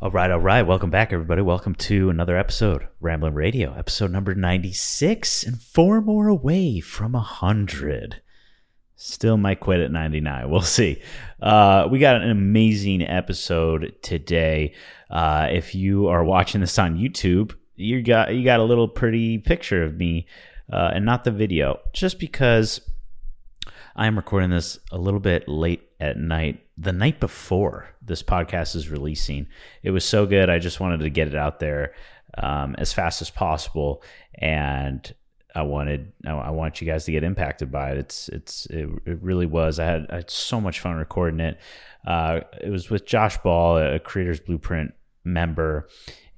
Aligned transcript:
All 0.00 0.12
right, 0.12 0.30
all 0.30 0.38
right. 0.38 0.62
Welcome 0.62 0.90
back, 0.90 1.12
everybody. 1.12 1.42
Welcome 1.42 1.74
to 1.74 2.08
another 2.08 2.36
episode, 2.36 2.86
Ramblin' 3.00 3.34
Radio, 3.34 3.74
episode 3.74 4.12
number 4.12 4.32
96, 4.32 5.42
and 5.42 5.60
four 5.60 6.00
more 6.00 6.28
away 6.28 6.78
from 6.78 7.14
100. 7.14 8.22
Still 8.94 9.36
might 9.36 9.58
quit 9.58 9.80
at 9.80 9.90
99. 9.90 10.50
We'll 10.50 10.60
see. 10.60 11.02
Uh, 11.42 11.88
we 11.90 11.98
got 11.98 12.22
an 12.22 12.30
amazing 12.30 13.02
episode 13.02 13.96
today. 14.00 14.72
Uh, 15.10 15.48
if 15.50 15.74
you 15.74 16.06
are 16.06 16.22
watching 16.22 16.60
this 16.60 16.78
on 16.78 16.96
YouTube, 16.96 17.56
you 17.74 18.00
got 18.00 18.32
you 18.32 18.44
got 18.44 18.60
a 18.60 18.64
little 18.64 18.86
pretty 18.86 19.38
picture 19.38 19.82
of 19.82 19.96
me, 19.96 20.28
uh, 20.72 20.92
and 20.94 21.04
not 21.04 21.24
the 21.24 21.32
video, 21.32 21.80
just 21.92 22.20
because 22.20 22.80
I 23.96 24.06
am 24.06 24.14
recording 24.14 24.50
this 24.50 24.78
a 24.92 24.98
little 24.98 25.18
bit 25.18 25.48
late 25.48 25.90
at 25.98 26.16
night, 26.16 26.60
the 26.78 26.92
night 26.92 27.18
before 27.18 27.88
this 28.00 28.22
podcast 28.22 28.76
is 28.76 28.88
releasing. 28.88 29.48
It 29.82 29.90
was 29.90 30.04
so 30.04 30.26
good. 30.26 30.48
I 30.48 30.60
just 30.60 30.78
wanted 30.78 31.00
to 31.00 31.10
get 31.10 31.26
it 31.26 31.34
out 31.34 31.58
there 31.58 31.92
um, 32.36 32.76
as 32.78 32.92
fast 32.92 33.20
as 33.20 33.30
possible, 33.30 34.02
and 34.34 35.12
I 35.54 35.62
wanted 35.62 36.12
I 36.24 36.50
want 36.50 36.80
you 36.80 36.86
guys 36.86 37.04
to 37.06 37.12
get 37.12 37.24
impacted 37.24 37.72
by 37.72 37.90
it. 37.90 37.98
It's 37.98 38.28
it's 38.28 38.66
it, 38.66 38.88
it 39.04 39.18
really 39.20 39.46
was. 39.46 39.80
I 39.80 39.86
had, 39.86 40.06
I 40.10 40.16
had 40.16 40.30
so 40.30 40.60
much 40.60 40.78
fun 40.78 40.96
recording 40.96 41.40
it. 41.40 41.58
Uh, 42.06 42.40
it 42.60 42.70
was 42.70 42.90
with 42.90 43.06
Josh 43.06 43.36
Ball, 43.38 43.78
a 43.78 43.98
Creators 43.98 44.38
Blueprint 44.38 44.94
member, 45.24 45.88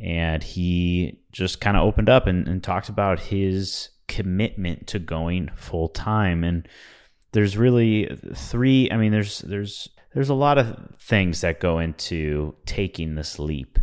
and 0.00 0.42
he 0.42 1.20
just 1.32 1.60
kind 1.60 1.76
of 1.76 1.82
opened 1.82 2.08
up 2.08 2.26
and, 2.26 2.48
and 2.48 2.62
talked 2.62 2.88
about 2.88 3.20
his 3.20 3.90
commitment 4.08 4.86
to 4.88 4.98
going 4.98 5.48
full 5.54 5.88
time 5.88 6.42
and 6.42 6.66
there's 7.30 7.56
really 7.56 8.08
three 8.34 8.90
i 8.90 8.96
mean 8.96 9.12
there's 9.12 9.38
there's 9.42 9.88
there's 10.14 10.28
a 10.28 10.34
lot 10.34 10.58
of 10.58 10.76
things 10.98 11.40
that 11.40 11.60
go 11.60 11.78
into 11.78 12.54
taking 12.66 13.14
this 13.14 13.38
leap 13.38 13.78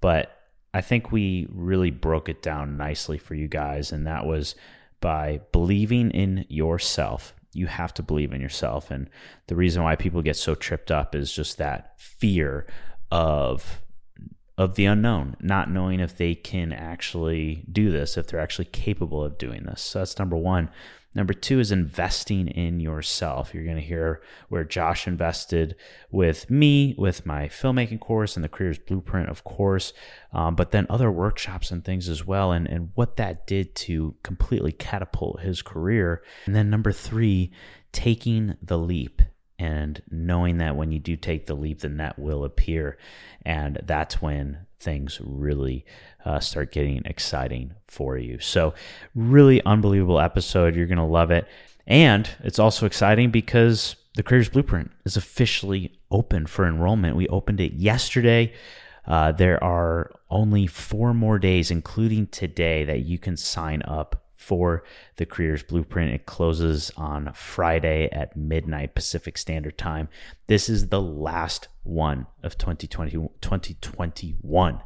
but 0.00 0.38
i 0.74 0.80
think 0.80 1.12
we 1.12 1.46
really 1.50 1.90
broke 1.90 2.28
it 2.28 2.42
down 2.42 2.76
nicely 2.76 3.18
for 3.18 3.34
you 3.34 3.48
guys 3.48 3.92
and 3.92 4.06
that 4.06 4.26
was 4.26 4.54
by 5.00 5.40
believing 5.52 6.10
in 6.10 6.44
yourself 6.48 7.34
you 7.54 7.66
have 7.66 7.92
to 7.92 8.02
believe 8.02 8.32
in 8.32 8.40
yourself 8.40 8.90
and 8.90 9.10
the 9.48 9.56
reason 9.56 9.82
why 9.82 9.94
people 9.96 10.22
get 10.22 10.36
so 10.36 10.54
tripped 10.54 10.90
up 10.90 11.14
is 11.14 11.32
just 11.32 11.58
that 11.58 11.98
fear 11.98 12.66
of 13.10 13.82
of 14.58 14.74
the 14.74 14.84
unknown, 14.84 15.36
not 15.40 15.70
knowing 15.70 16.00
if 16.00 16.16
they 16.16 16.34
can 16.34 16.72
actually 16.72 17.64
do 17.70 17.90
this, 17.90 18.16
if 18.16 18.26
they're 18.26 18.40
actually 18.40 18.66
capable 18.66 19.22
of 19.24 19.38
doing 19.38 19.64
this. 19.64 19.80
So 19.80 19.98
that's 19.98 20.18
number 20.18 20.36
one. 20.36 20.70
Number 21.14 21.34
two 21.34 21.60
is 21.60 21.70
investing 21.70 22.48
in 22.48 22.80
yourself. 22.80 23.52
You're 23.52 23.64
going 23.64 23.76
to 23.76 23.82
hear 23.82 24.22
where 24.48 24.64
Josh 24.64 25.06
invested 25.06 25.76
with 26.10 26.50
me, 26.50 26.94
with 26.96 27.26
my 27.26 27.48
filmmaking 27.48 28.00
course 28.00 28.34
and 28.34 28.42
the 28.42 28.48
Creators 28.48 28.78
Blueprint, 28.78 29.28
of 29.28 29.44
course, 29.44 29.92
um, 30.32 30.54
but 30.54 30.70
then 30.70 30.86
other 30.88 31.10
workshops 31.10 31.70
and 31.70 31.84
things 31.84 32.08
as 32.08 32.26
well, 32.26 32.52
and, 32.52 32.66
and 32.66 32.90
what 32.94 33.16
that 33.16 33.46
did 33.46 33.74
to 33.74 34.14
completely 34.22 34.72
catapult 34.72 35.40
his 35.40 35.60
career. 35.60 36.22
And 36.46 36.54
then 36.54 36.70
number 36.70 36.92
three, 36.92 37.52
taking 37.92 38.56
the 38.62 38.78
leap 38.78 39.20
and 39.58 40.02
knowing 40.10 40.58
that 40.58 40.76
when 40.76 40.90
you 40.90 40.98
do 40.98 41.16
take 41.16 41.46
the 41.46 41.54
leap, 41.54 41.80
the 41.80 41.88
net 41.88 42.18
will 42.18 42.42
appear. 42.42 42.98
And 43.44 43.80
that's 43.84 44.20
when 44.20 44.66
things 44.82 45.20
really 45.22 45.84
uh, 46.24 46.40
start 46.40 46.72
getting 46.72 47.02
exciting 47.04 47.74
for 47.88 48.18
you. 48.18 48.38
So, 48.38 48.74
really 49.14 49.62
unbelievable 49.64 50.20
episode. 50.20 50.76
You're 50.76 50.86
going 50.86 50.98
to 50.98 51.04
love 51.04 51.30
it. 51.30 51.46
And 51.86 52.28
it's 52.42 52.58
also 52.58 52.86
exciting 52.86 53.30
because 53.30 53.96
the 54.14 54.22
Creators 54.22 54.48
Blueprint 54.48 54.90
is 55.04 55.16
officially 55.16 55.98
open 56.10 56.46
for 56.46 56.66
enrollment. 56.66 57.16
We 57.16 57.28
opened 57.28 57.60
it 57.60 57.74
yesterday. 57.74 58.52
Uh, 59.06 59.32
there 59.32 59.62
are 59.64 60.12
only 60.30 60.66
four 60.66 61.12
more 61.12 61.38
days, 61.38 61.70
including 61.70 62.28
today, 62.28 62.84
that 62.84 63.00
you 63.00 63.18
can 63.18 63.36
sign 63.36 63.82
up 63.82 64.22
for 64.42 64.82
the 65.16 65.24
Creators 65.24 65.62
Blueprint. 65.62 66.12
It 66.12 66.26
closes 66.26 66.90
on 66.96 67.32
Friday 67.32 68.08
at 68.10 68.36
midnight 68.36 68.94
Pacific 68.94 69.38
Standard 69.38 69.78
Time. 69.78 70.08
This 70.48 70.68
is 70.68 70.88
the 70.88 71.00
last 71.00 71.68
one 71.84 72.26
of 72.42 72.58
2020, 72.58 73.12
2021. 73.40 74.82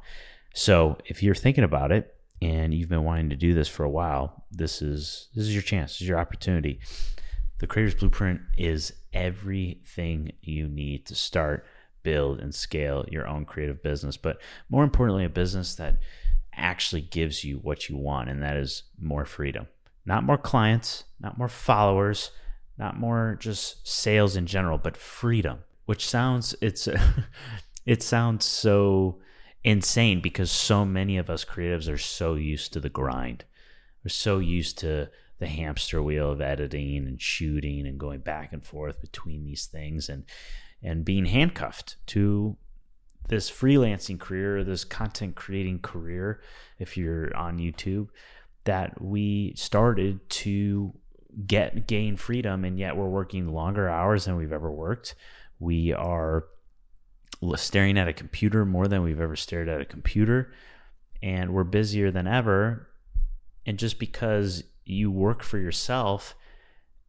So 0.54 0.98
if 1.06 1.22
you're 1.22 1.34
thinking 1.34 1.64
about 1.64 1.91
it 1.91 2.14
and 2.41 2.72
you've 2.72 2.88
been 2.88 3.04
wanting 3.04 3.30
to 3.30 3.36
do 3.36 3.54
this 3.54 3.69
for 3.69 3.84
a 3.84 3.91
while, 3.91 4.44
this 4.50 4.82
is 4.82 5.28
this 5.34 5.44
is 5.44 5.54
your 5.54 5.62
chance. 5.62 5.92
This 5.92 6.03
is 6.03 6.09
your 6.09 6.19
opportunity. 6.19 6.80
The 7.59 7.66
Creators 7.66 7.94
Blueprint 7.94 8.42
is 8.59 8.92
everything 9.14 10.32
you 10.42 10.69
need 10.69 11.06
to 11.06 11.14
start, 11.14 11.66
build, 12.03 12.38
and 12.38 12.54
scale 12.54 13.06
your 13.10 13.26
own 13.26 13.47
creative 13.47 13.82
business. 13.82 14.19
But 14.19 14.41
more 14.69 14.84
importantly, 14.84 15.25
a 15.25 15.30
business 15.30 15.75
that 15.76 15.98
actually 16.56 17.02
gives 17.02 17.44
you 17.44 17.58
what 17.58 17.88
you 17.88 17.96
want, 17.96 18.28
and 18.28 18.42
that 18.42 18.56
is 18.56 18.84
more 18.98 19.24
freedom. 19.24 19.68
Not 20.04 20.24
more 20.24 20.38
clients, 20.38 21.04
not 21.20 21.38
more 21.38 21.48
followers, 21.48 22.30
not 22.78 22.98
more 22.98 23.36
just 23.40 23.86
sales 23.86 24.36
in 24.36 24.46
general, 24.46 24.78
but 24.78 24.96
freedom, 24.96 25.60
which 25.86 26.06
sounds 26.06 26.54
it's 26.60 26.88
it 27.86 28.02
sounds 28.02 28.44
so 28.44 29.18
insane 29.64 30.20
because 30.20 30.50
so 30.50 30.84
many 30.84 31.16
of 31.16 31.28
us 31.28 31.44
creatives 31.44 31.92
are 31.92 31.98
so 31.98 32.34
used 32.34 32.72
to 32.72 32.80
the 32.80 32.88
grind. 32.88 33.44
We're 34.04 34.10
so 34.10 34.38
used 34.38 34.78
to 34.78 35.10
the 35.38 35.46
hamster 35.46 36.02
wheel 36.02 36.30
of 36.30 36.40
editing 36.40 37.06
and 37.06 37.20
shooting 37.20 37.86
and 37.86 37.98
going 37.98 38.20
back 38.20 38.52
and 38.52 38.64
forth 38.64 39.00
between 39.00 39.44
these 39.44 39.66
things 39.66 40.08
and 40.08 40.24
and 40.82 41.04
being 41.04 41.24
handcuffed 41.24 41.96
to 42.06 42.56
this 43.28 43.50
freelancing 43.50 44.19
career, 44.19 44.62
this 44.64 44.84
content 44.84 45.34
creating 45.34 45.81
career, 45.81 46.41
if 46.78 46.97
you're 46.97 47.34
on 47.37 47.59
YouTube, 47.59 48.09
that 48.64 49.00
we 49.00 49.53
started 49.56 50.28
to 50.28 50.92
get 51.47 51.86
gain 51.86 52.16
freedom 52.16 52.65
and 52.65 52.78
yet 52.78 52.97
we're 52.97 53.09
working 53.09 53.53
longer 53.53 53.88
hours 53.88 54.25
than 54.25 54.36
we've 54.36 54.53
ever 54.53 54.70
worked. 54.70 55.15
We 55.59 55.92
are 55.92 56.44
staring 57.56 57.98
at 57.98 58.09
a 58.09 58.12
computer 58.12 58.65
more 58.65 58.88
than 58.88 59.03
we've 59.03 59.20
ever 59.20 59.36
stared 59.36 59.69
at 59.69 59.81
a 59.81 59.84
computer 59.84 60.53
and 61.22 61.53
we're 61.53 61.65
busier 61.65 62.10
than 62.10 62.26
ever 62.26 62.88
and 63.66 63.78
just 63.78 63.98
because 63.98 64.65
you 64.84 65.10
work 65.10 65.42
for 65.42 65.59
yourself 65.59 66.34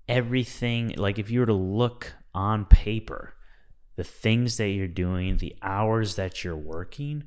everything 0.09 0.94
like 0.97 1.19
if 1.19 1.29
you 1.29 1.39
were 1.39 1.45
to 1.45 1.53
look 1.53 2.13
on 2.33 2.66
paper 2.66 3.33
the 3.97 4.03
things 4.03 4.57
that 4.57 4.69
you're 4.69 4.87
doing, 4.87 5.37
the 5.37 5.55
hours 5.61 6.15
that 6.15 6.43
you're 6.43 6.55
working, 6.55 7.25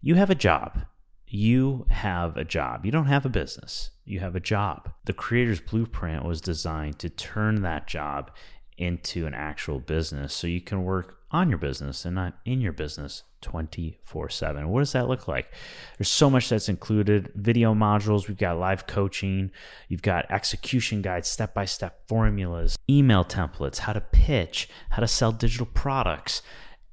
you 0.00 0.14
have 0.14 0.30
a 0.30 0.36
job. 0.36 0.84
You 1.26 1.86
have 1.88 2.36
a 2.36 2.44
job. 2.44 2.84
You 2.84 2.92
don't 2.92 3.06
have 3.06 3.26
a 3.26 3.30
business. 3.30 3.90
You 4.04 4.20
have 4.20 4.36
a 4.36 4.40
job. 4.40 4.92
The 5.06 5.14
creator's 5.14 5.60
blueprint 5.60 6.24
was 6.24 6.40
designed 6.40 6.98
to 7.00 7.08
turn 7.08 7.62
that 7.62 7.88
job 7.88 8.30
into 8.76 9.26
an 9.26 9.34
actual 9.34 9.78
business 9.78 10.34
so 10.34 10.46
you 10.46 10.60
can 10.60 10.84
work 10.84 11.18
on 11.30 11.48
your 11.48 11.58
business 11.58 12.04
and 12.04 12.14
not 12.14 12.34
in 12.44 12.60
your 12.60 12.72
business 12.72 13.24
24 13.40 14.28
7. 14.28 14.68
What 14.68 14.80
does 14.80 14.92
that 14.92 15.08
look 15.08 15.28
like? 15.28 15.52
There's 15.98 16.08
so 16.08 16.30
much 16.30 16.48
that's 16.48 16.68
included 16.68 17.32
video 17.34 17.74
modules, 17.74 18.28
we've 18.28 18.38
got 18.38 18.58
live 18.58 18.86
coaching, 18.86 19.50
you've 19.88 20.02
got 20.02 20.30
execution 20.30 21.02
guides, 21.02 21.28
step 21.28 21.52
by 21.52 21.64
step 21.64 22.08
formulas, 22.08 22.76
email 22.88 23.24
templates, 23.24 23.78
how 23.78 23.92
to 23.92 24.00
pitch, 24.00 24.68
how 24.90 25.00
to 25.00 25.08
sell 25.08 25.32
digital 25.32 25.66
products, 25.66 26.42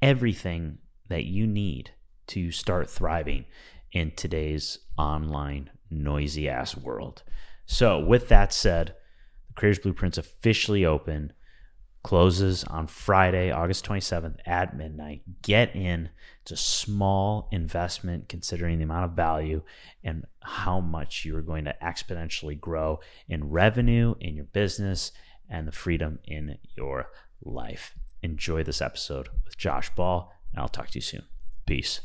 everything 0.01 0.79
that 1.07 1.25
you 1.25 1.45
need 1.45 1.91
to 2.27 2.51
start 2.51 2.89
thriving 2.89 3.45
in 3.91 4.11
today's 4.11 4.79
online 4.97 5.69
noisy 5.89 6.49
ass 6.49 6.75
world. 6.75 7.23
So, 7.65 7.99
with 7.99 8.27
that 8.29 8.53
said, 8.53 8.95
the 9.47 9.53
Creators 9.53 9.79
Blueprint's 9.79 10.17
officially 10.17 10.85
open 10.85 11.33
closes 12.03 12.63
on 12.65 12.87
Friday, 12.87 13.51
August 13.51 13.85
27th 13.85 14.37
at 14.45 14.75
midnight. 14.75 15.21
Get 15.41 15.75
in. 15.75 16.09
It's 16.41 16.51
a 16.51 16.57
small 16.57 17.47
investment 17.51 18.27
considering 18.27 18.77
the 18.77 18.83
amount 18.83 19.05
of 19.05 19.11
value 19.11 19.61
and 20.03 20.25
how 20.41 20.79
much 20.79 21.25
you 21.25 21.35
are 21.37 21.41
going 21.41 21.65
to 21.65 21.75
exponentially 21.81 22.59
grow 22.59 22.99
in 23.29 23.49
revenue 23.49 24.15
in 24.19 24.35
your 24.35 24.45
business 24.45 25.11
and 25.49 25.67
the 25.67 25.71
freedom 25.71 26.19
in 26.23 26.57
your 26.75 27.09
life. 27.43 27.95
Enjoy 28.23 28.63
this 28.63 28.81
episode 28.81 29.29
with 29.45 29.57
Josh 29.57 29.93
Ball, 29.95 30.31
and 30.51 30.61
I'll 30.61 30.69
talk 30.69 30.89
to 30.89 30.97
you 30.97 31.01
soon. 31.01 31.23
Peace. 31.65 32.01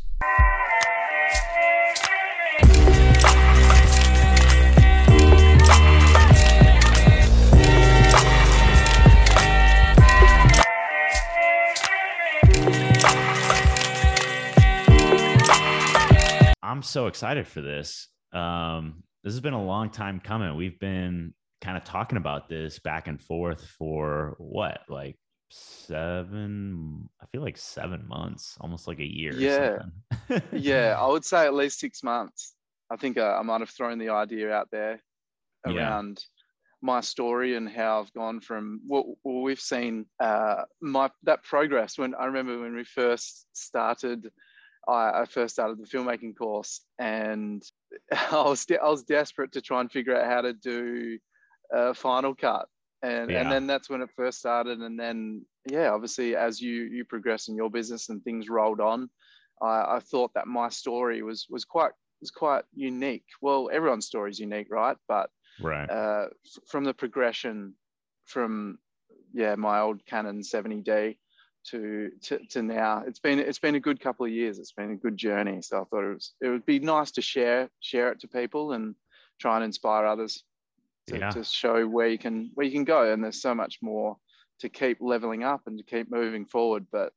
I'm 16.66 16.82
so 16.82 17.06
excited 17.06 17.46
for 17.46 17.60
this. 17.60 18.08
Um, 18.32 19.04
this 19.22 19.32
has 19.32 19.40
been 19.40 19.54
a 19.54 19.64
long 19.64 19.88
time 19.88 20.18
coming. 20.18 20.56
We've 20.56 20.78
been 20.80 21.32
kind 21.60 21.76
of 21.76 21.84
talking 21.84 22.18
about 22.18 22.48
this 22.48 22.80
back 22.80 23.06
and 23.06 23.22
forth 23.22 23.64
for 23.78 24.34
what, 24.38 24.80
like 24.88 25.16
seven. 25.50 27.08
I 27.22 27.26
feel 27.26 27.42
like 27.42 27.56
seven 27.56 28.08
months, 28.08 28.56
almost 28.60 28.88
like 28.88 28.98
a 28.98 29.06
year. 29.06 29.32
Yeah, 29.32 29.78
yeah. 30.52 30.96
I 30.98 31.06
would 31.06 31.24
say 31.24 31.46
at 31.46 31.54
least 31.54 31.78
six 31.78 32.02
months. 32.02 32.54
I 32.90 32.96
think 32.96 33.16
uh, 33.16 33.36
I 33.38 33.42
might 33.42 33.60
have 33.60 33.70
thrown 33.70 33.98
the 33.98 34.08
idea 34.08 34.52
out 34.52 34.68
there 34.72 35.00
around 35.66 36.18
yeah. 36.18 36.42
my 36.82 37.00
story 37.00 37.54
and 37.54 37.68
how 37.68 38.00
I've 38.00 38.12
gone 38.12 38.40
from 38.40 38.80
what 38.88 39.06
well, 39.22 39.42
we've 39.42 39.60
seen 39.60 40.06
uh, 40.18 40.62
my 40.80 41.10
that 41.22 41.44
progress. 41.44 41.96
When 41.96 42.16
I 42.16 42.24
remember 42.24 42.58
when 42.58 42.74
we 42.74 42.82
first 42.82 43.46
started, 43.52 44.32
I, 44.88 45.22
I 45.22 45.24
first 45.26 45.54
started 45.54 45.78
the 45.78 45.86
filmmaking 45.86 46.36
course, 46.36 46.82
and 46.98 47.62
I 48.12 48.42
was 48.42 48.64
de- 48.64 48.80
I 48.80 48.88
was 48.88 49.02
desperate 49.02 49.52
to 49.52 49.60
try 49.60 49.80
and 49.80 49.90
figure 49.90 50.16
out 50.16 50.30
how 50.30 50.40
to 50.42 50.52
do 50.52 51.18
a 51.72 51.94
Final 51.94 52.34
Cut. 52.34 52.66
And 53.02 53.30
yeah. 53.30 53.42
and 53.42 53.52
then 53.52 53.66
that's 53.66 53.90
when 53.90 54.00
it 54.00 54.08
first 54.16 54.38
started 54.38 54.78
and 54.80 54.98
then 54.98 55.44
yeah 55.70 55.90
obviously 55.90 56.34
as 56.34 56.62
you 56.62 56.84
you 56.84 57.04
progress 57.04 57.48
in 57.48 57.54
your 57.54 57.70
business 57.70 58.08
and 58.08 58.24
things 58.24 58.48
rolled 58.48 58.80
on 58.80 59.10
i, 59.60 59.96
I 59.96 60.00
thought 60.00 60.32
that 60.34 60.46
my 60.46 60.70
story 60.70 61.22
was 61.22 61.46
was 61.50 61.64
quite 61.64 61.92
was 62.20 62.30
quite 62.30 62.64
unique. 62.74 63.26
Well 63.42 63.70
everyone's 63.72 64.06
story 64.06 64.30
is 64.30 64.38
unique 64.40 64.68
right? 64.70 64.96
But 65.08 65.30
right. 65.60 65.88
uh, 65.88 66.26
f- 66.46 66.62
from 66.68 66.84
the 66.84 66.94
progression 66.94 67.74
from 68.24 68.78
yeah 69.32 69.54
my 69.54 69.80
old 69.80 70.04
canon 70.06 70.40
70d 70.40 71.16
to, 71.70 72.10
to 72.22 72.38
to 72.50 72.62
now. 72.62 73.02
It's 73.06 73.18
been 73.18 73.38
it's 73.38 73.58
been 73.58 73.74
a 73.74 73.80
good 73.80 74.00
couple 74.00 74.26
of 74.26 74.32
years. 74.32 74.58
It's 74.58 74.72
been 74.72 74.92
a 74.92 74.96
good 74.96 75.16
journey. 75.16 75.62
So 75.62 75.80
i 75.80 75.84
thought 75.84 76.04
it 76.04 76.14
was 76.14 76.34
it 76.40 76.48
would 76.48 76.66
be 76.66 76.78
nice 76.78 77.10
to 77.12 77.22
share 77.22 77.68
share 77.80 78.10
it 78.12 78.20
to 78.20 78.28
people 78.28 78.72
and 78.72 78.94
try 79.40 79.56
and 79.56 79.64
inspire 79.64 80.06
others 80.06 80.44
to, 81.08 81.18
yeah. 81.18 81.30
to 81.30 81.44
show 81.44 81.86
where 81.86 82.08
you 82.08 82.18
can 82.18 82.50
where 82.54 82.66
you 82.66 82.72
can 82.72 82.84
go. 82.84 83.12
And 83.12 83.22
there's 83.22 83.42
so 83.42 83.54
much 83.54 83.78
more 83.82 84.16
to 84.60 84.68
keep 84.68 84.98
leveling 85.00 85.44
up 85.44 85.62
and 85.66 85.78
to 85.78 85.84
keep 85.84 86.10
moving 86.10 86.46
forward 86.46 86.86
but 86.90 87.12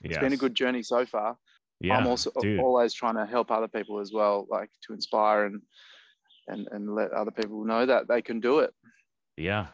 it's 0.00 0.12
yes. 0.12 0.20
been 0.20 0.32
a 0.32 0.38
good 0.38 0.54
journey 0.54 0.82
so 0.82 1.04
far. 1.04 1.36
Yeah, 1.80 1.96
i'm 1.96 2.06
also 2.06 2.30
dude. 2.40 2.60
always 2.60 2.94
trying 2.94 3.16
to 3.16 3.26
help 3.26 3.50
other 3.50 3.68
people 3.68 3.98
as 3.98 4.12
well 4.12 4.46
like 4.48 4.70
to 4.86 4.92
inspire 4.92 5.46
and 5.46 5.60
and 6.48 6.68
and 6.70 6.94
let 6.94 7.12
other 7.12 7.30
people 7.30 7.64
know 7.64 7.84
that 7.86 8.08
they 8.08 8.22
can 8.22 8.40
do 8.40 8.60
it. 8.60 8.72
Yeah 9.36 9.66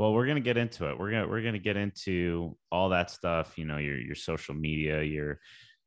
well 0.00 0.14
we're 0.14 0.26
gonna 0.26 0.40
get 0.40 0.56
into 0.56 0.88
it 0.88 0.98
we're 0.98 1.10
gonna 1.10 1.28
we're 1.28 1.42
gonna 1.42 1.58
get 1.58 1.76
into 1.76 2.56
all 2.72 2.88
that 2.88 3.10
stuff 3.10 3.58
you 3.58 3.66
know 3.66 3.76
your 3.76 3.98
your 3.98 4.14
social 4.14 4.54
media 4.54 5.02
your 5.02 5.38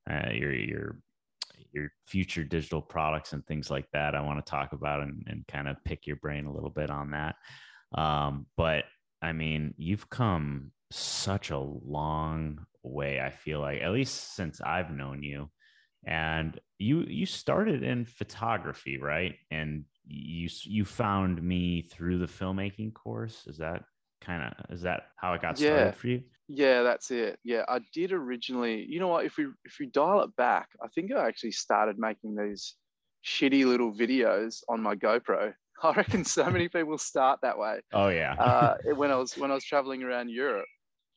uh, 0.10 0.30
your 0.32 0.54
your 0.54 0.98
your 1.72 1.92
future 2.08 2.44
digital 2.44 2.82
products 2.82 3.34
and 3.34 3.46
things 3.46 3.70
like 3.70 3.88
that. 3.94 4.16
I 4.16 4.22
want 4.22 4.44
to 4.44 4.50
talk 4.50 4.74
about 4.74 5.02
and, 5.02 5.24
and 5.28 5.46
kind 5.48 5.68
of 5.68 5.84
pick 5.84 6.06
your 6.06 6.18
brain 6.18 6.46
a 6.46 6.54
little 6.54 6.70
bit 6.70 6.90
on 6.90 7.12
that. 7.12 7.36
Um, 7.98 8.46
but 8.56 8.86
I 9.22 9.34
mean, 9.34 9.74
you've 9.78 10.10
come 10.10 10.72
such 10.92 11.50
a 11.50 11.58
long 11.58 12.66
way. 12.84 13.20
I 13.20 13.32
feel 13.32 13.60
like, 13.60 13.82
at 13.82 13.92
least 13.92 14.36
since 14.36 14.62
I've 14.62 14.92
known 14.92 15.24
you, 15.24 15.50
and 16.06 16.60
you 16.78 17.06
you 17.08 17.26
started 17.26 17.82
in 17.82 18.06
photography, 18.06 18.98
right? 18.98 19.36
And 19.50 19.86
you 20.06 20.50
you 20.64 20.86
found 20.86 21.42
me 21.42 21.82
through 21.82 22.20
the 22.20 22.28
filmmaking 22.28 22.94
course. 22.94 23.48
Is 23.48 23.58
that 23.58 23.84
kind 24.24 24.44
of 24.44 24.76
is 24.76 24.82
that 24.82 25.08
how 25.18 25.34
it 25.34 25.42
got 25.42 25.60
yeah. 25.60 25.76
started 25.76 25.96
for 25.96 26.08
you? 26.08 26.24
Yeah, 26.48 26.84
that's 26.84 27.12
it. 27.12 27.40
Yeah, 27.44 27.64
I 27.68 27.80
did 27.94 28.12
originally. 28.12 28.86
You 28.88 29.00
know 29.00 29.08
what? 29.08 29.26
If 29.26 29.38
we 29.38 29.46
if 29.66 29.78
we 29.80 29.88
dial 29.88 30.22
it 30.22 30.36
back, 30.36 30.70
I 30.84 30.88
think 30.88 31.12
I 31.12 31.28
actually 31.28 31.52
started 31.52 31.98
making 31.98 32.36
these 32.36 32.76
shitty 33.26 33.66
little 33.66 33.94
videos 33.94 34.62
on 34.70 34.82
my 34.82 34.96
GoPro. 34.96 35.54
I 35.84 35.92
reckon 35.94 36.24
so 36.24 36.50
many 36.50 36.70
people 36.70 36.98
start 36.98 37.40
that 37.42 37.58
way. 37.58 37.80
Oh 37.94 38.10
yeah. 38.10 38.34
uh, 38.34 38.76
when 38.96 39.12
I 39.12 39.16
was 39.16 39.38
when 39.38 39.52
I 39.52 39.56
was 39.56 39.64
traveling 39.64 40.04
around 40.04 40.30
Europe, 40.30 40.68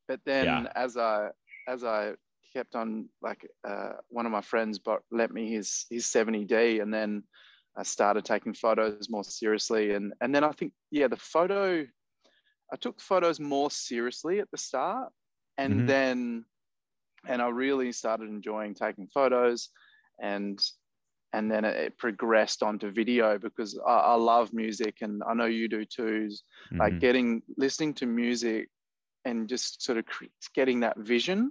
but 0.08 0.20
then 0.24 0.44
yeah. 0.44 0.66
as 0.74 0.96
I 0.96 1.28
as 1.68 1.84
I 1.84 2.12
kept 2.52 2.74
on 2.74 3.08
like 3.20 3.46
uh, 3.68 3.92
one 4.08 4.24
of 4.24 4.32
my 4.32 4.40
friends 4.40 4.78
but 4.78 5.00
lent 5.10 5.32
me 5.32 5.52
his 5.52 5.84
his 5.90 6.06
70D 6.06 6.80
and 6.80 6.92
then 6.92 7.22
I 7.76 7.82
started 7.82 8.24
taking 8.24 8.54
photos 8.54 9.10
more 9.10 9.24
seriously 9.24 9.92
and 9.92 10.14
and 10.22 10.34
then 10.34 10.42
I 10.42 10.52
think 10.52 10.72
yeah 10.90 11.08
the 11.08 11.18
photo 11.18 11.84
I 12.72 12.76
took 12.76 13.00
photos 13.00 13.38
more 13.38 13.70
seriously 13.70 14.40
at 14.40 14.50
the 14.50 14.58
start, 14.58 15.12
and 15.58 15.74
mm-hmm. 15.74 15.86
then 15.86 16.44
and 17.28 17.42
I 17.42 17.48
really 17.48 17.92
started 17.92 18.28
enjoying 18.28 18.74
taking 18.74 19.06
photos, 19.06 19.70
and 20.20 20.60
and 21.32 21.50
then 21.50 21.64
it, 21.64 21.98
progressed 21.98 22.62
onto 22.62 22.90
video 22.90 23.38
because 23.38 23.78
I, 23.86 23.90
I, 23.90 24.14
love 24.14 24.52
music, 24.52 24.96
and 25.02 25.22
I 25.28 25.34
know 25.34 25.46
you 25.46 25.68
do 25.68 25.84
too. 25.84 26.28
Mm-hmm. 26.28 26.80
Like 26.80 26.98
getting 26.98 27.42
listening 27.56 27.94
to 27.94 28.06
music 28.06 28.68
and 29.24 29.48
just 29.48 29.82
sort 29.82 29.98
of 29.98 30.04
getting 30.54 30.80
that 30.80 30.96
vision 30.98 31.50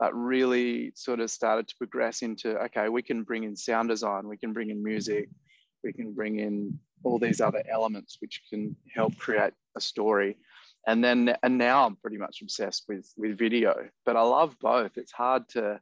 that 0.00 0.14
really 0.14 0.92
sort 0.94 1.20
of 1.20 1.30
started 1.30 1.66
to 1.68 1.74
progress 1.76 2.22
into 2.22 2.56
okay, 2.58 2.88
we 2.88 3.02
can 3.02 3.22
bring 3.22 3.44
in 3.44 3.56
sound 3.56 3.88
design, 3.88 4.28
we 4.28 4.36
can 4.36 4.52
bring 4.52 4.70
in 4.70 4.82
music, 4.82 5.28
we 5.82 5.92
can 5.92 6.12
bring 6.12 6.38
in 6.38 6.78
all 7.02 7.18
these 7.18 7.40
other 7.40 7.62
elements 7.70 8.18
which 8.20 8.42
can 8.50 8.76
help 8.94 9.16
create 9.16 9.52
a 9.76 9.80
story 9.80 10.36
and 10.86 11.02
then 11.02 11.36
and 11.42 11.58
now 11.58 11.86
i'm 11.86 11.96
pretty 11.96 12.16
much 12.16 12.40
obsessed 12.42 12.84
with 12.88 13.10
with 13.16 13.38
video 13.38 13.74
but 14.04 14.16
i 14.16 14.22
love 14.22 14.56
both. 14.60 14.96
It's 14.96 15.12
hard 15.12 15.48
to 15.50 15.80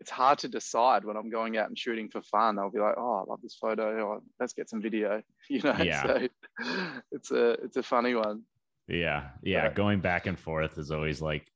it's 0.00 0.10
hard 0.10 0.38
to 0.40 0.48
decide 0.48 1.04
when 1.04 1.16
i'm 1.16 1.30
going 1.30 1.56
out 1.56 1.68
and 1.68 1.78
shooting 1.78 2.08
for 2.08 2.22
fun. 2.22 2.58
I'll 2.58 2.70
be 2.70 2.80
like 2.80 2.96
oh 2.96 3.24
i 3.26 3.30
love 3.30 3.40
this 3.42 3.56
photo. 3.60 4.00
Or 4.02 4.20
let's 4.40 4.52
get 4.52 4.70
some 4.70 4.82
video 4.82 5.22
you 5.50 5.60
know? 5.60 5.76
Yeah. 5.82 6.02
so 6.02 6.28
it's 7.12 7.30
a 7.30 7.50
it's 7.64 7.76
a 7.76 7.82
funny 7.82 8.14
one. 8.14 8.42
Yeah 8.88 9.28
yeah. 9.42 9.72
Going 9.72 10.00
back 10.00 10.26
and 10.26 10.38
forth 10.38 10.78
is 10.78 10.90
always 10.90 11.20
like 11.20 11.46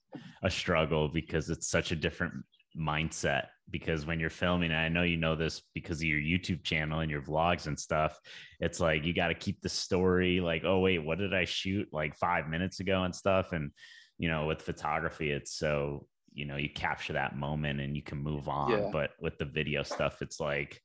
a 0.43 0.51
struggle 0.51 1.09
because 1.09 1.51
it's 1.51 1.69
such 1.69 1.93
a 1.93 1.97
different 1.97 2.35
mindset 2.77 3.47
because 3.71 4.07
when 4.07 4.19
you're 4.19 4.31
filming 4.31 4.73
i 4.73 4.89
know 4.89 5.03
you 5.03 5.17
know 5.17 5.35
this 5.35 5.63
because 5.75 5.99
of 5.99 6.05
your 6.05 6.21
youtube 6.21 6.63
channel 6.63 7.01
and 7.01 7.11
your 7.11 7.21
vlogs 7.21 7.67
and 7.67 7.79
stuff 7.79 8.19
it's 8.61 8.81
like 8.81 9.05
you 9.05 9.13
got 9.13 9.29
to 9.29 9.35
keep 9.35 9.61
the 9.61 9.69
story 9.69 10.41
like 10.41 10.65
oh 10.65 10.79
wait 10.79 10.99
what 10.99 11.19
did 11.19 11.35
i 11.35 11.45
shoot 11.45 11.89
like 11.93 12.17
five 12.17 12.49
minutes 12.49 12.81
ago 12.81 13.03
and 13.05 13.15
stuff? 13.15 13.53
And 13.53 13.71
you 14.19 14.29
know 14.29 14.47
with 14.47 14.63
photography 14.63 15.31
it's 15.31 15.53
so 15.53 16.07
you 16.33 16.45
know 16.45 16.57
you 16.57 16.69
capture 16.69 17.15
that 17.15 17.37
moment 17.37 17.81
and 17.81 17.97
you 17.97 18.03
can 18.03 18.19
move 18.19 18.49
on. 18.49 18.71
Yeah. 18.71 18.91
but 18.93 19.11
with 19.21 19.39
the 19.39 19.45
video 19.45 19.83
stuff 19.83 20.23
it's 20.23 20.41
like 20.41 20.81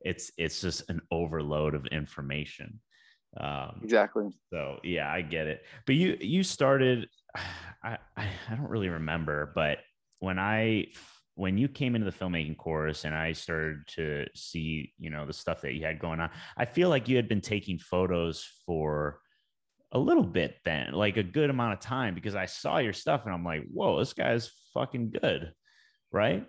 it's 0.00 0.30
it's 0.36 0.60
just 0.60 0.88
an 0.90 1.00
overload 1.10 1.74
of 1.74 1.86
information. 1.86 2.80
Um 3.38 3.80
exactly. 3.82 4.26
so 4.52 4.78
yeah 4.82 5.10
i 5.10 5.22
get 5.22 5.46
it. 5.46 5.64
But 5.86 5.96
you 5.96 6.16
you 6.20 6.42
started 6.42 7.08
i 7.82 7.98
i 8.16 8.26
don't 8.50 8.70
really 8.70 8.88
remember 8.88 9.52
but 9.54 9.78
when 10.20 10.38
i 10.38 10.86
when 11.36 11.58
you 11.58 11.68
came 11.68 11.96
into 11.96 12.10
the 12.10 12.16
filmmaking 12.16 12.56
course 12.56 13.04
and 13.04 13.14
I 13.14 13.32
started 13.32 13.86
to 13.96 14.26
see, 14.34 14.92
you 14.98 15.10
know, 15.10 15.26
the 15.26 15.32
stuff 15.32 15.62
that 15.62 15.74
you 15.74 15.84
had 15.84 15.98
going 15.98 16.20
on, 16.20 16.30
I 16.56 16.64
feel 16.64 16.88
like 16.88 17.08
you 17.08 17.16
had 17.16 17.28
been 17.28 17.40
taking 17.40 17.78
photos 17.78 18.46
for 18.66 19.20
a 19.90 19.98
little 19.98 20.24
bit 20.24 20.56
then, 20.64 20.92
like 20.92 21.16
a 21.16 21.22
good 21.22 21.50
amount 21.50 21.72
of 21.72 21.80
time, 21.80 22.14
because 22.14 22.34
I 22.34 22.46
saw 22.46 22.78
your 22.78 22.92
stuff 22.92 23.22
and 23.24 23.34
I'm 23.34 23.44
like, 23.44 23.64
whoa, 23.72 23.98
this 23.98 24.12
guy's 24.12 24.50
fucking 24.72 25.10
good. 25.10 25.52
Right. 26.12 26.46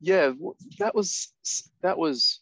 Yeah, 0.00 0.32
that 0.78 0.94
was 0.94 1.34
that 1.82 1.98
was 1.98 2.40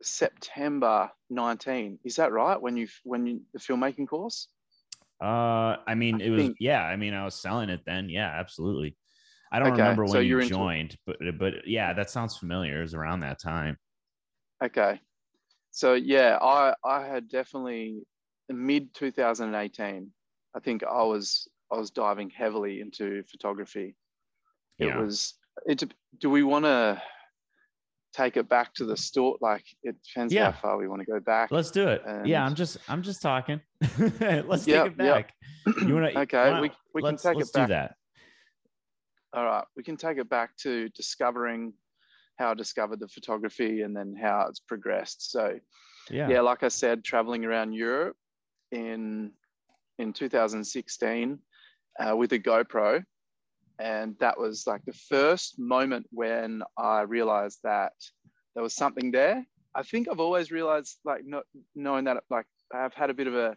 September 0.00 1.10
19. 1.28 1.98
Is 2.04 2.16
that 2.16 2.32
right? 2.32 2.60
When 2.60 2.76
you 2.76 2.88
when 3.04 3.26
you 3.26 3.42
the 3.52 3.58
filmmaking 3.58 4.08
course? 4.08 4.48
Uh, 5.22 5.76
I 5.86 5.94
mean, 5.94 6.22
it 6.22 6.30
was 6.30 6.50
yeah. 6.58 6.82
I 6.82 6.96
mean, 6.96 7.12
I 7.12 7.24
was 7.24 7.34
selling 7.34 7.68
it 7.68 7.82
then. 7.84 8.08
Yeah, 8.08 8.28
absolutely. 8.28 8.96
I 9.52 9.58
don't 9.58 9.72
okay. 9.72 9.82
remember 9.82 10.04
when 10.04 10.12
so 10.12 10.20
you 10.20 10.42
joined, 10.48 10.96
but 11.06 11.18
but 11.38 11.66
yeah, 11.66 11.92
that 11.92 12.08
sounds 12.08 12.38
familiar. 12.38 12.78
It 12.78 12.82
was 12.82 12.94
around 12.94 13.20
that 13.20 13.38
time. 13.38 13.76
Okay, 14.64 14.98
so 15.70 15.92
yeah, 15.92 16.38
I 16.40 16.74
I 16.82 17.06
had 17.06 17.28
definitely 17.28 18.00
mid 18.48 18.94
2018. 18.94 20.10
I 20.54 20.60
think 20.60 20.82
I 20.82 21.02
was 21.02 21.48
I 21.70 21.76
was 21.76 21.90
diving 21.90 22.30
heavily 22.30 22.80
into 22.80 23.22
photography. 23.30 23.94
It 24.78 24.86
yeah. 24.86 24.98
was 24.98 25.34
it. 25.66 25.84
Do 26.18 26.30
we 26.30 26.42
want 26.42 26.64
to 26.64 27.02
take 28.14 28.38
it 28.38 28.48
back 28.48 28.72
to 28.76 28.86
the 28.86 28.96
store? 28.96 29.36
Like 29.42 29.66
it 29.82 29.96
depends 30.02 30.32
yeah. 30.32 30.52
how 30.52 30.60
far 30.60 30.78
we 30.78 30.88
want 30.88 31.02
to 31.02 31.06
go 31.06 31.20
back. 31.20 31.50
Let's 31.50 31.70
do 31.70 31.88
it. 31.88 32.02
And... 32.06 32.26
Yeah, 32.26 32.42
I'm 32.42 32.54
just 32.54 32.78
I'm 32.88 33.02
just 33.02 33.20
talking. 33.20 33.60
let's 33.98 34.66
yep, 34.66 34.84
take 34.84 34.92
it 34.92 34.96
back. 34.96 35.34
Yep. 35.66 35.76
You 35.86 35.94
want 35.94 36.06
to? 36.14 36.20
okay, 36.20 36.50
wanna, 36.52 36.62
we 36.62 36.70
we 36.94 37.02
can 37.02 37.18
take 37.18 37.38
it 37.38 37.52
back. 37.52 37.68
do 37.68 37.74
that 37.74 37.96
all 39.34 39.44
right, 39.44 39.64
we 39.76 39.82
can 39.82 39.96
take 39.96 40.18
it 40.18 40.28
back 40.28 40.56
to 40.58 40.88
discovering 40.90 41.72
how 42.38 42.50
I 42.50 42.54
discovered 42.54 43.00
the 43.00 43.08
photography 43.08 43.82
and 43.82 43.96
then 43.96 44.14
how 44.20 44.46
it's 44.48 44.60
progressed. 44.60 45.30
So, 45.30 45.58
yeah, 46.10 46.28
yeah 46.28 46.40
like 46.40 46.62
I 46.62 46.68
said, 46.68 47.04
traveling 47.04 47.44
around 47.44 47.72
Europe 47.72 48.16
in 48.70 49.32
in 49.98 50.12
2016 50.12 51.38
uh, 52.00 52.16
with 52.16 52.32
a 52.32 52.38
GoPro, 52.38 53.04
and 53.78 54.16
that 54.20 54.38
was 54.38 54.66
like 54.66 54.84
the 54.84 54.92
first 54.92 55.58
moment 55.58 56.06
when 56.10 56.62
I 56.78 57.02
realized 57.02 57.60
that 57.64 57.92
there 58.54 58.62
was 58.62 58.74
something 58.74 59.10
there. 59.10 59.46
I 59.74 59.82
think 59.82 60.08
I've 60.08 60.20
always 60.20 60.50
realized, 60.50 60.98
like, 61.04 61.22
not 61.24 61.44
knowing 61.74 62.04
that, 62.04 62.22
like, 62.28 62.44
I've 62.74 62.92
had 62.92 63.08
a 63.08 63.14
bit 63.14 63.26
of 63.26 63.34
a 63.34 63.56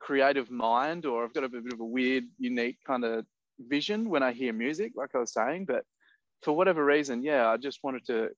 creative 0.00 0.50
mind 0.50 1.06
or 1.06 1.24
I've 1.24 1.32
got 1.32 1.44
a 1.44 1.48
bit 1.48 1.72
of 1.72 1.80
a 1.80 1.84
weird, 1.84 2.24
unique 2.38 2.78
kind 2.86 3.04
of 3.04 3.24
vision 3.58 4.08
when 4.08 4.22
I 4.22 4.32
hear 4.32 4.52
music, 4.52 4.92
like 4.96 5.10
I 5.14 5.18
was 5.18 5.32
saying. 5.32 5.66
But 5.66 5.84
for 6.42 6.52
whatever 6.52 6.84
reason, 6.84 7.22
yeah, 7.22 7.48
I 7.48 7.56
just 7.56 7.80
wanted 7.82 8.06
to. 8.06 8.30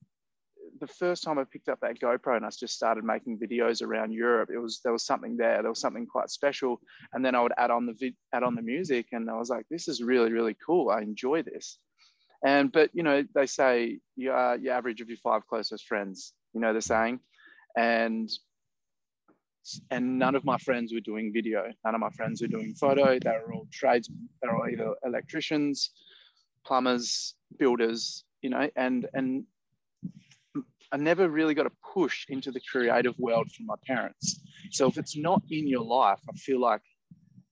The 0.80 0.86
first 0.86 1.22
time 1.22 1.38
I 1.38 1.44
picked 1.44 1.68
up 1.68 1.78
that 1.80 2.00
GoPro 2.00 2.36
and 2.36 2.44
I 2.44 2.50
just 2.50 2.74
started 2.74 3.04
making 3.04 3.38
videos 3.38 3.82
around 3.82 4.12
Europe, 4.12 4.50
it 4.52 4.58
was 4.58 4.80
there 4.82 4.92
was 4.92 5.06
something 5.06 5.36
there. 5.36 5.62
There 5.62 5.70
was 5.70 5.80
something 5.80 6.06
quite 6.06 6.30
special, 6.30 6.80
and 7.12 7.24
then 7.24 7.34
I 7.34 7.42
would 7.42 7.52
add 7.56 7.70
on 7.70 7.86
the 7.86 7.92
vid, 7.92 8.16
add 8.32 8.42
on 8.42 8.54
the 8.54 8.62
music, 8.62 9.06
and 9.12 9.30
I 9.30 9.34
was 9.34 9.48
like, 9.48 9.66
this 9.70 9.86
is 9.86 10.02
really 10.02 10.32
really 10.32 10.56
cool. 10.66 10.90
I 10.90 11.02
enjoy 11.02 11.42
this. 11.42 11.78
And 12.44 12.72
but 12.72 12.90
you 12.92 13.02
know 13.02 13.24
they 13.34 13.46
say 13.46 14.00
you 14.16 14.32
are 14.32 14.56
your 14.56 14.74
average 14.74 15.00
of 15.00 15.08
your 15.08 15.18
five 15.18 15.46
closest 15.46 15.86
friends. 15.86 16.32
You 16.52 16.60
know 16.60 16.72
the 16.72 16.82
saying, 16.82 17.20
and 17.76 18.28
and 19.90 20.18
none 20.18 20.34
of 20.34 20.44
my 20.44 20.58
friends 20.58 20.92
were 20.92 21.00
doing 21.00 21.32
video. 21.32 21.72
None 21.84 21.94
of 21.94 22.00
my 22.00 22.10
friends 22.10 22.40
were 22.42 22.48
doing 22.48 22.74
photo. 22.74 23.18
They 23.18 23.30
were 23.30 23.54
all 23.54 23.66
trades. 23.72 24.08
They 24.40 24.48
were 24.48 24.56
all 24.56 24.68
either 24.70 24.94
electricians, 25.04 25.90
plumbers, 26.64 27.34
builders. 27.58 28.24
You 28.42 28.50
know, 28.50 28.68
and 28.76 29.08
and 29.14 29.44
I 30.92 30.96
never 30.96 31.28
really 31.28 31.54
got 31.54 31.66
a 31.66 31.72
push 31.94 32.26
into 32.28 32.50
the 32.50 32.60
creative 32.70 33.18
world 33.18 33.50
from 33.52 33.66
my 33.66 33.74
parents. 33.86 34.40
So 34.70 34.86
if 34.86 34.98
it's 34.98 35.16
not 35.16 35.42
in 35.50 35.66
your 35.66 35.82
life, 35.82 36.20
I 36.28 36.36
feel 36.36 36.60
like 36.60 36.82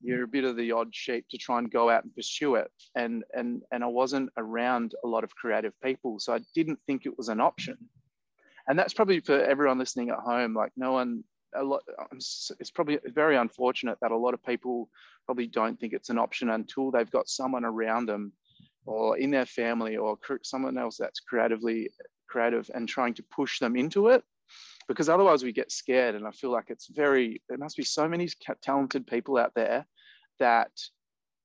you're 0.00 0.25
a 0.25 0.28
bit 0.28 0.44
of 0.44 0.56
the 0.56 0.71
odd 0.71 0.94
sheep 0.94 1.26
to 1.30 1.38
try 1.38 1.59
and 1.59 1.71
go 1.71 1.90
out 1.90 2.04
and 2.04 2.14
pursue 2.14 2.56
it. 2.56 2.71
And 2.94 3.25
and 3.33 3.62
and 3.73 3.83
I 3.83 3.88
wasn't 3.88 4.30
around 4.37 4.94
a 5.04 5.09
lot 5.09 5.25
of 5.25 5.35
creative 5.35 5.73
people, 5.83 6.21
so 6.21 6.35
I 6.35 6.40
didn't 6.54 6.78
think 6.87 7.06
it 7.06 7.16
was 7.16 7.28
an 7.28 7.40
option. 7.40 7.76
And 8.68 8.78
that's 8.78 8.94
probably 8.94 9.21
for 9.21 9.38
everyone 9.40 9.78
listening 9.78 10.11
at 10.11 10.18
home. 10.18 10.54
Like 10.54 10.73
no 10.76 10.92
one 10.92 11.25
a 11.56 11.62
lot 11.62 11.82
it's 12.12 12.70
probably 12.75 12.99
very 13.06 13.37
unfortunate 13.37 13.99
that 14.00 14.11
a 14.11 14.16
lot 14.16 14.34
of 14.34 14.42
people 14.44 14.88
probably 15.26 15.46
don't 15.46 15.78
think 15.78 15.92
it's 15.92 16.11
an 16.11 16.18
option 16.18 16.50
until 16.50 16.90
they've 16.90 17.11
got 17.11 17.28
someone 17.28 17.64
around 17.64 18.06
them 18.06 18.32
or 18.87 19.16
in 19.18 19.30
their 19.30 19.46
family 19.46 19.96
or 19.96 20.18
someone 20.42 20.76
else 20.76 20.96
that's 20.99 21.20
creatively 21.20 21.90
creative 22.28 22.70
and 22.75 22.88
trying 22.88 23.14
to 23.14 23.23
push 23.25 23.58
them 23.58 23.76
into 23.76 24.08
it 24.08 24.23
because 24.88 25.08
otherwise 25.08 25.42
we 25.42 25.52
get 25.52 25.73
scared 25.73 26.14
and 26.14 26.26
i 26.26 26.30
feel 26.30 26.50
like 26.50 26.66
it's 26.68 26.88
very 26.88 27.40
there 27.49 27.58
must 27.58 27.76
be 27.76 27.84
so 27.84 28.08
many 28.08 28.28
talented 28.62 29.06
people 29.06 29.38
out 29.38 29.52
there 29.54 29.87
that 30.38 30.70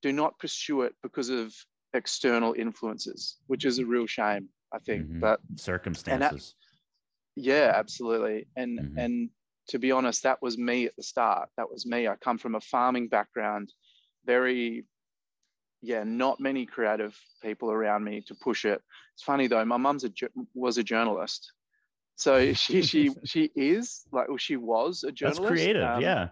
do 0.02 0.12
not 0.12 0.38
pursue 0.40 0.82
it 0.82 0.94
because 1.04 1.30
of 1.30 1.54
external 1.94 2.54
influences 2.54 3.38
which 3.48 3.66
is 3.66 3.80
a 3.80 3.86
real 3.86 4.06
shame 4.06 4.48
i 4.74 4.80
think 4.80 5.04
mm-hmm. 5.04 5.20
but 5.20 5.40
circumstances 5.56 6.56
that, 7.36 7.42
yeah 7.42 7.72
absolutely 7.76 8.48
and 8.56 8.80
mm-hmm. 8.80 9.00
and 9.00 9.30
to 9.70 9.80
be 9.80 9.92
honest, 9.92 10.24
that 10.24 10.42
was 10.42 10.58
me 10.58 10.86
at 10.86 10.96
the 10.96 11.04
start. 11.04 11.50
That 11.58 11.70
was 11.70 11.86
me. 11.86 12.08
I 12.08 12.16
come 12.16 12.38
from 12.38 12.56
a 12.56 12.62
farming 12.62 13.08
background, 13.08 13.72
very, 14.26 14.86
yeah, 15.82 16.04
not 16.04 16.40
many 16.40 16.66
creative 16.66 17.18
people 17.42 17.72
around 17.72 18.04
me 18.04 18.22
to 18.28 18.36
push 18.36 18.66
it. 18.66 18.82
It's 19.14 19.24
funny 19.24 19.48
though. 19.48 19.64
My 19.66 19.78
mum's 19.78 20.04
a 20.04 20.12
was 20.54 20.78
a 20.78 20.84
journalist, 20.84 21.52
so 22.16 22.54
she 22.54 22.82
she 22.82 23.12
she 23.26 23.52
is 23.56 24.06
like, 24.12 24.28
well, 24.28 24.38
she 24.38 24.58
was 24.58 25.04
a 25.04 25.12
journalist. 25.12 25.42
That's 25.42 25.52
creative, 25.52 25.84
um, 25.84 26.02
yeah. 26.02 26.30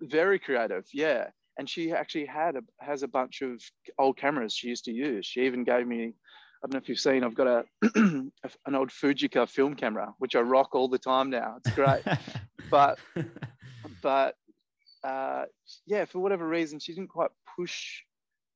Very 0.00 0.38
creative, 0.38 0.84
yeah. 0.92 1.28
And 1.58 1.68
she 1.68 1.92
actually 1.92 2.26
had 2.26 2.56
a, 2.56 2.62
has 2.80 3.02
a 3.04 3.08
bunch 3.08 3.40
of 3.40 3.62
old 3.98 4.16
cameras 4.16 4.52
she 4.52 4.68
used 4.68 4.84
to 4.86 4.92
use. 4.92 5.24
She 5.24 5.42
even 5.42 5.62
gave 5.62 5.86
me 5.86 6.14
I 6.64 6.66
don't 6.66 6.74
know 6.74 6.78
if 6.78 6.88
you've 6.88 6.98
seen, 6.98 7.24
I've 7.24 7.34
got 7.34 7.46
a 7.46 7.64
an 7.94 8.74
old 8.74 8.88
Fujica 8.88 9.46
film 9.46 9.74
camera, 9.74 10.14
which 10.18 10.34
I 10.34 10.40
rock 10.40 10.74
all 10.74 10.88
the 10.88 10.98
time 10.98 11.28
now. 11.28 11.56
It's 11.58 11.74
great. 11.74 12.02
but 12.74 12.98
but 14.02 14.34
uh, 15.04 15.44
yeah, 15.86 16.04
for 16.06 16.18
whatever 16.18 16.46
reason, 16.48 16.80
she 16.80 16.92
didn't 16.92 17.10
quite 17.10 17.30
push 17.56 18.02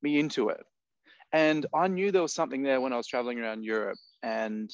me 0.01 0.19
into 0.19 0.49
it. 0.49 0.61
And 1.31 1.65
I 1.73 1.87
knew 1.87 2.11
there 2.11 2.23
was 2.23 2.33
something 2.33 2.63
there 2.63 2.81
when 2.81 2.91
I 2.91 2.97
was 2.97 3.07
traveling 3.07 3.39
around 3.39 3.63
Europe. 3.63 3.99
And 4.23 4.69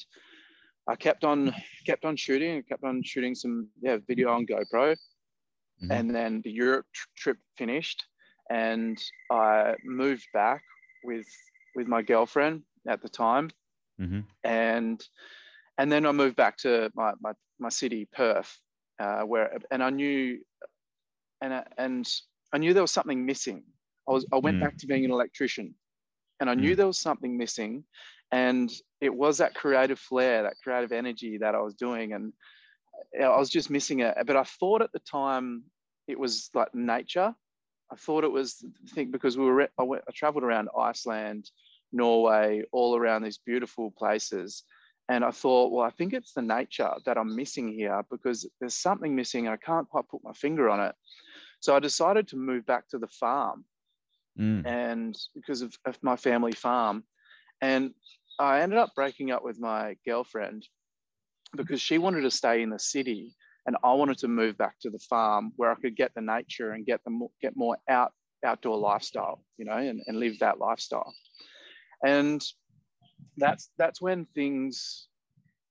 I 0.88 0.96
kept 0.96 1.22
on 1.22 1.54
kept 1.86 2.04
on 2.04 2.16
shooting, 2.16 2.62
kept 2.68 2.82
on 2.82 3.02
shooting 3.04 3.34
some 3.36 3.68
yeah 3.80 3.98
video 4.08 4.32
on 4.32 4.46
GoPro. 4.46 4.96
Mm-hmm. 4.96 5.92
And 5.92 6.14
then 6.14 6.40
the 6.42 6.50
Europe 6.50 6.86
tr- 6.92 7.08
trip 7.16 7.38
finished, 7.56 8.02
and 8.50 8.98
I 9.30 9.74
moved 9.84 10.26
back 10.32 10.62
with 11.04 11.28
with 11.76 11.86
my 11.86 12.02
girlfriend 12.02 12.62
at 12.88 13.02
the 13.02 13.10
time, 13.10 13.50
mm-hmm. 14.00 14.20
and 14.42 14.98
and 15.76 15.92
then 15.92 16.06
I 16.06 16.12
moved 16.12 16.36
back 16.36 16.56
to 16.58 16.90
my 16.94 17.12
my, 17.20 17.32
my 17.58 17.68
city, 17.68 18.08
Perth, 18.10 18.58
uh, 18.98 19.22
where 19.22 19.58
and 19.70 19.82
I 19.82 19.90
knew 19.90 20.38
and 21.40 21.64
and 21.78 22.08
I 22.52 22.58
knew 22.58 22.72
there 22.72 22.82
was 22.82 22.92
something 22.92 23.24
missing. 23.24 23.64
I 24.08 24.12
was 24.12 24.26
I 24.32 24.38
went 24.38 24.58
mm. 24.58 24.60
back 24.60 24.76
to 24.78 24.86
being 24.86 25.04
an 25.04 25.10
electrician, 25.10 25.74
and 26.40 26.48
I 26.48 26.54
knew 26.54 26.74
mm. 26.74 26.76
there 26.76 26.86
was 26.86 27.00
something 27.00 27.36
missing, 27.36 27.84
and 28.32 28.70
it 29.00 29.14
was 29.14 29.38
that 29.38 29.54
creative 29.54 29.98
flair, 29.98 30.42
that 30.42 30.56
creative 30.62 30.92
energy 30.92 31.38
that 31.38 31.54
I 31.54 31.60
was 31.60 31.74
doing, 31.74 32.12
and 32.12 32.32
I 33.20 33.36
was 33.38 33.50
just 33.50 33.70
missing 33.70 34.00
it. 34.00 34.16
But 34.26 34.36
I 34.36 34.44
thought 34.44 34.82
at 34.82 34.92
the 34.92 35.00
time 35.00 35.64
it 36.08 36.18
was 36.18 36.50
like 36.54 36.74
nature. 36.74 37.34
I 37.90 37.96
thought 37.96 38.24
it 38.24 38.32
was 38.32 38.64
I 38.64 38.94
think 38.94 39.12
because 39.12 39.36
we 39.36 39.44
were 39.44 39.68
I, 39.78 39.82
went, 39.82 40.04
I 40.08 40.12
traveled 40.12 40.44
around 40.44 40.68
Iceland, 40.78 41.50
Norway, 41.92 42.62
all 42.72 42.96
around 42.96 43.22
these 43.22 43.38
beautiful 43.38 43.92
places. 43.96 44.64
And 45.08 45.24
I 45.24 45.30
thought, 45.30 45.72
well, 45.72 45.84
I 45.84 45.90
think 45.90 46.12
it's 46.12 46.32
the 46.32 46.42
nature 46.42 46.90
that 47.04 47.16
I'm 47.16 47.36
missing 47.36 47.72
here 47.72 48.02
because 48.10 48.48
there's 48.58 48.74
something 48.74 49.14
missing. 49.14 49.46
I 49.46 49.56
can't 49.56 49.88
quite 49.88 50.08
put 50.08 50.24
my 50.24 50.32
finger 50.32 50.68
on 50.68 50.80
it. 50.80 50.94
So 51.60 51.76
I 51.76 51.80
decided 51.80 52.26
to 52.28 52.36
move 52.36 52.66
back 52.66 52.88
to 52.88 52.98
the 52.98 53.06
farm 53.08 53.64
mm. 54.38 54.66
and 54.66 55.16
because 55.34 55.62
of, 55.62 55.74
of 55.84 55.96
my 56.02 56.16
family 56.16 56.52
farm. 56.52 57.04
And 57.60 57.92
I 58.38 58.60
ended 58.60 58.78
up 58.78 58.94
breaking 58.94 59.30
up 59.30 59.44
with 59.44 59.60
my 59.60 59.96
girlfriend 60.06 60.66
because 61.56 61.80
she 61.80 61.98
wanted 61.98 62.22
to 62.22 62.30
stay 62.30 62.62
in 62.62 62.70
the 62.70 62.78
city 62.78 63.34
and 63.66 63.76
I 63.82 63.92
wanted 63.94 64.18
to 64.18 64.28
move 64.28 64.58
back 64.58 64.74
to 64.80 64.90
the 64.90 64.98
farm 64.98 65.52
where 65.56 65.70
I 65.70 65.76
could 65.76 65.96
get 65.96 66.12
the 66.14 66.20
nature 66.20 66.72
and 66.72 66.84
get 66.84 67.00
the 67.04 67.28
get 67.40 67.56
more 67.56 67.76
out 67.88 68.12
outdoor 68.44 68.76
lifestyle, 68.76 69.42
you 69.56 69.64
know, 69.64 69.78
and, 69.78 70.02
and 70.06 70.20
live 70.20 70.38
that 70.40 70.58
lifestyle 70.58 71.14
and 72.04 72.42
that's 73.36 73.70
that's 73.78 74.00
when 74.00 74.26
things 74.34 75.08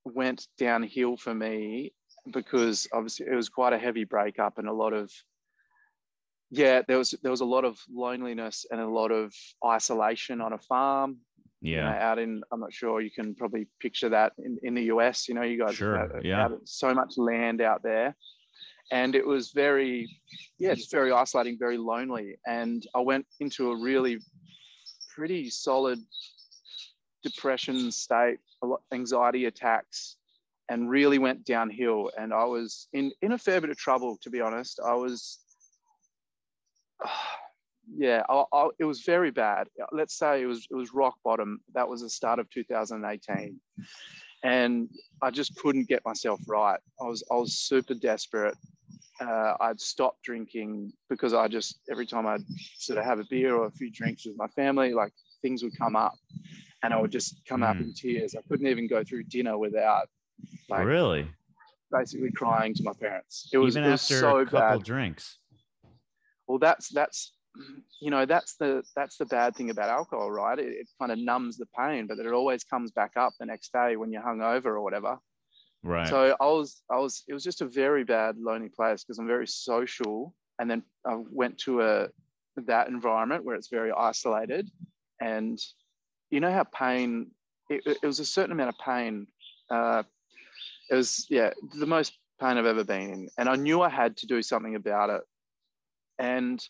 went 0.04 0.46
downhill 0.58 1.16
for 1.16 1.34
me 1.34 1.92
because 2.32 2.86
obviously 2.92 3.26
it 3.26 3.34
was 3.34 3.48
quite 3.48 3.72
a 3.72 3.78
heavy 3.78 4.04
breakup 4.04 4.58
and 4.58 4.68
a 4.68 4.72
lot 4.72 4.92
of 4.92 5.10
yeah 6.50 6.82
there 6.86 6.98
was 6.98 7.14
there 7.22 7.30
was 7.30 7.40
a 7.40 7.44
lot 7.44 7.64
of 7.64 7.78
loneliness 7.92 8.66
and 8.70 8.80
a 8.80 8.88
lot 8.88 9.10
of 9.10 9.32
isolation 9.64 10.40
on 10.40 10.52
a 10.52 10.58
farm 10.58 11.18
yeah 11.60 11.76
you 11.76 11.82
know, 11.82 12.04
out 12.04 12.18
in 12.18 12.42
i'm 12.52 12.60
not 12.60 12.72
sure 12.72 13.00
you 13.00 13.10
can 13.10 13.34
probably 13.34 13.66
picture 13.80 14.08
that 14.08 14.32
in, 14.38 14.58
in 14.62 14.74
the 14.74 14.82
us 14.82 15.28
you 15.28 15.34
know 15.34 15.42
you 15.42 15.58
guys 15.58 15.74
sure. 15.74 15.98
have, 15.98 16.24
yeah. 16.24 16.42
have 16.42 16.52
so 16.64 16.94
much 16.94 17.14
land 17.16 17.60
out 17.60 17.82
there 17.82 18.14
and 18.92 19.14
it 19.14 19.26
was 19.26 19.50
very 19.50 20.08
yeah 20.58 20.74
just 20.74 20.90
very 20.90 21.10
isolating 21.10 21.56
very 21.58 21.78
lonely 21.78 22.36
and 22.46 22.86
i 22.94 23.00
went 23.00 23.26
into 23.40 23.72
a 23.72 23.76
really 23.76 24.18
pretty 25.14 25.50
solid 25.50 25.98
depression 27.28 27.90
state, 27.90 28.38
a 28.62 28.66
lot 28.66 28.82
anxiety 28.92 29.46
attacks, 29.46 30.16
and 30.68 30.90
really 30.90 31.18
went 31.18 31.44
downhill. 31.44 32.10
And 32.18 32.32
I 32.32 32.44
was 32.44 32.88
in 32.92 33.12
in 33.22 33.32
a 33.32 33.38
fair 33.38 33.60
bit 33.60 33.70
of 33.70 33.76
trouble, 33.76 34.18
to 34.22 34.30
be 34.30 34.40
honest. 34.40 34.80
I 34.84 34.94
was, 34.94 35.38
uh, 37.04 37.08
yeah, 37.96 38.22
I, 38.28 38.44
I, 38.52 38.68
it 38.78 38.84
was 38.84 39.02
very 39.02 39.30
bad. 39.30 39.68
Let's 39.92 40.18
say 40.18 40.42
it 40.42 40.46
was 40.46 40.66
it 40.70 40.74
was 40.74 40.92
rock 40.94 41.16
bottom. 41.24 41.60
That 41.74 41.88
was 41.88 42.02
the 42.02 42.10
start 42.10 42.38
of 42.38 42.50
2018, 42.50 43.60
and 44.42 44.88
I 45.22 45.30
just 45.30 45.56
couldn't 45.56 45.88
get 45.88 46.02
myself 46.04 46.40
right. 46.46 46.80
I 47.00 47.04
was 47.04 47.22
I 47.30 47.36
was 47.36 47.58
super 47.58 47.94
desperate 47.94 48.56
uh, 49.20 49.54
I'd 49.60 49.80
stopped 49.80 50.22
drinking 50.22 50.92
because 51.08 51.34
I 51.34 51.48
just 51.48 51.80
every 51.90 52.06
time 52.06 52.26
I'd 52.26 52.42
sort 52.78 52.98
of 52.98 53.04
have 53.04 53.18
a 53.18 53.24
beer 53.30 53.54
or 53.54 53.66
a 53.66 53.70
few 53.70 53.90
drinks 53.90 54.26
with 54.26 54.36
my 54.36 54.48
family, 54.48 54.92
like 54.92 55.12
things 55.42 55.62
would 55.62 55.76
come 55.78 55.96
up, 55.96 56.14
and 56.82 56.92
I 56.92 57.00
would 57.00 57.10
just 57.10 57.40
come 57.48 57.60
mm. 57.60 57.70
up 57.70 57.76
in 57.76 57.92
tears. 57.94 58.34
I 58.34 58.42
couldn't 58.48 58.66
even 58.66 58.86
go 58.86 59.02
through 59.04 59.24
dinner 59.24 59.58
without, 59.58 60.08
like, 60.68 60.86
really, 60.86 61.28
basically 61.90 62.30
crying 62.32 62.74
to 62.74 62.82
my 62.82 62.92
parents. 63.00 63.48
It 63.52 63.58
was 63.58 63.76
even 63.76 63.88
it 63.88 63.92
was 63.92 64.02
after 64.02 64.20
so 64.20 64.38
a 64.38 64.44
couple 64.44 64.78
bad. 64.78 64.82
drinks. 64.82 65.38
Well, 66.46 66.58
that's 66.58 66.88
that's 66.88 67.32
you 68.00 68.10
know 68.10 68.26
that's 68.26 68.56
the 68.56 68.82
that's 68.94 69.16
the 69.16 69.26
bad 69.26 69.56
thing 69.56 69.70
about 69.70 69.88
alcohol, 69.88 70.30
right? 70.30 70.58
It, 70.58 70.68
it 70.68 70.88
kind 71.00 71.10
of 71.10 71.18
numbs 71.18 71.56
the 71.56 71.66
pain, 71.78 72.06
but 72.06 72.16
that 72.18 72.26
it 72.26 72.32
always 72.32 72.64
comes 72.64 72.90
back 72.90 73.12
up 73.16 73.32
the 73.40 73.46
next 73.46 73.72
day 73.72 73.96
when 73.96 74.12
you're 74.12 74.22
hungover 74.22 74.66
or 74.66 74.82
whatever. 74.82 75.18
Right. 75.82 76.08
So 76.08 76.36
I 76.40 76.46
was, 76.46 76.82
I 76.90 76.96
was, 76.96 77.22
it 77.28 77.32
was 77.32 77.44
just 77.44 77.60
a 77.60 77.66
very 77.66 78.02
bad, 78.02 78.36
lonely 78.38 78.68
place 78.68 79.04
because 79.04 79.18
I'm 79.18 79.26
very 79.26 79.46
social. 79.46 80.34
And 80.58 80.68
then 80.68 80.82
I 81.06 81.16
went 81.30 81.58
to 81.58 81.82
a 81.82 82.08
that 82.56 82.88
environment 82.88 83.44
where 83.44 83.54
it's 83.54 83.68
very 83.68 83.92
isolated, 83.92 84.70
and 85.20 85.58
you 86.30 86.40
know 86.40 86.52
how 86.52 86.64
pain. 86.64 87.30
It, 87.68 87.82
it 87.86 88.06
was 88.06 88.20
a 88.20 88.24
certain 88.24 88.52
amount 88.52 88.68
of 88.70 88.78
pain. 88.78 89.26
Uh, 89.70 90.02
it 90.90 90.94
was 90.94 91.26
yeah, 91.28 91.50
the 91.78 91.86
most 91.86 92.18
pain 92.40 92.58
I've 92.58 92.66
ever 92.66 92.84
been 92.84 93.10
in, 93.10 93.28
and 93.38 93.48
I 93.48 93.56
knew 93.56 93.82
I 93.82 93.88
had 93.88 94.16
to 94.18 94.26
do 94.26 94.42
something 94.42 94.74
about 94.76 95.10
it. 95.10 95.22
and 96.18 96.64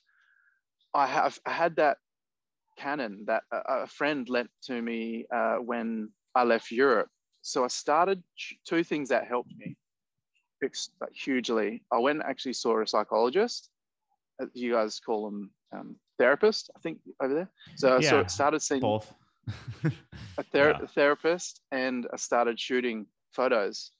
I 0.94 1.06
have 1.06 1.38
I 1.46 1.50
had 1.50 1.76
that 1.76 1.98
Canon 2.78 3.24
that 3.26 3.42
a, 3.52 3.82
a 3.82 3.86
friend 3.86 4.28
lent 4.28 4.50
to 4.64 4.80
me 4.80 5.26
uh, 5.34 5.56
when 5.56 6.10
I 6.34 6.44
left 6.44 6.70
Europe. 6.70 7.08
So 7.42 7.64
I 7.64 7.68
started 7.68 8.22
two 8.66 8.82
things 8.82 9.08
that 9.10 9.26
helped 9.26 9.52
me 9.56 9.76
hugely. 11.12 11.82
I 11.92 11.98
went 11.98 12.20
and 12.20 12.28
actually 12.28 12.54
saw 12.54 12.80
a 12.82 12.86
psychologist. 12.86 13.70
Uh, 14.42 14.46
you 14.54 14.72
guys 14.72 15.00
call 15.00 15.24
them 15.26 15.50
um, 15.72 15.96
therapist, 16.18 16.70
I 16.76 16.80
think, 16.80 16.98
over 17.22 17.34
there. 17.34 17.50
So 17.76 17.98
yeah, 18.00 18.22
I 18.22 18.26
started 18.26 18.62
seeing 18.62 18.80
both 18.80 19.12
a, 20.38 20.42
ther- 20.52 20.76
yeah. 20.80 20.86
therapist, 20.94 21.60
and 21.70 22.06
I 22.12 22.16
started 22.16 22.58
shooting 22.58 23.06
photos 23.32 23.92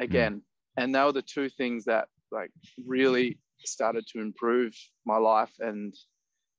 again. 0.00 0.36
Mm. 0.36 0.42
And 0.82 0.94
they 0.94 1.02
were 1.02 1.12
the 1.12 1.22
two 1.22 1.48
things 1.48 1.84
that 1.86 2.08
like 2.30 2.50
really 2.86 3.38
started 3.64 4.06
to 4.08 4.20
improve 4.20 4.74
my 5.04 5.16
life 5.16 5.52
and 5.60 5.94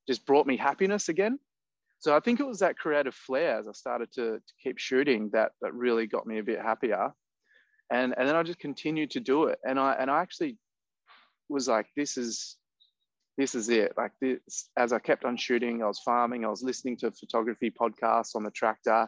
just 0.08 0.26
brought 0.26 0.48
me 0.48 0.58
happiness 0.58 1.10
again. 1.10 1.40
So 2.00 2.16
I 2.16 2.20
think 2.20 2.40
it 2.40 2.48
was 2.48 2.60
that 2.60 2.78
creative 2.78 3.16
flair 3.16 3.60
as 3.60 3.68
I 3.68 3.72
started 3.72 4.12
to, 4.14 4.38
to 4.38 4.54
keep 4.64 4.78
shooting 4.78 5.30
that 5.34 5.52
that 5.62 5.74
really 5.74 6.08
got 6.08 6.28
me 6.28 6.40
a 6.40 6.44
bit 6.44 6.62
happier. 6.62 7.12
And 7.92 8.14
and 8.18 8.28
then 8.28 8.36
I 8.36 8.44
just 8.44 8.60
continued 8.60 9.12
to 9.12 9.20
do 9.20 9.46
it. 9.46 9.60
And 9.68 9.80
I 9.80 9.94
and 9.94 10.12
I 10.12 10.22
actually 10.22 10.58
was 11.50 11.68
like, 11.68 11.88
this 11.96 12.18
is 12.18 12.58
this 13.38 13.54
is 13.56 13.70
it. 13.70 13.94
Like 13.96 14.12
this, 14.20 14.70
as 14.76 14.92
I 14.92 15.00
kept 15.00 15.24
on 15.24 15.38
shooting, 15.38 15.84
I 15.84 15.88
was 15.88 16.00
farming, 16.00 16.44
I 16.44 16.50
was 16.50 16.64
listening 16.64 16.98
to 16.98 17.12
photography 17.12 17.72
podcasts 17.72 18.36
on 18.36 18.44
the 18.44 18.52
tractor. 18.52 19.08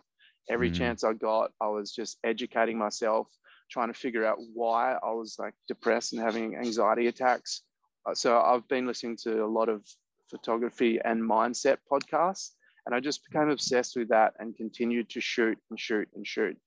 Every 0.50 0.72
mm. 0.72 0.76
chance 0.76 1.04
I 1.04 1.14
got, 1.14 1.52
I 1.60 1.68
was 1.68 1.92
just 1.92 2.18
educating 2.24 2.78
myself, 2.78 3.28
trying 3.70 3.90
to 3.90 4.00
figure 4.00 4.26
out 4.26 4.38
why 4.54 4.94
I 4.94 5.12
was 5.12 5.36
like 5.40 5.54
depressed 5.68 6.14
and 6.14 6.22
having 6.22 6.56
anxiety 6.56 7.08
attacks. 7.08 7.64
Uh, 8.06 8.14
so 8.14 8.40
I've 8.40 8.68
been 8.68 8.88
listening 8.88 9.18
to 9.24 9.44
a 9.44 9.48
lot 9.48 9.70
of 9.70 9.84
photography 10.30 11.00
and 11.04 11.22
mindset 11.22 11.78
podcasts, 11.92 12.52
and 12.86 12.96
I 12.96 13.00
just 13.00 13.24
became 13.26 13.50
obsessed 13.50 13.96
with 13.96 14.10
that 14.10 14.34
and 14.40 14.56
continued 14.56 15.10
to 15.10 15.22
shoot 15.22 15.58
and 15.70 15.80
shoot 15.80 16.08
and 16.16 16.26
shoot. 16.26 16.58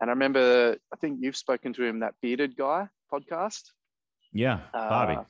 And 0.00 0.10
I 0.10 0.12
remember, 0.12 0.76
I 0.92 0.96
think 0.96 1.18
you've 1.20 1.36
spoken 1.36 1.72
to 1.74 1.84
him, 1.84 2.00
that 2.00 2.14
bearded 2.20 2.56
guy 2.56 2.88
podcast. 3.12 3.62
Yeah, 4.32 4.60
Bobby. 4.72 5.14
Uh, 5.14 5.24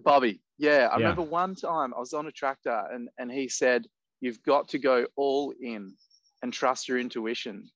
Bobby. 0.00 0.40
Yeah, 0.62 0.86
I 0.92 0.96
yeah. 0.96 1.08
remember 1.08 1.22
one 1.22 1.56
time 1.56 1.92
I 1.92 1.98
was 1.98 2.12
on 2.12 2.28
a 2.28 2.30
tractor 2.30 2.84
and, 2.92 3.08
and 3.18 3.32
he 3.32 3.48
said, 3.48 3.84
You've 4.20 4.40
got 4.44 4.68
to 4.68 4.78
go 4.78 5.08
all 5.16 5.52
in 5.60 5.92
and 6.40 6.52
trust 6.52 6.86
your 6.86 7.00
intuition. 7.00 7.68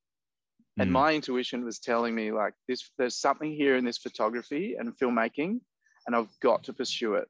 Mm. 0.79 0.83
And 0.83 0.93
my 0.93 1.13
intuition 1.13 1.65
was 1.65 1.81
telling 1.81 2.15
me, 2.15 2.31
like, 2.31 2.55
this, 2.69 2.89
there's 2.97 3.17
something 3.17 3.53
here 3.53 3.77
in 3.77 3.85
this 3.85 3.99
photography 3.99 4.77
and 4.79 4.97
filmmaking, 4.97 5.59
and 6.07 6.15
I've 6.15 6.31
got 6.41 6.63
to 6.65 6.73
pursue 6.73 7.15
it. 7.15 7.27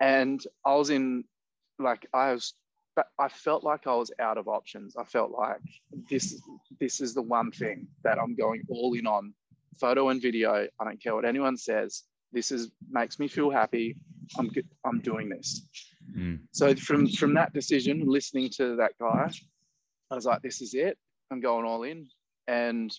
And 0.00 0.44
I 0.66 0.74
was 0.74 0.90
in, 0.90 1.24
like, 1.78 2.06
I 2.12 2.34
was, 2.34 2.52
I 3.18 3.28
felt 3.28 3.64
like 3.64 3.86
I 3.86 3.94
was 3.94 4.12
out 4.20 4.36
of 4.36 4.48
options. 4.48 4.96
I 4.98 5.04
felt 5.04 5.30
like 5.30 5.62
this, 6.10 6.42
this 6.78 7.00
is 7.00 7.14
the 7.14 7.22
one 7.22 7.52
thing 7.52 7.86
that 8.04 8.18
I'm 8.18 8.36
going 8.36 8.64
all 8.68 8.92
in 8.92 9.06
on 9.06 9.32
photo 9.80 10.10
and 10.10 10.20
video. 10.20 10.66
I 10.78 10.84
don't 10.84 11.02
care 11.02 11.14
what 11.14 11.24
anyone 11.24 11.56
says. 11.56 12.02
This 12.32 12.50
is 12.52 12.70
makes 12.90 13.18
me 13.18 13.28
feel 13.28 13.50
happy. 13.50 13.96
I'm 14.38 14.50
I'm 14.84 15.00
doing 15.00 15.28
this. 15.28 15.66
Mm. 16.16 16.40
So 16.52 16.74
from 16.74 17.08
from 17.08 17.34
that 17.34 17.52
decision, 17.52 18.04
listening 18.06 18.50
to 18.56 18.76
that 18.76 18.92
guy, 19.00 19.30
I 20.10 20.14
was 20.14 20.26
like, 20.26 20.42
this 20.42 20.60
is 20.60 20.74
it. 20.74 20.98
I'm 21.30 21.40
going 21.40 21.66
all 21.66 21.82
in. 21.82 22.08
And 22.46 22.90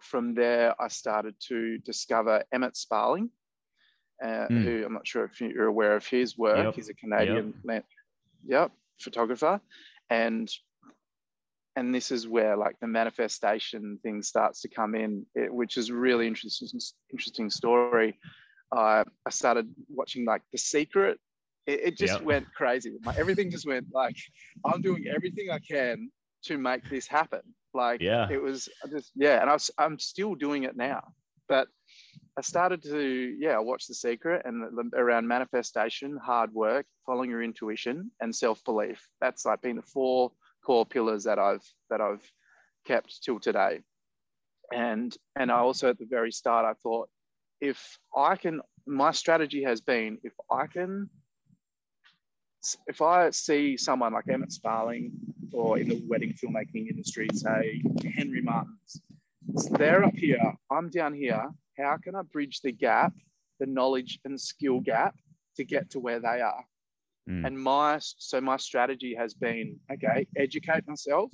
from 0.00 0.34
there, 0.34 0.74
I 0.80 0.88
started 0.88 1.34
to 1.48 1.78
discover 1.78 2.42
Emmett 2.52 2.76
Sparling, 2.76 3.30
uh, 4.22 4.46
mm. 4.48 4.62
who 4.62 4.84
I'm 4.86 4.94
not 4.94 5.06
sure 5.06 5.24
if 5.24 5.40
you're 5.40 5.66
aware 5.66 5.96
of 5.96 6.06
his 6.06 6.38
work. 6.38 6.64
Yep. 6.64 6.74
He's 6.74 6.88
a 6.88 6.94
Canadian, 6.94 7.54
yep. 7.64 7.84
yep, 8.46 8.72
photographer, 8.98 9.60
and 10.08 10.50
and 11.76 11.94
this 11.94 12.10
is 12.10 12.26
where 12.26 12.56
like 12.56 12.76
the 12.80 12.86
manifestation 12.86 13.98
thing 14.02 14.22
starts 14.22 14.60
to 14.62 14.68
come 14.68 14.94
in, 14.94 15.24
it, 15.34 15.52
which 15.52 15.76
is 15.76 15.90
really 15.90 16.26
interesting, 16.26 16.68
interesting 17.10 17.50
story. 17.50 18.18
Uh, 18.72 19.04
I 19.26 19.30
started 19.30 19.72
watching 19.88 20.24
like 20.24 20.42
The 20.52 20.58
Secret. 20.58 21.18
It, 21.66 21.80
it 21.80 21.96
just 21.96 22.14
yep. 22.14 22.22
went 22.22 22.46
crazy. 22.54 22.92
My, 23.02 23.14
everything 23.16 23.50
just 23.50 23.66
went 23.66 23.86
like, 23.92 24.16
I'm 24.64 24.80
doing 24.80 25.06
everything 25.14 25.50
I 25.50 25.58
can 25.58 26.10
to 26.44 26.58
make 26.58 26.88
this 26.88 27.06
happen. 27.06 27.42
Like, 27.72 28.00
yeah, 28.00 28.28
it 28.30 28.42
was 28.42 28.68
just 28.90 29.12
yeah, 29.14 29.40
and 29.40 29.48
I 29.48 29.52
was, 29.52 29.70
I'm 29.78 29.98
still 29.98 30.34
doing 30.34 30.64
it 30.64 30.76
now. 30.76 31.02
But 31.48 31.68
I 32.36 32.42
started 32.42 32.82
to 32.84 33.36
yeah 33.38 33.58
watch 33.58 33.86
The 33.86 33.94
Secret 33.94 34.42
and 34.44 34.92
around 34.94 35.28
manifestation, 35.28 36.16
hard 36.16 36.52
work, 36.52 36.86
following 37.06 37.30
your 37.30 37.42
intuition, 37.42 38.10
and 38.20 38.34
self 38.34 38.64
belief. 38.64 39.06
That's 39.20 39.44
like 39.44 39.62
been 39.62 39.76
the 39.76 39.82
four 39.82 40.32
core 40.64 40.86
pillars 40.86 41.24
that 41.24 41.38
I've 41.38 41.64
that 41.90 42.00
I've 42.00 42.24
kept 42.86 43.22
till 43.22 43.40
today. 43.40 43.80
And 44.72 45.16
and 45.36 45.50
I 45.50 45.58
also 45.58 45.90
at 45.90 45.98
the 45.98 46.06
very 46.06 46.32
start 46.32 46.64
I 46.64 46.74
thought 46.82 47.08
if 47.60 47.98
I 48.16 48.36
can 48.36 48.60
my 48.86 49.12
strategy 49.12 49.62
has 49.64 49.80
been 49.80 50.18
if 50.22 50.32
I 50.50 50.66
can 50.66 51.10
if 52.86 53.00
I 53.00 53.30
see 53.30 53.76
someone 53.76 54.12
like 54.12 54.28
Emmett 54.28 54.52
Sparling 54.52 55.12
or 55.52 55.78
in 55.78 55.88
the 55.88 56.02
wedding 56.06 56.32
filmmaking 56.32 56.88
industry, 56.88 57.28
say 57.32 57.82
Henry 58.14 58.42
Martins, 58.42 59.00
they're 59.70 60.04
up 60.04 60.14
here, 60.14 60.54
I'm 60.70 60.90
down 60.90 61.14
here. 61.14 61.48
How 61.78 61.96
can 61.96 62.14
I 62.14 62.22
bridge 62.22 62.60
the 62.60 62.72
gap, 62.72 63.12
the 63.58 63.66
knowledge 63.66 64.20
and 64.24 64.38
skill 64.38 64.80
gap 64.80 65.14
to 65.56 65.64
get 65.64 65.90
to 65.90 66.00
where 66.00 66.20
they 66.20 66.40
are? 66.40 66.64
Mm. 67.30 67.46
And 67.46 67.58
my 67.58 67.98
so 68.00 68.40
my 68.40 68.56
strategy 68.56 69.14
has 69.14 69.34
been 69.34 69.78
okay, 69.92 70.26
educate 70.36 70.86
myself, 70.88 71.30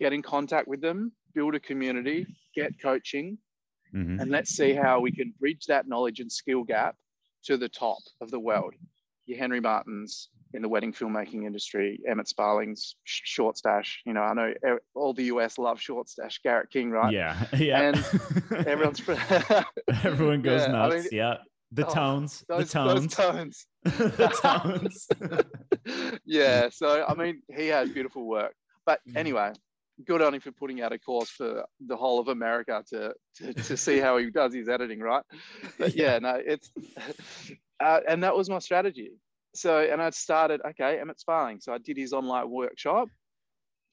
get 0.00 0.12
in 0.12 0.22
contact 0.22 0.66
with 0.66 0.80
them, 0.80 1.12
build 1.34 1.54
a 1.54 1.60
community, 1.60 2.26
get 2.54 2.72
coaching, 2.80 3.38
mm-hmm. 3.94 4.18
and 4.20 4.30
let's 4.30 4.50
see 4.50 4.72
how 4.72 4.98
we 5.00 5.12
can 5.12 5.32
bridge 5.38 5.66
that 5.66 5.86
knowledge 5.86 6.20
and 6.20 6.30
skill 6.30 6.64
gap 6.64 6.96
to 7.44 7.56
the 7.56 7.68
top 7.68 7.98
of 8.20 8.30
the 8.30 8.40
world. 8.40 8.74
Your 9.26 9.38
Henry 9.38 9.60
Martins 9.60 10.28
in 10.54 10.62
the 10.62 10.68
wedding 10.68 10.92
filmmaking 10.92 11.44
industry, 11.44 12.00
Emmett 12.08 12.28
Sparling's 12.28 12.96
Shortstache. 13.04 14.02
You 14.06 14.14
know, 14.14 14.22
I 14.22 14.34
know 14.34 14.54
all 14.94 15.12
the 15.12 15.24
US 15.24 15.58
love 15.58 15.80
Shortstache, 15.80 16.40
Garrett 16.42 16.70
King, 16.70 16.90
right? 16.90 17.12
Yeah, 17.12 17.46
yeah. 17.56 17.80
And 17.80 17.96
everyone's 18.66 19.02
everyone 20.04 20.42
goes 20.42 20.62
yeah, 20.62 20.72
nuts. 20.72 20.94
I 20.94 20.98
mean, 20.98 21.08
yeah, 21.12 21.34
the 21.72 21.86
oh, 21.86 21.94
tones, 21.94 22.44
those, 22.48 22.68
the 22.72 22.78
tones, 22.78 23.14
tones, 23.14 23.66
the 23.84 24.28
tones. 24.42 25.08
yeah. 26.24 26.68
So 26.70 27.04
I 27.06 27.14
mean, 27.14 27.42
he 27.54 27.68
has 27.68 27.90
beautiful 27.90 28.26
work. 28.26 28.54
But 28.84 29.00
anyway, 29.16 29.52
good 30.04 30.22
on 30.22 30.34
him 30.34 30.40
for 30.40 30.52
putting 30.52 30.80
out 30.80 30.92
a 30.92 30.98
course 30.98 31.30
for 31.30 31.64
the 31.86 31.96
whole 31.96 32.20
of 32.20 32.28
America 32.28 32.84
to 32.90 33.14
to, 33.36 33.54
to 33.54 33.76
see 33.76 33.98
how 33.98 34.18
he 34.18 34.30
does 34.30 34.54
his 34.54 34.68
editing, 34.68 35.00
right? 35.00 35.24
But 35.78 35.94
yeah, 35.94 36.12
yeah 36.12 36.18
no, 36.18 36.42
it's 36.44 36.70
uh, 37.80 38.00
and 38.08 38.22
that 38.22 38.36
was 38.36 38.50
my 38.50 38.58
strategy. 38.58 39.12
So 39.54 39.80
and 39.80 40.02
I 40.02 40.10
started 40.10 40.60
okay, 40.70 41.00
Emmett 41.00 41.20
Sparling. 41.20 41.60
So 41.60 41.72
I 41.72 41.78
did 41.78 41.96
his 41.96 42.12
online 42.12 42.50
workshop, 42.50 43.08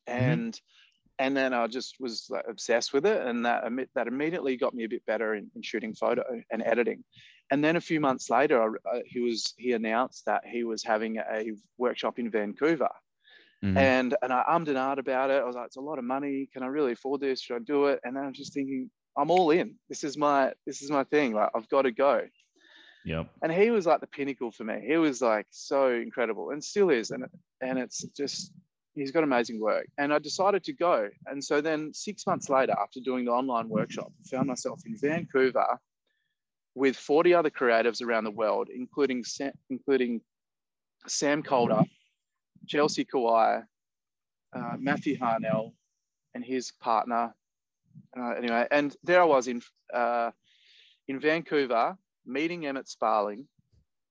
mm-hmm. 0.07 0.23
and 0.23 0.53
mm-hmm. 0.53 1.25
and 1.25 1.37
then 1.37 1.53
I 1.53 1.67
just 1.67 1.95
was 1.99 2.27
like, 2.29 2.45
obsessed 2.47 2.93
with 2.93 3.05
it, 3.05 3.25
and 3.25 3.45
that 3.45 3.63
that 3.95 4.07
immediately 4.07 4.57
got 4.57 4.73
me 4.73 4.83
a 4.83 4.89
bit 4.89 5.05
better 5.05 5.35
in, 5.35 5.49
in 5.55 5.61
shooting 5.61 5.95
photo 5.95 6.23
and 6.51 6.63
editing. 6.63 7.03
And 7.51 7.63
then 7.63 7.75
a 7.75 7.81
few 7.81 7.99
months 7.99 8.29
later, 8.29 8.63
uh, 8.63 8.99
he 9.05 9.19
was 9.19 9.53
he 9.57 9.73
announced 9.73 10.25
that 10.25 10.43
he 10.45 10.63
was 10.63 10.83
having 10.83 11.17
a 11.17 11.51
workshop 11.77 12.17
in 12.19 12.29
Vancouver, 12.31 12.89
mm-hmm. 13.63 13.77
and 13.77 14.15
and 14.21 14.33
I 14.33 14.43
ummed 14.49 14.69
and 14.69 14.77
ahed 14.77 14.97
about 14.97 15.29
it. 15.29 15.41
I 15.41 15.45
was 15.45 15.55
like, 15.55 15.67
it's 15.67 15.77
a 15.77 15.81
lot 15.81 15.99
of 15.99 16.05
money. 16.05 16.49
Can 16.51 16.63
I 16.63 16.67
really 16.67 16.93
afford 16.93 17.21
this? 17.21 17.41
Should 17.41 17.55
I 17.55 17.59
do 17.59 17.85
it? 17.87 17.99
And 18.03 18.15
then 18.15 18.23
I'm 18.23 18.33
just 18.33 18.53
thinking, 18.53 18.89
I'm 19.17 19.29
all 19.29 19.51
in. 19.51 19.75
This 19.89 20.03
is 20.03 20.17
my 20.17 20.53
this 20.65 20.81
is 20.81 20.89
my 20.89 21.03
thing. 21.05 21.33
Like 21.33 21.49
I've 21.53 21.69
got 21.69 21.83
to 21.83 21.91
go. 21.91 22.21
Yep. 23.05 23.29
And 23.41 23.51
he 23.51 23.69
was 23.69 23.85
like 23.85 23.99
the 23.99 24.07
pinnacle 24.07 24.51
for 24.51 24.63
me. 24.63 24.81
He 24.87 24.95
was 24.95 25.21
like 25.21 25.45
so 25.49 25.91
incredible, 25.91 26.51
and 26.51 26.63
still 26.63 26.89
is. 26.89 27.11
And 27.11 27.25
and 27.61 27.77
it's 27.77 28.03
just 28.17 28.51
he's 28.95 29.11
got 29.11 29.23
amazing 29.23 29.59
work. 29.59 29.87
And 29.97 30.13
I 30.13 30.19
decided 30.19 30.63
to 30.65 30.73
go. 30.73 31.09
And 31.25 31.43
so 31.43 31.61
then 31.61 31.93
six 31.93 32.25
months 32.25 32.49
later, 32.49 32.73
after 32.79 32.99
doing 32.99 33.25
the 33.25 33.31
online 33.31 33.69
workshop, 33.69 34.11
I 34.19 34.35
found 34.35 34.47
myself 34.47 34.81
in 34.85 34.95
Vancouver 34.97 35.65
with 36.75 36.95
40 36.95 37.33
other 37.33 37.49
creatives 37.49 38.01
around 38.01 38.23
the 38.23 38.31
world, 38.31 38.69
including 38.73 39.23
Sam, 39.23 39.51
including 39.69 40.21
Sam 41.07 41.43
Calder, 41.43 41.83
Chelsea 42.67 43.05
Kawai, 43.05 43.63
uh, 44.55 44.75
Matthew 44.79 45.17
Harnell, 45.17 45.73
and 46.33 46.43
his 46.43 46.71
partner. 46.71 47.33
Uh, 48.17 48.31
anyway, 48.31 48.67
and 48.71 48.95
there 49.03 49.21
I 49.21 49.25
was 49.25 49.47
in 49.47 49.61
uh, 49.93 50.31
in 51.07 51.19
Vancouver, 51.19 51.97
meeting 52.25 52.65
Emmett 52.65 52.87
Sparling, 52.87 53.47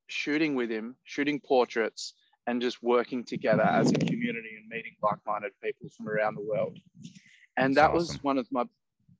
shooting 0.06 0.54
with 0.54 0.70
him, 0.70 0.94
shooting 1.04 1.40
portraits, 1.40 2.14
and 2.46 2.60
just 2.60 2.82
working 2.82 3.24
together 3.24 3.62
as 3.62 3.90
a 3.90 3.94
community 3.94 4.50
and 4.56 4.68
meeting 4.68 4.94
like-minded 5.02 5.52
people 5.62 5.88
from 5.96 6.08
around 6.08 6.34
the 6.34 6.42
world. 6.42 6.78
And 7.56 7.74
That's 7.74 7.88
that 7.88 7.96
awesome. 7.96 8.14
was 8.14 8.22
one 8.22 8.38
of 8.38 8.46
my 8.52 8.64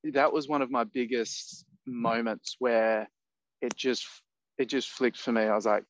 that 0.05 0.33
was 0.33 0.49
one 0.49 0.63
of 0.63 0.71
my 0.71 0.85
biggest 0.85 1.65
moments 1.87 2.57
where 2.59 3.09
it 3.63 3.75
just 3.77 4.07
it 4.59 4.67
just 4.67 4.91
flicked 4.91 5.17
for 5.17 5.33
me. 5.33 5.43
I 5.43 5.55
was 5.55 5.67
like, 5.67 5.85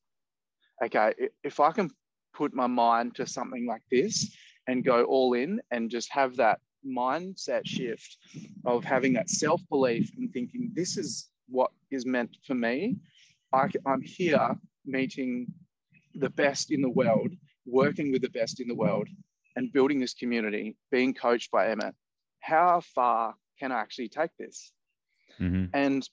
okay, 0.83 1.13
if 1.43 1.59
I 1.59 1.71
can 1.71 1.91
put 2.33 2.53
my 2.53 2.67
mind 2.67 3.15
to 3.15 3.27
something 3.27 3.67
like 3.67 3.81
this 3.91 4.35
and 4.67 4.85
go 4.85 5.03
all 5.03 5.33
in 5.33 5.59
and 5.71 5.89
just 5.89 6.11
have 6.11 6.37
that 6.37 6.59
mindset 6.85 7.65
shift 7.65 8.17
of 8.65 8.83
having 8.83 9.13
that 9.13 9.29
self 9.29 9.61
belief 9.69 10.11
and 10.17 10.31
thinking, 10.31 10.71
this 10.73 10.97
is 10.97 11.29
what 11.49 11.71
is 11.91 12.05
meant 12.05 12.37
for 12.45 12.55
me. 12.55 12.95
I, 13.53 13.69
I'm 13.85 14.01
here 14.01 14.55
meeting 14.85 15.47
the 16.15 16.29
best 16.29 16.71
in 16.71 16.81
the 16.81 16.89
world, 16.89 17.31
working 17.65 18.11
with 18.11 18.21
the 18.21 18.29
best 18.29 18.59
in 18.59 18.67
the 18.67 18.75
world, 18.75 19.07
and 19.55 19.71
building 19.71 19.99
this 19.99 20.13
community, 20.13 20.75
being 20.91 21.13
coached 21.13 21.51
by 21.51 21.69
Emma. 21.69 21.93
How 22.39 22.81
far 22.95 23.35
can 23.59 23.71
I 23.71 23.79
actually 23.79 24.09
take 24.09 24.31
this? 24.37 24.71
Mm-hmm. 25.39 25.65
And 25.73 26.07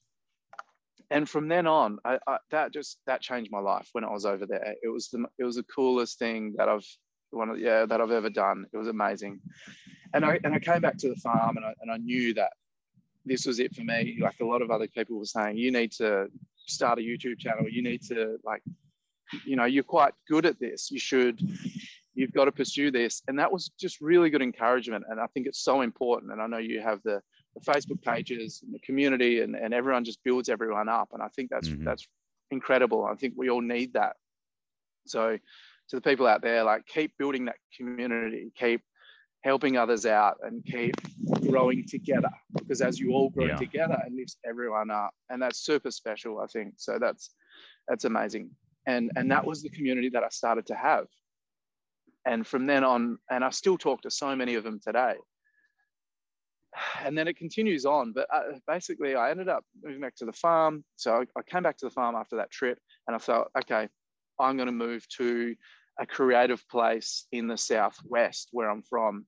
and 1.10 1.28
from 1.28 1.48
then 1.48 1.66
on, 1.66 1.98
I, 2.04 2.18
I, 2.26 2.38
that 2.50 2.72
just 2.72 2.98
that 3.06 3.20
changed 3.20 3.50
my 3.50 3.60
life 3.60 3.88
when 3.92 4.04
I 4.04 4.10
was 4.10 4.24
over 4.24 4.46
there. 4.46 4.74
It 4.82 4.88
was 4.88 5.08
the 5.08 5.24
it 5.38 5.44
was 5.44 5.56
the 5.56 5.64
coolest 5.64 6.18
thing 6.18 6.54
that 6.56 6.68
I've 6.68 6.86
one 7.30 7.50
of 7.50 7.58
yeah 7.58 7.86
that 7.86 8.00
I've 8.00 8.10
ever 8.10 8.30
done. 8.30 8.66
It 8.72 8.76
was 8.76 8.88
amazing, 8.88 9.40
and 10.14 10.24
I 10.24 10.38
and 10.44 10.54
I 10.54 10.58
came 10.58 10.80
back 10.80 10.98
to 10.98 11.08
the 11.08 11.16
farm 11.16 11.56
and 11.56 11.66
I 11.66 11.74
and 11.80 11.90
I 11.90 11.96
knew 11.96 12.34
that 12.34 12.52
this 13.24 13.46
was 13.46 13.60
it 13.60 13.74
for 13.74 13.82
me. 13.82 14.18
Like 14.20 14.40
a 14.40 14.44
lot 14.44 14.62
of 14.62 14.70
other 14.70 14.88
people 14.88 15.18
were 15.18 15.24
saying, 15.24 15.56
you 15.56 15.70
need 15.70 15.92
to 15.92 16.28
start 16.66 16.98
a 16.98 17.02
YouTube 17.02 17.38
channel. 17.38 17.68
You 17.68 17.82
need 17.82 18.02
to 18.08 18.38
like, 18.44 18.62
you 19.44 19.56
know, 19.56 19.66
you're 19.66 19.84
quite 19.84 20.14
good 20.28 20.46
at 20.46 20.58
this. 20.58 20.90
You 20.90 20.98
should, 20.98 21.40
you've 22.14 22.32
got 22.32 22.46
to 22.46 22.52
pursue 22.52 22.90
this. 22.90 23.22
And 23.28 23.38
that 23.38 23.52
was 23.52 23.70
just 23.78 24.00
really 24.00 24.30
good 24.30 24.42
encouragement. 24.42 25.04
And 25.08 25.20
I 25.20 25.26
think 25.28 25.46
it's 25.46 25.62
so 25.62 25.82
important. 25.82 26.32
And 26.32 26.40
I 26.40 26.46
know 26.46 26.58
you 26.58 26.80
have 26.80 27.00
the, 27.04 27.20
the 27.54 27.60
Facebook 27.60 28.02
pages 28.02 28.60
and 28.64 28.74
the 28.74 28.78
community 28.80 29.40
and, 29.40 29.54
and 29.56 29.74
everyone 29.74 30.04
just 30.04 30.22
builds 30.24 30.48
everyone 30.48 30.88
up. 30.88 31.08
And 31.12 31.22
I 31.22 31.28
think 31.28 31.50
that's 31.50 31.68
mm-hmm. 31.68 31.84
that's 31.84 32.06
incredible. 32.50 33.04
I 33.04 33.14
think 33.14 33.34
we 33.36 33.50
all 33.50 33.62
need 33.62 33.94
that. 33.94 34.16
So 35.06 35.36
to 35.88 35.96
the 35.96 36.00
people 36.00 36.26
out 36.26 36.42
there, 36.42 36.62
like 36.62 36.86
keep 36.86 37.16
building 37.18 37.46
that 37.46 37.56
community, 37.76 38.52
keep 38.56 38.82
helping 39.42 39.76
others 39.76 40.04
out 40.06 40.36
and 40.42 40.64
keep 40.64 40.94
growing 41.48 41.86
together 41.86 42.30
because 42.54 42.80
as 42.80 42.98
you 42.98 43.12
all 43.12 43.30
grow 43.30 43.46
yeah. 43.46 43.56
together 43.56 43.96
it 44.06 44.12
lifts 44.12 44.36
everyone 44.46 44.90
up 44.90 45.10
and 45.30 45.40
that's 45.40 45.64
super 45.64 45.90
special 45.90 46.40
i 46.40 46.46
think 46.46 46.74
so 46.76 46.98
that's 46.98 47.30
that's 47.88 48.04
amazing 48.04 48.50
and 48.86 49.10
and 49.16 49.30
that 49.30 49.44
was 49.44 49.62
the 49.62 49.70
community 49.70 50.10
that 50.10 50.22
i 50.22 50.28
started 50.28 50.66
to 50.66 50.74
have 50.74 51.06
and 52.26 52.46
from 52.46 52.66
then 52.66 52.84
on 52.84 53.18
and 53.30 53.42
i 53.42 53.50
still 53.50 53.78
talk 53.78 54.02
to 54.02 54.10
so 54.10 54.36
many 54.36 54.54
of 54.54 54.64
them 54.64 54.78
today 54.82 55.14
and 57.04 57.16
then 57.16 57.28
it 57.28 57.36
continues 57.36 57.84
on 57.84 58.12
but 58.12 58.26
uh, 58.32 58.42
basically 58.66 59.14
i 59.14 59.30
ended 59.30 59.48
up 59.48 59.64
moving 59.82 60.00
back 60.00 60.14
to 60.16 60.24
the 60.24 60.32
farm 60.32 60.84
so 60.96 61.16
I, 61.16 61.20
I 61.38 61.42
came 61.42 61.62
back 61.62 61.76
to 61.78 61.86
the 61.86 61.90
farm 61.90 62.14
after 62.14 62.36
that 62.36 62.50
trip 62.50 62.78
and 63.06 63.14
i 63.14 63.18
thought 63.18 63.48
okay 63.58 63.88
i'm 64.38 64.56
going 64.56 64.66
to 64.66 64.72
move 64.72 65.06
to 65.16 65.54
a 66.00 66.06
creative 66.06 66.66
place 66.68 67.26
in 67.30 67.46
the 67.46 67.56
southwest 67.56 68.48
where 68.52 68.70
I'm 68.70 68.82
from, 68.82 69.26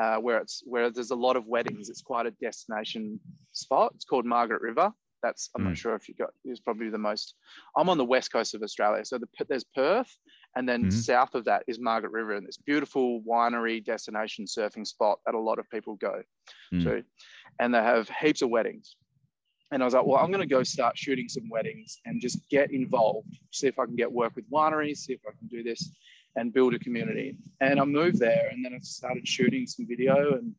uh, 0.00 0.16
where 0.16 0.38
it's 0.38 0.62
where 0.66 0.90
there's 0.90 1.12
a 1.12 1.16
lot 1.16 1.36
of 1.36 1.46
weddings. 1.46 1.88
It's 1.88 2.02
quite 2.02 2.26
a 2.26 2.32
destination 2.42 3.18
spot. 3.52 3.92
It's 3.94 4.04
called 4.04 4.26
Margaret 4.26 4.60
River. 4.60 4.92
That's 5.22 5.50
I'm 5.56 5.62
mm. 5.62 5.68
not 5.68 5.78
sure 5.78 5.94
if 5.94 6.08
you 6.08 6.14
got. 6.14 6.30
It's 6.44 6.60
probably 6.60 6.90
the 6.90 6.98
most. 6.98 7.34
I'm 7.76 7.88
on 7.88 7.98
the 7.98 8.04
west 8.04 8.32
coast 8.32 8.54
of 8.54 8.62
Australia, 8.62 9.04
so 9.04 9.18
the, 9.18 9.28
there's 9.48 9.64
Perth, 9.74 10.12
and 10.56 10.68
then 10.68 10.86
mm. 10.86 10.92
south 10.92 11.34
of 11.34 11.44
that 11.44 11.64
is 11.66 11.78
Margaret 11.78 12.12
River, 12.12 12.34
and 12.34 12.46
this 12.46 12.56
beautiful 12.56 13.22
winery 13.22 13.84
destination 13.84 14.44
surfing 14.46 14.86
spot 14.86 15.18
that 15.26 15.34
a 15.34 15.38
lot 15.38 15.58
of 15.58 15.68
people 15.70 15.96
go 15.96 16.22
mm. 16.72 16.82
to, 16.84 17.04
and 17.58 17.74
they 17.74 17.78
have 17.78 18.08
heaps 18.08 18.42
of 18.42 18.50
weddings. 18.50 18.96
And 19.72 19.82
I 19.82 19.84
was 19.84 19.94
like, 19.94 20.04
well, 20.04 20.18
I'm 20.18 20.32
going 20.32 20.40
to 20.40 20.52
go 20.52 20.64
start 20.64 20.98
shooting 20.98 21.28
some 21.28 21.48
weddings 21.48 22.00
and 22.04 22.20
just 22.20 22.40
get 22.50 22.72
involved, 22.72 23.28
see 23.52 23.68
if 23.68 23.78
I 23.78 23.84
can 23.84 23.94
get 23.94 24.10
work 24.10 24.34
with 24.34 24.50
wineries, 24.50 24.98
see 24.98 25.12
if 25.12 25.20
I 25.26 25.30
can 25.38 25.46
do 25.46 25.62
this 25.62 25.92
and 26.36 26.52
build 26.52 26.74
a 26.74 26.78
community. 26.78 27.36
And 27.60 27.80
I 27.80 27.84
moved 27.84 28.18
there 28.18 28.48
and 28.50 28.64
then 28.64 28.74
I 28.74 28.78
started 28.82 29.26
shooting 29.26 29.66
some 29.66 29.86
video 29.86 30.34
and 30.34 30.54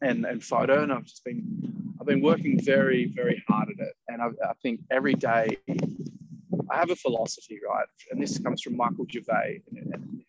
and, 0.00 0.26
and 0.26 0.42
photo. 0.42 0.82
And 0.82 0.92
I've 0.92 1.04
just 1.04 1.24
been 1.24 1.44
I've 2.00 2.06
been 2.06 2.20
working 2.20 2.58
very, 2.60 3.06
very 3.06 3.42
hard 3.46 3.68
at 3.68 3.86
it. 3.86 3.94
And 4.08 4.20
I, 4.20 4.26
I 4.44 4.54
think 4.60 4.80
every 4.90 5.14
day 5.14 5.56
I 6.72 6.78
have 6.78 6.90
a 6.90 6.96
philosophy, 6.96 7.60
right? 7.68 7.86
And 8.10 8.22
this 8.22 8.38
comes 8.38 8.62
from 8.62 8.76
Michael 8.78 9.06
Gervais, 9.10 9.60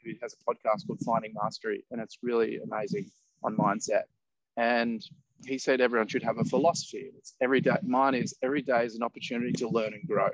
who 0.04 0.12
has 0.22 0.34
a 0.34 0.38
podcast 0.44 0.86
called 0.86 1.00
Finding 1.06 1.34
Mastery, 1.42 1.86
and 1.90 2.02
it's 2.02 2.18
really 2.22 2.60
amazing 2.60 3.10
on 3.44 3.56
mindset. 3.56 4.04
And 4.58 5.02
he 5.46 5.58
said 5.58 5.80
everyone 5.80 6.10
should 6.10 6.24
have 6.24 6.40
a 6.40 6.44
philosophy. 6.44 7.12
It's 7.18 7.34
every 7.42 7.62
day. 7.62 7.78
Mine 7.84 8.16
is 8.16 8.36
every 8.44 8.62
day 8.62 8.86
is 8.86 8.96
an 8.96 9.04
opportunity 9.04 9.54
to 9.54 9.70
learn 9.70 9.94
and 9.94 10.06
grow. 10.06 10.30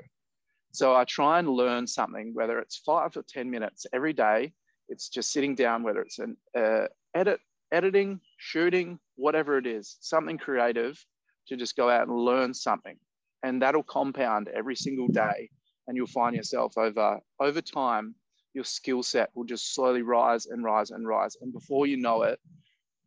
So 0.72 0.96
I 0.96 1.04
try 1.04 1.38
and 1.38 1.48
learn 1.48 1.86
something, 1.86 2.34
whether 2.34 2.58
it's 2.58 2.76
five 2.78 3.16
or 3.16 3.22
ten 3.22 3.48
minutes 3.48 3.86
every 3.92 4.12
day. 4.12 4.52
It's 4.88 5.08
just 5.08 5.30
sitting 5.32 5.54
down, 5.54 5.84
whether 5.84 6.00
it's 6.02 6.18
an 6.18 6.36
uh, 6.58 6.86
edit, 7.14 7.40
editing, 7.70 8.20
shooting, 8.36 8.98
whatever 9.14 9.58
it 9.58 9.66
is, 9.66 9.96
something 10.00 10.38
creative 10.38 11.04
to 11.46 11.56
just 11.56 11.76
go 11.76 11.88
out 11.88 12.08
and 12.08 12.16
learn 12.16 12.52
something, 12.52 12.96
and 13.44 13.62
that'll 13.62 13.84
compound 13.84 14.48
every 14.48 14.74
single 14.74 15.06
day. 15.06 15.50
And 15.86 15.96
you'll 15.96 16.06
find 16.06 16.36
yourself 16.36 16.78
over 16.78 17.20
over 17.40 17.60
time, 17.60 18.14
your 18.54 18.64
skill 18.64 19.02
set 19.02 19.30
will 19.34 19.44
just 19.44 19.74
slowly 19.74 20.02
rise 20.02 20.46
and 20.46 20.62
rise 20.62 20.90
and 20.90 21.06
rise, 21.06 21.36
and 21.40 21.52
before 21.52 21.86
you 21.86 21.96
know 21.96 22.22
it, 22.22 22.38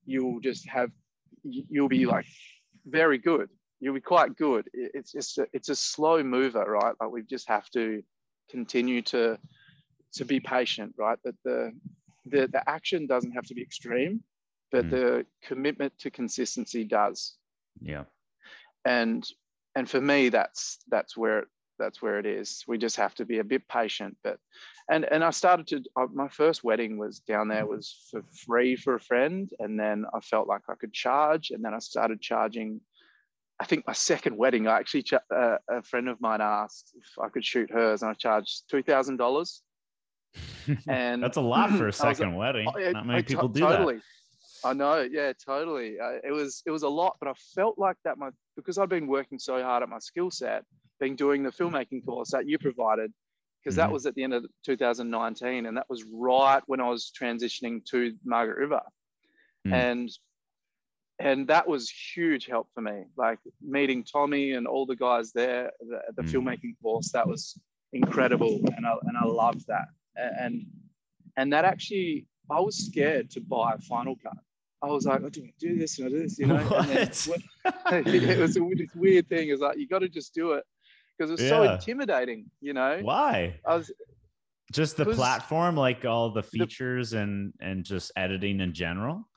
you'll 0.06 0.40
just 0.40 0.68
have 0.68 0.92
you'll 1.44 1.90
be 1.90 2.06
like 2.06 2.26
very 2.86 3.18
good. 3.18 3.50
You'll 3.80 3.94
be 3.94 4.02
quite 4.02 4.36
good. 4.36 4.70
It's 4.74 5.12
just 5.12 5.38
a, 5.38 5.48
it's 5.54 5.70
a 5.70 5.76
slow 5.76 6.24
mover, 6.24 6.64
right? 6.64 6.96
Like 7.00 7.12
we 7.12 7.24
just 7.24 7.48
have 7.50 7.70
to 7.72 8.02
continue 8.50 9.02
to 9.04 9.38
to 10.14 10.26
be 10.26 10.40
patient, 10.40 10.96
right? 10.98 11.18
That 11.24 11.36
the 11.44 11.72
the, 12.26 12.48
the 12.48 12.70
action 12.70 13.06
doesn't 13.08 13.32
have 13.32 13.46
to 13.48 13.54
be 13.54 13.62
extreme, 13.62 14.24
but 14.72 14.86
mm. 14.86 14.92
the 14.92 15.26
commitment 15.42 15.94
to 16.00 16.10
consistency 16.10 16.86
does. 16.86 17.36
Yeah. 17.82 18.04
And 18.86 19.28
and 19.76 19.90
for 19.90 20.00
me, 20.00 20.30
that's 20.30 20.80
that's 20.90 21.18
where 21.18 21.46
that's 21.80 22.02
where 22.02 22.20
it 22.20 22.26
is. 22.26 22.64
We 22.68 22.78
just 22.78 22.98
have 22.98 23.16
to 23.16 23.26
be 23.26 23.40
a 23.40 23.44
bit 23.44 23.68
patient. 23.68 24.18
But 24.24 24.38
and 24.90 25.06
and 25.06 25.24
I 25.24 25.32
started 25.32 25.68
to 25.68 25.84
uh, 25.96 26.08
my 26.14 26.28
first 26.30 26.64
wedding 26.64 26.98
was 26.98 27.20
down 27.20 27.48
there 27.48 27.66
was 27.66 28.08
for 28.12 28.24
free 28.46 28.76
for 28.76 28.96
a 28.96 29.00
friend, 29.00 29.50
and 29.60 29.80
then 29.80 30.06
I 30.14 30.20
felt 30.20 30.48
like 30.48 30.62
I 30.70 30.76
could 30.76 30.94
charge, 30.94 31.52
and 31.52 31.64
then 31.64 31.74
I 31.74 31.80
started 31.80 32.22
charging. 32.22 32.82
I 33.60 33.66
think 33.66 33.86
my 33.86 33.94
second 33.94 34.36
wedding, 34.36 34.68
I 34.68 34.78
actually 34.80 35.04
ch- 35.04 35.14
uh, 35.14 35.58
a 35.70 35.84
friend 35.84 36.10
of 36.10 36.20
mine 36.20 36.42
asked 36.42 36.92
if 36.98 37.24
I 37.24 37.30
could 37.30 37.46
shoot 37.46 37.72
hers, 37.72 38.02
and 38.02 38.12
I 38.12 38.14
charged 38.14 38.64
two 38.70 38.84
thousand 38.84 39.18
dollars. 39.18 39.62
And 40.88 41.22
that's 41.22 41.38
a 41.38 41.42
lot 41.42 41.72
for 41.72 41.88
a 41.88 41.94
second 42.08 42.30
like, 42.30 42.40
wedding. 42.40 42.68
Oh, 42.68 42.92
Not 42.92 43.06
many 43.06 43.20
I, 43.20 43.22
people 43.22 43.50
do 43.50 43.60
totally. 43.60 43.96
that. 43.96 44.04
I 44.66 44.74
know, 44.74 45.02
yeah, 45.02 45.34
totally. 45.46 46.00
Uh, 46.00 46.20
it 46.24 46.32
was 46.32 46.64
it 46.66 46.72
was 46.72 46.84
a 46.84 46.90
lot, 46.90 47.18
but 47.20 47.28
I 47.30 47.34
felt 47.54 47.78
like 47.78 47.98
that 48.06 48.18
my 48.18 48.30
because 48.56 48.78
I've 48.78 48.90
been 48.90 49.08
working 49.08 49.40
so 49.40 49.62
hard 49.62 49.84
at 49.84 49.90
my 49.90 50.00
skill 50.00 50.32
set 50.32 50.64
been 51.04 51.16
doing 51.16 51.44
the 51.44 51.52
filmmaking 51.52 52.06
course 52.06 52.32
that 52.32 52.48
you 52.48 52.58
provided 52.58 53.12
because 53.60 53.76
mm-hmm. 53.78 53.88
that 53.88 53.92
was 53.92 54.06
at 54.06 54.16
the 54.16 54.24
end 54.24 54.34
of 54.34 54.46
2019 54.66 55.66
and 55.66 55.76
that 55.78 55.86
was 55.90 56.06
right 56.14 56.62
when 56.68 56.80
I 56.80 56.88
was 56.88 57.12
transitioning 57.20 57.84
to 57.88 58.14
Margaret 58.24 58.58
River. 58.58 58.82
Mm. 59.68 59.74
And 59.74 60.10
and 61.20 61.48
that 61.48 61.68
was 61.68 61.90
huge 61.90 62.48
help 62.48 62.68
for 62.74 62.82
me. 62.82 63.04
Like 63.18 63.40
meeting 63.62 64.04
Tommy 64.04 64.54
and 64.54 64.66
all 64.66 64.86
the 64.86 64.96
guys 64.96 65.32
there 65.32 65.72
the, 65.80 66.00
the 66.16 66.24
mm. 66.24 66.32
filmmaking 66.32 66.76
course, 66.82 67.12
that 67.12 67.28
was 67.28 67.58
incredible, 67.92 68.60
and 68.76 68.86
I 68.86 68.94
and 69.04 69.18
I 69.18 69.26
loved 69.26 69.68
that. 69.68 69.88
And 70.16 70.66
and 71.38 71.54
that 71.54 71.66
actually, 71.66 72.26
I 72.50 72.60
was 72.60 72.78
scared 72.88 73.30
to 73.32 73.42
buy 73.42 73.74
a 73.74 73.78
Final 73.80 74.16
Cut. 74.24 74.38
I 74.82 74.88
was 74.88 75.06
like, 75.06 75.22
oh, 75.24 75.30
do 75.30 75.44
I 75.44 75.54
do 75.60 75.78
this 75.78 75.98
and 76.00 76.08
I 76.08 76.10
do 76.10 76.20
this, 76.20 76.38
you 76.40 76.48
know? 76.48 76.58
What? 76.58 76.90
And 76.90 78.06
then, 78.06 78.08
it 78.30 78.40
was 78.40 78.58
a, 78.58 78.62
this 78.76 78.94
weird 78.96 79.30
thing. 79.30 79.50
Is 79.50 79.62
like 79.62 79.78
you 79.78 79.88
got 79.88 80.00
to 80.00 80.10
just 80.10 80.34
do 80.34 80.54
it 80.54 80.64
because 81.18 81.30
it 81.30 81.34
was 81.34 81.42
yeah. 81.42 81.50
so 81.50 81.64
intimidating, 81.64 82.50
you 82.62 82.74
know. 82.74 83.00
Why? 83.02 83.60
I 83.66 83.76
was 83.76 83.92
just 84.72 84.98
the 84.98 85.06
platform, 85.06 85.76
like 85.76 86.06
all 86.06 86.32
the 86.32 86.44
features 86.44 87.12
the, 87.12 87.20
and 87.20 87.54
and 87.60 87.84
just 87.84 88.12
editing 88.16 88.60
in 88.60 88.74
general. 88.74 89.28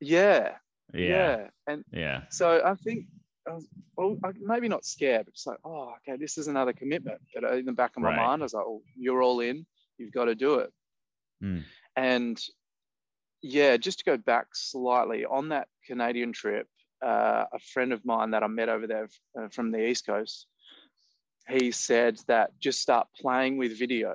Yeah. 0.00 0.52
Yeah. 0.94 1.08
Yeah. 1.08 1.46
And 1.66 1.84
yeah. 1.92 2.22
So 2.30 2.62
I 2.64 2.74
think 2.74 3.06
I 3.46 3.54
was 3.54 3.68
well, 3.96 4.16
maybe 4.40 4.68
not 4.68 4.84
scared, 4.84 5.26
but 5.26 5.34
just 5.34 5.46
like, 5.46 5.58
oh, 5.64 5.92
okay, 5.98 6.16
this 6.16 6.38
is 6.38 6.46
another 6.46 6.72
commitment. 6.72 7.20
But 7.34 7.52
in 7.54 7.66
the 7.66 7.72
back 7.72 7.96
of 7.96 8.02
my 8.02 8.10
right. 8.10 8.16
mind, 8.16 8.42
I 8.42 8.44
was 8.44 8.54
like, 8.54 8.64
oh, 8.64 8.82
you're 8.96 9.22
all 9.22 9.40
in. 9.40 9.66
You've 9.98 10.12
got 10.12 10.26
to 10.26 10.34
do 10.34 10.56
it. 10.56 10.72
Mm. 11.42 11.64
And 11.96 12.40
yeah, 13.42 13.76
just 13.76 13.98
to 13.98 14.04
go 14.04 14.16
back 14.16 14.46
slightly 14.54 15.24
on 15.24 15.48
that 15.48 15.68
Canadian 15.84 16.32
trip, 16.32 16.68
uh, 17.04 17.44
a 17.52 17.58
friend 17.72 17.92
of 17.92 18.04
mine 18.04 18.30
that 18.30 18.42
I 18.42 18.46
met 18.46 18.68
over 18.68 18.86
there 18.86 19.08
uh, 19.38 19.48
from 19.48 19.70
the 19.70 19.84
East 19.84 20.06
Coast, 20.06 20.46
he 21.48 21.70
said 21.70 22.20
that 22.26 22.50
just 22.60 22.80
start 22.80 23.06
playing 23.20 23.56
with 23.56 23.78
video 23.78 24.14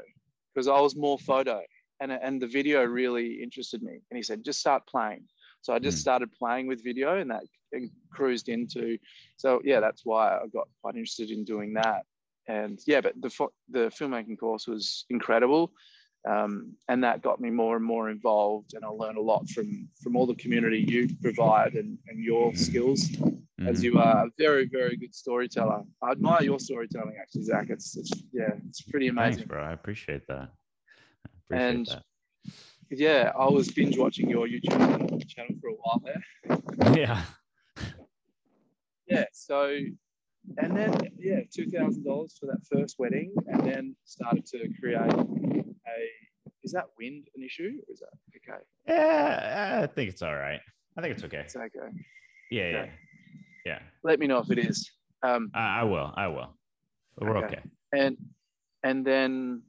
because 0.53 0.67
I 0.67 0.79
was 0.79 0.95
more 0.95 1.17
photo 1.17 1.61
and, 1.99 2.11
and 2.11 2.41
the 2.41 2.47
video 2.47 2.83
really 2.83 3.41
interested 3.41 3.81
me. 3.81 3.99
And 4.09 4.17
he 4.17 4.23
said, 4.23 4.43
just 4.43 4.59
start 4.59 4.85
playing. 4.87 5.23
So 5.61 5.73
I 5.73 5.79
just 5.79 5.97
mm. 5.97 6.01
started 6.01 6.31
playing 6.33 6.67
with 6.67 6.83
video 6.83 7.17
and 7.17 7.31
that 7.31 7.43
cruised 8.11 8.49
into. 8.49 8.97
So 9.37 9.61
yeah, 9.63 9.79
that's 9.79 10.01
why 10.03 10.35
I 10.35 10.47
got 10.53 10.67
quite 10.81 10.95
interested 10.95 11.31
in 11.31 11.43
doing 11.43 11.73
that. 11.73 12.03
and 12.47 12.79
yeah, 12.85 13.01
but 13.01 13.13
the 13.21 13.47
the 13.69 13.91
filmmaking 13.97 14.37
course 14.37 14.67
was 14.67 15.05
incredible, 15.09 15.71
um, 16.29 16.73
and 16.89 17.03
that 17.03 17.21
got 17.21 17.39
me 17.39 17.49
more 17.49 17.75
and 17.75 17.85
more 17.85 18.09
involved. 18.09 18.73
And 18.73 18.83
I 18.83 18.89
learned 18.89 19.17
a 19.17 19.21
lot 19.21 19.47
from 19.49 19.87
from 20.01 20.15
all 20.15 20.25
the 20.25 20.35
community 20.35 20.85
you 20.87 21.09
provide 21.21 21.73
and, 21.75 21.97
and 22.07 22.23
your 22.23 22.51
mm-hmm. 22.51 22.57
skills, 22.57 23.09
mm-hmm. 23.59 23.67
as 23.67 23.83
you 23.83 23.99
are 23.99 24.25
a 24.25 24.29
very 24.37 24.67
very 24.67 24.95
good 24.95 25.13
storyteller. 25.13 25.83
I 26.01 26.11
admire 26.11 26.43
your 26.43 26.59
storytelling, 26.59 27.15
actually, 27.19 27.43
Zach. 27.43 27.67
It's, 27.69 27.95
it's 27.97 28.11
yeah, 28.31 28.51
it's 28.67 28.81
pretty 28.81 29.07
amazing, 29.07 29.39
Thanks, 29.39 29.47
bro. 29.47 29.63
I 29.63 29.73
appreciate 29.73 30.27
that. 30.27 30.49
I 30.49 31.29
appreciate 31.45 31.69
and 31.69 31.85
that. 31.87 32.03
yeah, 32.91 33.31
I 33.37 33.49
was 33.49 33.71
binge 33.71 33.97
watching 33.97 34.29
your 34.29 34.47
YouTube 34.47 35.27
channel 35.27 35.55
for 35.61 35.69
a 35.69 35.73
while 35.73 36.01
there. 36.03 36.23
Yeah. 36.95 37.21
yeah. 39.07 39.25
So 39.31 39.77
and 40.57 40.75
then 40.75 40.93
yeah, 41.17 41.39
two 41.53 41.69
thousand 41.69 42.03
dollars 42.03 42.35
for 42.39 42.47
that 42.47 42.59
first 42.71 42.95
wedding, 42.99 43.33
and 43.47 43.65
then 43.65 43.95
started 44.05 44.45
to 44.47 44.67
create 44.79 44.97
a. 44.97 45.27
Is 46.63 46.71
that 46.71 46.85
wind 46.97 47.27
an 47.35 47.43
issue, 47.43 47.71
or 47.87 47.93
is 47.93 47.99
that 47.99 48.53
okay? 48.53 48.61
Yeah, 48.87 49.81
I 49.83 49.87
think 49.87 50.09
it's 50.09 50.21
all 50.21 50.35
right. 50.35 50.61
I 50.97 51.01
think 51.01 51.15
it's 51.15 51.23
okay. 51.23 51.39
It's 51.39 51.55
okay. 51.55 51.67
Yeah, 52.51 52.63
okay. 52.63 52.71
yeah, 52.71 52.85
yeah. 53.65 53.79
Let 54.03 54.19
me 54.19 54.27
know 54.27 54.39
if 54.39 54.51
it 54.51 54.59
is. 54.59 54.89
Um, 55.21 55.51
I, 55.53 55.81
I 55.81 55.83
will. 55.83 56.13
I 56.15 56.27
will. 56.27 56.57
We're 57.19 57.37
okay. 57.37 57.45
okay. 57.45 57.61
And 57.93 58.17
and 58.83 59.05
then 59.05 59.61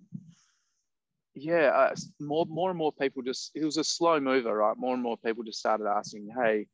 yeah, 1.34 1.68
uh, 1.68 1.94
more 2.20 2.46
more 2.46 2.70
and 2.70 2.78
more 2.78 2.92
people 2.92 3.22
just 3.22 3.52
it 3.54 3.64
was 3.64 3.76
a 3.76 3.84
slow 3.84 4.18
mover, 4.20 4.56
right? 4.56 4.76
More 4.76 4.94
and 4.94 5.02
more 5.02 5.16
people 5.16 5.44
just 5.44 5.58
started 5.58 5.86
asking, 5.86 6.30
"Hey, 6.34 6.66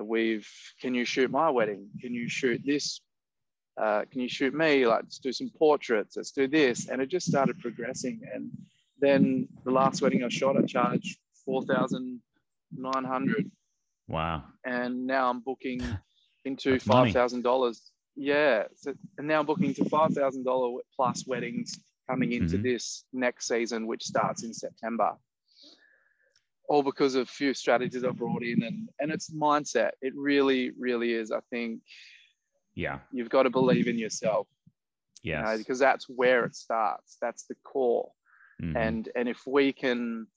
we've 0.00 0.48
can 0.80 0.94
you 0.94 1.04
shoot 1.04 1.30
my 1.30 1.50
wedding? 1.50 1.88
Can 2.00 2.14
you 2.14 2.28
shoot 2.28 2.62
this 2.64 3.00
uh, 3.78 4.04
can 4.10 4.20
you 4.20 4.28
shoot 4.28 4.54
me? 4.54 4.86
Like, 4.86 5.04
let's 5.04 5.18
do 5.18 5.32
some 5.32 5.50
portraits. 5.56 6.16
Let's 6.16 6.32
do 6.32 6.48
this. 6.48 6.88
And 6.88 7.00
it 7.00 7.08
just 7.08 7.26
started 7.26 7.60
progressing. 7.60 8.20
And 8.34 8.50
then 9.00 9.48
the 9.64 9.70
last 9.70 10.02
wedding 10.02 10.24
I 10.24 10.28
shot, 10.28 10.56
I 10.56 10.62
charged 10.62 11.18
four 11.44 11.62
thousand 11.62 12.20
nine 12.76 13.04
hundred. 13.04 13.50
Wow. 14.08 14.44
And 14.64 15.06
now 15.06 15.30
I'm 15.30 15.40
booking 15.40 15.80
into 16.48 16.78
five 16.80 17.12
thousand 17.12 17.42
dollars. 17.42 17.92
Yeah. 18.16 18.64
So, 18.76 18.94
and 19.18 19.28
now 19.28 19.42
booking 19.42 19.74
to 19.74 19.84
five 19.84 20.12
thousand 20.12 20.44
dollar 20.44 20.80
plus 20.96 21.26
weddings 21.26 21.78
coming 22.08 22.32
into 22.32 22.56
mm-hmm. 22.56 22.64
this 22.64 23.04
next 23.12 23.46
season, 23.46 23.86
which 23.86 24.02
starts 24.02 24.42
in 24.42 24.52
September. 24.52 25.12
All 26.68 26.82
because 26.82 27.14
of 27.14 27.22
a 27.22 27.26
few 27.30 27.54
strategies 27.54 28.04
I 28.04 28.10
brought 28.10 28.42
in 28.42 28.62
and 28.62 28.88
and 28.98 29.10
it's 29.10 29.30
mindset. 29.30 29.92
It 30.02 30.12
really, 30.16 30.72
really 30.78 31.12
is. 31.12 31.30
I 31.30 31.40
think 31.50 31.80
yeah. 32.78 32.98
You've 33.12 33.28
got 33.28 33.42
to 33.42 33.50
believe 33.50 33.88
in 33.88 33.98
yourself. 33.98 34.46
Yes. 35.24 35.38
You 35.38 35.44
know, 35.44 35.58
because 35.58 35.80
that's 35.80 36.08
where 36.08 36.44
it 36.44 36.54
starts. 36.54 37.16
That's 37.20 37.44
the 37.46 37.56
core. 37.64 38.10
Mm-hmm. 38.62 38.76
And 38.76 39.08
and 39.16 39.28
if 39.28 39.40
we 39.46 39.72
can 39.72 40.28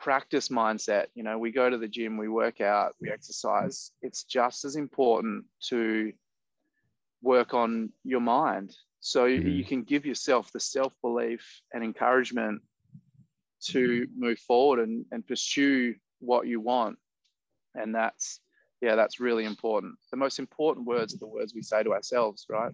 practice 0.00 0.48
mindset, 0.48 1.06
you 1.14 1.22
know, 1.22 1.38
we 1.38 1.52
go 1.52 1.68
to 1.68 1.76
the 1.76 1.86
gym, 1.86 2.16
we 2.16 2.28
work 2.28 2.60
out, 2.60 2.94
we 3.00 3.10
exercise, 3.10 3.92
it's 4.02 4.24
just 4.24 4.64
as 4.64 4.74
important 4.74 5.44
to 5.68 6.12
work 7.22 7.52
on 7.54 7.90
your 8.02 8.20
mind. 8.20 8.74
So 9.00 9.26
mm-hmm. 9.26 9.46
you 9.46 9.64
can 9.64 9.82
give 9.82 10.06
yourself 10.06 10.50
the 10.52 10.60
self-belief 10.60 11.62
and 11.72 11.84
encouragement 11.84 12.62
to 13.66 14.06
move 14.16 14.38
forward 14.38 14.80
and, 14.80 15.04
and 15.12 15.26
pursue 15.26 15.94
what 16.20 16.46
you 16.46 16.60
want. 16.60 16.98
And 17.74 17.94
that's 17.94 18.40
yeah, 18.80 18.94
that's 18.94 19.20
really 19.20 19.44
important. 19.44 19.94
The 20.10 20.16
most 20.16 20.38
important 20.38 20.86
words 20.86 21.14
are 21.14 21.18
the 21.18 21.26
words 21.26 21.54
we 21.54 21.62
say 21.62 21.82
to 21.82 21.92
ourselves, 21.92 22.46
right? 22.48 22.72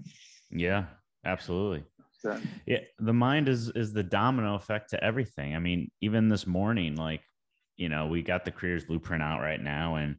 Yeah, 0.51 0.85
absolutely. 1.25 1.83
Yeah, 2.67 2.81
the 2.99 3.13
mind 3.13 3.49
is 3.49 3.71
is 3.71 3.93
the 3.93 4.03
domino 4.03 4.55
effect 4.55 4.91
to 4.91 5.03
everything. 5.03 5.55
I 5.55 5.59
mean, 5.59 5.91
even 6.01 6.29
this 6.29 6.47
morning, 6.47 6.97
like, 6.97 7.23
you 7.77 7.89
know, 7.89 8.07
we 8.07 8.23
got 8.23 8.45
the 8.45 8.51
Creators 8.51 8.85
Blueprint 8.85 9.23
out 9.23 9.41
right 9.41 9.61
now, 9.61 9.97
and 9.97 10.17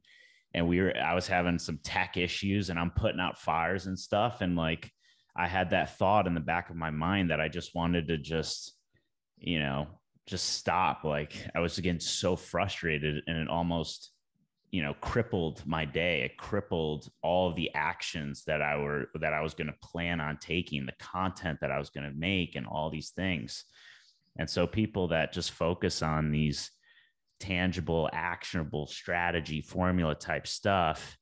and 0.54 0.68
we 0.68 0.82
were 0.82 0.96
I 0.98 1.14
was 1.14 1.28
having 1.28 1.60
some 1.60 1.80
tech 1.84 2.18
issues, 2.18 2.70
and 2.70 2.80
I'm 2.80 2.92
putting 2.92 3.20
out 3.20 3.40
fires 3.40 3.86
and 3.86 3.98
stuff, 3.98 4.42
and 4.42 4.56
like 4.56 4.92
I 5.36 5.48
had 5.48 5.70
that 5.70 5.98
thought 5.98 6.28
in 6.28 6.34
the 6.34 6.40
back 6.40 6.70
of 6.70 6.76
my 6.76 6.90
mind 6.90 7.30
that 7.30 7.40
I 7.40 7.48
just 7.48 7.76
wanted 7.76 8.08
to 8.08 8.18
just, 8.18 8.74
you 9.38 9.60
know, 9.60 9.88
just 10.26 10.46
stop. 10.54 11.04
Like 11.04 11.34
I 11.56 11.60
was 11.60 11.78
getting 11.80 12.00
so 12.00 12.36
frustrated, 12.36 13.24
and 13.28 13.38
it 13.38 13.48
almost 13.48 14.12
you 14.72 14.82
know 14.82 14.94
crippled 14.96 15.64
my 15.66 15.86
day. 15.86 16.22
It 16.22 16.38
crippled 16.38 17.10
all 17.22 17.54
the 17.54 17.74
actions 17.74 18.44
that 18.46 18.62
i 18.62 18.78
were 18.78 19.10
that 19.20 19.34
i 19.34 19.42
was 19.42 19.54
going 19.54 19.68
to 19.68 19.88
plan 19.88 20.20
on 20.22 20.38
taking 20.38 20.86
the 20.86 20.94
content 21.00 21.60
that 21.62 21.72
i 21.72 21.80
was 21.80 21.90
going 21.90 22.10
to 22.10 22.18
make 22.18 22.56
and 22.56 22.68
all 22.68 22.90
these 22.90 23.10
things. 23.10 23.66
And 24.40 24.50
so 24.50 24.68
people 24.68 25.08
that 25.10 25.34
just 25.34 25.52
focus 25.52 26.04
on 26.04 26.32
these 26.32 26.72
tangible 27.40 28.10
actionable 28.14 28.88
strategy 28.88 29.62
formula 29.62 30.16
type 30.16 30.48
stuff 30.48 31.18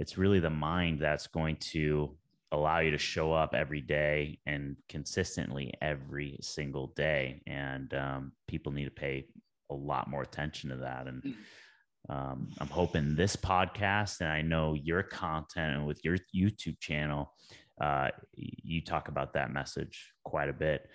it's 0.00 0.16
really 0.16 0.40
the 0.40 0.50
mind 0.50 0.98
that's 0.98 1.26
going 1.26 1.56
to 1.56 2.16
allow 2.52 2.78
you 2.78 2.90
to 2.90 2.98
show 2.98 3.32
up 3.32 3.54
every 3.54 3.82
day 3.82 4.40
and 4.46 4.76
consistently 4.88 5.74
every 5.82 6.38
single 6.40 6.88
day. 6.96 7.42
And 7.46 7.92
um, 7.92 8.32
people 8.48 8.72
need 8.72 8.86
to 8.86 8.90
pay 8.90 9.26
a 9.70 9.74
lot 9.74 10.08
more 10.08 10.22
attention 10.22 10.70
to 10.70 10.76
that. 10.76 11.06
And 11.06 11.22
mm 11.22 11.34
um, 12.08 12.48
I'm 12.58 12.68
hoping 12.68 13.14
this 13.14 13.36
podcast 13.36 14.20
and 14.20 14.30
I 14.30 14.42
know 14.42 14.74
your 14.74 15.02
content 15.02 15.76
and 15.76 15.86
with 15.86 16.04
your 16.04 16.16
YouTube 16.34 16.80
channel, 16.80 17.32
uh, 17.80 18.08
you 18.34 18.82
talk 18.82 19.08
about 19.08 19.34
that 19.34 19.52
message 19.52 20.12
quite 20.24 20.48
a 20.48 20.54
bit. 20.54 20.88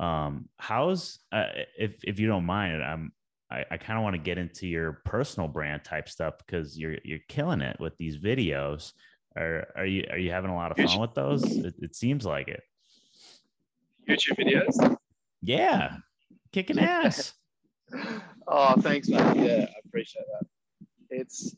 Um, 0.00 0.48
how's 0.58 1.18
uh, 1.32 1.46
if 1.78 2.02
if 2.04 2.18
you 2.18 2.26
don't 2.26 2.46
mind, 2.46 2.82
I'm 2.82 3.12
I, 3.50 3.64
I 3.72 3.76
kind 3.76 3.98
of 3.98 4.02
want 4.02 4.14
to 4.14 4.22
get 4.22 4.38
into 4.38 4.66
your 4.66 5.02
personal 5.04 5.48
brand 5.48 5.84
type 5.84 6.08
stuff 6.08 6.34
because 6.38 6.78
you're 6.78 6.96
you're 7.04 7.18
killing 7.28 7.60
it 7.60 7.78
with 7.78 7.96
these 7.98 8.16
videos. 8.16 8.92
Are 9.36 9.68
are 9.76 9.86
you 9.86 10.06
are 10.10 10.18
you 10.18 10.30
having 10.30 10.50
a 10.50 10.54
lot 10.54 10.70
of 10.70 10.78
fun 10.78 11.00
with 11.00 11.14
those? 11.14 11.44
It, 11.44 11.74
it 11.78 11.94
seems 11.94 12.24
like 12.24 12.48
it. 12.48 12.62
YouTube 14.08 14.38
videos. 14.38 14.96
Yeah, 15.42 15.96
kicking 16.52 16.78
ass. 16.80 17.34
oh, 18.48 18.80
thanks, 18.80 19.08
man. 19.08 19.36
Yeah, 19.36 19.66
I 19.68 19.74
appreciate 19.84 20.24
that 20.40 20.48
it's 21.12 21.56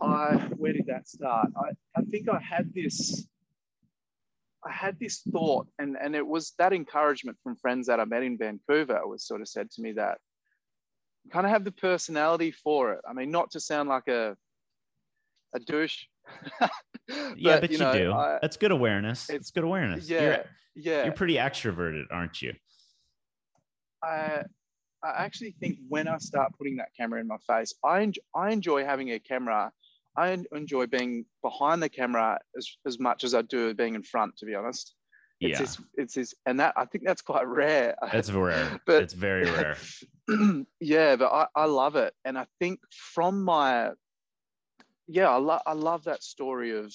I 0.00 0.36
where 0.56 0.72
did 0.72 0.86
that 0.86 1.08
start? 1.08 1.48
I, 1.56 1.70
I 1.98 2.02
think 2.02 2.28
I 2.28 2.38
had 2.38 2.72
this 2.74 3.26
I 4.64 4.70
had 4.70 4.98
this 5.00 5.22
thought 5.32 5.66
and 5.78 5.96
and 6.00 6.14
it 6.14 6.26
was 6.26 6.52
that 6.58 6.72
encouragement 6.72 7.36
from 7.42 7.56
friends 7.56 7.86
that 7.86 8.00
I 8.00 8.04
met 8.04 8.22
in 8.22 8.38
Vancouver 8.38 9.00
was 9.04 9.26
sort 9.26 9.40
of 9.40 9.48
said 9.48 9.70
to 9.72 9.82
me 9.82 9.92
that 9.92 10.18
kind 11.30 11.46
of 11.46 11.52
have 11.52 11.64
the 11.64 11.72
personality 11.72 12.50
for 12.50 12.92
it. 12.94 13.00
I 13.08 13.12
mean, 13.12 13.30
not 13.30 13.52
to 13.52 13.60
sound 13.60 13.88
like 13.88 14.08
a 14.08 14.36
a 15.54 15.60
douche. 15.60 16.04
but, 16.60 16.70
yeah, 17.36 17.60
but 17.60 17.70
you, 17.70 17.78
know, 17.78 17.92
do. 17.92 18.12
I, 18.12 18.38
That's 18.40 18.56
good 18.56 18.72
awareness. 18.72 19.28
It's, 19.28 19.38
it's 19.38 19.50
good 19.50 19.64
awareness. 19.64 20.08
Yeah, 20.08 20.22
you're, 20.22 20.44
yeah. 20.74 21.04
You're 21.04 21.12
pretty 21.12 21.34
extroverted, 21.34 22.04
aren't 22.10 22.40
you? 22.40 22.54
I 24.02 24.42
I 25.04 25.24
actually 25.24 25.54
think 25.60 25.78
when 25.88 26.06
I 26.08 26.18
start 26.18 26.52
putting 26.56 26.76
that 26.76 26.88
camera 26.96 27.20
in 27.20 27.26
my 27.26 27.38
face, 27.46 27.74
I, 27.84 28.00
enjoy, 28.00 28.22
I 28.34 28.50
enjoy 28.50 28.84
having 28.84 29.10
a 29.10 29.18
camera. 29.18 29.72
I 30.16 30.38
enjoy 30.52 30.86
being 30.86 31.24
behind 31.42 31.82
the 31.82 31.88
camera 31.88 32.38
as, 32.56 32.68
as 32.86 32.98
much 33.00 33.24
as 33.24 33.34
I 33.34 33.42
do 33.42 33.74
being 33.74 33.94
in 33.94 34.02
front, 34.02 34.36
to 34.38 34.46
be 34.46 34.54
honest. 34.54 34.94
It's 35.40 35.50
yeah. 35.50 35.58
This, 35.58 35.80
it's 35.94 36.14
this, 36.14 36.34
and 36.46 36.60
that 36.60 36.74
I 36.76 36.84
think 36.84 37.04
that's 37.04 37.22
quite 37.22 37.46
rare. 37.48 37.96
It's 38.12 38.30
rare, 38.30 38.80
but 38.86 39.02
it's 39.02 39.14
very 39.14 39.44
rare. 39.44 39.76
yeah, 40.80 41.16
but 41.16 41.32
I, 41.32 41.46
I 41.56 41.64
love 41.64 41.96
it. 41.96 42.14
And 42.24 42.38
I 42.38 42.46
think 42.60 42.78
from 42.90 43.42
my, 43.42 43.90
yeah, 45.08 45.30
I, 45.30 45.36
lo- 45.36 45.62
I 45.66 45.72
love 45.72 46.04
that 46.04 46.22
story 46.22 46.78
of 46.78 46.94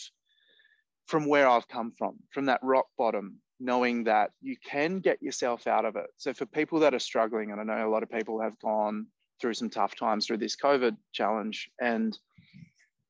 from 1.07 1.25
where 1.27 1.49
I've 1.49 1.67
come 1.67 1.91
from, 1.97 2.17
from 2.31 2.45
that 2.45 2.59
rock 2.63 2.85
bottom 2.97 3.41
knowing 3.59 4.03
that 4.03 4.31
you 4.41 4.55
can 4.63 4.99
get 4.99 5.21
yourself 5.21 5.67
out 5.67 5.85
of 5.85 5.95
it. 5.95 6.07
So 6.17 6.33
for 6.33 6.45
people 6.45 6.79
that 6.79 6.93
are 6.93 6.99
struggling, 6.99 7.51
and 7.51 7.59
I 7.59 7.63
know 7.63 7.87
a 7.87 7.91
lot 7.91 8.03
of 8.03 8.11
people 8.11 8.39
have 8.39 8.57
gone 8.59 9.07
through 9.39 9.53
some 9.53 9.69
tough 9.69 9.95
times 9.95 10.25
through 10.25 10.37
this 10.37 10.55
COVID 10.55 10.95
challenge, 11.11 11.69
and 11.81 12.17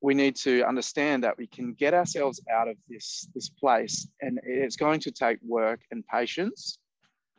we 0.01 0.13
need 0.13 0.36
to 0.38 0.63
understand 0.63 1.23
that 1.23 1.38
we 1.38 1.47
can 1.47 1.73
get 1.73 1.93
ourselves 1.93 2.41
out 2.51 2.67
of 2.67 2.77
this 2.88 3.27
this 3.33 3.49
place, 3.49 4.07
and 4.21 4.39
it's 4.43 4.75
going 4.75 4.99
to 5.01 5.12
take 5.12 5.39
work 5.43 5.81
and 5.91 6.05
patience 6.07 6.79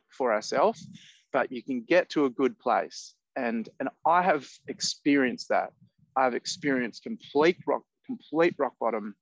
for 0.09 0.33
ourselves, 0.33 0.87
but 1.31 1.51
you 1.51 1.63
can 1.63 1.81
get 1.87 2.09
to 2.09 2.25
a 2.25 2.29
good 2.29 2.57
place. 2.59 3.15
And 3.35 3.69
and 3.79 3.89
I 4.05 4.21
have 4.21 4.47
experienced 4.67 5.49
that. 5.49 5.71
I've 6.15 6.35
experienced 6.35 7.03
complete 7.03 7.57
rock 7.65 7.83
complete 8.05 8.55
rock 8.57 8.73
bottom, 8.79 9.15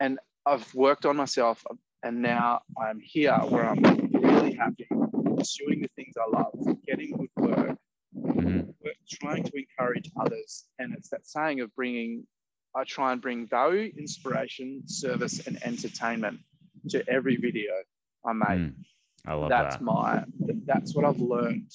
and 0.00 0.18
I've 0.44 0.74
worked 0.74 1.06
on 1.06 1.16
myself. 1.16 1.64
I've 1.70 1.78
and 2.06 2.22
now 2.22 2.60
I'm 2.80 3.00
here 3.00 3.34
where 3.48 3.68
I'm 3.68 3.82
really 4.12 4.54
happy, 4.54 4.86
pursuing 5.36 5.80
the 5.82 5.90
things 5.96 6.14
I 6.16 6.30
love, 6.30 6.54
getting 6.86 7.10
good 7.16 7.30
work, 7.36 7.76
mm-hmm. 8.16 8.60
trying 9.10 9.42
to 9.42 9.52
encourage 9.56 10.12
others. 10.20 10.66
And 10.78 10.94
it's 10.94 11.08
that 11.08 11.26
saying 11.26 11.60
of 11.62 11.74
bringing, 11.74 12.24
I 12.76 12.84
try 12.84 13.10
and 13.10 13.20
bring 13.20 13.48
value, 13.48 13.92
inspiration, 13.98 14.82
service, 14.86 15.48
and 15.48 15.58
entertainment 15.64 16.38
to 16.90 17.02
every 17.10 17.36
video. 17.36 17.72
I 18.24 18.32
make. 18.32 18.48
Mm, 18.48 18.74
I 19.26 19.34
love 19.34 19.48
that's 19.48 19.76
that. 19.76 19.82
my 19.82 20.24
that's 20.64 20.94
what 20.94 21.04
I've 21.04 21.18
learned 21.18 21.72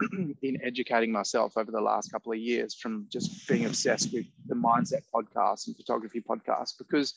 in 0.42 0.58
educating 0.62 1.10
myself 1.10 1.56
over 1.56 1.72
the 1.72 1.80
last 1.80 2.12
couple 2.12 2.30
of 2.30 2.38
years 2.38 2.74
from 2.74 3.06
just 3.10 3.48
being 3.48 3.64
obsessed 3.64 4.12
with 4.12 4.26
the 4.46 4.54
mindset 4.54 5.02
podcast 5.12 5.66
and 5.66 5.76
photography 5.76 6.20
podcast 6.20 6.74
because 6.78 7.14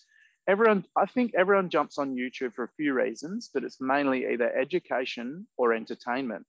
everyone 0.49 0.83
i 0.97 1.05
think 1.05 1.31
everyone 1.37 1.69
jumps 1.69 1.97
on 1.99 2.15
youtube 2.15 2.53
for 2.53 2.63
a 2.63 2.75
few 2.75 2.93
reasons 2.93 3.49
but 3.53 3.63
it's 3.63 3.79
mainly 3.79 4.27
either 4.31 4.51
education 4.57 5.45
or 5.57 5.73
entertainment 5.73 6.43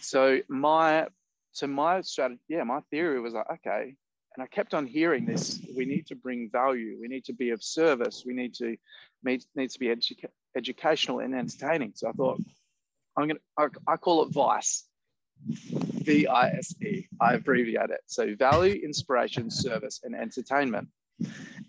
so 0.00 0.38
my 0.48 1.06
so 1.50 1.66
my 1.66 2.00
strategy 2.02 2.40
yeah 2.48 2.62
my 2.62 2.80
theory 2.90 3.20
was 3.20 3.34
like 3.34 3.50
okay 3.50 3.94
and 4.34 4.42
i 4.44 4.46
kept 4.46 4.74
on 4.74 4.86
hearing 4.86 5.26
this 5.26 5.60
we 5.76 5.84
need 5.84 6.06
to 6.06 6.14
bring 6.14 6.48
value 6.52 6.96
we 7.00 7.08
need 7.08 7.24
to 7.24 7.32
be 7.32 7.50
of 7.50 7.62
service 7.62 8.22
we 8.24 8.32
need 8.32 8.54
to 8.54 8.76
need, 9.24 9.44
needs 9.56 9.74
to 9.74 9.80
be 9.80 9.88
educa- 9.88 10.36
educational 10.56 11.18
and 11.18 11.34
entertaining 11.34 11.92
so 11.96 12.08
i 12.08 12.12
thought 12.12 12.40
i'm 13.16 13.26
gonna 13.26 13.40
I, 13.58 13.66
I 13.88 13.96
call 13.96 14.22
it 14.22 14.32
vice 14.32 14.84
V-I-S-E. 16.06 17.08
I 17.20 17.34
abbreviate 17.34 17.90
it. 17.90 18.00
So 18.06 18.34
value, 18.36 18.80
inspiration, 18.82 19.50
service, 19.50 20.00
and 20.04 20.14
entertainment. 20.14 20.88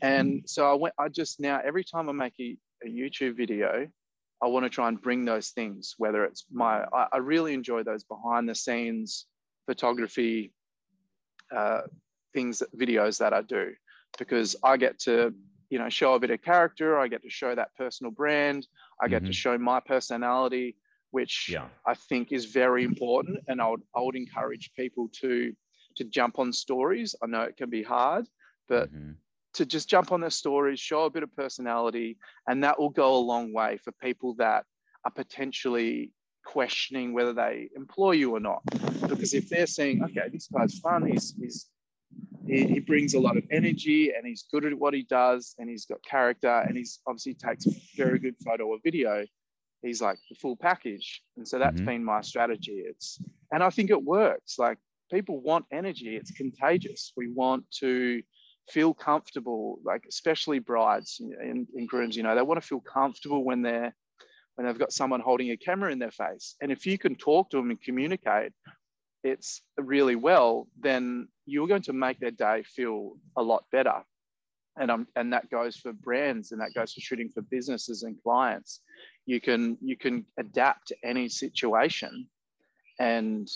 And 0.01 0.43
so 0.45 0.69
I 0.69 0.73
went, 0.73 0.93
I 0.99 1.09
just 1.09 1.39
now, 1.39 1.59
every 1.63 1.83
time 1.83 2.09
I 2.09 2.11
make 2.11 2.33
a, 2.39 2.57
a 2.85 2.89
YouTube 2.89 3.35
video, 3.35 3.87
I 4.41 4.47
want 4.47 4.65
to 4.65 4.69
try 4.69 4.87
and 4.87 5.01
bring 5.01 5.25
those 5.25 5.49
things, 5.49 5.95
whether 5.97 6.23
it's 6.23 6.45
my, 6.51 6.83
I, 6.93 7.07
I 7.13 7.17
really 7.17 7.53
enjoy 7.53 7.83
those 7.83 8.03
behind 8.03 8.47
the 8.47 8.55
scenes 8.55 9.25
photography 9.65 10.53
uh, 11.55 11.81
things, 12.33 12.61
videos 12.79 13.17
that 13.17 13.33
I 13.33 13.41
do, 13.41 13.73
because 14.17 14.55
I 14.63 14.77
get 14.77 14.99
to, 14.99 15.33
you 15.69 15.79
know, 15.79 15.89
show 15.89 16.13
a 16.13 16.19
bit 16.19 16.29
of 16.29 16.41
character. 16.41 16.99
I 16.99 17.07
get 17.07 17.23
to 17.23 17.29
show 17.29 17.55
that 17.55 17.75
personal 17.75 18.11
brand. 18.11 18.67
I 19.01 19.07
get 19.07 19.23
mm-hmm. 19.23 19.27
to 19.27 19.33
show 19.33 19.57
my 19.57 19.79
personality 19.79 20.75
which 21.11 21.49
yeah. 21.49 21.65
I 21.85 21.93
think 21.93 22.31
is 22.31 22.45
very 22.45 22.83
important. 22.83 23.39
And 23.47 23.61
I 23.61 23.69
would, 23.69 23.81
I 23.95 24.01
would 24.01 24.15
encourage 24.15 24.71
people 24.75 25.09
to 25.21 25.53
to 25.95 26.03
jump 26.03 26.37
on 26.37 26.53
stories. 26.53 27.15
I 27.23 27.25
know 27.25 27.41
it 27.41 27.57
can 27.57 27.71
be 27.71 27.81
hard, 27.81 28.27
but 28.69 28.93
mm-hmm. 28.93 29.13
To 29.57 29.65
just 29.65 29.89
jump 29.89 30.11
on 30.11 30.21
their 30.21 30.29
stories, 30.29 30.79
show 30.79 31.05
a 31.05 31.09
bit 31.09 31.23
of 31.23 31.35
personality, 31.35 32.17
and 32.47 32.63
that 32.63 32.79
will 32.79 32.89
go 32.89 33.15
a 33.15 33.17
long 33.17 33.53
way 33.53 33.77
for 33.83 33.91
people 33.93 34.33
that 34.35 34.65
are 35.05 35.11
potentially 35.11 36.11
questioning 36.45 37.13
whether 37.13 37.33
they 37.33 37.69
employ 37.75 38.11
you 38.11 38.35
or 38.35 38.39
not. 38.39 38.61
Because 39.07 39.33
if 39.33 39.49
they're 39.49 39.67
saying, 39.67 40.03
okay, 40.03 40.29
this 40.31 40.47
guy's 40.47 40.79
fun, 40.79 41.05
he's 41.05 41.35
he's 41.39 41.67
he, 42.47 42.65
he 42.65 42.79
brings 42.79 43.13
a 43.13 43.19
lot 43.19 43.35
of 43.35 43.43
energy 43.51 44.13
and 44.15 44.25
he's 44.25 44.45
good 44.51 44.63
at 44.63 44.73
what 44.73 44.93
he 44.93 45.03
does 45.03 45.53
and 45.57 45.69
he's 45.69 45.85
got 45.85 46.01
character 46.01 46.63
and 46.65 46.77
he's 46.77 46.99
obviously 47.05 47.33
takes 47.33 47.65
very 47.97 48.17
good 48.19 48.35
photo 48.45 48.63
or 48.67 48.77
video 48.81 49.25
he's 49.81 50.01
like 50.01 50.17
the 50.29 50.35
full 50.35 50.55
package. 50.55 51.21
And 51.35 51.47
so 51.47 51.59
that's 51.59 51.77
mm-hmm. 51.77 51.85
been 51.85 52.03
my 52.03 52.21
strategy. 52.21 52.83
It's 52.85 53.19
and 53.51 53.63
i 53.63 53.69
think 53.69 53.89
it 53.89 54.03
works. 54.03 54.59
Like 54.59 54.77
people 55.11 55.39
want 55.41 55.65
energy. 55.71 56.15
It's 56.15 56.31
contagious. 56.31 57.13
We 57.15 57.29
want 57.29 57.63
to 57.79 58.21
feel 58.69 58.93
comfortable 58.93 59.79
like 59.83 60.03
especially 60.09 60.59
brides 60.59 61.21
and, 61.21 61.67
and 61.73 61.87
grooms 61.87 62.17
you 62.17 62.23
know 62.23 62.35
they 62.35 62.41
want 62.41 62.61
to 62.61 62.67
feel 62.67 62.81
comfortable 62.81 63.43
when 63.43 63.61
they're 63.61 63.95
when 64.55 64.65
they've 64.65 64.79
got 64.79 64.91
someone 64.91 65.19
holding 65.19 65.51
a 65.51 65.57
camera 65.57 65.91
in 65.91 65.99
their 65.99 66.11
face. 66.11 66.55
And 66.61 66.71
if 66.71 66.87
you 66.87 66.97
can 66.97 67.15
talk 67.15 67.51
to 67.51 67.57
them 67.57 67.69
and 67.69 67.81
communicate 67.81 68.51
it's 69.23 69.61
really 69.77 70.15
well 70.15 70.67
then 70.79 71.27
you're 71.45 71.67
going 71.67 71.81
to 71.81 71.93
make 71.93 72.19
their 72.19 72.31
day 72.31 72.63
feel 72.63 73.13
a 73.35 73.41
lot 73.41 73.63
better. 73.71 74.03
And 74.79 74.91
um, 74.91 75.07
and 75.15 75.33
that 75.33 75.49
goes 75.49 75.75
for 75.77 75.93
brands 75.93 76.51
and 76.51 76.61
that 76.61 76.73
goes 76.75 76.93
for 76.93 77.01
shooting 77.01 77.29
for 77.29 77.41
businesses 77.41 78.03
and 78.03 78.15
clients. 78.21 78.81
You 79.25 79.41
can 79.41 79.77
you 79.81 79.97
can 79.97 80.25
adapt 80.37 80.89
to 80.89 80.95
any 81.03 81.29
situation 81.29 82.27
and 82.99 83.47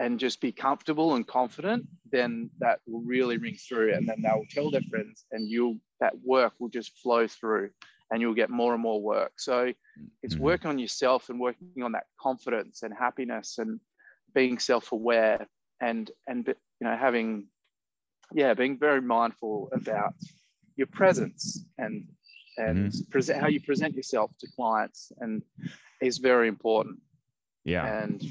and 0.00 0.18
just 0.18 0.40
be 0.40 0.50
comfortable 0.50 1.14
and 1.14 1.26
confident 1.26 1.86
then 2.10 2.50
that 2.58 2.80
will 2.86 3.02
really 3.02 3.36
ring 3.36 3.54
through 3.54 3.94
and 3.94 4.08
then 4.08 4.20
they'll 4.22 4.44
tell 4.50 4.70
their 4.70 4.82
friends 4.90 5.26
and 5.30 5.48
you'll 5.48 5.76
that 6.00 6.14
work 6.24 6.52
will 6.58 6.68
just 6.68 6.98
flow 6.98 7.26
through 7.26 7.70
and 8.10 8.20
you'll 8.20 8.34
get 8.34 8.50
more 8.50 8.72
and 8.72 8.82
more 8.82 9.00
work 9.00 9.32
so 9.36 9.72
it's 10.22 10.34
mm-hmm. 10.34 10.44
working 10.44 10.70
on 10.70 10.78
yourself 10.78 11.28
and 11.28 11.38
working 11.38 11.82
on 11.84 11.92
that 11.92 12.06
confidence 12.20 12.82
and 12.82 12.92
happiness 12.98 13.58
and 13.58 13.78
being 14.34 14.58
self-aware 14.58 15.46
and 15.80 16.10
and 16.26 16.46
you 16.48 16.86
know 16.86 16.96
having 16.96 17.46
yeah 18.32 18.54
being 18.54 18.78
very 18.78 19.00
mindful 19.00 19.68
about 19.72 20.14
your 20.76 20.88
presence 20.88 21.64
and 21.78 22.04
and 22.56 22.90
mm-hmm. 22.90 23.10
present 23.10 23.40
how 23.40 23.48
you 23.48 23.60
present 23.60 23.94
yourself 23.94 24.30
to 24.40 24.46
clients 24.54 25.12
and 25.20 25.42
is 26.00 26.18
very 26.18 26.48
important. 26.48 26.98
Yeah. 27.64 28.02
And 28.02 28.22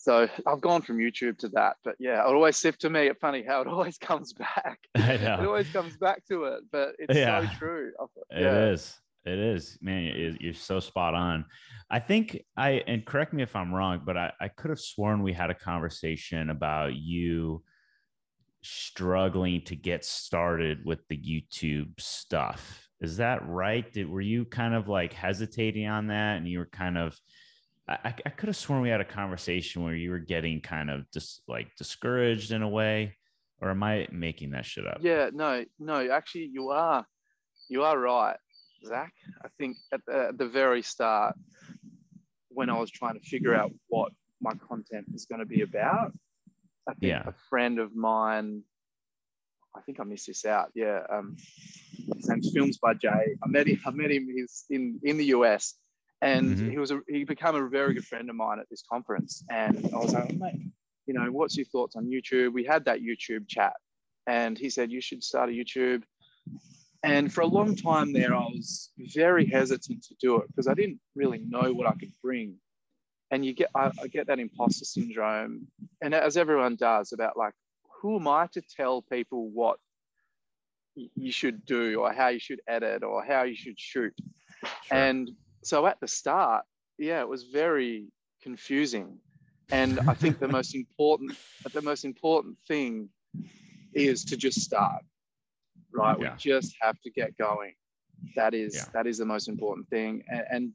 so 0.00 0.26
I've 0.46 0.62
gone 0.62 0.80
from 0.80 0.96
YouTube 0.96 1.36
to 1.40 1.48
that, 1.50 1.76
but 1.84 1.94
yeah, 1.98 2.26
it 2.26 2.34
always 2.34 2.56
seems 2.56 2.78
to 2.78 2.88
me 2.88 3.08
it's 3.08 3.20
funny 3.20 3.44
how 3.46 3.60
it 3.60 3.66
always 3.68 3.98
comes 3.98 4.32
back. 4.32 4.78
it 4.94 5.40
always 5.40 5.68
comes 5.68 5.98
back 5.98 6.24
to 6.28 6.44
it, 6.44 6.62
but 6.72 6.94
it's 6.98 7.14
yeah. 7.14 7.42
so 7.42 7.58
true. 7.58 7.92
Yeah. 8.30 8.38
It 8.38 8.72
is. 8.72 8.98
It 9.26 9.38
is, 9.38 9.76
man. 9.82 10.36
You're 10.40 10.54
so 10.54 10.80
spot 10.80 11.14
on. 11.14 11.44
I 11.90 11.98
think 11.98 12.40
I 12.56 12.82
and 12.86 13.04
correct 13.04 13.34
me 13.34 13.42
if 13.42 13.54
I'm 13.54 13.74
wrong, 13.74 14.00
but 14.02 14.16
I, 14.16 14.32
I 14.40 14.48
could 14.48 14.70
have 14.70 14.80
sworn 14.80 15.22
we 15.22 15.34
had 15.34 15.50
a 15.50 15.54
conversation 15.54 16.48
about 16.48 16.94
you 16.94 17.62
struggling 18.62 19.60
to 19.66 19.76
get 19.76 20.06
started 20.06 20.78
with 20.86 21.00
the 21.10 21.18
YouTube 21.18 22.00
stuff. 22.00 22.88
Is 23.02 23.18
that 23.18 23.46
right? 23.46 23.92
Did 23.92 24.08
were 24.08 24.22
you 24.22 24.46
kind 24.46 24.74
of 24.74 24.88
like 24.88 25.12
hesitating 25.12 25.86
on 25.86 26.06
that, 26.06 26.38
and 26.38 26.48
you 26.48 26.60
were 26.60 26.70
kind 26.72 26.96
of? 26.96 27.20
I, 27.90 28.14
I 28.24 28.30
could 28.30 28.48
have 28.48 28.56
sworn 28.56 28.82
we 28.82 28.88
had 28.88 29.00
a 29.00 29.04
conversation 29.04 29.82
where 29.82 29.94
you 29.94 30.10
were 30.10 30.20
getting 30.20 30.60
kind 30.60 30.90
of 30.90 31.10
just 31.12 31.42
like 31.48 31.74
discouraged 31.76 32.52
in 32.52 32.62
a 32.62 32.68
way, 32.68 33.16
or 33.60 33.70
am 33.70 33.82
I 33.82 34.06
making 34.12 34.52
that 34.52 34.64
shit 34.64 34.86
up? 34.86 34.98
Yeah, 35.00 35.30
no, 35.32 35.64
no. 35.78 36.08
Actually, 36.10 36.50
you 36.52 36.70
are, 36.70 37.04
you 37.68 37.82
are 37.82 37.98
right, 37.98 38.36
Zach. 38.86 39.12
I 39.44 39.48
think 39.58 39.76
at 39.92 40.00
the, 40.06 40.28
at 40.28 40.38
the 40.38 40.46
very 40.46 40.82
start, 40.82 41.34
when 42.48 42.70
I 42.70 42.78
was 42.78 42.90
trying 42.90 43.18
to 43.18 43.26
figure 43.28 43.54
out 43.54 43.72
what 43.88 44.12
my 44.40 44.52
content 44.68 45.06
is 45.12 45.26
going 45.26 45.40
to 45.40 45.46
be 45.46 45.62
about, 45.62 46.12
I 46.88 46.94
think 46.94 47.10
yeah. 47.10 47.22
a 47.26 47.32
friend 47.48 47.80
of 47.80 47.94
mine, 47.94 48.62
I 49.74 49.80
think 49.80 49.98
I 49.98 50.04
missed 50.04 50.28
this 50.28 50.44
out. 50.44 50.70
Yeah. 50.74 51.00
Um, 51.10 51.36
his 52.16 52.28
name's 52.28 52.52
Films 52.52 52.78
by 52.78 52.94
Jay. 52.94 53.36
I 53.42 53.48
met 53.48 53.66
him, 53.66 53.80
I 53.84 53.90
met 53.90 54.12
him 54.12 54.28
he's 54.32 54.64
in, 54.70 55.00
in 55.02 55.16
the 55.16 55.26
US 55.26 55.74
and 56.22 56.56
mm-hmm. 56.56 56.70
he 56.70 56.78
was 56.78 56.90
a, 56.90 57.00
he 57.08 57.24
became 57.24 57.54
a 57.54 57.68
very 57.68 57.94
good 57.94 58.04
friend 58.04 58.28
of 58.28 58.36
mine 58.36 58.58
at 58.58 58.68
this 58.70 58.82
conference. 58.90 59.42
And 59.50 59.88
I 59.94 59.98
was 59.98 60.12
like, 60.12 60.34
mate, 60.34 60.60
you 61.06 61.14
know, 61.14 61.26
what's 61.30 61.56
your 61.56 61.66
thoughts 61.66 61.96
on 61.96 62.06
YouTube? 62.06 62.52
We 62.52 62.64
had 62.64 62.84
that 62.84 63.00
YouTube 63.00 63.48
chat 63.48 63.74
and 64.26 64.58
he 64.58 64.70
said, 64.70 64.90
you 64.90 65.00
should 65.00 65.24
start 65.24 65.48
a 65.48 65.52
YouTube. 65.52 66.02
And 67.02 67.32
for 67.32 67.40
a 67.40 67.46
long 67.46 67.74
time 67.74 68.12
there, 68.12 68.34
I 68.34 68.40
was 68.40 68.90
very 69.14 69.46
hesitant 69.46 70.02
to 70.04 70.14
do 70.20 70.36
it 70.36 70.48
because 70.48 70.68
I 70.68 70.74
didn't 70.74 71.00
really 71.14 71.42
know 71.48 71.72
what 71.72 71.86
I 71.86 71.92
could 71.92 72.12
bring 72.22 72.56
and 73.30 73.44
you 73.44 73.52
get 73.54 73.70
I, 73.74 73.90
I, 74.02 74.08
get 74.08 74.26
that 74.26 74.38
imposter 74.38 74.84
syndrome 74.84 75.66
and 76.02 76.14
as 76.14 76.36
everyone 76.36 76.76
does 76.76 77.12
about 77.12 77.36
like 77.36 77.54
who 78.00 78.16
am 78.16 78.28
i 78.28 78.48
to 78.52 78.62
tell 78.76 79.02
people 79.02 79.50
what 79.50 79.78
you 80.94 81.32
should 81.32 81.64
do 81.64 82.00
or 82.00 82.12
how 82.12 82.28
you 82.28 82.40
should 82.40 82.60
edit 82.66 83.02
or 83.02 83.24
how 83.24 83.44
you 83.44 83.54
should 83.54 83.78
shoot 83.78 84.12
sure. 84.18 84.70
and 84.90 85.30
so 85.62 85.86
at 85.86 85.98
the 86.00 86.08
start 86.08 86.64
yeah 86.98 87.20
it 87.20 87.28
was 87.28 87.44
very 87.44 88.06
confusing 88.42 89.18
and 89.70 90.00
i 90.08 90.14
think 90.14 90.38
the 90.38 90.48
most 90.48 90.74
important 90.82 91.36
the 91.72 91.82
most 91.82 92.04
important 92.04 92.56
thing 92.66 93.08
is 93.94 94.24
to 94.24 94.36
just 94.36 94.60
start 94.60 95.02
right 95.92 96.18
yeah. 96.20 96.32
we 96.32 96.36
just 96.38 96.74
have 96.80 97.00
to 97.00 97.10
get 97.10 97.36
going 97.36 97.74
that 98.36 98.54
is 98.54 98.74
yeah. 98.74 98.84
that 98.92 99.06
is 99.06 99.18
the 99.18 99.24
most 99.24 99.48
important 99.48 99.88
thing 99.88 100.22
and, 100.28 100.44
and 100.50 100.72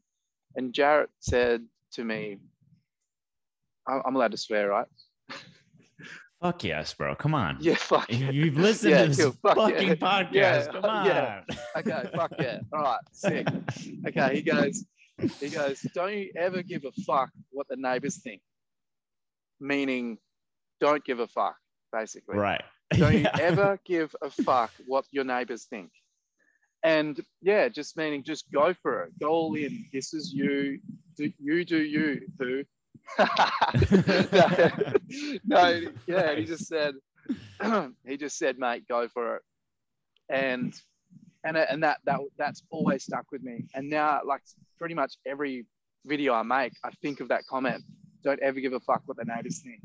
and 0.55 0.73
Jarrett 0.73 1.09
said 1.19 1.65
to 1.93 2.03
me, 2.03 2.37
I'm 3.87 4.15
allowed 4.15 4.31
to 4.31 4.37
swear, 4.37 4.69
right? 4.69 4.87
Fuck 6.45 6.63
yes, 6.63 6.93
bro. 6.93 7.15
Come 7.15 7.33
on. 7.33 7.57
Yeah, 7.59 7.73
fuck. 7.73 8.05
You've 8.07 8.57
listened 8.57 8.91
yeah, 8.91 9.01
to 9.01 9.07
this 9.07 9.35
fucking 9.41 9.87
yeah. 9.87 9.95
podcast. 9.95 10.31
Yeah, 10.31 10.67
Come 10.67 10.85
on. 10.85 11.05
Yeah. 11.07 11.41
Okay, 11.75 12.09
fuck 12.13 12.33
yeah. 12.37 12.59
All 12.71 12.83
right, 12.83 12.99
sick. 13.11 13.47
Okay, 14.07 14.35
he 14.35 14.41
goes, 14.43 14.85
he 15.39 15.49
goes, 15.49 15.81
don't 15.95 16.13
you 16.13 16.31
ever 16.37 16.61
give 16.61 16.85
a 16.85 16.91
fuck 17.01 17.31
what 17.49 17.67
the 17.67 17.77
neighbors 17.77 18.17
think. 18.17 18.43
Meaning, 19.59 20.19
don't 20.79 21.03
give 21.03 21.19
a 21.19 21.25
fuck, 21.25 21.55
basically. 21.91 22.37
Right. 22.37 22.61
Don't 22.93 23.17
you 23.17 23.27
ever 23.39 23.79
give 23.83 24.15
a 24.21 24.29
fuck 24.29 24.71
what 24.85 25.05
your 25.09 25.23
neighbors 25.23 25.63
think. 25.63 25.89
And 26.83 27.19
yeah, 27.41 27.69
just 27.69 27.97
meaning 27.97 28.21
just 28.21 28.51
go 28.51 28.75
for 28.83 29.05
it. 29.05 29.19
Go 29.19 29.29
all 29.29 29.55
in. 29.55 29.87
This 29.91 30.13
is 30.13 30.31
you. 30.31 30.77
Do, 31.17 31.31
you 31.39 31.65
do 31.65 31.81
you, 31.81 32.21
boo. 32.37 32.65
no, 33.19 33.29
no, 35.45 35.81
yeah, 36.07 36.35
he 36.35 36.45
just 36.45 36.67
said, 36.67 36.95
he 38.05 38.17
just 38.17 38.37
said, 38.37 38.57
mate, 38.57 38.87
go 38.87 39.07
for 39.07 39.37
it. 39.37 39.41
And 40.29 40.73
and 41.43 41.55
and 41.57 41.83
that 41.83 41.99
that 42.05 42.19
that's 42.37 42.63
always 42.69 43.03
stuck 43.03 43.25
with 43.31 43.43
me. 43.43 43.65
And 43.75 43.89
now, 43.89 44.21
like 44.25 44.41
pretty 44.77 44.95
much 44.95 45.15
every 45.25 45.65
video 46.05 46.33
I 46.33 46.43
make, 46.43 46.73
I 46.83 46.89
think 47.01 47.19
of 47.19 47.27
that 47.29 47.45
comment. 47.47 47.83
Don't 48.23 48.41
ever 48.41 48.59
give 48.59 48.73
a 48.73 48.79
fuck 48.79 49.03
what 49.05 49.17
the 49.17 49.25
neighbors 49.25 49.61
think. 49.61 49.81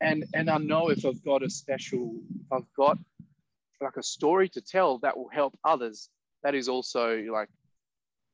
And 0.00 0.24
and 0.34 0.48
I 0.48 0.58
know 0.58 0.88
if 0.88 1.04
I've 1.04 1.22
got 1.24 1.42
a 1.42 1.50
special, 1.50 2.16
if 2.40 2.52
I've 2.52 2.72
got 2.76 2.98
like 3.80 3.96
a 3.96 4.02
story 4.02 4.48
to 4.48 4.60
tell 4.60 4.98
that 4.98 5.16
will 5.16 5.28
help 5.28 5.56
others, 5.64 6.08
that 6.42 6.54
is 6.54 6.68
also 6.68 7.22
like 7.30 7.48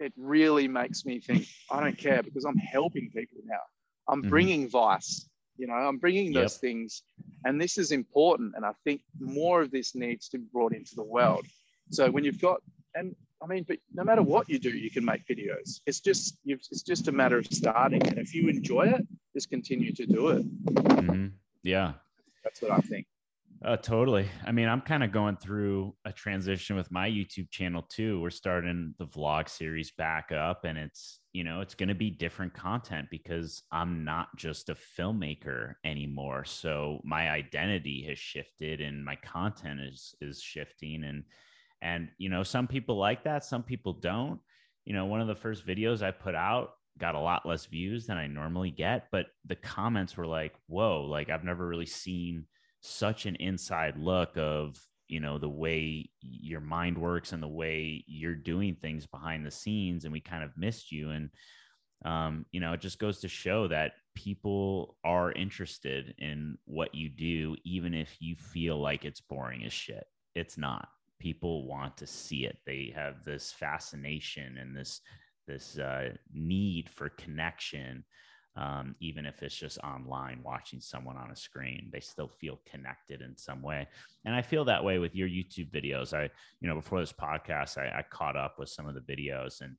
it 0.00 0.12
really 0.16 0.68
makes 0.68 1.04
me 1.04 1.20
think 1.20 1.46
I 1.70 1.80
don't 1.80 1.98
care 1.98 2.22
because 2.22 2.44
I'm 2.44 2.56
helping 2.56 3.10
people 3.10 3.38
now. 3.44 3.60
I'm 4.08 4.20
mm-hmm. 4.20 4.30
bringing 4.30 4.68
vice, 4.68 5.28
you 5.56 5.66
know, 5.66 5.74
I'm 5.74 5.98
bringing 5.98 6.32
those 6.32 6.56
things, 6.56 7.02
and 7.44 7.60
this 7.60 7.78
is 7.78 7.92
important. 7.92 8.54
And 8.56 8.64
I 8.64 8.72
think 8.84 9.02
more 9.18 9.62
of 9.62 9.70
this 9.70 9.94
needs 9.94 10.28
to 10.30 10.38
be 10.38 10.46
brought 10.52 10.74
into 10.74 10.94
the 10.94 11.04
world. 11.04 11.46
So 11.90 12.10
when 12.10 12.24
you've 12.24 12.40
got, 12.40 12.60
and 12.94 13.14
I 13.42 13.46
mean, 13.46 13.64
but 13.66 13.78
no 13.92 14.04
matter 14.04 14.22
what 14.22 14.48
you 14.48 14.58
do, 14.58 14.70
you 14.70 14.90
can 14.90 15.04
make 15.04 15.26
videos. 15.26 15.80
It's 15.86 16.00
just, 16.00 16.38
it's 16.44 16.82
just 16.82 17.08
a 17.08 17.12
matter 17.12 17.38
of 17.38 17.46
starting. 17.46 18.06
And 18.06 18.18
if 18.18 18.34
you 18.34 18.48
enjoy 18.48 18.88
it, 18.88 19.06
just 19.34 19.50
continue 19.50 19.92
to 19.92 20.06
do 20.06 20.28
it. 20.28 20.64
Mm-hmm. 20.66 21.26
Yeah, 21.62 21.92
that's 22.42 22.62
what 22.62 22.72
I 22.72 22.78
think. 22.78 23.06
Uh, 23.64 23.78
totally. 23.78 24.28
I 24.46 24.52
mean, 24.52 24.68
I'm 24.68 24.82
kind 24.82 25.02
of 25.02 25.10
going 25.10 25.36
through 25.36 25.94
a 26.04 26.12
transition 26.12 26.76
with 26.76 26.90
my 26.90 27.08
YouTube 27.08 27.50
channel 27.50 27.80
too. 27.80 28.20
We're 28.20 28.28
starting 28.28 28.94
the 28.98 29.06
vlog 29.06 29.48
series 29.48 29.90
back 29.90 30.32
up, 30.32 30.64
and 30.66 30.76
it's 30.76 31.20
you 31.32 31.44
know 31.44 31.62
it's 31.62 31.74
going 31.74 31.88
to 31.88 31.94
be 31.94 32.10
different 32.10 32.52
content 32.52 33.08
because 33.10 33.62
I'm 33.72 34.04
not 34.04 34.28
just 34.36 34.68
a 34.68 34.76
filmmaker 34.98 35.74
anymore. 35.82 36.44
So 36.44 37.00
my 37.04 37.30
identity 37.30 38.04
has 38.06 38.18
shifted, 38.18 38.82
and 38.82 39.02
my 39.02 39.16
content 39.16 39.80
is 39.80 40.14
is 40.20 40.42
shifting, 40.42 41.02
and 41.02 41.24
and 41.80 42.10
you 42.18 42.28
know 42.28 42.42
some 42.42 42.66
people 42.66 42.98
like 42.98 43.24
that, 43.24 43.44
some 43.46 43.62
people 43.62 43.94
don't. 43.94 44.40
You 44.84 44.92
know, 44.92 45.06
one 45.06 45.22
of 45.22 45.26
the 45.26 45.34
first 45.34 45.66
videos 45.66 46.02
I 46.02 46.10
put 46.10 46.34
out 46.34 46.72
got 46.98 47.14
a 47.14 47.20
lot 47.20 47.46
less 47.46 47.64
views 47.64 48.06
than 48.06 48.18
I 48.18 48.26
normally 48.26 48.70
get, 48.70 49.06
but 49.10 49.26
the 49.46 49.56
comments 49.56 50.18
were 50.18 50.26
like, 50.26 50.52
"Whoa!" 50.66 51.04
Like 51.04 51.30
I've 51.30 51.44
never 51.44 51.66
really 51.66 51.86
seen 51.86 52.44
such 52.84 53.24
an 53.24 53.34
inside 53.36 53.96
look 53.96 54.36
of 54.36 54.78
you 55.08 55.18
know 55.18 55.38
the 55.38 55.48
way 55.48 56.10
your 56.20 56.60
mind 56.60 56.98
works 56.98 57.32
and 57.32 57.42
the 57.42 57.48
way 57.48 58.04
you're 58.06 58.34
doing 58.34 58.74
things 58.74 59.06
behind 59.06 59.44
the 59.44 59.50
scenes 59.50 60.04
and 60.04 60.12
we 60.12 60.20
kind 60.20 60.44
of 60.44 60.56
missed 60.56 60.92
you. 60.92 61.10
And 61.10 61.30
um, 62.04 62.44
you 62.52 62.60
know 62.60 62.74
it 62.74 62.80
just 62.80 62.98
goes 62.98 63.20
to 63.20 63.28
show 63.28 63.68
that 63.68 63.92
people 64.14 64.96
are 65.02 65.32
interested 65.32 66.14
in 66.18 66.58
what 66.66 66.94
you 66.94 67.08
do 67.08 67.56
even 67.64 67.94
if 67.94 68.16
you 68.20 68.36
feel 68.36 68.78
like 68.78 69.04
it's 69.04 69.20
boring 69.20 69.64
as 69.64 69.72
shit. 69.72 70.04
It's 70.34 70.58
not. 70.58 70.88
People 71.18 71.66
want 71.66 71.96
to 71.98 72.06
see 72.06 72.44
it. 72.44 72.58
They 72.66 72.92
have 72.94 73.24
this 73.24 73.52
fascination 73.52 74.58
and 74.58 74.76
this 74.76 75.00
this 75.46 75.78
uh, 75.78 76.10
need 76.32 76.90
for 76.90 77.08
connection 77.08 78.04
um, 78.56 78.94
even 79.00 79.26
if 79.26 79.42
it's 79.42 79.54
just 79.54 79.78
online 79.78 80.40
watching 80.44 80.80
someone 80.80 81.16
on 81.16 81.30
a 81.30 81.36
screen 81.36 81.88
they 81.92 82.00
still 82.00 82.28
feel 82.28 82.60
connected 82.70 83.20
in 83.20 83.36
some 83.36 83.62
way 83.62 83.86
and 84.24 84.34
i 84.34 84.42
feel 84.42 84.64
that 84.64 84.82
way 84.82 84.98
with 84.98 85.14
your 85.14 85.28
youtube 85.28 85.70
videos 85.70 86.12
i 86.12 86.28
you 86.60 86.68
know 86.68 86.74
before 86.74 87.00
this 87.00 87.12
podcast 87.12 87.78
i, 87.78 87.86
I 87.98 88.04
caught 88.10 88.36
up 88.36 88.58
with 88.58 88.68
some 88.68 88.86
of 88.86 88.94
the 88.94 89.00
videos 89.00 89.60
and 89.60 89.76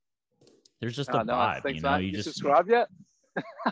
there's 0.82 0.96
just 0.96 1.10
a 1.10 1.22
oh, 1.22 1.24
no, 1.24 1.34
vibe 1.34 1.74
you 1.74 1.82
know 1.82 1.98
you, 1.98 2.08
you 2.08 2.12
just 2.14 2.30
subscribe 2.30 2.70
yet 2.70 2.88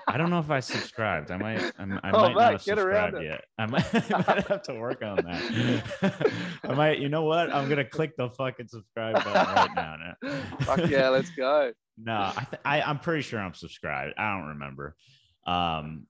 I 0.08 0.18
don't 0.18 0.30
know 0.30 0.40
if 0.40 0.50
I 0.50 0.60
subscribed. 0.60 1.32
I 1.32 1.38
might. 1.38 1.62
I, 1.80 1.84
I 2.04 2.12
oh, 2.14 2.30
might 2.30 2.36
not 2.36 2.52
have 2.54 2.62
subscribed 2.62 3.22
yet. 3.22 3.46
I 3.58 3.66
might, 3.66 3.96
I 4.12 4.18
might, 4.28 4.48
have 4.48 4.64
to 4.64 4.74
work 4.74 5.02
on 5.02 5.18
that. 5.18 6.32
I 6.64 6.74
might. 6.74 7.00
You 7.00 7.10
know 7.10 7.24
what? 7.24 7.54
I'm 7.54 7.70
gonna 7.70 7.86
click 7.86 8.18
the 8.18 8.30
fucking 8.30 8.68
subscribe 8.68 9.16
button 9.24 9.34
right 9.34 9.70
now. 9.76 10.16
Fuck 10.62 10.90
yeah, 10.90 11.10
let's 11.10 11.30
go. 11.32 11.72
No, 11.98 12.32
I, 12.36 12.48
th- 12.50 12.62
I 12.66 12.82
I'm 12.82 13.00
pretty 13.00 13.22
sure 13.22 13.40
I'm 13.40 13.54
subscribed. 13.54 14.16
I 14.18 14.38
don't 14.38 14.50
remember. 14.50 14.96
Um, 15.46 16.08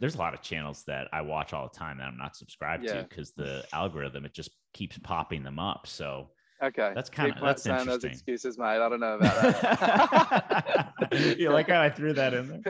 there's 0.00 0.14
a 0.14 0.18
lot 0.18 0.34
of 0.34 0.42
channels 0.42 0.84
that 0.86 1.08
I 1.12 1.22
watch 1.22 1.52
all 1.52 1.68
the 1.68 1.78
time 1.78 1.98
that 1.98 2.04
I'm 2.04 2.16
not 2.16 2.36
subscribed 2.36 2.84
yeah. 2.84 2.94
to 2.94 3.02
because 3.08 3.32
the 3.32 3.64
algorithm 3.72 4.24
it 4.24 4.34
just 4.34 4.50
keeps 4.72 4.98
popping 4.98 5.42
them 5.42 5.58
up. 5.58 5.86
So 5.86 6.30
okay, 6.62 6.92
that's 6.94 7.10
kind 7.10 7.32
of 7.32 7.40
that's 7.40 7.66
interesting. 7.66 7.92
Those 7.92 8.04
excuses, 8.04 8.58
mate. 8.58 8.80
I 8.80 8.88
don't 8.88 9.00
know 9.00 9.14
about 9.14 9.62
that. 9.62 10.92
you 11.38 11.50
like 11.50 11.68
how 11.68 11.80
I 11.80 11.90
threw 11.90 12.12
that 12.14 12.34
in 12.34 12.62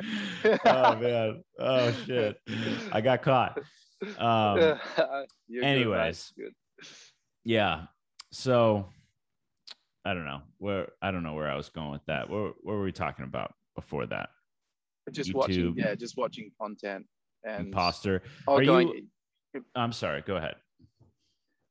there? 0.42 0.59
Oh 0.66 0.96
man! 0.96 1.44
Oh 1.59 1.92
shit! 2.07 2.36
I 2.92 3.00
got 3.00 3.22
caught. 3.22 3.59
Um, 4.18 4.80
anyways, 5.62 6.32
good. 6.36 6.53
yeah. 7.44 7.82
So 8.32 8.88
I 10.05 10.14
don't 10.14 10.24
know 10.24 10.42
where 10.59 10.88
I 11.00 11.11
don't 11.11 11.22
know 11.22 11.34
where 11.34 11.50
I 11.50 11.57
was 11.57 11.68
going 11.68 11.90
with 11.90 12.05
that. 12.07 12.28
What, 12.28 12.55
what 12.62 12.74
were 12.74 12.82
we 12.82 12.92
talking 12.92 13.24
about 13.24 13.55
before 13.74 14.07
that? 14.07 14.30
Just 15.11 15.30
YouTube, 15.30 15.34
watching, 15.34 15.74
yeah, 15.76 15.94
just 15.94 16.16
watching 16.16 16.50
content 16.61 17.07
and 17.44 17.66
imposter. 17.68 18.22
Oh, 18.46 18.59
Are 18.59 18.64
going, 18.64 18.88
you? 19.55 19.64
I'm 19.74 19.92
sorry. 19.92 20.22
Go 20.22 20.36
ahead. 20.36 20.57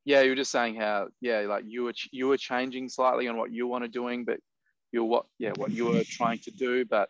Yeah, 0.04 0.22
you 0.22 0.30
were 0.30 0.36
just 0.36 0.52
saying 0.52 0.76
how 0.76 1.10
yeah, 1.22 1.42
like 1.42 1.64
you 1.68 1.84
were 1.84 1.94
you 2.12 2.28
were 2.28 2.38
changing 2.38 2.90
slightly 2.90 3.28
on 3.28 3.38
what 3.38 3.52
you 3.52 3.68
want 3.68 3.84
to 3.84 3.88
doing, 3.88 4.26
but 4.26 4.40
you're 4.92 5.06
what 5.06 5.26
yeah 5.38 5.52
what 5.56 5.72
you 5.72 5.86
were 5.86 6.04
trying 6.04 6.40
to 6.40 6.52
do. 6.52 6.86
But 6.86 7.10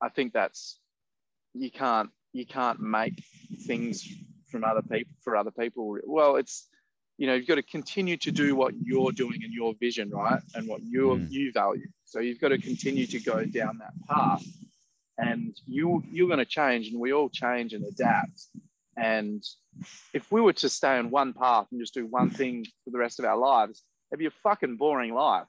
I 0.00 0.08
think 0.08 0.32
that's 0.32 0.78
you 1.54 1.70
can't 1.70 2.10
you 2.32 2.46
can't 2.46 2.80
make 2.80 3.22
things 3.66 4.08
from 4.50 4.64
other 4.64 4.82
people 4.82 5.12
for 5.22 5.36
other 5.36 5.50
people. 5.50 5.98
Well, 6.04 6.36
it's 6.36 6.68
you 7.22 7.28
know 7.28 7.34
you've 7.34 7.46
got 7.46 7.54
to 7.54 7.62
continue 7.62 8.16
to 8.16 8.32
do 8.32 8.56
what 8.56 8.74
you're 8.82 9.12
doing 9.12 9.44
and 9.44 9.52
your 9.52 9.74
vision 9.78 10.10
right? 10.10 10.42
And 10.56 10.66
what 10.66 10.82
you 10.82 11.02
mm. 11.02 11.30
you 11.30 11.52
value. 11.52 11.86
So 12.04 12.18
you've 12.18 12.40
got 12.40 12.48
to 12.48 12.58
continue 12.58 13.06
to 13.06 13.20
go 13.20 13.44
down 13.44 13.78
that 13.78 13.92
path. 14.10 14.44
And 15.18 15.56
you 15.64 16.02
you're 16.10 16.26
going 16.26 16.40
to 16.40 16.44
change 16.44 16.88
and 16.88 16.98
we 16.98 17.12
all 17.12 17.28
change 17.28 17.74
and 17.74 17.84
adapt. 17.84 18.46
And 18.96 19.40
if 20.12 20.32
we 20.32 20.40
were 20.40 20.52
to 20.54 20.68
stay 20.68 20.98
on 20.98 21.10
one 21.10 21.32
path 21.32 21.68
and 21.70 21.80
just 21.80 21.94
do 21.94 22.06
one 22.06 22.28
thing 22.28 22.66
for 22.84 22.90
the 22.90 22.98
rest 22.98 23.20
of 23.20 23.24
our 23.24 23.36
lives 23.36 23.84
it'd 24.10 24.18
be 24.18 24.26
a 24.26 24.40
fucking 24.42 24.76
boring 24.76 25.14
life. 25.14 25.46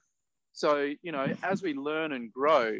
So 0.52 0.92
you 1.02 1.10
know 1.10 1.26
as 1.42 1.60
we 1.60 1.74
learn 1.74 2.12
and 2.12 2.32
grow 2.32 2.78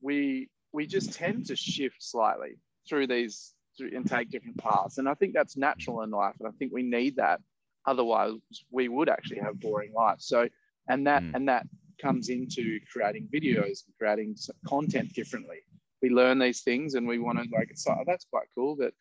we 0.00 0.48
we 0.72 0.86
just 0.86 1.12
tend 1.12 1.48
to 1.48 1.54
shift 1.54 2.02
slightly 2.02 2.56
through 2.88 3.08
these 3.08 3.52
through, 3.76 3.90
and 3.94 4.06
take 4.06 4.30
different 4.30 4.56
paths. 4.56 4.96
And 4.96 5.06
i 5.06 5.12
think 5.12 5.34
that's 5.34 5.58
natural 5.58 6.00
in 6.00 6.10
life 6.10 6.36
and 6.40 6.48
i 6.48 6.52
think 6.58 6.72
we 6.72 6.82
need 6.82 7.16
that 7.16 7.38
Otherwise, 7.86 8.32
we 8.70 8.88
would 8.88 9.08
actually 9.08 9.40
have 9.40 9.60
boring 9.60 9.92
lives. 9.92 10.26
So, 10.26 10.48
and 10.88 11.06
that 11.06 11.22
mm. 11.22 11.34
and 11.34 11.48
that 11.48 11.66
comes 12.00 12.28
into 12.28 12.80
creating 12.92 13.28
videos 13.32 13.84
and 13.86 13.94
creating 13.98 14.36
content 14.66 15.12
differently. 15.14 15.58
We 16.02 16.10
learn 16.10 16.38
these 16.38 16.62
things, 16.62 16.94
and 16.94 17.06
we 17.06 17.18
want 17.18 17.38
to 17.38 17.44
like 17.52 17.70
it's 17.70 17.86
like, 17.86 17.98
oh, 18.00 18.04
that's 18.06 18.24
quite 18.24 18.46
cool. 18.54 18.76
But 18.76 18.92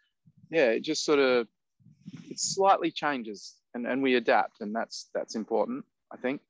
yeah, 0.50 0.70
it 0.70 0.82
just 0.82 1.06
sort 1.06 1.20
of 1.20 1.48
it 2.30 2.40
slightly 2.40 2.92
changes, 2.92 3.56
and 3.74 3.86
and 3.86 4.02
we 4.02 4.16
adapt, 4.16 4.62
and 4.62 4.76
that's 4.76 5.10
that's 5.14 5.36
important, 5.36 5.86
I 6.12 6.18
think. 6.18 6.42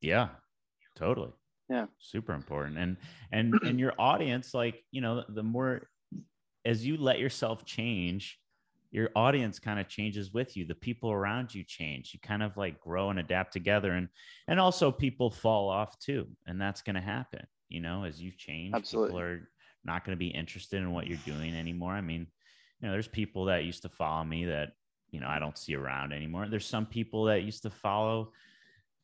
Yeah, 0.00 0.28
totally. 0.96 1.32
Yeah, 1.68 1.86
super 1.98 2.34
important. 2.34 2.78
And 2.78 2.96
and 3.32 3.54
and 3.62 3.80
your 3.80 3.94
audience, 3.98 4.54
like 4.54 4.84
you 4.90 5.00
know, 5.00 5.24
the 5.28 5.42
more 5.42 5.88
as 6.64 6.84
you 6.86 6.96
let 6.96 7.18
yourself 7.18 7.64
change 7.64 8.38
your 8.94 9.10
audience 9.16 9.58
kind 9.58 9.80
of 9.80 9.88
changes 9.88 10.32
with 10.32 10.56
you 10.56 10.64
the 10.64 10.74
people 10.74 11.10
around 11.10 11.52
you 11.52 11.64
change 11.64 12.12
you 12.14 12.20
kind 12.20 12.44
of 12.44 12.56
like 12.56 12.80
grow 12.80 13.10
and 13.10 13.18
adapt 13.18 13.52
together 13.52 13.90
and 13.92 14.08
and 14.46 14.60
also 14.60 14.92
people 14.92 15.30
fall 15.30 15.68
off 15.68 15.98
too 15.98 16.26
and 16.46 16.60
that's 16.60 16.80
going 16.80 16.94
to 16.94 17.00
happen 17.02 17.44
you 17.68 17.80
know 17.80 18.04
as 18.04 18.22
you 18.22 18.30
change 18.30 18.72
Absolutely. 18.72 19.08
people 19.08 19.20
are 19.20 19.48
not 19.84 20.04
going 20.04 20.16
to 20.16 20.18
be 20.18 20.28
interested 20.28 20.78
in 20.78 20.92
what 20.92 21.06
you're 21.06 21.18
doing 21.26 21.54
anymore. 21.54 21.92
I 21.92 22.00
mean 22.00 22.26
you 22.80 22.86
know 22.86 22.92
there's 22.92 23.08
people 23.08 23.46
that 23.46 23.64
used 23.64 23.82
to 23.82 23.88
follow 23.88 24.24
me 24.24 24.46
that 24.46 24.72
you 25.10 25.20
know 25.20 25.28
i 25.28 25.38
don't 25.38 25.58
see 25.58 25.74
around 25.74 26.12
anymore. 26.12 26.46
There's 26.48 26.66
some 26.66 26.86
people 26.86 27.24
that 27.24 27.42
used 27.42 27.64
to 27.64 27.70
follow 27.70 28.32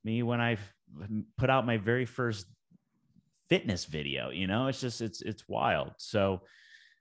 me 0.05 0.22
when 0.22 0.41
i 0.41 0.57
put 1.36 1.51
out 1.51 1.66
my 1.66 1.76
very 1.76 2.07
first 2.07 2.47
fitness 3.49 3.84
video 3.84 4.30
you 4.30 4.47
know 4.47 4.68
it's 4.68 4.80
just 4.80 5.01
it's 5.01 5.20
it's 5.20 5.49
wild. 5.49 5.93
So 5.99 6.43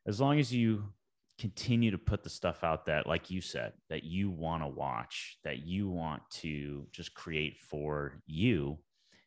as 0.07 0.19
long 0.19 0.39
as 0.39 0.51
you 0.51 0.85
continue 1.39 1.91
to 1.91 1.97
put 1.97 2.23
the 2.23 2.29
stuff 2.29 2.63
out 2.63 2.85
that 2.85 3.07
like 3.07 3.31
you 3.31 3.39
said 3.39 3.71
that 3.89 4.03
you 4.03 4.29
want 4.29 4.61
to 4.61 4.67
watch 4.67 5.37
that 5.43 5.59
you 5.59 5.89
want 5.89 6.21
to 6.29 6.85
just 6.91 7.13
create 7.13 7.57
for 7.57 8.21
you 8.27 8.77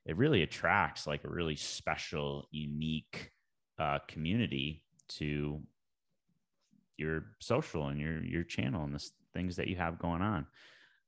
it 0.04 0.16
really 0.16 0.42
attracts 0.42 1.06
like 1.06 1.24
a 1.24 1.28
really 1.28 1.56
special 1.56 2.46
unique 2.50 3.30
uh, 3.78 3.98
community 4.08 4.84
to 5.08 5.60
your 6.96 7.24
social 7.38 7.88
and 7.88 8.00
your 8.00 8.22
your 8.22 8.42
channel 8.42 8.84
and 8.84 8.94
the 8.94 9.10
things 9.32 9.56
that 9.56 9.68
you 9.68 9.76
have 9.76 9.98
going 9.98 10.22
on. 10.22 10.46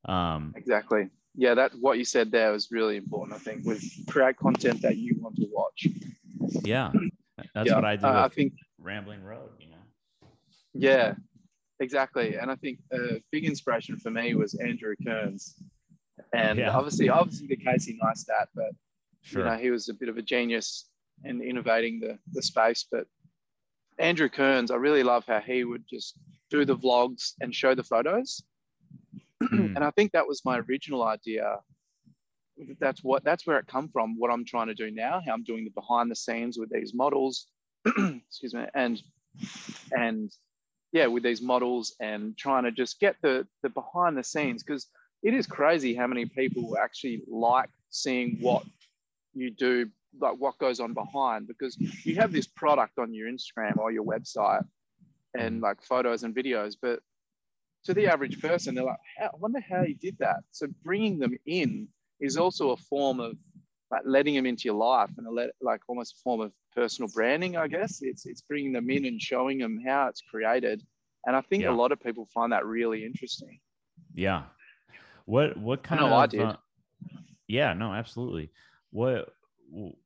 Um, 0.06 0.54
exactly. 0.56 1.08
Yeah 1.34 1.54
that 1.54 1.72
what 1.80 1.98
you 1.98 2.04
said 2.04 2.30
there 2.30 2.52
was 2.52 2.70
really 2.70 2.96
important 2.96 3.34
i 3.34 3.40
think 3.40 3.64
with 3.64 3.82
create 4.06 4.36
content 4.36 4.82
that 4.82 4.96
you 4.96 5.16
want 5.20 5.36
to 5.36 5.46
watch. 5.50 5.88
Yeah. 6.62 6.92
That's 7.54 7.68
yeah, 7.68 7.74
what 7.74 7.84
i 7.84 7.96
do 7.96 8.06
uh, 8.06 8.24
i 8.24 8.28
think 8.28 8.52
rambling 8.78 9.24
road 9.24 9.50
you 9.58 9.66
know 9.66 9.73
yeah, 10.74 11.14
exactly. 11.80 12.36
And 12.36 12.50
I 12.50 12.56
think 12.56 12.78
a 12.92 13.22
big 13.30 13.44
inspiration 13.44 13.96
for 13.98 14.10
me 14.10 14.34
was 14.34 14.54
Andrew 14.54 14.94
Kearns. 15.06 15.54
And 16.32 16.58
Yeah. 16.58 16.76
obviously, 16.76 17.08
obviously 17.08 17.46
the 17.46 17.56
Casey 17.56 17.98
Neistat, 18.02 18.46
but 18.54 18.72
Sure. 19.22 19.42
you 19.42 19.50
know, 19.50 19.56
he 19.56 19.70
was 19.70 19.88
a 19.88 19.94
bit 19.94 20.08
of 20.08 20.18
a 20.18 20.22
genius 20.22 20.88
in 21.24 21.40
innovating 21.40 22.00
the, 22.00 22.18
the 22.32 22.42
space. 22.42 22.86
But 22.90 23.06
Andrew 23.98 24.28
Kearns, 24.28 24.70
I 24.70 24.76
really 24.76 25.02
love 25.02 25.24
how 25.26 25.40
he 25.40 25.64
would 25.64 25.84
just 25.88 26.18
do 26.50 26.64
the 26.64 26.76
vlogs 26.76 27.32
and 27.40 27.54
show 27.54 27.74
the 27.74 27.82
photos. 27.84 28.42
Mm. 29.42 29.76
And 29.76 29.84
I 29.84 29.90
think 29.92 30.12
that 30.12 30.26
was 30.26 30.44
my 30.44 30.58
original 30.58 31.02
idea. 31.04 31.58
That's 32.78 33.02
what 33.02 33.24
that's 33.24 33.46
where 33.46 33.58
it 33.58 33.66
come 33.66 33.88
from. 33.88 34.16
What 34.18 34.30
I'm 34.30 34.44
trying 34.44 34.68
to 34.68 34.74
do 34.74 34.90
now, 34.90 35.20
how 35.26 35.32
I'm 35.34 35.42
doing 35.42 35.64
the 35.64 35.70
behind 35.70 36.10
the 36.10 36.14
scenes 36.16 36.56
with 36.58 36.70
these 36.70 36.94
models, 36.94 37.48
excuse 37.86 38.54
me, 38.54 38.64
and 38.74 39.02
and 39.92 40.30
yeah, 40.94 41.08
with 41.08 41.24
these 41.24 41.42
models 41.42 41.96
and 42.00 42.38
trying 42.38 42.62
to 42.62 42.70
just 42.70 43.00
get 43.00 43.16
the 43.20 43.44
the 43.64 43.68
behind 43.68 44.16
the 44.16 44.22
scenes 44.22 44.62
because 44.62 44.86
it 45.24 45.34
is 45.34 45.44
crazy 45.44 45.92
how 45.92 46.06
many 46.06 46.24
people 46.24 46.76
actually 46.80 47.22
like 47.28 47.68
seeing 47.90 48.38
what 48.40 48.62
you 49.34 49.50
do, 49.50 49.90
like 50.20 50.36
what 50.38 50.56
goes 50.58 50.78
on 50.78 50.94
behind 50.94 51.48
because 51.48 51.76
you 52.04 52.14
have 52.14 52.30
this 52.30 52.46
product 52.46 52.98
on 53.00 53.12
your 53.12 53.28
Instagram 53.28 53.76
or 53.76 53.90
your 53.90 54.04
website 54.04 54.64
and 55.36 55.58
mm. 55.58 55.62
like 55.62 55.82
photos 55.82 56.22
and 56.22 56.32
videos, 56.32 56.76
but 56.80 57.00
to 57.86 57.92
the 57.92 58.06
average 58.06 58.40
person, 58.40 58.76
they're 58.76 58.84
like, 58.84 58.96
I 59.20 59.30
wonder 59.40 59.60
how 59.68 59.82
you 59.82 59.96
did 59.96 60.16
that. 60.20 60.44
So 60.52 60.68
bringing 60.84 61.18
them 61.18 61.36
in 61.44 61.88
is 62.20 62.36
also 62.36 62.70
a 62.70 62.76
form 62.76 63.18
of 63.18 63.36
like 63.94 64.02
letting 64.04 64.34
them 64.34 64.46
into 64.46 64.64
your 64.64 64.74
life 64.74 65.10
and 65.18 65.26
a 65.26 65.30
let, 65.30 65.50
like 65.60 65.80
almost 65.88 66.14
a 66.14 66.20
form 66.22 66.40
of 66.40 66.52
personal 66.74 67.08
branding, 67.14 67.56
I 67.56 67.68
guess. 67.68 68.00
It's 68.02 68.26
it's 68.26 68.42
bringing 68.42 68.72
them 68.72 68.90
in 68.90 69.04
and 69.04 69.20
showing 69.20 69.58
them 69.58 69.80
how 69.86 70.08
it's 70.08 70.20
created. 70.22 70.82
And 71.26 71.34
I 71.36 71.40
think 71.40 71.62
Yeah. 71.62 71.70
a 71.70 71.76
lot 71.82 71.92
of 71.92 72.00
people 72.00 72.26
find 72.34 72.52
that 72.52 72.66
really 72.66 73.04
interesting. 73.04 73.58
Yeah. 74.14 74.44
What 75.26 75.56
what 75.56 75.82
kind 75.82 76.00
know 76.00 76.08
of 76.08 76.12
I 76.12 76.26
did. 76.26 76.40
uh, 76.40 76.56
yeah, 77.48 77.72
no, 77.72 77.92
absolutely. 77.92 78.50
What 78.90 79.30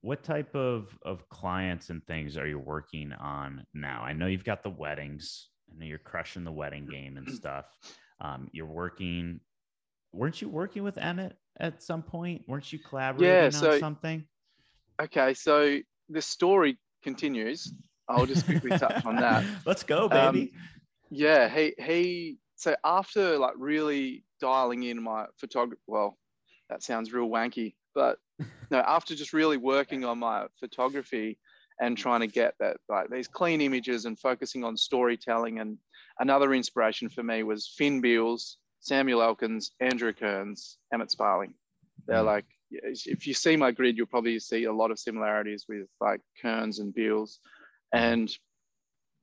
what 0.00 0.22
type 0.22 0.54
of 0.54 0.96
of 1.02 1.28
clients 1.28 1.90
and 1.90 2.04
things 2.06 2.36
are 2.36 2.46
you 2.46 2.58
working 2.58 3.12
on 3.12 3.64
now? 3.74 4.02
I 4.02 4.12
know 4.12 4.26
you've 4.26 4.44
got 4.44 4.62
the 4.62 4.70
weddings. 4.70 5.48
I 5.70 5.78
know 5.78 5.86
you're 5.86 5.98
crushing 5.98 6.44
the 6.44 6.52
wedding 6.52 6.86
game 6.86 7.16
and 7.16 7.28
stuff. 7.30 7.66
Um, 8.20 8.48
you're 8.52 8.66
working. 8.66 9.40
Weren't 10.12 10.40
you 10.40 10.48
working 10.48 10.82
with 10.84 10.96
Emmett 10.98 11.36
at 11.60 11.82
some 11.82 12.02
point? 12.02 12.42
Weren't 12.46 12.72
you 12.72 12.78
collaborating 12.78 13.50
so- 13.50 13.72
on 13.72 13.80
something? 13.80 14.24
Okay, 15.00 15.34
so 15.34 15.78
the 16.08 16.22
story 16.22 16.76
continues. 17.02 17.72
I'll 18.08 18.26
just 18.26 18.46
quickly 18.46 18.70
touch 18.70 19.04
on 19.04 19.16
that. 19.16 19.44
Let's 19.66 19.82
go, 19.82 20.08
Um, 20.10 20.34
baby. 20.34 20.52
Yeah, 21.10 21.48
he 21.48 21.74
he. 21.78 22.38
So 22.56 22.74
after 22.84 23.38
like 23.38 23.54
really 23.56 24.24
dialing 24.40 24.82
in 24.84 25.02
my 25.02 25.26
photography, 25.36 25.80
well, 25.86 26.18
that 26.70 26.82
sounds 26.82 27.12
real 27.12 27.28
wanky, 27.28 27.74
but 27.94 28.18
no, 28.70 28.78
after 28.78 29.14
just 29.14 29.32
really 29.32 29.56
working 29.56 30.04
on 30.04 30.18
my 30.18 30.46
photography 30.58 31.38
and 31.80 31.96
trying 31.96 32.20
to 32.20 32.26
get 32.26 32.54
that 32.58 32.78
like 32.88 33.08
these 33.10 33.28
clean 33.28 33.60
images 33.60 34.04
and 34.04 34.18
focusing 34.18 34.64
on 34.64 34.76
storytelling, 34.76 35.60
and 35.60 35.78
another 36.18 36.54
inspiration 36.54 37.08
for 37.08 37.22
me 37.22 37.42
was 37.42 37.68
Finn 37.76 38.00
Beals, 38.00 38.56
Samuel 38.80 39.22
Elkins, 39.22 39.72
Andrew 39.80 40.12
Kearns, 40.12 40.78
Emmett 40.92 41.10
Sparling. 41.10 41.54
They're 42.06 42.22
Mm. 42.22 42.26
like, 42.26 42.46
if 42.70 43.26
you 43.26 43.34
see 43.34 43.56
my 43.56 43.70
grid, 43.70 43.96
you'll 43.96 44.06
probably 44.06 44.38
see 44.38 44.64
a 44.64 44.72
lot 44.72 44.90
of 44.90 44.98
similarities 44.98 45.66
with 45.68 45.88
like 46.00 46.20
Kearns 46.40 46.78
and 46.78 46.94
Beals, 46.94 47.40
and 47.92 48.30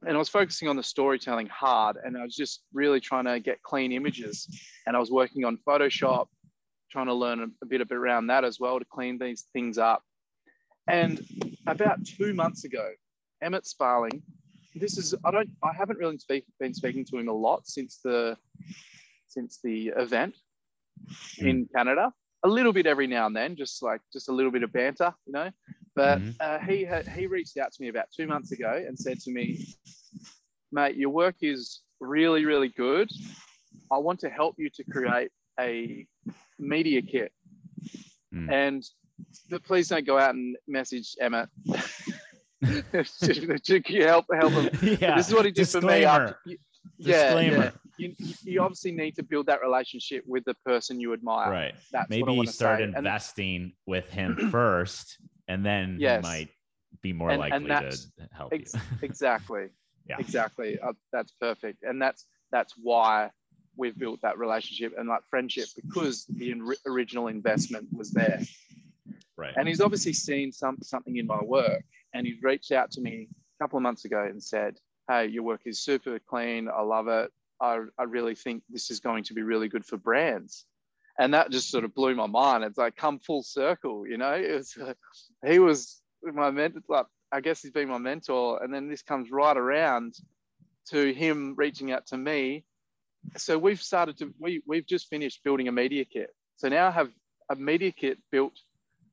and 0.06 0.16
I 0.16 0.20
was 0.20 0.30
focusing 0.30 0.68
on 0.68 0.76
the 0.76 0.84
storytelling 0.84 1.48
hard, 1.48 1.98
and 2.04 2.18
I 2.18 2.24
was 2.24 2.36
just 2.36 2.64
really 2.74 3.00
trying 3.00 3.26
to 3.26 3.40
get 3.40 3.64
clean 3.64 3.92
images, 3.92 4.48
and 4.86 4.96
I 4.96 5.00
was 5.00 5.10
working 5.10 5.46
on 5.46 5.58
Photoshop, 5.58 6.28
trying 6.92 7.08
to 7.08 7.14
learn 7.14 7.40
a, 7.40 7.48
a 7.64 7.66
bit 7.66 7.82
of 7.82 7.92
around 7.92 8.28
that 8.28 8.44
as 8.44 8.60
well 8.60 8.78
to 8.78 8.86
clean 8.86 9.18
these 9.18 9.46
things 9.54 9.78
up. 9.78 10.04
And 10.88 11.26
about 11.66 12.06
two 12.06 12.34
months 12.34 12.66
ago, 12.66 12.92
Emmett 13.42 13.66
Sparling, 13.66 14.22
this 14.76 14.98
is 14.98 15.16
I 15.24 15.32
don't 15.32 15.50
I 15.64 15.72
haven't 15.74 15.98
really 15.98 16.18
speak, 16.18 16.46
been 16.60 16.74
speaking 16.74 17.06
to 17.06 17.18
him 17.18 17.28
a 17.30 17.34
lot 17.34 17.68
since 17.68 18.00
the 18.04 18.38
since 19.28 19.60
the 19.64 19.88
event 19.98 20.36
in 21.40 21.68
Canada. 21.76 22.12
A 22.44 22.48
little 22.48 22.72
bit 22.74 22.86
every 22.86 23.08
now 23.08 23.26
and 23.26 23.36
then, 23.36 23.56
just 23.56 23.82
like 23.82 24.02
just 24.14 24.30
a 24.30 24.32
little 24.32 24.52
bit 24.52 24.62
of 24.64 24.72
banter, 24.72 25.14
you 25.26 25.34
know. 25.34 25.50
But 25.96 26.20
Mhm. 26.22 26.36
uh, 26.40 26.60
he 26.60 26.84
had, 26.86 27.08
he 27.08 27.26
reached 27.28 27.58
out 27.58 27.72
to 27.72 27.82
me 27.82 27.88
about 27.90 28.06
two 28.16 28.28
months 28.28 28.52
ago 28.52 28.72
and 28.88 28.98
said 28.98 29.20
to 29.22 29.32
me, 29.32 29.66
"Mate, 30.72 30.96
your 30.96 31.10
work 31.10 31.36
is 31.42 31.82
really 32.00 32.46
really 32.46 32.70
good. 32.70 33.10
I 33.92 33.98
want 33.98 34.20
to 34.22 34.30
help 34.30 34.56
you 34.60 34.70
to 34.76 34.84
create 34.84 35.32
a 35.60 36.06
media 36.60 37.02
kit, 37.02 37.32
Mm. 38.34 38.52
and 38.52 38.84
but 39.50 39.64
please 39.64 39.88
don't 39.88 40.06
go 40.06 40.20
out 40.20 40.36
and 40.36 40.56
message 40.68 41.16
Emmett. 41.20 41.50
Can 42.62 42.84
you 43.88 44.04
help 44.06 44.26
help 44.34 44.54
him? 44.54 44.98
yeah. 45.00 45.16
This 45.16 45.28
is 45.30 45.34
what 45.34 45.46
he 45.46 45.52
did 45.52 45.68
for 45.70 45.82
me. 45.82 46.04
After, 46.04 46.38
yeah, 46.46 46.56
Disclaimer. 47.34 47.64
yeah. 47.64 47.72
You, 47.98 48.14
you 48.44 48.62
obviously 48.62 48.92
need 48.92 49.16
to 49.16 49.24
build 49.24 49.46
that 49.48 49.62
relationship 49.62 50.24
with 50.28 50.44
the 50.46 50.54
person 50.66 51.00
you 51.00 51.14
admire. 51.14 51.50
Right. 51.52 51.76
That's 51.92 52.10
Maybe 52.10 52.34
you 52.34 52.46
start 52.46 52.80
say. 52.80 52.84
And- 52.86 52.96
investing 52.98 53.74
with 53.86 54.10
him 54.10 54.36
first, 54.52 55.18
and 55.48 55.66
then 55.66 55.98
Yes. 56.00 56.24
he 56.26 56.30
might 56.30 56.50
be 57.02 57.14
more 57.14 57.30
And- 57.30 57.42
and 57.44 57.52
likely 57.52 57.68
that's 57.88 58.06
to 58.18 58.30
help 58.34 58.54
Ex- 58.54 58.74
you. 58.74 58.80
exactly. 59.02 59.68
Yeah. 60.08 60.18
Exactly. 60.20 60.78
Uh, 60.80 60.94
that's 61.12 61.32
perfect. 61.42 61.82
And 61.82 62.00
that's 62.00 62.28
that's 62.52 62.74
why 62.78 63.32
we've 63.76 63.98
built 63.98 64.22
that 64.22 64.38
relationship 64.38 64.94
and 65.00 65.10
like 65.10 65.22
friendship 65.32 65.66
because 65.76 66.26
the 66.28 66.52
in- 66.52 66.72
original 66.86 67.26
investment 67.28 67.88
was 67.92 68.12
there. 68.12 68.40
right. 69.36 69.56
And 69.58 69.68
he's 69.68 69.82
obviously 69.82 70.14
seen 70.14 70.52
some 70.52 70.78
something 70.84 71.18
in 71.18 71.26
my 71.26 71.42
work, 71.42 71.84
and 72.14 72.28
he 72.28 72.36
reached 72.44 72.72
out 72.72 72.92
to 72.92 73.02
me 73.02 73.28
a 73.60 73.64
couple 73.64 73.78
of 73.78 73.82
months 73.84 74.06
ago 74.06 74.24
and 74.30 74.42
said, 74.44 74.78
"Hey, 75.10 75.26
your 75.26 75.42
work 75.42 75.62
is 75.66 75.80
super 75.82 76.20
clean. 76.20 76.70
I 76.70 76.82
love 76.82 77.08
it. 77.08 77.32
I, 77.62 77.80
I 77.98 78.04
really 78.04 78.36
think 78.36 78.64
this 78.70 78.92
is 78.92 79.00
going 79.00 79.24
to 79.26 79.34
be 79.34 79.42
really 79.42 79.68
good 79.68 79.86
for 79.86 79.98
brands." 79.98 80.66
And 81.18 81.34
that 81.34 81.50
just 81.50 81.70
sort 81.70 81.86
of 81.86 81.96
blew 81.96 82.14
my 82.14 82.28
mind. 82.28 82.64
It's 82.64 82.78
like 82.78 82.96
come 82.96 83.20
full 83.20 83.44
circle, 83.44 84.06
you 84.06 84.18
know. 84.18 84.34
It 84.34 84.56
was, 84.56 84.78
he 85.46 85.60
was 85.60 86.02
my 86.24 86.52
mentor. 86.52 86.82
Like 86.90 87.06
I 87.32 87.42
guess 87.42 87.62
he's 87.62 87.72
been 87.72 87.90
my 87.90 87.98
mentor, 87.98 88.64
and 88.64 88.74
then 88.74 88.90
this 88.90 89.02
comes 89.02 89.32
right 89.32 89.56
around 89.56 90.16
to 90.90 91.14
him 91.14 91.56
reaching 91.58 91.92
out 91.92 92.06
to 92.08 92.18
me. 92.18 92.64
So 93.38 93.58
we've 93.58 93.82
started 93.82 94.18
to 94.20 94.34
we 94.40 94.62
we've 94.68 94.86
just 94.86 95.08
finished 95.08 95.44
building 95.44 95.68
a 95.68 95.72
media 95.72 96.06
kit. 96.06 96.30
So 96.58 96.70
now 96.70 96.88
I 96.88 96.92
have 96.92 97.10
a 97.50 97.56
media 97.56 97.92
kit 97.92 98.18
built 98.32 98.54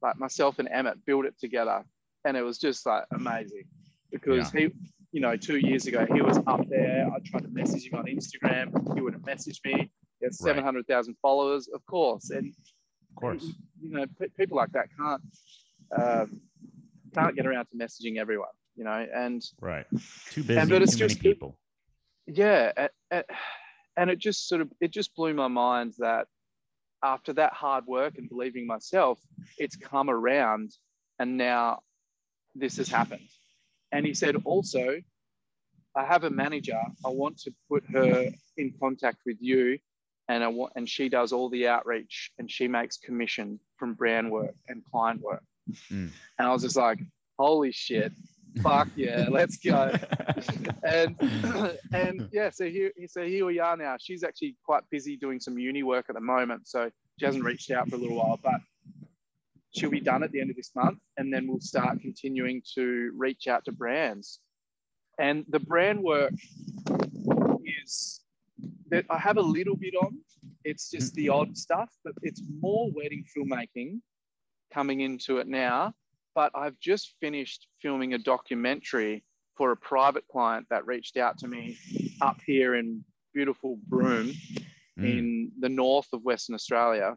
like 0.03 0.19
myself 0.19 0.59
and 0.59 0.69
Emmett 0.69 1.05
built 1.07 1.25
it 1.27 1.39
together, 1.39 1.85
and 2.25 2.37
it 2.37 2.43
was 2.43 2.59
just 2.59 2.85
like 2.85 3.05
amazing 3.13 3.65
because 4.11 4.51
he, 4.51 4.71
you 5.13 5.21
know, 5.21 5.37
two 5.37 5.59
years 5.59 5.87
ago 5.87 6.07
he 6.13 6.23
was 6.23 6.39
up 6.47 6.67
there. 6.69 7.07
I 7.15 7.19
tried 7.25 7.43
to 7.43 7.49
message 7.49 7.87
him 7.87 7.99
on 7.99 8.07
Instagram. 8.07 8.95
He 8.95 9.01
wouldn't 9.01 9.25
message 9.27 9.61
me. 9.65 9.91
He 10.21 10.27
had 10.27 10.35
seven 10.35 10.65
hundred 10.65 10.87
thousand 10.87 11.17
followers, 11.21 11.69
of 11.73 11.85
course, 11.87 12.31
and 12.31 12.49
of 12.49 13.17
course. 13.21 13.45
you 13.81 13.91
know, 13.91 14.07
pe- 14.19 14.29
people 14.37 14.57
like 14.57 14.73
that 14.73 14.89
can't 14.99 15.23
um, 16.01 16.41
can't 17.15 17.37
get 17.37 17.47
around 17.47 17.67
to 17.67 17.77
messaging 17.77 18.17
everyone, 18.19 18.49
you 18.77 18.85
know, 18.85 19.07
and 19.15 19.43
Right. 19.61 19.87
Too 20.31 20.43
busy. 20.43 20.59
And- 20.59 20.71
but 20.71 20.81
it's 20.83 20.97
too 20.97 21.05
many 21.05 21.15
just- 21.15 21.21
people. 21.23 21.59
yeah 22.27 22.73
a- 22.77 22.89
a- 23.11 23.25
and 23.97 24.09
it 24.11 24.19
just 24.19 24.49
sort 24.49 24.61
of 24.63 24.73
it 24.81 24.91
just 24.93 25.15
blew 25.15 25.35
my 25.35 25.49
mind 25.49 25.93
that 25.99 26.27
after 27.03 27.33
that 27.35 27.53
hard 27.53 27.85
work 27.87 28.17
and 28.17 28.29
believing 28.29 28.65
myself 28.67 29.19
it's 29.59 29.75
come 29.77 30.09
around 30.09 30.71
and 31.19 31.37
now 31.37 31.81
this 32.55 32.77
has 32.77 32.89
happened 32.89 33.29
and 33.93 34.05
he 34.07 34.15
said 34.15 34.35
also 34.45 35.01
i 35.95 36.05
have 36.05 36.25
a 36.25 36.31
manager 36.31 36.81
i 37.05 37.09
want 37.09 37.39
to 37.39 37.53
put 37.71 37.85
her 37.93 38.29
in 38.57 38.73
contact 38.81 39.19
with 39.27 39.37
you 39.41 39.79
and 40.29 40.43
i 40.43 40.49
want 40.49 40.73
and 40.77 40.89
she 40.89 41.09
does 41.09 41.33
all 41.33 41.49
the 41.51 41.67
outreach 41.69 42.31
and 42.39 42.51
she 42.51 42.67
makes 42.67 42.97
commission 42.97 43.59
from 43.77 43.95
brand 43.95 44.31
work 44.31 44.55
and 44.69 44.83
client 44.91 45.21
work 45.21 45.43
Mm. 45.93 46.11
and 46.39 46.49
i 46.49 46.53
was 46.53 46.63
just 46.63 46.75
like 46.77 46.99
holy 47.39 47.71
shit 47.71 48.13
fuck 48.65 48.89
yeah 48.97 49.27
let's 49.31 49.57
go 49.59 49.95
and 50.83 51.17
and 51.93 52.29
yeah, 52.33 52.51
so 52.51 52.65
here 52.69 52.91
so 53.07 53.23
here 53.23 53.47
we 53.47 53.59
are 53.61 53.77
now. 53.77 53.97
She's 54.01 54.25
actually 54.25 54.57
quite 54.65 54.83
busy 54.91 55.17
doing 55.17 55.39
some 55.41 55.59
uni 55.59 55.83
work 55.83 56.07
at 56.09 56.15
the 56.17 56.21
moment, 56.21 56.67
so 56.67 56.91
she 57.19 57.25
hasn't 57.27 57.45
reached 57.45 57.71
out 57.71 57.89
for 57.89 57.97
a 57.97 57.99
little 57.99 58.17
while, 58.17 58.39
but 58.43 58.61
she'll 59.75 59.91
be 59.91 60.01
done 60.01 60.23
at 60.23 60.33
the 60.33 60.41
end 60.41 60.51
of 60.51 60.57
this 60.57 60.71
month, 60.75 60.99
and 61.17 61.33
then 61.33 61.47
we'll 61.47 61.61
start 61.61 62.01
continuing 62.01 62.63
to 62.75 63.13
reach 63.17 63.47
out 63.49 63.65
to 63.65 63.73
brands. 63.73 64.41
And 65.19 65.45
the 65.49 65.61
brand 65.61 66.03
work 66.03 66.33
is 67.85 68.21
that 68.91 69.05
I 69.11 69.19
have 69.19 69.37
a 69.37 69.43
little 69.43 69.77
bit 69.77 69.95
on. 69.95 70.19
It's 70.65 70.91
just 70.91 71.15
the 71.15 71.29
odd 71.29 71.57
stuff, 71.57 71.91
but 72.05 72.15
it's 72.23 72.43
more 72.61 72.91
wedding 72.93 73.25
filmmaking 73.37 74.01
coming 74.73 75.01
into 75.01 75.39
it 75.39 75.49
now. 75.49 75.95
But 76.35 76.53
I've 76.55 76.79
just 76.79 77.15
finished 77.21 77.67
filming 77.81 78.15
a 78.15 78.19
documentary 78.19 79.25
for 79.57 79.73
a 79.73 79.77
private 79.77 80.25
client 80.31 80.67
that 80.71 80.87
reached 80.87 81.17
out 81.17 81.37
to 81.39 81.49
me 81.49 81.77
up 82.23 82.39
here 82.47 82.75
in 82.75 83.05
beautiful 83.35 83.79
Broome 83.89 84.33
Mm. 84.99 85.05
in 85.05 85.53
the 85.59 85.71
north 85.71 86.09
of 86.13 86.23
Western 86.23 86.55
Australia. 86.55 87.17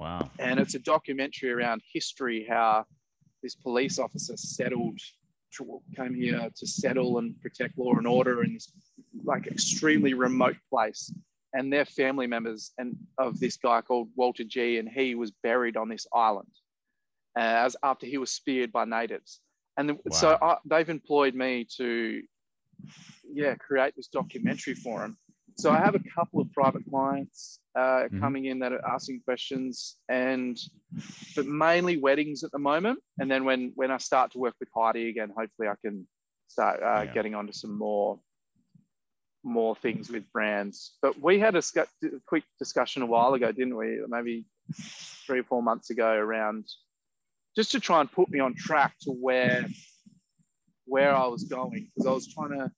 Wow. 0.00 0.30
And 0.38 0.58
it's 0.58 0.74
a 0.74 0.78
documentary 0.78 1.50
around 1.50 1.82
history, 1.92 2.46
how 2.48 2.86
this 3.42 3.54
police 3.54 3.98
officer 3.98 4.34
settled, 4.36 4.98
came 5.94 6.14
here 6.14 6.48
to 6.56 6.66
settle 6.66 7.18
and 7.18 7.38
protect 7.42 7.76
law 7.76 7.92
and 7.92 8.06
order 8.06 8.42
in 8.42 8.54
this 8.54 8.72
like 9.24 9.46
extremely 9.46 10.14
remote 10.14 10.56
place. 10.70 11.12
And 11.52 11.70
their 11.70 11.84
family 11.84 12.26
members 12.26 12.72
and 12.78 12.96
of 13.18 13.40
this 13.40 13.58
guy 13.58 13.82
called 13.82 14.08
Walter 14.16 14.44
G. 14.44 14.78
And 14.78 14.88
he 14.88 15.14
was 15.16 15.32
buried 15.42 15.76
on 15.76 15.90
this 15.90 16.06
island 16.14 16.48
uh, 17.36 17.42
as 17.66 17.76
after 17.82 18.06
he 18.06 18.16
was 18.16 18.30
speared 18.30 18.72
by 18.72 18.86
natives. 18.86 19.40
And 19.76 19.90
wow. 19.90 19.98
so 20.12 20.38
I, 20.40 20.56
they've 20.64 20.88
employed 20.88 21.34
me 21.34 21.66
to, 21.76 22.22
yeah, 23.30 23.54
create 23.56 23.94
this 23.96 24.08
documentary 24.08 24.74
for 24.74 25.00
them. 25.00 25.18
So 25.60 25.70
I 25.70 25.78
have 25.78 25.94
a 25.94 26.00
couple 26.14 26.40
of 26.40 26.50
private 26.52 26.84
clients 26.88 27.60
uh, 27.76 27.80
mm-hmm. 27.80 28.20
coming 28.20 28.46
in 28.46 28.58
that 28.60 28.72
are 28.72 28.86
asking 28.86 29.20
questions, 29.24 29.96
and 30.08 30.58
but 31.36 31.46
mainly 31.46 31.98
weddings 31.98 32.42
at 32.44 32.50
the 32.52 32.58
moment. 32.58 32.98
And 33.18 33.30
then 33.30 33.44
when 33.44 33.72
when 33.74 33.90
I 33.90 33.98
start 33.98 34.32
to 34.32 34.38
work 34.38 34.54
with 34.58 34.70
Heidi 34.74 35.08
again, 35.08 35.32
hopefully 35.36 35.68
I 35.68 35.74
can 35.84 36.06
start 36.48 36.82
uh, 36.82 37.02
yeah. 37.02 37.12
getting 37.12 37.34
onto 37.34 37.52
some 37.52 37.76
more 37.76 38.18
more 39.42 39.76
things 39.76 40.10
with 40.10 40.30
brands. 40.32 40.96
But 41.02 41.20
we 41.20 41.38
had 41.38 41.56
a, 41.56 41.62
sc- 41.62 41.78
a 41.78 42.20
quick 42.26 42.44
discussion 42.58 43.02
a 43.02 43.06
while 43.06 43.34
ago, 43.34 43.52
didn't 43.52 43.76
we? 43.76 44.00
Maybe 44.08 44.44
three 45.26 45.40
or 45.40 45.44
four 45.44 45.62
months 45.62 45.90
ago 45.90 46.10
around 46.10 46.66
just 47.56 47.72
to 47.72 47.80
try 47.80 48.00
and 48.00 48.10
put 48.10 48.30
me 48.30 48.38
on 48.38 48.54
track 48.54 48.94
to 49.02 49.10
where 49.10 49.66
where 50.86 51.14
I 51.14 51.26
was 51.26 51.44
going 51.44 51.90
because 51.94 52.06
I 52.06 52.12
was 52.12 52.32
trying 52.32 52.50
to 52.50 52.70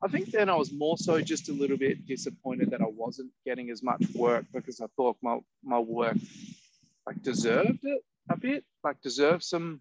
I 0.00 0.08
think 0.08 0.30
then 0.30 0.48
I 0.48 0.54
was 0.54 0.72
more 0.72 0.96
so 0.96 1.20
just 1.20 1.48
a 1.48 1.52
little 1.52 1.76
bit 1.76 2.06
disappointed 2.06 2.70
that 2.70 2.80
I 2.80 2.86
wasn't 2.86 3.30
getting 3.44 3.70
as 3.70 3.82
much 3.82 4.04
work 4.14 4.44
because 4.52 4.80
I 4.80 4.86
thought 4.96 5.16
my, 5.22 5.38
my 5.64 5.78
work 5.78 6.16
like 7.06 7.22
deserved 7.22 7.80
it 7.82 8.02
a 8.30 8.36
bit, 8.36 8.64
like 8.84 9.00
deserved 9.00 9.42
some 9.42 9.80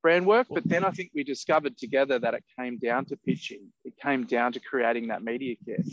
brand 0.00 0.26
work. 0.26 0.46
But 0.48 0.68
then 0.68 0.84
I 0.84 0.90
think 0.90 1.10
we 1.14 1.24
discovered 1.24 1.76
together 1.76 2.20
that 2.20 2.34
it 2.34 2.44
came 2.56 2.78
down 2.78 3.06
to 3.06 3.16
pitching. 3.16 3.72
It 3.84 3.94
came 4.00 4.26
down 4.26 4.52
to 4.52 4.60
creating 4.60 5.08
that 5.08 5.24
media 5.24 5.56
kit. 5.64 5.86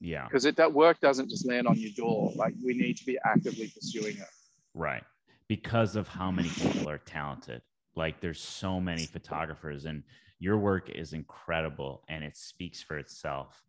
Yeah. 0.00 0.24
Because 0.24 0.44
that 0.44 0.72
work 0.72 1.00
doesn't 1.00 1.30
just 1.30 1.48
land 1.48 1.66
on 1.66 1.78
your 1.78 1.92
door. 1.96 2.32
Like 2.36 2.54
we 2.62 2.74
need 2.74 2.98
to 2.98 3.06
be 3.06 3.18
actively 3.24 3.68
pursuing 3.68 4.18
it. 4.18 4.28
Right. 4.74 5.04
Because 5.48 5.96
of 5.96 6.08
how 6.08 6.30
many 6.30 6.48
people 6.48 6.90
are 6.90 6.98
talented. 6.98 7.62
Like 7.96 8.20
there's 8.20 8.40
so 8.40 8.80
many 8.80 9.06
photographers 9.06 9.84
and 9.84 10.02
your 10.38 10.58
work 10.58 10.90
is 10.90 11.12
incredible 11.12 12.04
and 12.08 12.24
it 12.24 12.36
speaks 12.36 12.82
for 12.82 12.98
itself. 12.98 13.62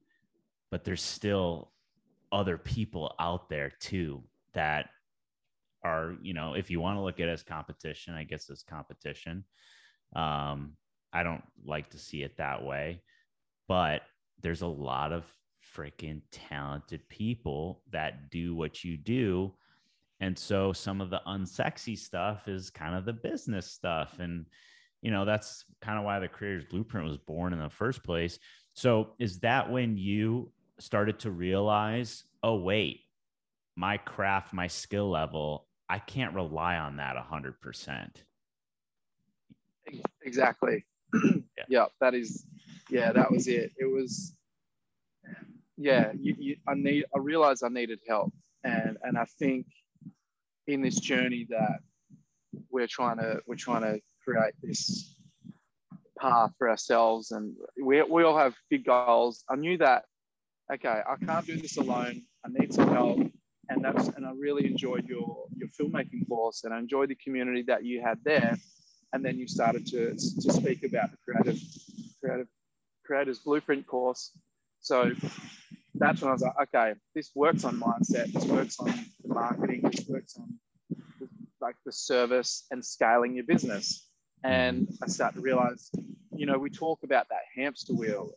But 0.71 0.84
there's 0.84 1.01
still 1.01 1.71
other 2.32 2.57
people 2.57 3.13
out 3.19 3.49
there 3.49 3.71
too 3.80 4.23
that 4.53 4.89
are, 5.84 6.15
you 6.21 6.34
know, 6.34 6.53
if 6.55 6.71
you 6.71 6.80
want 6.80 6.97
to 6.97 7.01
look 7.01 7.19
at 7.19 7.30
it 7.30 7.32
as 7.32 7.43
competition, 7.43 8.15
I 8.15 8.23
guess 8.23 8.49
it's 8.49 8.63
competition. 8.63 9.45
Um, 10.15 10.73
I 11.13 11.23
don't 11.23 11.43
like 11.63 11.89
to 11.91 11.99
see 11.99 12.23
it 12.23 12.38
that 12.38 12.63
way, 12.63 13.01
but 13.67 14.01
there's 14.41 14.63
a 14.63 14.67
lot 14.67 15.13
of 15.13 15.23
freaking 15.76 16.21
talented 16.32 17.07
people 17.09 17.82
that 17.91 18.30
do 18.30 18.55
what 18.55 18.84
you 18.84 18.97
do. 18.97 19.53
And 20.20 20.38
so 20.38 20.72
some 20.72 21.01
of 21.01 21.09
the 21.09 21.22
unsexy 21.28 21.97
stuff 21.97 22.47
is 22.47 22.70
kind 22.70 22.95
of 22.95 23.05
the 23.05 23.13
business 23.13 23.70
stuff. 23.70 24.20
And, 24.20 24.45
you 25.01 25.11
know, 25.11 25.26
that's 25.26 25.66
kind 25.82 25.99
of 25.99 26.05
why 26.05 26.20
the 26.20 26.28
creator's 26.28 26.66
blueprint 26.66 27.07
was 27.07 27.18
born 27.18 27.53
in 27.53 27.59
the 27.59 27.70
first 27.70 28.03
place. 28.03 28.39
So 28.74 29.13
is 29.20 29.39
that 29.39 29.70
when 29.72 29.97
you 29.97 30.51
started 30.80 31.20
to 31.20 31.32
realize, 31.32 32.24
oh, 32.43 32.55
wait, 32.55 33.01
my 33.76 33.97
craft, 33.97 34.53
my 34.53 34.68
skill 34.68 35.09
level, 35.09 35.68
I 35.89 35.99
can't 35.99 36.34
rely 36.34 36.78
on 36.78 36.97
that 36.97 37.16
100%. 37.16 38.09
Exactly. 40.24 40.86
yeah. 41.13 41.32
yeah, 41.70 41.86
that 41.99 42.13
is, 42.13 42.45
yeah, 42.89 43.11
that 43.11 43.32
was 43.32 43.47
it. 43.47 43.72
It 43.78 43.86
was, 43.86 44.34
yeah, 45.78 46.11
you, 46.18 46.36
you, 46.39 46.55
I 46.68 46.74
need, 46.74 47.05
I 47.13 47.20
realized 47.20 47.63
I 47.63 47.70
needed 47.70 47.99
help. 48.07 48.34
And, 48.63 48.97
and 49.03 49.18
I 49.18 49.26
think 49.38 49.68
in 50.68 50.82
this 50.82 50.99
journey 50.99 51.47
that 51.49 51.80
we're 52.70 52.88
trying 52.88 53.18
to, 53.18 53.39
we're 53.47 53.55
trying 53.55 53.82
to 53.82 53.99
create 54.24 54.53
this 54.61 55.16
path 56.20 56.51
for 56.57 56.70
ourselves 56.70 57.32
and 57.32 57.53
we, 57.82 58.01
we 58.03 58.24
all 58.24 58.38
have 58.38 58.55
big 58.70 58.86
goals. 58.86 59.43
I 59.49 59.55
knew 59.55 59.78
that, 59.78 60.05
okay, 60.74 61.01
I 61.07 61.26
can't 61.26 61.45
do 61.45 61.57
this 61.57 61.78
alone. 61.78 62.22
I 62.45 62.49
need 62.49 62.74
some 62.74 62.89
help 62.89 63.20
and 63.70 63.84
that's 63.84 64.07
and 64.09 64.26
I 64.26 64.32
really 64.38 64.66
enjoyed 64.66 65.07
your 65.07 65.45
your 65.55 65.70
filmmaking 65.70 66.28
course, 66.28 66.63
and 66.63 66.74
I 66.74 66.80
enjoyed 66.80 67.09
the 67.09 67.16
community 67.16 67.63
that 67.68 67.84
you 67.84 68.01
had 68.01 68.20
there. 68.24 68.57
And 69.13 69.24
then 69.24 69.38
you 69.38 69.47
started 69.47 69.86
to 69.88 70.13
to 70.13 70.53
speak 70.53 70.84
about 70.84 71.11
the 71.11 71.18
creative 71.18 71.61
creative 72.22 72.47
creators 73.05 73.39
blueprint 73.39 73.88
course. 73.88 74.32
So 74.82 75.11
that's 75.97 76.21
when 76.21 76.29
I 76.29 76.33
was 76.33 76.41
like, 76.41 76.59
okay, 76.63 76.93
this 77.13 77.31
works 77.35 77.63
on 77.63 77.79
mindset, 77.79 78.31
this 78.33 78.45
works 78.45 78.79
on 78.79 78.87
the 79.23 79.33
marketing, 79.33 79.81
this 79.81 80.07
works 80.07 80.37
on 80.37 80.53
like 81.61 81.75
the 81.85 81.91
service 81.91 82.65
and 82.71 82.83
scaling 82.83 83.35
your 83.35 83.45
business. 83.45 84.07
And 84.43 84.87
I 85.01 85.07
start 85.07 85.33
to 85.35 85.41
realize, 85.41 85.89
you 86.35 86.45
know, 86.45 86.57
we 86.57 86.69
talk 86.69 86.99
about 87.03 87.27
that 87.29 87.41
hamster 87.55 87.93
wheel, 87.93 88.31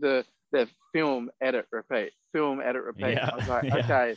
the 0.00 0.24
the 0.52 0.68
film, 0.92 1.30
edit, 1.40 1.66
repeat, 1.72 2.12
film, 2.32 2.60
edit, 2.60 2.84
repeat. 2.84 3.14
Yeah. 3.14 3.30
I 3.32 3.36
was 3.36 3.48
like, 3.48 3.64
yeah. 3.68 3.76
okay, 3.76 4.16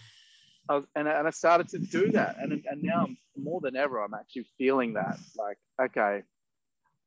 I 0.69 0.75
was, 0.75 0.85
and, 0.95 1.07
and 1.07 1.27
I 1.27 1.31
started 1.31 1.67
to 1.69 1.79
do 1.79 2.11
that. 2.11 2.35
And, 2.39 2.63
and 2.69 2.83
now 2.83 3.07
more 3.35 3.59
than 3.59 3.75
ever, 3.75 4.03
I'm 4.03 4.13
actually 4.13 4.45
feeling 4.57 4.93
that 4.93 5.17
like, 5.35 5.57
okay, 5.81 6.21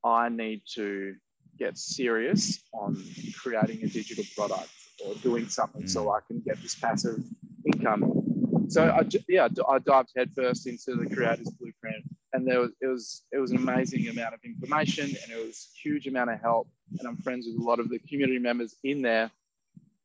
I 0.05 0.31
need 0.31 0.63
to 0.75 1.15
get 1.59 1.79
serious 1.79 2.61
on 2.73 3.01
creating 3.41 3.85
a 3.85 3.87
digital 3.87 4.25
product 4.37 4.71
or 5.05 5.15
doing 5.17 5.49
something 5.49 5.87
so 5.89 6.05
hmm. 6.05 6.11
I 6.11 6.19
can 6.27 6.41
get 6.41 6.61
this 6.63 6.75
passive 6.75 7.23
income. 7.67 8.67
So 8.69 8.85
I, 8.85 9.03
yeah, 9.29 9.49
I 9.69 9.79
dived 9.79 10.11
headfirst 10.17 10.67
into 10.67 10.95
the 10.95 11.13
creator's 11.13 11.51
blueprint 11.51 12.05
and 12.33 12.47
there 12.47 12.61
was, 12.61 12.71
it 12.81 12.87
was, 12.87 13.23
it 13.33 13.39
was 13.39 13.51
an 13.51 13.57
amazing 13.57 14.09
amount 14.09 14.35
of 14.35 14.41
information 14.45 15.07
and 15.07 15.33
it 15.33 15.45
was 15.45 15.69
a 15.75 15.89
huge 15.89 16.07
amount 16.07 16.31
of 16.31 16.41
help. 16.41 16.69
And 16.99 17.09
I'm 17.09 17.17
friends 17.17 17.47
with 17.47 17.61
a 17.61 17.69
lot 17.69 17.81
of 17.81 17.89
the 17.89 17.99
community 17.99 18.39
members 18.39 18.77
in 18.85 19.03
there 19.03 19.31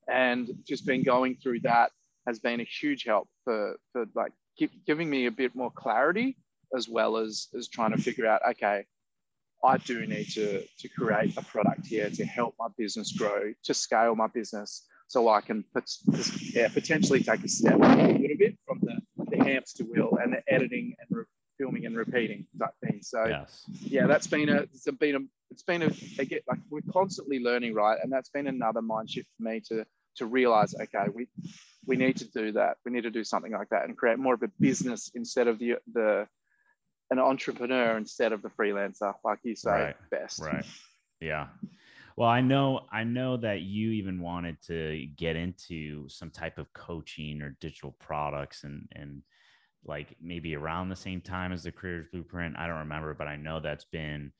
and 0.07 0.49
just 0.67 0.85
been 0.85 1.03
going 1.03 1.35
through 1.35 1.59
that 1.61 1.91
has 2.27 2.39
been 2.39 2.59
a 2.59 2.63
huge 2.63 3.03
help 3.03 3.27
for, 3.43 3.77
for 3.91 4.05
like 4.15 4.31
giving 4.87 5.09
me 5.09 5.27
a 5.27 5.31
bit 5.31 5.55
more 5.55 5.71
clarity 5.71 6.37
as 6.75 6.89
well 6.89 7.17
as 7.17 7.47
as 7.57 7.67
trying 7.67 7.91
to 7.91 7.97
figure 8.01 8.25
out 8.25 8.41
okay 8.49 8.85
i 9.65 9.77
do 9.77 10.05
need 10.05 10.25
to 10.25 10.63
to 10.77 10.87
create 10.89 11.35
a 11.37 11.43
product 11.43 11.85
here 11.85 12.09
to 12.09 12.25
help 12.25 12.55
my 12.59 12.67
business 12.77 13.11
grow 13.11 13.53
to 13.63 13.73
scale 13.73 14.15
my 14.15 14.27
business 14.27 14.87
so 15.07 15.29
i 15.29 15.41
can 15.41 15.63
put, 15.73 15.89
yeah, 16.53 16.67
potentially 16.69 17.21
take 17.21 17.43
a 17.43 17.47
step 17.47 17.75
a 17.75 17.77
little 17.77 18.37
bit 18.37 18.57
from 18.65 18.79
the, 18.81 18.97
the 19.29 19.43
hamster 19.43 19.83
wheel 19.83 20.17
and 20.21 20.33
the 20.33 20.41
editing 20.53 20.95
and 20.99 21.17
re- 21.17 21.25
filming 21.57 21.85
and 21.85 21.95
repeating 21.95 22.45
type 22.59 22.71
thing 22.83 22.99
so 23.01 23.25
yes. 23.25 23.63
yeah 23.81 24.07
that's 24.07 24.27
been 24.27 24.49
a 24.49 24.61
it's 24.73 24.85
been 24.99 25.15
a 25.15 25.19
it's 25.51 25.63
been 25.63 25.83
a, 25.83 25.87
a 26.19 26.41
like 26.49 26.59
we're 26.69 26.81
constantly 26.91 27.39
learning 27.39 27.73
right 27.73 27.97
and 28.03 28.11
that's 28.11 28.29
been 28.29 28.47
another 28.47 28.81
mind 28.81 29.09
shift 29.09 29.29
for 29.37 29.43
me 29.43 29.61
to 29.65 29.85
to 30.17 30.25
realize 30.25 30.75
okay 30.75 31.05
we 31.13 31.27
we 31.85 31.95
need 31.95 32.17
to 32.17 32.25
do 32.25 32.51
that. 32.53 32.77
We 32.85 32.91
need 32.91 33.03
to 33.03 33.11
do 33.11 33.23
something 33.23 33.51
like 33.51 33.69
that 33.69 33.85
and 33.85 33.97
create 33.97 34.19
more 34.19 34.33
of 34.33 34.43
a 34.43 34.49
business 34.59 35.11
instead 35.13 35.47
of 35.47 35.59
the 35.59 35.75
the 35.93 36.27
an 37.11 37.19
entrepreneur 37.19 37.97
instead 37.97 38.33
of 38.33 38.41
the 38.41 38.49
freelancer, 38.49 39.13
like 39.23 39.39
you 39.43 39.55
say 39.55 39.71
right, 39.71 39.95
best. 40.09 40.41
Right. 40.41 40.65
Yeah. 41.21 41.47
Well, 42.17 42.29
I 42.29 42.41
know 42.41 42.81
I 42.91 43.03
know 43.03 43.37
that 43.37 43.61
you 43.61 43.91
even 43.91 44.21
wanted 44.21 44.61
to 44.67 45.07
get 45.17 45.35
into 45.35 46.07
some 46.07 46.29
type 46.29 46.57
of 46.57 46.71
coaching 46.73 47.41
or 47.41 47.57
digital 47.59 47.95
products 47.99 48.63
and 48.63 48.87
and 48.93 49.21
like 49.85 50.15
maybe 50.21 50.55
around 50.55 50.89
the 50.89 50.95
same 50.95 51.21
time 51.21 51.51
as 51.51 51.63
the 51.63 51.71
Creators 51.71 52.07
Blueprint. 52.11 52.57
I 52.57 52.67
don't 52.67 52.79
remember, 52.79 53.13
but 53.13 53.27
I 53.27 53.35
know 53.35 53.59
that's 53.59 53.85
been 53.85 54.31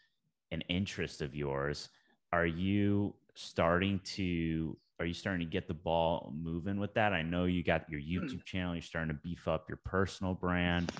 an 0.51 0.61
interest 0.61 1.21
of 1.21 1.35
yours. 1.35 1.89
Are 2.31 2.45
you 2.45 3.13
starting 3.35 3.99
to 4.15 4.77
are 4.99 5.05
you 5.05 5.13
starting 5.13 5.45
to 5.45 5.51
get 5.51 5.67
the 5.67 5.73
ball 5.73 6.33
moving 6.33 6.79
with 6.79 6.93
that? 6.93 7.13
I 7.13 7.21
know 7.21 7.45
you 7.45 7.63
got 7.63 7.89
your 7.89 7.99
hmm. 7.99 8.25
YouTube 8.25 8.45
channel. 8.45 8.73
You're 8.73 8.81
starting 8.81 9.13
to 9.13 9.21
beef 9.21 9.47
up 9.47 9.65
your 9.67 9.79
personal 9.83 10.33
brand. 10.33 10.91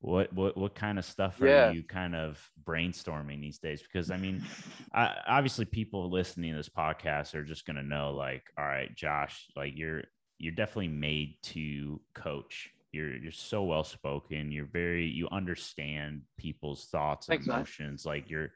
What 0.00 0.32
what 0.32 0.56
what 0.56 0.74
kind 0.74 0.98
of 0.98 1.04
stuff 1.04 1.40
are 1.40 1.46
yeah. 1.46 1.70
you 1.70 1.82
kind 1.82 2.14
of 2.14 2.38
brainstorming 2.64 3.40
these 3.40 3.58
days? 3.58 3.82
Because 3.82 4.10
I 4.10 4.16
mean, 4.16 4.44
I, 4.94 5.16
obviously, 5.26 5.64
people 5.64 6.10
listening 6.10 6.52
to 6.52 6.58
this 6.58 6.68
podcast 6.68 7.34
are 7.34 7.44
just 7.44 7.66
going 7.66 7.76
to 7.76 7.82
know, 7.82 8.12
like, 8.12 8.44
all 8.58 8.64
right, 8.64 8.94
Josh, 8.94 9.46
like 9.56 9.72
you're 9.76 10.04
you're 10.38 10.52
definitely 10.52 10.88
made 10.88 11.36
to 11.44 12.00
coach. 12.14 12.70
You're 12.92 13.16
you're 13.16 13.32
so 13.32 13.64
well 13.64 13.84
spoken. 13.84 14.52
You're 14.52 14.66
very 14.66 15.06
you 15.06 15.28
understand 15.32 16.22
people's 16.38 16.84
thoughts 16.86 17.28
and 17.28 17.38
Thanks, 17.38 17.46
emotions. 17.46 18.04
Man. 18.04 18.14
Like 18.14 18.30
you're 18.30 18.52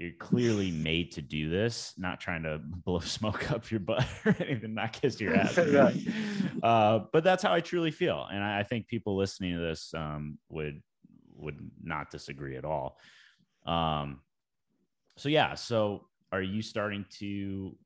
you're 0.00 0.12
clearly 0.18 0.70
made 0.70 1.12
to 1.12 1.20
do 1.20 1.50
this. 1.50 1.92
Not 1.98 2.20
trying 2.20 2.42
to 2.44 2.58
blow 2.84 3.00
smoke 3.00 3.50
up 3.50 3.70
your 3.70 3.80
butt 3.80 4.06
or 4.24 4.34
anything, 4.40 4.74
not 4.74 4.94
kiss 4.94 5.20
your 5.20 5.36
ass. 5.36 5.58
right. 5.58 5.94
uh, 6.62 7.00
but 7.12 7.22
that's 7.22 7.42
how 7.42 7.52
I 7.52 7.60
truly 7.60 7.90
feel, 7.90 8.26
and 8.32 8.42
I, 8.42 8.60
I 8.60 8.62
think 8.62 8.88
people 8.88 9.16
listening 9.16 9.54
to 9.54 9.60
this 9.60 9.92
um, 9.94 10.38
would 10.48 10.82
would 11.36 11.70
not 11.82 12.10
disagree 12.10 12.56
at 12.56 12.64
all. 12.64 12.98
Um, 13.66 14.20
so 15.16 15.28
yeah, 15.28 15.54
so 15.54 16.06
are 16.32 16.42
you 16.42 16.62
starting 16.62 17.04
to 17.18 17.76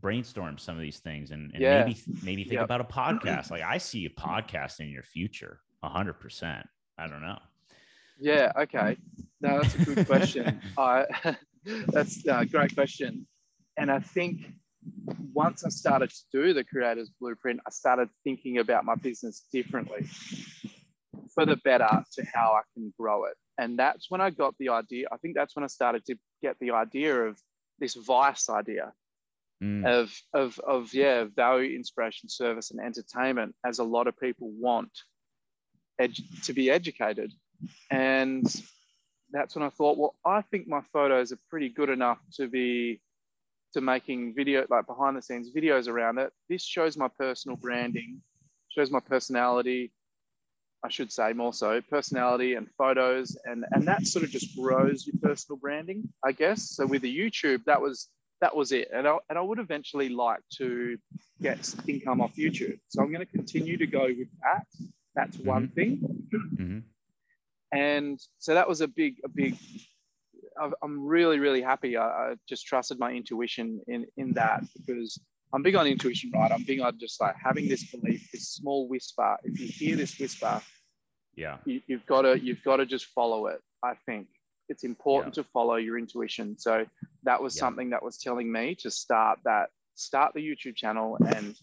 brainstorm 0.00 0.58
some 0.58 0.76
of 0.76 0.80
these 0.80 0.98
things 0.98 1.32
and, 1.32 1.52
and 1.52 1.62
yeah. 1.62 1.84
maybe 1.84 2.00
maybe 2.22 2.42
think 2.42 2.54
yep. 2.54 2.64
about 2.64 2.80
a 2.80 2.84
podcast? 3.24 3.52
Like 3.52 3.62
I 3.62 3.78
see 3.78 4.06
a 4.06 4.10
podcast 4.10 4.80
in 4.80 4.88
your 4.88 5.04
future, 5.04 5.60
hundred 5.84 6.14
percent. 6.14 6.66
I 6.98 7.06
don't 7.06 7.22
know. 7.22 7.38
Yeah. 8.18 8.52
Okay. 8.56 8.96
No, 9.40 9.60
that's 9.60 9.74
a 9.74 9.84
good 9.84 10.06
question. 10.06 10.60
I 10.78 11.04
that's 11.88 12.26
a 12.26 12.44
great 12.46 12.74
question, 12.74 13.26
and 13.76 13.90
I 13.90 14.00
think 14.00 14.52
once 15.32 15.64
I 15.64 15.68
started 15.68 16.10
to 16.10 16.22
do 16.32 16.52
the 16.52 16.64
creators 16.64 17.10
blueprint, 17.20 17.60
I 17.66 17.70
started 17.70 18.08
thinking 18.24 18.58
about 18.58 18.84
my 18.84 18.94
business 18.94 19.44
differently 19.52 20.06
for 21.34 21.46
the 21.46 21.56
better 21.56 22.04
to 22.14 22.24
how 22.34 22.52
I 22.52 22.62
can 22.74 22.92
grow 22.98 23.24
it. 23.24 23.36
And 23.58 23.78
that's 23.78 24.10
when 24.10 24.20
I 24.20 24.30
got 24.30 24.54
the 24.58 24.70
idea. 24.70 25.06
I 25.12 25.16
think 25.18 25.34
that's 25.34 25.54
when 25.54 25.64
I 25.64 25.68
started 25.68 26.04
to 26.06 26.16
get 26.42 26.56
the 26.60 26.72
idea 26.72 27.26
of 27.26 27.38
this 27.78 27.94
vice 27.94 28.48
idea 28.48 28.92
mm. 29.62 29.86
of, 29.86 30.12
of, 30.34 30.58
of, 30.60 30.94
yeah, 30.94 31.24
value, 31.24 31.76
inspiration, 31.76 32.28
service, 32.28 32.70
and 32.70 32.80
entertainment, 32.80 33.54
as 33.64 33.78
a 33.78 33.84
lot 33.84 34.06
of 34.06 34.18
people 34.18 34.50
want 34.58 34.90
edu- 36.00 36.44
to 36.44 36.52
be 36.52 36.70
educated. 36.70 37.32
And 37.90 38.46
that's 39.30 39.54
when 39.54 39.64
I 39.64 39.70
thought, 39.70 39.98
well, 39.98 40.14
I 40.24 40.42
think 40.42 40.68
my 40.68 40.80
photos 40.92 41.32
are 41.32 41.38
pretty 41.50 41.68
good 41.68 41.90
enough 41.90 42.18
to 42.34 42.48
be 42.48 43.00
to 43.74 43.80
making 43.82 44.34
video 44.34 44.66
like 44.70 44.86
behind 44.86 45.16
the 45.16 45.22
scenes 45.22 45.50
videos 45.54 45.88
around 45.88 46.18
it. 46.18 46.32
This 46.48 46.64
shows 46.64 46.96
my 46.96 47.08
personal 47.08 47.56
branding, 47.56 48.22
shows 48.70 48.90
my 48.90 49.00
personality, 49.00 49.92
I 50.84 50.88
should 50.88 51.10
say 51.10 51.32
more 51.32 51.52
so 51.52 51.80
personality 51.80 52.54
and 52.54 52.68
photos 52.78 53.36
and 53.44 53.64
and 53.72 53.86
that 53.88 54.06
sort 54.06 54.24
of 54.24 54.30
just 54.30 54.56
grows 54.56 55.06
your 55.06 55.16
personal 55.20 55.58
branding 55.58 56.08
I 56.24 56.32
guess 56.32 56.70
so 56.76 56.86
with 56.86 57.02
the 57.02 57.18
YouTube 57.18 57.64
that 57.64 57.80
was 57.80 58.08
that 58.40 58.54
was 58.54 58.70
it 58.70 58.88
and 58.92 59.06
I, 59.06 59.16
and 59.28 59.38
I 59.38 59.42
would 59.42 59.58
eventually 59.58 60.08
like 60.08 60.40
to 60.58 60.96
get 61.42 61.74
income 61.88 62.20
off 62.20 62.36
YouTube 62.36 62.78
so 62.88 63.02
I'm 63.02 63.12
going 63.12 63.26
to 63.26 63.32
continue 63.32 63.76
to 63.76 63.86
go 63.86 64.04
with 64.04 64.28
that 64.42 64.66
that's 65.14 65.36
mm-hmm. 65.36 65.48
one 65.48 65.68
thing 65.68 66.28
mm-hmm. 66.32 66.78
And 67.72 68.18
so 68.38 68.54
that 68.54 68.68
was 68.68 68.80
a 68.80 68.88
big 68.88 69.16
a 69.24 69.28
big 69.28 69.56
I'm 70.82 71.06
really 71.06 71.38
really 71.38 71.62
happy 71.62 71.96
I, 71.96 72.06
I 72.06 72.34
just 72.48 72.66
trusted 72.66 72.98
my 72.98 73.12
intuition 73.12 73.80
in 73.86 74.06
in 74.16 74.32
that 74.32 74.64
because 74.76 75.20
I'm 75.52 75.62
big 75.62 75.76
on 75.76 75.86
intuition, 75.86 76.30
right? 76.34 76.52
I'm 76.52 76.64
big 76.64 76.80
on 76.80 76.98
just 76.98 77.20
like 77.20 77.34
having 77.42 77.68
this 77.68 77.90
belief, 77.90 78.28
this 78.32 78.48
small 78.48 78.86
whisper. 78.88 79.36
If 79.44 79.58
you 79.58 79.66
hear 79.66 79.96
this 79.96 80.18
whisper, 80.18 80.60
yeah, 81.36 81.56
you, 81.64 81.80
have 81.90 82.06
got 82.06 82.22
to 82.22 82.38
you've 82.38 82.62
got 82.64 82.76
to 82.76 82.86
just 82.86 83.06
follow 83.06 83.46
it. 83.46 83.60
I 83.82 83.94
think 84.06 84.26
it's 84.68 84.84
important 84.84 85.36
yeah. 85.36 85.42
to 85.42 85.48
follow 85.50 85.76
your 85.76 85.98
intuition. 85.98 86.58
So 86.58 86.84
that 87.22 87.42
was 87.42 87.56
yeah. 87.56 87.60
something 87.60 87.90
that 87.90 88.02
was 88.02 88.18
telling 88.18 88.52
me 88.52 88.74
to 88.80 88.90
start 88.90 89.38
that 89.44 89.70
start 89.94 90.34
the 90.34 90.40
YouTube 90.40 90.76
channel 90.76 91.16
and 91.34 91.56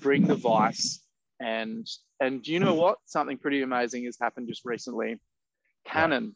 bring 0.00 0.26
the 0.26 0.36
vice. 0.36 1.00
And 1.40 1.86
and 2.20 2.42
do 2.42 2.52
you 2.52 2.60
know 2.60 2.74
what? 2.74 2.98
Something 3.06 3.38
pretty 3.38 3.62
amazing 3.62 4.04
has 4.04 4.18
happened 4.20 4.48
just 4.48 4.62
recently. 4.64 5.16
Canon. 5.86 6.34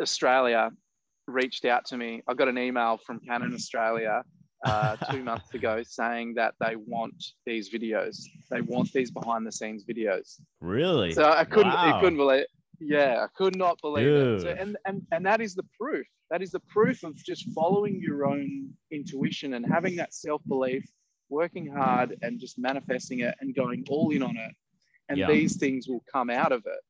Australia 0.00 0.70
reached 1.26 1.64
out 1.64 1.84
to 1.86 1.96
me. 1.96 2.22
I 2.28 2.34
got 2.34 2.48
an 2.48 2.58
email 2.58 2.98
from 3.04 3.20
Canon 3.20 3.54
Australia 3.54 4.22
uh, 4.64 4.96
two 5.10 5.22
months 5.22 5.54
ago 5.54 5.82
saying 5.84 6.34
that 6.34 6.54
they 6.60 6.76
want 6.76 7.14
these 7.46 7.70
videos. 7.70 8.22
They 8.50 8.60
want 8.60 8.92
these 8.92 9.10
behind 9.10 9.46
the 9.46 9.52
scenes 9.52 9.84
videos. 9.84 10.40
Really? 10.60 11.12
So 11.12 11.24
I 11.24 11.44
couldn't, 11.44 11.72
wow. 11.72 11.96
I 11.96 12.00
couldn't 12.00 12.18
believe. 12.18 12.42
It. 12.42 12.48
Yeah, 12.80 13.24
I 13.24 13.26
could 13.36 13.56
not 13.56 13.78
believe 13.82 14.06
Dude. 14.06 14.38
it. 14.38 14.42
So, 14.42 14.48
and 14.48 14.76
and 14.86 15.02
and 15.12 15.26
that 15.26 15.42
is 15.42 15.54
the 15.54 15.64
proof. 15.78 16.06
That 16.30 16.42
is 16.42 16.50
the 16.50 16.60
proof 16.60 17.02
of 17.02 17.14
just 17.16 17.46
following 17.52 18.00
your 18.00 18.24
own 18.24 18.70
intuition 18.90 19.54
and 19.54 19.66
having 19.66 19.96
that 19.96 20.14
self 20.14 20.40
belief, 20.48 20.84
working 21.30 21.66
hard, 21.66 22.18
and 22.22 22.38
just 22.40 22.58
manifesting 22.58 23.20
it 23.20 23.34
and 23.40 23.54
going 23.54 23.84
all 23.88 24.10
in 24.10 24.22
on 24.22 24.36
it. 24.36 24.52
And 25.08 25.18
yeah. 25.18 25.28
these 25.28 25.56
things 25.56 25.88
will 25.88 26.04
come 26.12 26.30
out 26.30 26.52
of 26.52 26.64
it. 26.66 26.80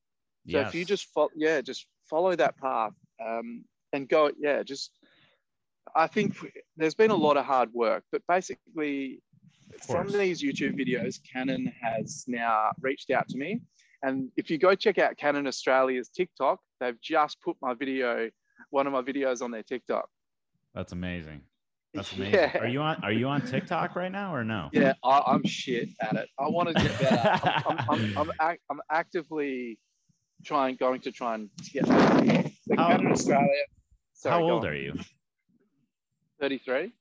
So 0.49 0.59
yes. 0.59 0.69
if 0.69 0.75
you 0.75 0.85
just 0.85 1.05
follow, 1.13 1.29
yeah, 1.35 1.61
just 1.61 1.85
follow 2.09 2.35
that 2.35 2.57
path 2.57 2.93
um, 3.23 3.63
and 3.93 4.07
go, 4.09 4.31
yeah, 4.39 4.63
just 4.63 4.91
I 5.95 6.07
think 6.07 6.35
there's 6.77 6.95
been 6.95 7.11
a 7.11 7.15
lot 7.15 7.37
of 7.37 7.45
hard 7.45 7.73
work, 7.73 8.03
but 8.11 8.21
basically, 8.27 9.21
from 9.87 10.07
these 10.07 10.41
YouTube 10.41 10.77
videos, 10.79 11.19
Canon 11.31 11.71
has 11.81 12.25
now 12.27 12.71
reached 12.81 13.09
out 13.11 13.27
to 13.29 13.37
me. 13.37 13.61
And 14.03 14.31
if 14.35 14.49
you 14.49 14.57
go 14.57 14.75
check 14.75 14.97
out 14.97 15.17
Canon 15.17 15.47
Australia's 15.47 16.09
TikTok, 16.09 16.59
they've 16.79 16.99
just 17.01 17.41
put 17.41 17.55
my 17.61 17.73
video, 17.73 18.29
one 18.69 18.87
of 18.87 18.93
my 18.93 19.01
videos 19.01 19.41
on 19.41 19.51
their 19.51 19.63
TikTok. 19.63 20.09
That's 20.73 20.91
amazing. 20.91 21.41
That's 21.93 22.13
amazing. 22.15 22.33
Yeah. 22.33 22.57
Are 22.57 22.67
you 22.67 22.81
on 22.81 23.03
Are 23.03 23.11
you 23.11 23.27
on 23.27 23.41
TikTok 23.41 23.95
right 23.95 24.11
now 24.11 24.33
or 24.33 24.43
no? 24.43 24.69
Yeah, 24.73 24.93
I, 25.03 25.33
am 25.33 25.43
shit 25.45 25.89
at 25.99 26.15
it. 26.15 26.29
I 26.39 26.47
want 26.47 26.69
to 26.69 26.73
get 26.73 26.99
better. 26.99 27.63
I'm, 27.67 27.77
I'm, 27.89 28.17
I'm, 28.17 28.31
I'm, 28.39 28.57
I'm 28.69 28.81
actively 28.89 29.77
trying, 30.43 30.75
going 30.75 31.01
to 31.01 31.11
try 31.11 31.35
and 31.35 31.49
get 31.71 31.87
better. 31.87 32.49
how, 32.77 32.87
Canon 32.89 33.11
Australia. 33.11 33.47
Sorry, 34.13 34.43
how 34.43 34.49
old 34.49 34.65
are 34.65 34.75
you? 34.75 34.93
33. 36.39 36.91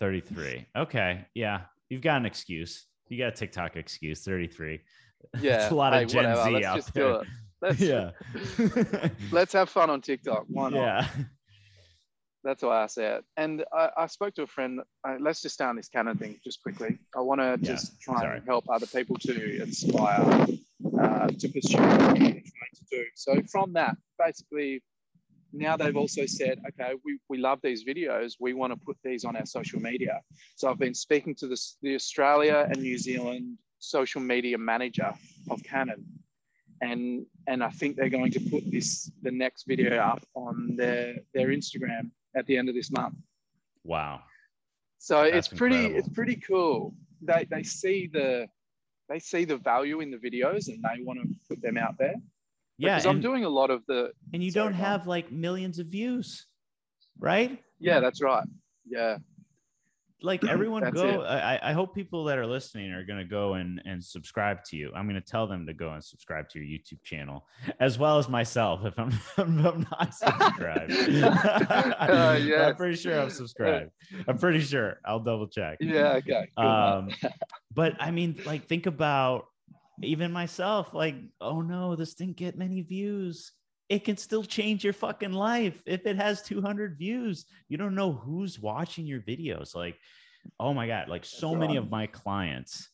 33. 0.00 0.66
Okay. 0.76 1.24
Yeah. 1.34 1.62
You've 1.88 2.02
got 2.02 2.18
an 2.18 2.26
excuse. 2.26 2.86
You 3.08 3.18
got 3.18 3.28
a 3.28 3.32
TikTok 3.32 3.76
excuse. 3.76 4.22
33. 4.22 4.80
Yeah. 5.40 5.62
it's 5.64 5.72
a 5.72 5.74
lot 5.74 5.94
hey, 5.94 6.04
of 6.04 6.08
Gen 6.08 6.24
whatever. 6.24 6.44
Z 6.44 6.50
let's 6.52 6.66
out 6.66 6.76
just 6.76 6.94
there. 6.94 7.04
Do 7.04 7.14
it. 7.16 7.26
Let's, 7.60 7.80
yeah. 7.80 8.10
let's 9.32 9.52
have 9.52 9.68
fun 9.68 9.90
on 9.90 10.00
TikTok. 10.00 10.44
Why 10.46 10.70
not? 10.70 10.78
Yeah. 10.78 11.08
That's 12.48 12.62
why 12.62 12.82
I 12.82 12.86
say 12.86 13.16
it. 13.16 13.24
And 13.36 13.62
I, 13.74 13.90
I 13.98 14.06
spoke 14.06 14.34
to 14.36 14.44
a 14.44 14.46
friend. 14.46 14.80
Uh, 15.06 15.16
let's 15.20 15.42
just 15.42 15.56
stay 15.56 15.66
on 15.66 15.76
this 15.76 15.90
Canon 15.90 16.16
thing 16.16 16.40
just 16.42 16.62
quickly. 16.62 16.96
I 17.14 17.20
want 17.20 17.42
to 17.42 17.58
yeah. 17.60 17.72
just 17.74 18.00
try 18.00 18.20
Sorry. 18.20 18.38
and 18.38 18.46
help 18.46 18.64
other 18.70 18.86
people 18.86 19.16
to 19.16 19.62
inspire 19.62 20.46
uh, 20.98 21.26
to 21.26 21.48
pursue 21.50 21.76
what 21.76 21.98
they're 21.98 22.16
trying 22.16 22.74
to 22.74 22.84
do. 22.90 23.04
So 23.16 23.42
from 23.52 23.74
that, 23.74 23.98
basically, 24.18 24.82
now 25.52 25.76
they've 25.76 25.94
also 25.94 26.24
said, 26.24 26.58
okay, 26.68 26.94
we, 27.04 27.18
we 27.28 27.36
love 27.36 27.58
these 27.62 27.84
videos. 27.84 28.36
We 28.40 28.54
want 28.54 28.72
to 28.72 28.78
put 28.78 28.96
these 29.04 29.26
on 29.26 29.36
our 29.36 29.44
social 29.44 29.80
media. 29.80 30.18
So 30.56 30.70
I've 30.70 30.78
been 30.78 30.94
speaking 30.94 31.34
to 31.40 31.48
the, 31.48 31.60
the 31.82 31.96
Australia 31.96 32.66
and 32.66 32.80
New 32.80 32.96
Zealand 32.96 33.58
social 33.78 34.22
media 34.22 34.56
manager 34.56 35.12
of 35.50 35.62
Canon. 35.64 36.02
And, 36.80 37.26
and 37.46 37.62
I 37.62 37.68
think 37.68 37.96
they're 37.96 38.08
going 38.08 38.32
to 38.32 38.40
put 38.40 38.70
this 38.70 39.10
the 39.20 39.32
next 39.32 39.64
video 39.66 39.98
up 39.98 40.24
on 40.34 40.76
their, 40.76 41.16
their 41.34 41.48
Instagram 41.48 42.10
at 42.36 42.46
the 42.46 42.56
end 42.56 42.68
of 42.68 42.74
this 42.74 42.90
month. 42.90 43.14
Wow. 43.84 44.20
So 44.98 45.24
That's 45.24 45.48
it's 45.48 45.48
pretty 45.48 45.76
incredible. 45.76 45.98
it's 45.98 46.08
pretty 46.08 46.36
cool. 46.36 46.94
They, 47.22 47.46
they 47.50 47.62
see 47.62 48.08
the 48.12 48.46
they 49.08 49.18
see 49.18 49.44
the 49.44 49.56
value 49.56 50.00
in 50.00 50.10
the 50.10 50.18
videos 50.18 50.68
and 50.68 50.82
they 50.82 51.02
want 51.02 51.18
to 51.22 51.28
put 51.48 51.60
them 51.62 51.76
out 51.78 51.96
there 51.98 52.14
yeah 52.76 52.94
because 52.94 53.06
i'm 53.06 53.20
doing 53.20 53.44
a 53.44 53.48
lot 53.48 53.70
of 53.70 53.82
the 53.86 54.12
and 54.32 54.42
you 54.42 54.52
don't 54.52 54.74
have 54.74 55.06
like 55.06 55.32
millions 55.32 55.78
of 55.78 55.86
views 55.86 56.46
right 57.18 57.58
yeah 57.80 58.00
that's 58.00 58.22
right 58.22 58.46
yeah 58.86 59.16
like 60.22 60.44
everyone 60.48 60.90
go 60.90 61.22
I, 61.22 61.70
I 61.70 61.72
hope 61.72 61.94
people 61.94 62.24
that 62.24 62.38
are 62.38 62.46
listening 62.46 62.92
are 62.92 63.04
going 63.04 63.18
to 63.18 63.24
go 63.24 63.54
and 63.54 63.80
and 63.84 64.02
subscribe 64.02 64.64
to 64.64 64.76
you. 64.76 64.92
I'm 64.94 65.08
going 65.08 65.20
to 65.20 65.26
tell 65.26 65.46
them 65.46 65.66
to 65.66 65.74
go 65.74 65.92
and 65.92 66.02
subscribe 66.02 66.48
to 66.50 66.58
your 66.58 66.78
youtube 66.78 67.02
channel 67.04 67.46
as 67.80 67.98
well 67.98 68.18
as 68.18 68.28
myself 68.28 68.84
if 68.84 68.98
i'm, 68.98 69.12
I'm 69.36 69.86
not 69.90 70.14
subscribed. 70.14 70.92
Uh, 72.08 72.38
yeah. 72.40 72.66
i'm 72.68 72.76
pretty 72.76 72.96
sure 72.96 73.20
i'm 73.20 73.30
subscribed. 73.30 73.90
I'm 74.26 74.38
pretty 74.38 74.60
sure. 74.60 75.00
I'll 75.04 75.20
double 75.20 75.48
check. 75.48 75.78
Yeah 75.80 76.14
okay 76.14 76.48
um 76.56 77.10
but 77.74 77.94
i 78.00 78.10
mean 78.10 78.40
like 78.46 78.66
think 78.66 78.86
about 78.86 79.46
even 80.02 80.32
myself, 80.32 80.94
like, 80.94 81.16
oh 81.40 81.60
no, 81.60 81.96
this 81.96 82.14
didn't 82.14 82.36
get 82.36 82.56
many 82.56 82.82
views. 82.82 83.52
It 83.88 84.04
can 84.04 84.16
still 84.16 84.44
change 84.44 84.84
your 84.84 84.92
fucking 84.92 85.32
life 85.32 85.80
if 85.86 86.06
it 86.06 86.16
has 86.16 86.42
200 86.42 86.98
views. 86.98 87.46
You 87.68 87.78
don't 87.78 87.94
know 87.94 88.12
who's 88.12 88.58
watching 88.58 89.06
your 89.06 89.20
videos. 89.20 89.74
Like, 89.74 89.98
oh 90.60 90.74
my 90.74 90.86
God, 90.86 91.08
like 91.08 91.24
so 91.24 91.54
many 91.54 91.76
of 91.76 91.90
my 91.90 92.06
clients 92.06 92.90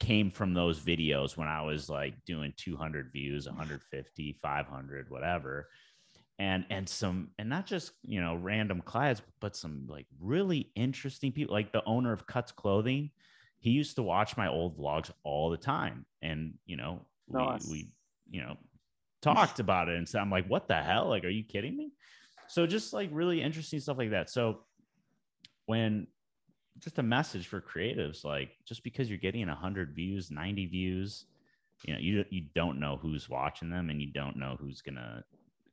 came 0.00 0.30
from 0.30 0.54
those 0.54 0.80
videos 0.80 1.36
when 1.36 1.48
I 1.48 1.62
was 1.62 1.88
like 1.88 2.14
doing 2.24 2.54
200 2.56 3.12
views, 3.12 3.46
150, 3.46 4.38
500, 4.42 5.10
whatever. 5.10 5.68
And, 6.38 6.64
and 6.70 6.88
some, 6.88 7.28
and 7.38 7.48
not 7.48 7.66
just, 7.66 7.92
you 8.02 8.20
know, 8.20 8.34
random 8.34 8.80
clients, 8.80 9.22
but 9.40 9.54
some 9.54 9.86
like 9.86 10.06
really 10.18 10.72
interesting 10.74 11.30
people, 11.30 11.54
like 11.54 11.72
the 11.72 11.84
owner 11.84 12.12
of 12.12 12.26
Cuts 12.26 12.52
Clothing 12.52 13.10
he 13.62 13.70
used 13.70 13.94
to 13.94 14.02
watch 14.02 14.36
my 14.36 14.48
old 14.48 14.76
vlogs 14.76 15.10
all 15.22 15.48
the 15.48 15.56
time 15.56 16.04
and 16.20 16.54
you 16.66 16.76
know 16.76 17.00
nice. 17.28 17.64
we, 17.66 17.72
we 17.72 17.88
you 18.30 18.42
know 18.42 18.56
talked 19.22 19.60
about 19.60 19.88
it 19.88 19.96
and 19.96 20.08
so 20.08 20.18
i'm 20.18 20.30
like 20.30 20.46
what 20.48 20.68
the 20.68 20.74
hell 20.76 21.08
like 21.08 21.24
are 21.24 21.30
you 21.30 21.44
kidding 21.44 21.76
me 21.76 21.92
So 22.48 22.66
just 22.66 22.92
like 22.92 23.08
really 23.12 23.40
interesting 23.40 23.80
stuff 23.80 23.96
like 23.96 24.10
that. 24.10 24.28
So 24.28 24.58
when 25.64 26.06
just 26.80 26.98
a 26.98 27.02
message 27.02 27.46
for 27.46 27.62
creatives, 27.62 28.24
like 28.24 28.50
just 28.66 28.84
because 28.84 29.08
you're 29.08 29.18
getting 29.18 29.46
100 29.48 29.94
views, 29.94 30.30
90 30.30 30.66
views, 30.66 31.24
you 31.86 31.94
know, 31.94 32.00
you 32.00 32.24
you 32.28 32.42
don't 32.54 32.78
know 32.78 32.98
who's 33.00 33.26
watching 33.26 33.70
them, 33.70 33.88
and 33.88 34.02
you 34.02 34.08
don't 34.12 34.36
know 34.36 34.58
who's 34.60 34.82
gonna 34.82 35.24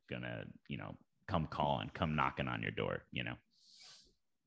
gonna 0.08 0.44
you 0.68 0.78
know 0.78 0.96
come 1.26 1.46
calling, 1.46 1.90
come 1.92 2.16
knocking 2.16 2.48
on 2.48 2.62
your 2.62 2.70
door. 2.72 3.02
You 3.12 3.24
know. 3.24 3.36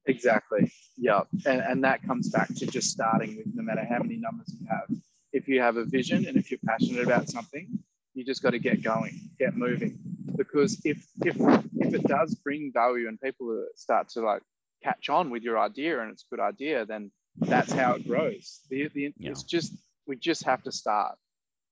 Exactly. 0.07 0.71
Yeah, 0.97 1.21
and 1.45 1.61
and 1.61 1.83
that 1.83 2.01
comes 2.01 2.29
back 2.29 2.47
to 2.55 2.65
just 2.65 2.89
starting 2.89 3.37
with 3.37 3.53
no 3.53 3.61
matter 3.61 3.85
how 3.85 3.99
many 3.99 4.17
numbers 4.17 4.55
you 4.59 4.65
have. 4.67 4.89
If 5.33 5.47
you 5.47 5.61
have 5.61 5.77
a 5.77 5.85
vision 5.85 6.25
and 6.27 6.35
if 6.35 6.49
you're 6.49 6.65
passionate 6.65 7.03
about 7.03 7.29
something, 7.29 7.67
you 8.13 8.23
just 8.23 8.43
got 8.43 8.51
to 8.51 8.59
get 8.59 8.83
going, 8.83 9.29
get 9.39 9.55
moving. 9.55 9.99
Because 10.35 10.81
if 10.83 11.05
if 11.25 11.35
if 11.75 11.93
it 11.93 12.03
does 12.03 12.35
bring 12.35 12.71
value 12.73 13.07
and 13.07 13.19
people 13.21 13.65
start 13.75 14.09
to 14.09 14.21
like 14.21 14.41
catch 14.83 15.09
on 15.09 15.29
with 15.29 15.43
your 15.43 15.59
idea 15.59 16.01
and 16.01 16.11
it's 16.11 16.25
a 16.29 16.35
good 16.35 16.41
idea, 16.41 16.85
then 16.85 17.11
that's 17.37 17.71
how 17.71 17.93
it 17.93 18.07
grows. 18.07 18.61
The, 18.69 18.89
the, 18.93 19.13
yeah. 19.17 19.31
It's 19.31 19.43
just 19.43 19.73
we 20.07 20.15
just 20.15 20.43
have 20.45 20.63
to 20.63 20.71
start. 20.71 21.15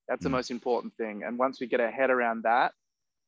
That's 0.08 0.22
mm. 0.22 0.24
the 0.24 0.30
most 0.30 0.52
important 0.52 0.94
thing. 0.96 1.24
And 1.26 1.38
once 1.38 1.60
we 1.60 1.68
get 1.68 1.80
our 1.80 1.92
head 1.92 2.10
around 2.10 2.44
that, 2.44 2.72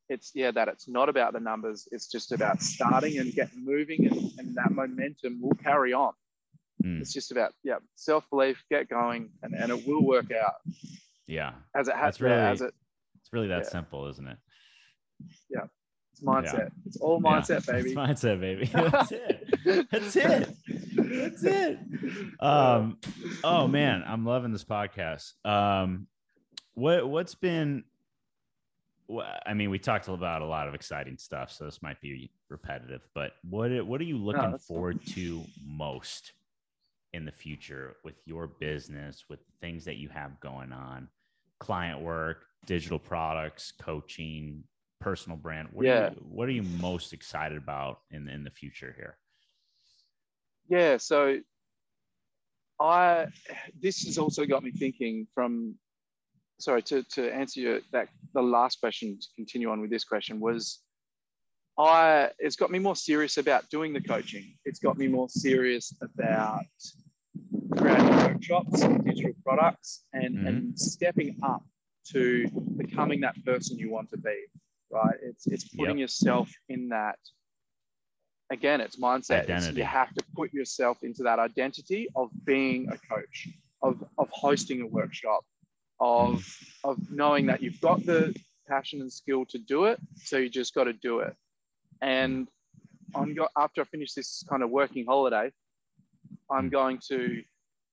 it's 0.09 0.31
yeah 0.33 0.51
that 0.51 0.67
it's 0.67 0.87
not 0.87 1.09
about 1.09 1.33
the 1.33 1.39
numbers. 1.39 1.87
It's 1.91 2.07
just 2.07 2.31
about 2.31 2.61
starting 2.61 3.19
and 3.19 3.33
getting 3.33 3.63
moving, 3.63 4.05
and, 4.07 4.31
and 4.37 4.55
that 4.55 4.71
momentum 4.71 5.41
will 5.41 5.55
carry 5.55 5.93
on. 5.93 6.13
Mm. 6.83 6.99
It's 6.99 7.13
just 7.13 7.31
about 7.31 7.53
yeah 7.63 7.77
self 7.95 8.29
belief, 8.29 8.63
get 8.69 8.89
going, 8.89 9.29
and, 9.41 9.53
and 9.53 9.71
it 9.71 9.87
will 9.87 10.05
work 10.05 10.31
out. 10.31 10.55
Yeah, 11.27 11.53
as 11.75 11.87
it 11.87 11.95
has. 11.95 12.19
Really, 12.19 12.35
as 12.35 12.61
it, 12.61 12.73
really 13.33 13.47
that 13.47 13.63
yeah. 13.63 13.69
simple, 13.69 14.07
isn't 14.07 14.27
it? 14.27 14.37
Yeah. 15.49 15.65
It's 16.11 16.21
mindset. 16.21 16.53
Yeah. 16.53 16.67
It's 16.85 16.97
all 16.97 17.19
mindset, 17.19 17.67
yeah. 17.67 17.73
baby. 17.73 17.89
It's 17.89 17.97
mindset, 17.97 18.39
baby. 18.39 18.65
That's 18.73 19.11
it. 19.11 19.89
That's 19.91 20.15
it. 20.15 20.49
That's 20.95 21.43
it. 21.43 21.79
Um, 22.39 22.97
oh 23.43 23.67
man, 23.67 24.03
I'm 24.05 24.25
loving 24.25 24.51
this 24.51 24.63
podcast. 24.63 25.33
Um, 25.45 26.07
what 26.75 27.09
what's 27.09 27.35
been 27.35 27.83
I 29.45 29.53
mean, 29.53 29.69
we 29.69 29.79
talked 29.79 30.07
about 30.07 30.41
a 30.41 30.45
lot 30.45 30.67
of 30.67 30.75
exciting 30.75 31.17
stuff, 31.17 31.51
so 31.51 31.65
this 31.65 31.81
might 31.81 31.99
be 31.99 32.31
repetitive. 32.49 33.01
But 33.13 33.33
what 33.49 33.71
what 33.85 33.99
are 33.99 34.05
you 34.05 34.17
looking 34.17 34.51
no, 34.51 34.57
forward 34.57 34.99
cool. 35.05 35.13
to 35.15 35.43
most 35.65 36.33
in 37.13 37.25
the 37.25 37.31
future 37.31 37.95
with 38.03 38.15
your 38.25 38.47
business, 38.47 39.25
with 39.29 39.39
things 39.61 39.85
that 39.85 39.97
you 39.97 40.09
have 40.09 40.39
going 40.39 40.71
on, 40.71 41.09
client 41.59 42.01
work, 42.01 42.45
digital 42.65 42.99
products, 42.99 43.73
coaching, 43.81 44.63
personal 44.99 45.37
brand? 45.37 45.69
What 45.71 45.85
yeah. 45.85 46.07
Are 46.07 46.11
you, 46.11 46.25
what 46.29 46.47
are 46.49 46.51
you 46.51 46.63
most 46.63 47.13
excited 47.13 47.57
about 47.57 47.99
in 48.11 48.27
in 48.27 48.43
the 48.43 48.51
future 48.51 48.93
here? 48.97 49.17
Yeah, 50.69 50.97
so 50.97 51.39
I 52.79 53.27
this 53.79 54.03
has 54.05 54.17
also 54.17 54.45
got 54.45 54.63
me 54.63 54.71
thinking 54.71 55.27
from 55.33 55.75
sorry 56.59 56.81
to, 56.83 57.03
to 57.03 57.33
answer 57.33 57.59
your, 57.59 57.79
that 57.91 58.07
the 58.33 58.41
last 58.41 58.79
question 58.79 59.17
to 59.19 59.27
continue 59.35 59.69
on 59.69 59.81
with 59.81 59.89
this 59.89 60.03
question 60.03 60.39
was 60.39 60.79
I 61.77 62.29
it's 62.39 62.55
got 62.55 62.71
me 62.71 62.79
more 62.79 62.95
serious 62.95 63.37
about 63.37 63.69
doing 63.69 63.93
the 63.93 64.01
coaching. 64.01 64.55
It's 64.65 64.79
got 64.79 64.97
me 64.97 65.07
more 65.07 65.27
serious 65.29 65.93
about 66.01 66.65
creating 67.77 68.09
workshops 68.09 68.81
and 68.83 69.03
digital 69.03 69.33
products 69.43 70.05
and, 70.13 70.35
mm-hmm. 70.35 70.47
and 70.47 70.79
stepping 70.79 71.37
up 71.43 71.63
to 72.11 72.47
becoming 72.77 73.21
that 73.21 73.43
person 73.45 73.77
you 73.77 73.89
want 73.89 74.09
to 74.11 74.17
be. 74.17 74.45
Right. 74.91 75.15
It's 75.21 75.47
it's 75.47 75.67
putting 75.69 75.97
yep. 75.97 76.03
yourself 76.03 76.51
in 76.69 76.89
that 76.89 77.17
again, 78.51 78.81
it's 78.81 78.97
mindset. 78.97 79.49
It's, 79.49 79.71
you 79.71 79.83
have 79.83 80.13
to 80.13 80.23
put 80.35 80.53
yourself 80.53 80.99
into 81.01 81.23
that 81.23 81.39
identity 81.39 82.07
of 82.15 82.29
being 82.45 82.87
a 82.89 82.97
coach, 83.13 83.49
of, 83.81 84.03
of 84.19 84.29
hosting 84.31 84.81
a 84.81 84.87
workshop, 84.87 85.43
of 85.99 86.45
of 86.83 86.97
knowing 87.09 87.45
that 87.45 87.61
you've 87.61 87.79
got 87.79 88.05
the 88.05 88.35
passion 88.67 89.01
and 89.01 89.11
skill 89.11 89.45
to 89.45 89.57
do 89.57 89.85
it 89.85 89.99
so 90.15 90.37
you 90.37 90.49
just 90.49 90.73
got 90.73 90.85
to 90.85 90.93
do 90.93 91.19
it 91.19 91.35
and 92.01 92.47
i'm 93.15 93.33
go- 93.33 93.47
after 93.57 93.81
i 93.81 93.83
finish 93.85 94.13
this 94.13 94.43
kind 94.49 94.63
of 94.63 94.69
working 94.69 95.05
holiday 95.05 95.51
i'm 96.49 96.65
hmm. 96.65 96.69
going 96.69 96.99
to 97.07 97.41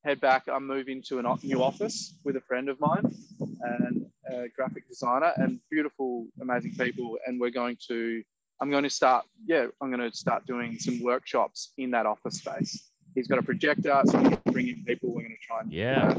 head 0.05 0.21
back 0.21 0.45
i'm 0.49 0.67
moving 0.67 1.03
to 1.03 1.19
a 1.19 1.37
new 1.43 1.63
office 1.63 2.17
with 2.25 2.37
a 2.37 2.41
friend 2.41 2.69
of 2.69 2.79
mine 2.81 3.15
and 3.63 4.07
a 4.33 4.49
graphic 4.49 4.89
designer 4.89 5.33
and 5.37 5.61
beautiful 5.71 6.27
amazing 6.41 6.75
people. 6.75 7.19
And 7.27 7.41
we're 7.41 7.51
going 7.51 7.77
to 7.89 8.23
i'm 8.61 8.71
going 8.71 8.85
to 8.85 8.91
start 8.91 9.25
yeah 9.47 9.67
i'm 9.81 9.91
going 9.91 10.11
to 10.11 10.17
start 10.17 10.47
doing 10.47 10.79
some 10.79 11.03
workshops 11.03 11.73
in 11.79 11.91
that 11.93 12.07
office 12.07 12.39
space. 12.39 12.91
He's 13.15 13.27
got 13.27 13.39
a 13.39 13.43
projector 13.43 14.01
so 14.05 14.19
we're 14.19 14.25
going 14.25 14.37
to 14.37 14.53
bring 14.53 14.69
in 14.69 14.85
people. 14.85 15.11
We're 15.11 15.23
going 15.23 15.37
to 15.41 15.47
try 15.47 15.61
and 15.61 15.73
yeah. 15.73 16.15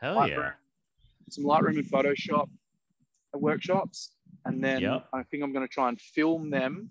hell 0.00 0.28
yeah. 0.28 0.52
some 1.30 1.44
Lightroom 1.44 1.78
and 1.78 1.84
Photoshop 1.84 2.48
workshops, 3.34 4.12
and 4.44 4.62
then 4.64 4.80
yep. 4.80 5.06
I 5.12 5.22
think 5.24 5.42
I'm 5.42 5.52
going 5.52 5.66
to 5.66 5.72
try 5.72 5.88
and 5.88 6.00
film 6.00 6.48
them. 6.48 6.88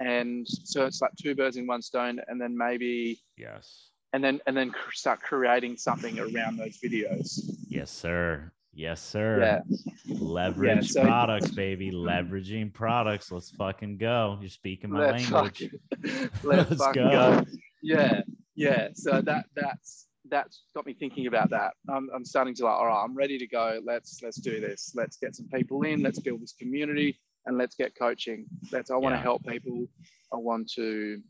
And 0.00 0.46
so 0.48 0.86
it's 0.86 1.02
like 1.02 1.10
two 1.20 1.34
birds 1.34 1.56
in 1.56 1.66
one 1.66 1.82
stone, 1.82 2.20
and 2.28 2.40
then 2.40 2.56
maybe 2.56 3.20
yes, 3.36 3.90
and 4.14 4.22
then 4.22 4.40
and 4.46 4.56
then 4.56 4.72
start 4.92 5.20
creating 5.20 5.76
something 5.76 6.20
around 6.20 6.56
those 6.56 6.78
videos. 6.78 7.40
Yes, 7.68 7.90
sir. 7.90 8.52
Yes, 8.72 9.02
sir. 9.02 9.40
Yeah. 9.40 10.14
Leverage 10.14 10.94
yeah, 10.94 11.02
so, 11.02 11.02
products, 11.02 11.50
baby. 11.50 11.90
Leveraging 11.90 12.72
products. 12.72 13.32
Let's 13.32 13.50
fucking 13.50 13.98
go. 13.98 14.38
You're 14.40 14.50
speaking 14.50 14.90
my 14.90 15.10
language. 15.10 15.28
Fucking, 15.30 16.30
let's, 16.44 16.70
let's 16.70 16.86
go. 16.92 17.10
go. 17.10 17.44
Yeah, 17.82 18.22
yeah. 18.54 18.88
So 18.94 19.20
that 19.20 19.46
that's 19.56 20.06
that's 20.30 20.62
got 20.76 20.86
me 20.86 20.94
thinking 20.94 21.26
about 21.26 21.50
that. 21.50 21.72
I'm, 21.88 22.08
I'm 22.14 22.24
starting 22.24 22.54
to 22.54 22.64
like, 22.64 22.72
all 22.72 22.86
right, 22.86 23.02
I'm 23.02 23.16
ready 23.16 23.36
to 23.38 23.48
go. 23.48 23.80
Let's 23.84 24.20
let's 24.22 24.40
do 24.40 24.60
this. 24.60 24.92
Let's 24.94 25.16
get 25.16 25.34
some 25.34 25.48
people 25.52 25.82
in. 25.82 26.02
Let's 26.02 26.20
build 26.20 26.40
this 26.40 26.54
community, 26.56 27.18
and 27.46 27.58
let's 27.58 27.74
get 27.74 27.98
coaching. 27.98 28.46
Let's. 28.70 28.92
I 28.92 28.96
want 28.96 29.14
yeah. 29.14 29.18
to 29.18 29.22
help 29.22 29.44
people. 29.44 29.86
I 30.32 30.36
want 30.36 30.70
to, 30.74 31.20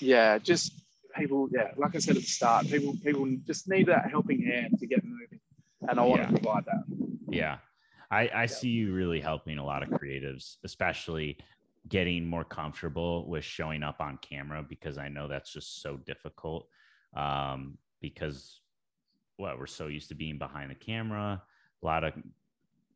yeah, 0.00 0.38
just 0.38 0.83
people. 1.14 1.48
Yeah, 1.52 1.70
like 1.76 1.94
I 1.94 1.98
said 1.98 2.16
at 2.16 2.22
the 2.22 2.28
start, 2.28 2.66
people 2.66 2.94
people 3.02 3.26
just 3.46 3.68
need 3.68 3.86
that 3.86 4.10
helping 4.10 4.42
hand 4.42 4.78
to 4.78 4.86
get 4.86 5.04
moving, 5.04 5.40
and 5.88 5.98
I 5.98 6.02
want 6.02 6.22
yeah. 6.22 6.26
to 6.28 6.32
provide 6.32 6.64
that. 6.66 6.84
Yeah, 7.28 7.58
I 8.10 8.20
I 8.28 8.40
yeah. 8.42 8.46
see 8.46 8.68
you 8.68 8.92
really 8.94 9.20
helping 9.20 9.58
a 9.58 9.64
lot 9.64 9.82
of 9.82 9.88
creatives, 9.90 10.56
especially 10.64 11.38
getting 11.88 12.26
more 12.26 12.44
comfortable 12.44 13.28
with 13.28 13.44
showing 13.44 13.82
up 13.82 14.00
on 14.00 14.18
camera 14.18 14.64
because 14.66 14.96
I 14.96 15.08
know 15.08 15.28
that's 15.28 15.52
just 15.52 15.82
so 15.82 15.98
difficult. 15.98 16.66
Um, 17.14 17.78
because 18.00 18.60
well, 19.38 19.56
we're 19.58 19.66
so 19.66 19.88
used 19.88 20.08
to 20.08 20.14
being 20.14 20.38
behind 20.38 20.70
the 20.70 20.74
camera. 20.74 21.42
A 21.82 21.86
lot 21.86 22.04
of 22.04 22.14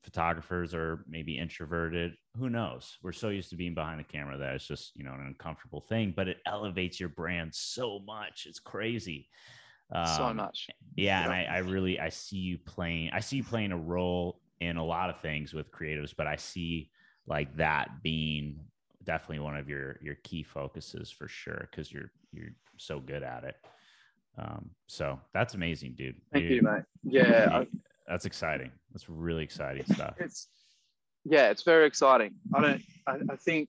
photographers 0.09 0.73
are 0.73 1.05
maybe 1.07 1.37
introverted. 1.37 2.15
Who 2.39 2.49
knows? 2.49 2.97
We're 3.03 3.13
so 3.13 3.29
used 3.29 3.51
to 3.51 3.57
being 3.57 3.75
behind 3.75 4.01
the 4.01 4.05
camera 4.05 4.39
that 4.39 4.55
it's 4.55 4.67
just, 4.67 4.93
you 4.97 5.05
know, 5.05 5.13
an 5.13 5.27
uncomfortable 5.27 5.83
thing, 5.83 6.15
but 6.17 6.29
it 6.29 6.39
elevates 6.47 6.99
your 6.99 7.11
brand 7.11 7.55
so 7.55 8.01
much. 8.07 8.47
It's 8.49 8.59
crazy. 8.59 9.29
Um, 9.95 10.07
so 10.07 10.33
much. 10.33 10.69
Yeah. 10.97 11.25
And 11.25 11.33
I, 11.33 11.45
I 11.45 11.59
really, 11.59 12.01
I 12.01 12.09
see 12.09 12.39
you 12.39 12.57
playing, 12.57 13.11
I 13.13 13.21
see 13.21 13.37
you 13.37 13.45
playing 13.45 13.73
a 13.73 13.77
role 13.77 14.41
in 14.61 14.79
a 14.79 14.85
lot 14.85 15.11
of 15.11 15.21
things 15.21 15.53
with 15.53 15.71
creatives, 15.71 16.15
but 16.17 16.27
I 16.27 16.37
see 16.37 16.91
like 17.27 17.55
that 17.59 18.03
being 18.03 18.61
definitely 19.05 19.41
one 19.41 19.59
of 19.59 19.69
your, 19.69 19.99
your 20.01 20.17
key 20.25 20.43
focuses 20.43 21.11
for 21.11 21.29
sure. 21.29 21.69
Cause 21.75 21.93
you're, 21.93 22.11
you're 22.33 22.55
so 22.79 22.99
good 22.99 23.23
at 23.23 23.45
it. 23.45 23.57
Um, 24.39 24.71
so 24.87 25.21
that's 25.35 25.53
amazing, 25.53 25.97
dude. 25.99 26.17
Thank 26.33 26.49
dude, 26.49 26.57
you, 26.57 26.63
mate. 26.63 26.85
Yeah, 27.03 27.65
that's 28.09 28.25
exciting. 28.25 28.71
That's 28.93 29.09
really 29.09 29.45
exciting 29.45 29.85
stuff. 29.95 30.15
It's 30.19 30.49
yeah, 31.25 31.51
it's 31.51 31.63
very 31.63 31.87
exciting. 31.87 32.35
I 32.55 32.61
don't. 32.61 32.83
I, 33.07 33.19
I 33.31 33.37
think 33.37 33.69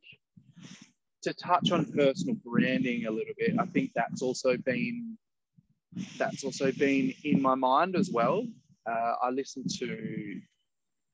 to 1.23 1.33
touch 1.33 1.71
on 1.71 1.85
personal 1.85 2.35
branding 2.45 3.05
a 3.05 3.11
little 3.11 3.33
bit, 3.37 3.55
I 3.59 3.65
think 3.65 3.91
that's 3.93 4.21
also 4.21 4.55
been 4.57 5.17
that's 6.17 6.43
also 6.43 6.71
been 6.71 7.13
in 7.23 7.41
my 7.41 7.55
mind 7.55 7.95
as 7.95 8.09
well. 8.11 8.45
Uh, 8.89 9.13
I 9.21 9.29
listen 9.29 9.65
to, 9.79 10.41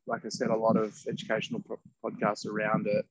like 0.05 0.25
I 0.25 0.29
said, 0.29 0.49
a 0.49 0.55
lot 0.55 0.77
of 0.77 0.95
educational 1.07 1.63
podcasts 2.03 2.45
around 2.45 2.87
it, 2.87 3.05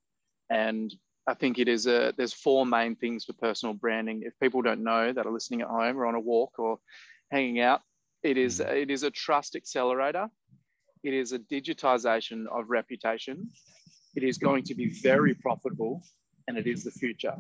and 0.50 0.94
I 1.26 1.34
think 1.34 1.58
it 1.58 1.68
is 1.68 1.86
a 1.86 2.14
there's 2.16 2.34
four 2.34 2.64
main 2.64 2.94
things 2.94 3.24
for 3.24 3.32
personal 3.32 3.74
branding. 3.74 4.22
If 4.24 4.38
people 4.38 4.62
don't 4.62 4.84
know 4.84 5.12
that 5.12 5.26
are 5.26 5.32
listening 5.32 5.62
at 5.62 5.68
home 5.68 5.98
or 5.98 6.06
on 6.06 6.14
a 6.14 6.20
walk 6.20 6.58
or 6.58 6.78
hanging 7.32 7.60
out, 7.60 7.80
it 8.24 8.36
is 8.38 8.60
mm. 8.60 8.72
it 8.72 8.90
is 8.90 9.02
a 9.02 9.10
trust 9.10 9.54
accelerator. 9.54 10.28
It 11.04 11.12
is 11.12 11.32
a 11.32 11.38
digitization 11.38 12.46
of 12.50 12.70
reputation. 12.70 13.50
It 14.16 14.22
is 14.22 14.38
going 14.38 14.64
to 14.64 14.74
be 14.74 14.88
very 15.02 15.34
profitable, 15.34 16.02
and 16.48 16.56
it 16.56 16.66
is 16.66 16.82
the 16.82 16.90
future. 16.90 17.36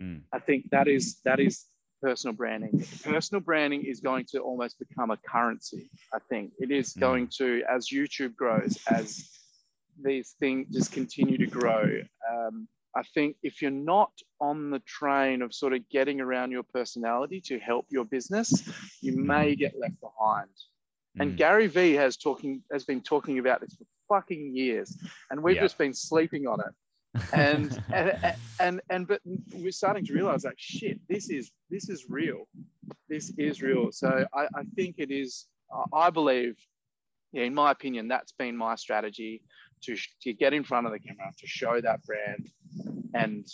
Mm. 0.00 0.22
I 0.32 0.38
think 0.38 0.70
that 0.70 0.86
is 0.86 1.20
that 1.24 1.40
is 1.40 1.66
personal 2.00 2.34
branding. 2.34 2.84
Personal 3.02 3.40
branding 3.40 3.84
is 3.84 4.00
going 4.00 4.26
to 4.30 4.38
almost 4.38 4.78
become 4.78 5.10
a 5.10 5.16
currency. 5.16 5.90
I 6.14 6.18
think 6.30 6.52
it 6.58 6.70
is 6.70 6.94
mm. 6.94 7.00
going 7.00 7.28
to 7.38 7.62
as 7.68 7.88
YouTube 7.88 8.36
grows, 8.36 8.78
as 8.88 9.28
these 10.02 10.36
things 10.38 10.68
just 10.72 10.92
continue 10.92 11.38
to 11.38 11.46
grow. 11.46 12.00
Um, 12.30 12.68
I 12.98 13.02
think 13.14 13.36
if 13.44 13.62
you're 13.62 13.70
not 13.70 14.10
on 14.40 14.70
the 14.70 14.80
train 14.80 15.40
of 15.40 15.54
sort 15.54 15.72
of 15.72 15.88
getting 15.88 16.20
around 16.20 16.50
your 16.50 16.64
personality 16.64 17.40
to 17.42 17.60
help 17.60 17.86
your 17.90 18.04
business, 18.04 18.68
you 19.00 19.16
may 19.16 19.54
get 19.54 19.78
left 19.78 20.00
behind. 20.00 20.50
Mm. 21.16 21.22
And 21.22 21.36
Gary 21.36 21.68
Vee 21.68 21.92
has 21.92 22.16
talking 22.16 22.60
has 22.72 22.84
been 22.84 23.00
talking 23.00 23.38
about 23.38 23.60
this 23.60 23.76
for 23.76 23.84
fucking 24.08 24.52
years, 24.52 24.96
and 25.30 25.40
we've 25.40 25.56
yeah. 25.56 25.62
just 25.62 25.78
been 25.78 25.94
sleeping 25.94 26.48
on 26.48 26.58
it. 26.60 27.22
and, 27.32 27.82
and 27.92 28.34
and 28.58 28.80
and 28.90 29.06
but 29.06 29.20
we're 29.54 29.70
starting 29.70 30.04
to 30.06 30.12
realize 30.12 30.44
like 30.44 30.58
shit, 30.58 30.98
this 31.08 31.30
is 31.30 31.52
this 31.70 31.88
is 31.88 32.06
real, 32.08 32.48
this 33.08 33.32
is 33.38 33.62
real. 33.62 33.92
So 33.92 34.26
I, 34.34 34.42
I 34.56 34.64
think 34.74 34.96
it 34.98 35.12
is. 35.12 35.46
I 35.92 36.10
believe, 36.10 36.56
yeah, 37.32 37.44
in 37.44 37.54
my 37.54 37.70
opinion, 37.70 38.08
that's 38.08 38.32
been 38.32 38.56
my 38.56 38.74
strategy 38.74 39.42
to, 39.82 39.96
to 40.22 40.32
get 40.32 40.52
in 40.52 40.64
front 40.64 40.86
of 40.86 40.92
the 40.92 40.98
camera, 40.98 41.32
to 41.38 41.46
show 41.46 41.80
that 41.80 42.04
brand 42.04 42.50
and 43.14 43.46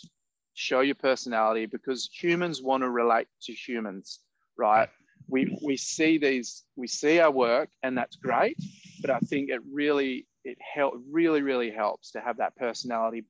show 0.55 0.81
your 0.81 0.95
personality 0.95 1.67
because 1.67 2.09
humans 2.13 2.63
want 2.63 2.83
to 2.83 2.91
relate 2.91 3.27
to 3.43 3.53
humans, 3.53 4.21
right? 4.57 4.89
We, 5.29 5.59
we 5.63 5.77
see 5.77 6.19
these, 6.19 6.63
we 6.77 6.87
see 6.87 7.21
our 7.21 7.31
work 7.31 7.69
and 7.83 7.97
that's 7.97 8.17
great, 8.17 8.57
but 9.01 9.11
I 9.11 9.19
think 9.21 9.51
it 9.51 9.61
really, 9.71 10.27
it 10.45 10.59
help, 10.61 10.95
really, 11.11 11.43
really 11.43 11.71
helps 11.71 12.13
to 12.13 12.21
have 12.21 12.37
that 12.39 12.57
personality 12.57 13.25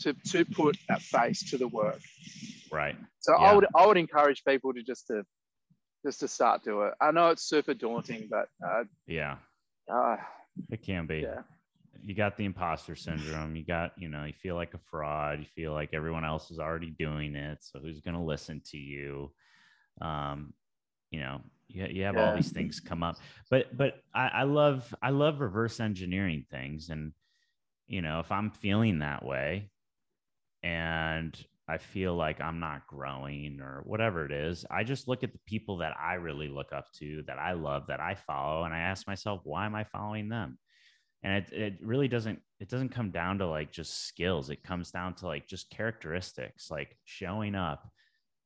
to, 0.00 0.12
to 0.30 0.44
put 0.44 0.76
that 0.88 1.02
face 1.02 1.48
to 1.50 1.58
the 1.58 1.68
work. 1.68 2.00
Right. 2.70 2.96
So 3.20 3.32
yeah. 3.32 3.46
I 3.46 3.54
would, 3.54 3.66
I 3.74 3.86
would 3.86 3.96
encourage 3.96 4.44
people 4.44 4.72
to 4.74 4.82
just 4.82 5.06
to, 5.08 5.24
just 6.04 6.20
to 6.20 6.28
start 6.28 6.62
do 6.64 6.82
it. 6.82 6.94
I 7.00 7.10
know 7.10 7.30
it's 7.30 7.42
super 7.42 7.74
daunting, 7.74 8.28
but 8.30 8.48
uh, 8.64 8.84
yeah, 9.06 9.36
uh, 9.92 10.16
it 10.70 10.82
can 10.82 11.06
be. 11.06 11.18
Yeah 11.18 11.42
you 12.02 12.14
got 12.14 12.36
the 12.36 12.44
imposter 12.44 12.96
syndrome. 12.96 13.56
You 13.56 13.64
got, 13.64 13.92
you 13.96 14.08
know, 14.08 14.24
you 14.24 14.32
feel 14.32 14.54
like 14.54 14.74
a 14.74 14.80
fraud. 14.90 15.40
You 15.40 15.46
feel 15.46 15.72
like 15.72 15.90
everyone 15.92 16.24
else 16.24 16.50
is 16.50 16.58
already 16.58 16.90
doing 16.90 17.34
it. 17.34 17.58
So 17.60 17.78
who's 17.78 18.00
going 18.00 18.16
to 18.16 18.20
listen 18.20 18.62
to 18.70 18.78
you? 18.78 19.32
Um, 20.00 20.52
you 21.10 21.20
know, 21.20 21.40
you, 21.68 21.86
you 21.86 22.04
have 22.04 22.16
yeah. 22.16 22.30
all 22.30 22.36
these 22.36 22.52
things 22.52 22.80
come 22.80 23.02
up, 23.02 23.16
but, 23.50 23.76
but 23.76 24.02
I, 24.14 24.28
I 24.28 24.42
love, 24.42 24.94
I 25.02 25.10
love 25.10 25.40
reverse 25.40 25.80
engineering 25.80 26.44
things. 26.50 26.90
And, 26.90 27.12
you 27.86 28.02
know, 28.02 28.20
if 28.20 28.30
I'm 28.30 28.50
feeling 28.50 29.00
that 29.00 29.24
way 29.24 29.70
and 30.62 31.36
I 31.68 31.78
feel 31.78 32.14
like 32.14 32.40
I'm 32.40 32.60
not 32.60 32.86
growing 32.86 33.60
or 33.60 33.82
whatever 33.84 34.24
it 34.24 34.30
is, 34.30 34.64
I 34.70 34.84
just 34.84 35.08
look 35.08 35.24
at 35.24 35.32
the 35.32 35.40
people 35.46 35.78
that 35.78 35.94
I 36.00 36.14
really 36.14 36.48
look 36.48 36.72
up 36.72 36.92
to, 36.98 37.24
that 37.26 37.38
I 37.38 37.52
love, 37.52 37.88
that 37.88 38.00
I 38.00 38.14
follow, 38.14 38.64
and 38.64 38.72
I 38.72 38.78
ask 38.78 39.06
myself, 39.08 39.40
why 39.42 39.66
am 39.66 39.74
I 39.74 39.84
following 39.84 40.28
them? 40.28 40.58
And 41.26 41.44
it, 41.44 41.52
it 41.52 41.74
really 41.82 42.06
doesn't 42.06 42.38
it 42.60 42.68
doesn't 42.68 42.90
come 42.90 43.10
down 43.10 43.38
to 43.38 43.46
like 43.48 43.72
just 43.72 44.06
skills. 44.06 44.48
It 44.48 44.62
comes 44.62 44.92
down 44.92 45.14
to 45.16 45.26
like 45.26 45.48
just 45.48 45.68
characteristics 45.70 46.70
like 46.70 46.96
showing 47.04 47.56
up 47.56 47.90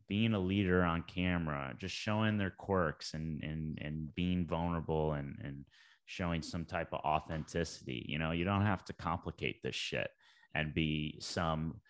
being 0.08 0.32
a 0.32 0.40
leader 0.40 0.82
on 0.82 1.02
camera 1.02 1.74
just 1.78 1.94
showing 1.94 2.38
their 2.38 2.50
quirks 2.50 3.12
and 3.12 3.44
and 3.44 3.78
and 3.82 4.14
being 4.14 4.46
vulnerable 4.46 5.12
and 5.12 5.36
and 5.44 5.66
showing 6.06 6.40
some 6.40 6.64
type 6.64 6.88
of 6.92 7.00
authenticity. 7.00 8.06
You 8.08 8.18
know 8.18 8.30
you 8.30 8.46
don't 8.46 8.64
have 8.64 8.82
to 8.86 8.94
complicate 8.94 9.62
this 9.62 9.76
shit 9.76 10.08
and 10.54 10.72
be 10.72 11.18
some 11.20 11.80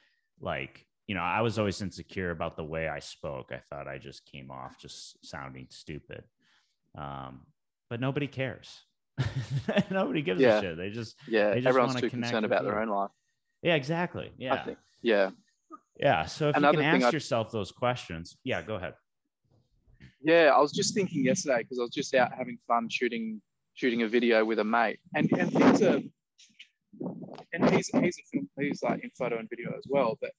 like 0.41 0.85
you 1.07 1.15
know 1.15 1.23
i 1.23 1.41
was 1.41 1.59
always 1.59 1.81
insecure 1.81 2.33
about 2.33 2.57
the 2.57 2.65
way 2.65 2.89
i 2.89 2.99
spoke. 2.99 3.53
I 3.53 3.61
thought 3.71 3.87
i 3.87 3.97
just 3.97 4.27
came 4.27 4.51
off 4.51 4.77
just 4.77 5.25
sounding 5.25 5.69
stupid. 5.71 6.25
Um, 6.99 7.43
but 7.89 8.01
nobody 8.01 8.27
cares 8.27 8.81
Nobody 9.91 10.23
gives 10.23 10.41
yeah. 10.41 10.59
a 10.59 10.61
shit. 10.61 10.77
They 10.77 10.91
just 10.91 11.17
yeah. 11.29 11.51
They 11.51 11.57
just 11.57 11.67
Everyone's 11.67 12.01
too 12.01 12.11
concerned 12.11 12.45
about 12.45 12.65
their 12.65 12.81
own 12.81 12.89
life. 12.89 13.11
Yeah, 13.63 13.75
exactly. 13.75 14.33
Yeah. 14.39 14.65
Think, 14.65 14.79
yeah. 15.03 15.31
Yeah. 15.99 16.25
So 16.27 16.49
if 16.49 16.57
Another 16.57 16.79
you 16.79 16.91
can 16.91 17.03
ask 17.03 17.13
yourself 17.13 17.51
those 17.51 17.73
questions, 17.73 18.37
yeah, 18.45 18.63
go 18.63 18.77
ahead. 18.77 18.95
Yeah, 20.23 20.53
I 20.55 20.61
was 20.61 20.73
just 20.73 20.95
thinking 20.95 21.25
yesterday 21.25 21.59
because 21.59 21.79
I 21.79 21.83
was 21.83 21.91
just 21.91 22.15
out 22.15 22.31
having 22.37 22.59
fun 22.67 22.89
shooting 22.91 23.41
shooting 23.75 24.03
a 24.03 24.09
video 24.09 24.45
with 24.45 24.59
a 24.59 24.65
mate, 24.65 24.99
and 25.15 25.31
and 25.33 25.53
things 25.53 25.83
are, 25.83 26.01
and 27.53 27.71
he's 27.71 27.89
he's 27.89 28.19
a 28.19 28.23
film, 28.31 28.51
he's 28.59 28.83
like 28.83 29.03
in 29.03 29.11
photo 29.19 29.39
and 29.39 29.49
video 29.49 29.71
as 29.77 29.85
well, 29.89 30.19
but 30.21 30.31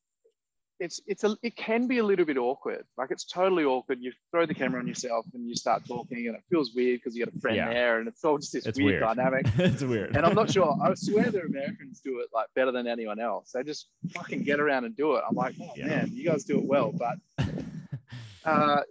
it's 0.81 0.99
it's 1.05 1.23
a 1.23 1.37
it 1.43 1.55
can 1.55 1.87
be 1.87 1.99
a 1.99 2.03
little 2.03 2.25
bit 2.25 2.37
awkward. 2.37 2.83
Like 2.97 3.11
it's 3.11 3.23
totally 3.23 3.63
awkward. 3.63 3.99
You 4.01 4.11
throw 4.31 4.47
the 4.47 4.53
camera 4.53 4.79
on 4.79 4.87
yourself 4.87 5.25
and 5.33 5.47
you 5.47 5.55
start 5.55 5.83
talking, 5.87 6.27
and 6.27 6.35
it 6.35 6.41
feels 6.49 6.73
weird 6.73 6.99
because 6.99 7.15
you 7.15 7.23
got 7.23 7.33
a 7.33 7.39
friend 7.39 7.55
yeah. 7.55 7.69
there, 7.69 7.99
and 7.99 8.07
it's 8.07 8.25
all 8.25 8.39
just 8.39 8.51
this 8.53 8.65
weird, 8.65 8.77
weird, 8.77 9.01
dynamic. 9.01 9.45
it's 9.57 9.83
weird. 9.83 10.15
And 10.15 10.25
I'm 10.25 10.33
not 10.33 10.49
sure. 10.49 10.75
I 10.83 10.93
swear 10.95 11.29
the 11.29 11.41
Americans 11.41 12.01
do 12.03 12.19
it 12.19 12.29
like 12.33 12.47
better 12.55 12.71
than 12.71 12.87
anyone 12.87 13.19
else. 13.19 13.51
They 13.53 13.63
just 13.63 13.87
fucking 14.09 14.43
get 14.43 14.59
around 14.59 14.85
and 14.85 14.97
do 14.97 15.15
it. 15.15 15.23
I'm 15.29 15.35
like, 15.35 15.55
oh 15.61 15.71
yeah. 15.75 15.87
man, 15.87 16.09
you 16.11 16.25
guys 16.25 16.43
do 16.43 16.57
it 16.57 16.65
well, 16.65 16.91
but. 16.91 17.17
Uh, 18.43 18.81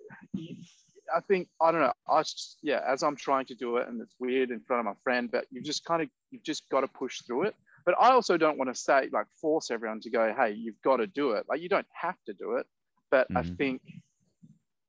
I 1.13 1.19
think 1.27 1.49
I 1.61 1.73
don't 1.73 1.81
know. 1.81 1.93
I 2.09 2.23
just, 2.23 2.59
yeah, 2.63 2.83
as 2.87 3.03
I'm 3.03 3.17
trying 3.17 3.47
to 3.47 3.57
do 3.57 3.79
it, 3.79 3.89
and 3.89 4.01
it's 4.01 4.15
weird 4.21 4.53
in 4.53 4.61
front 4.61 4.79
of 4.79 4.87
my 4.87 4.93
friend, 5.03 5.29
but 5.29 5.45
you 5.51 5.61
just 5.61 5.85
kind 5.85 6.03
of 6.03 6.09
you've 6.31 6.45
just 6.45 6.69
got 6.69 6.83
to 6.83 6.87
push 6.87 7.23
through 7.23 7.47
it. 7.47 7.57
But 7.85 7.95
I 8.01 8.11
also 8.11 8.37
don't 8.37 8.59
want 8.59 8.75
to 8.75 8.81
say 8.81 9.09
like 9.13 9.27
force 9.41 9.71
everyone 9.71 10.01
to 10.01 10.11
go, 10.11 10.35
hey, 10.37 10.53
you've 10.53 10.81
got 10.83 10.99
to 10.99 11.07
do 11.07 11.33
it. 11.33 11.47
Like 11.49 11.61
you 11.61 11.69
don't 11.69 11.87
have 11.93 12.17
to 12.27 12.33
do 12.33 12.57
it, 12.57 12.67
but 13.11 13.29
mm-hmm. 13.29 13.39
I 13.39 13.43
think 13.57 13.83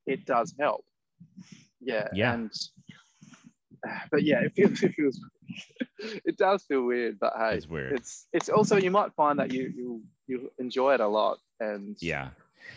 it 0.06 0.26
does 0.26 0.54
help. 0.60 0.84
Yeah. 1.80 2.08
Yeah. 2.14 2.34
And 2.34 2.52
but 4.12 4.24
yeah, 4.24 4.42
it 4.42 4.54
feels 4.54 4.82
it 4.84 4.94
feels 4.94 5.20
it 6.00 6.38
does 6.38 6.64
feel 6.64 6.84
weird, 6.84 7.20
but 7.20 7.34
hey, 7.38 7.56
it's 7.56 7.68
weird. 7.68 7.94
It's 7.94 8.28
it's 8.34 8.50
also 8.50 8.78
you 8.78 8.92
might 8.92 9.14
find 9.14 9.40
that 9.40 9.52
you 9.52 9.72
you 9.76 10.02
you 10.28 10.52
enjoy 10.60 10.94
it 10.94 11.00
a 11.00 11.08
lot, 11.08 11.40
and 11.60 11.98
yeah, 12.00 12.30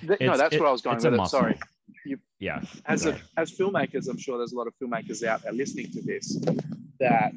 th- 0.06 0.20
no, 0.20 0.36
that's 0.36 0.54
it, 0.54 0.60
where 0.60 0.68
I 0.68 0.72
was 0.72 0.82
going 0.82 0.96
with 0.96 1.14
it. 1.14 1.26
Sorry. 1.28 1.58
You, 2.06 2.18
yeah. 2.38 2.60
As 2.86 3.06
a, 3.06 3.18
as 3.36 3.50
filmmakers, 3.50 4.08
I'm 4.08 4.18
sure 4.18 4.36
there's 4.36 4.52
a 4.52 4.56
lot 4.56 4.66
of 4.66 4.74
filmmakers 4.82 5.24
out 5.26 5.42
there 5.42 5.52
listening 5.52 5.90
to 5.92 6.02
this 6.02 6.38
that 7.00 7.32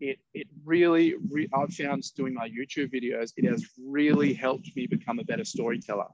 it 0.00 0.18
it 0.34 0.46
really 0.64 1.14
re- 1.30 1.48
I've 1.54 1.72
found 1.72 2.02
doing 2.14 2.34
my 2.34 2.48
YouTube 2.48 2.92
videos 2.92 3.32
it 3.36 3.44
has 3.44 3.66
really 3.78 4.32
helped 4.32 4.70
me 4.76 4.86
become 4.86 5.18
a 5.18 5.24
better 5.24 5.44
storyteller. 5.44 6.08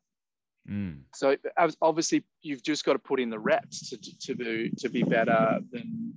Mm. 0.69 1.03
So 1.14 1.37
obviously 1.81 2.25
you've 2.43 2.62
just 2.62 2.85
got 2.85 2.95
to 2.95 2.99
put 2.99 3.21
in 3.21 3.31
the 3.31 3.39
reps 3.39 3.91
to 3.91 3.97
to 4.27 4.35
be 4.35 4.71
to 4.79 4.89
be 4.89 5.03
better 5.03 5.61
than 5.71 6.14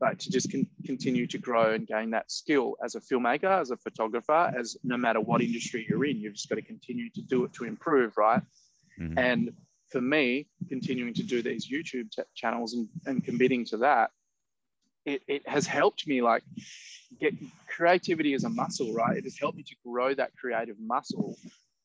like 0.00 0.18
to 0.18 0.30
just 0.30 0.50
con- 0.50 0.66
continue 0.84 1.26
to 1.26 1.38
grow 1.38 1.72
and 1.72 1.86
gain 1.86 2.10
that 2.10 2.30
skill 2.30 2.76
as 2.84 2.94
a 2.94 3.00
filmmaker, 3.00 3.60
as 3.60 3.70
a 3.70 3.76
photographer, 3.76 4.52
as 4.58 4.76
no 4.84 4.96
matter 4.96 5.20
what 5.20 5.40
industry 5.40 5.86
you're 5.88 6.04
in, 6.04 6.18
you've 6.18 6.34
just 6.34 6.48
got 6.48 6.56
to 6.56 6.62
continue 6.62 7.08
to 7.10 7.22
do 7.22 7.44
it 7.44 7.52
to 7.54 7.64
improve, 7.64 8.16
right? 8.16 8.42
Mm-hmm. 9.00 9.18
And 9.18 9.52
for 9.90 10.00
me, 10.00 10.48
continuing 10.68 11.14
to 11.14 11.22
do 11.22 11.42
these 11.42 11.70
YouTube 11.70 12.10
t- 12.10 12.22
channels 12.34 12.74
and, 12.74 12.88
and 13.06 13.24
committing 13.24 13.64
to 13.66 13.76
that, 13.78 14.10
it, 15.06 15.22
it 15.28 15.48
has 15.48 15.66
helped 15.66 16.06
me 16.06 16.20
like 16.20 16.42
get 17.20 17.32
creativity 17.68 18.34
as 18.34 18.44
a 18.44 18.48
muscle, 18.48 18.92
right? 18.92 19.16
It 19.16 19.24
has 19.24 19.38
helped 19.38 19.56
me 19.56 19.62
to 19.62 19.74
grow 19.86 20.12
that 20.14 20.36
creative 20.36 20.76
muscle 20.80 21.38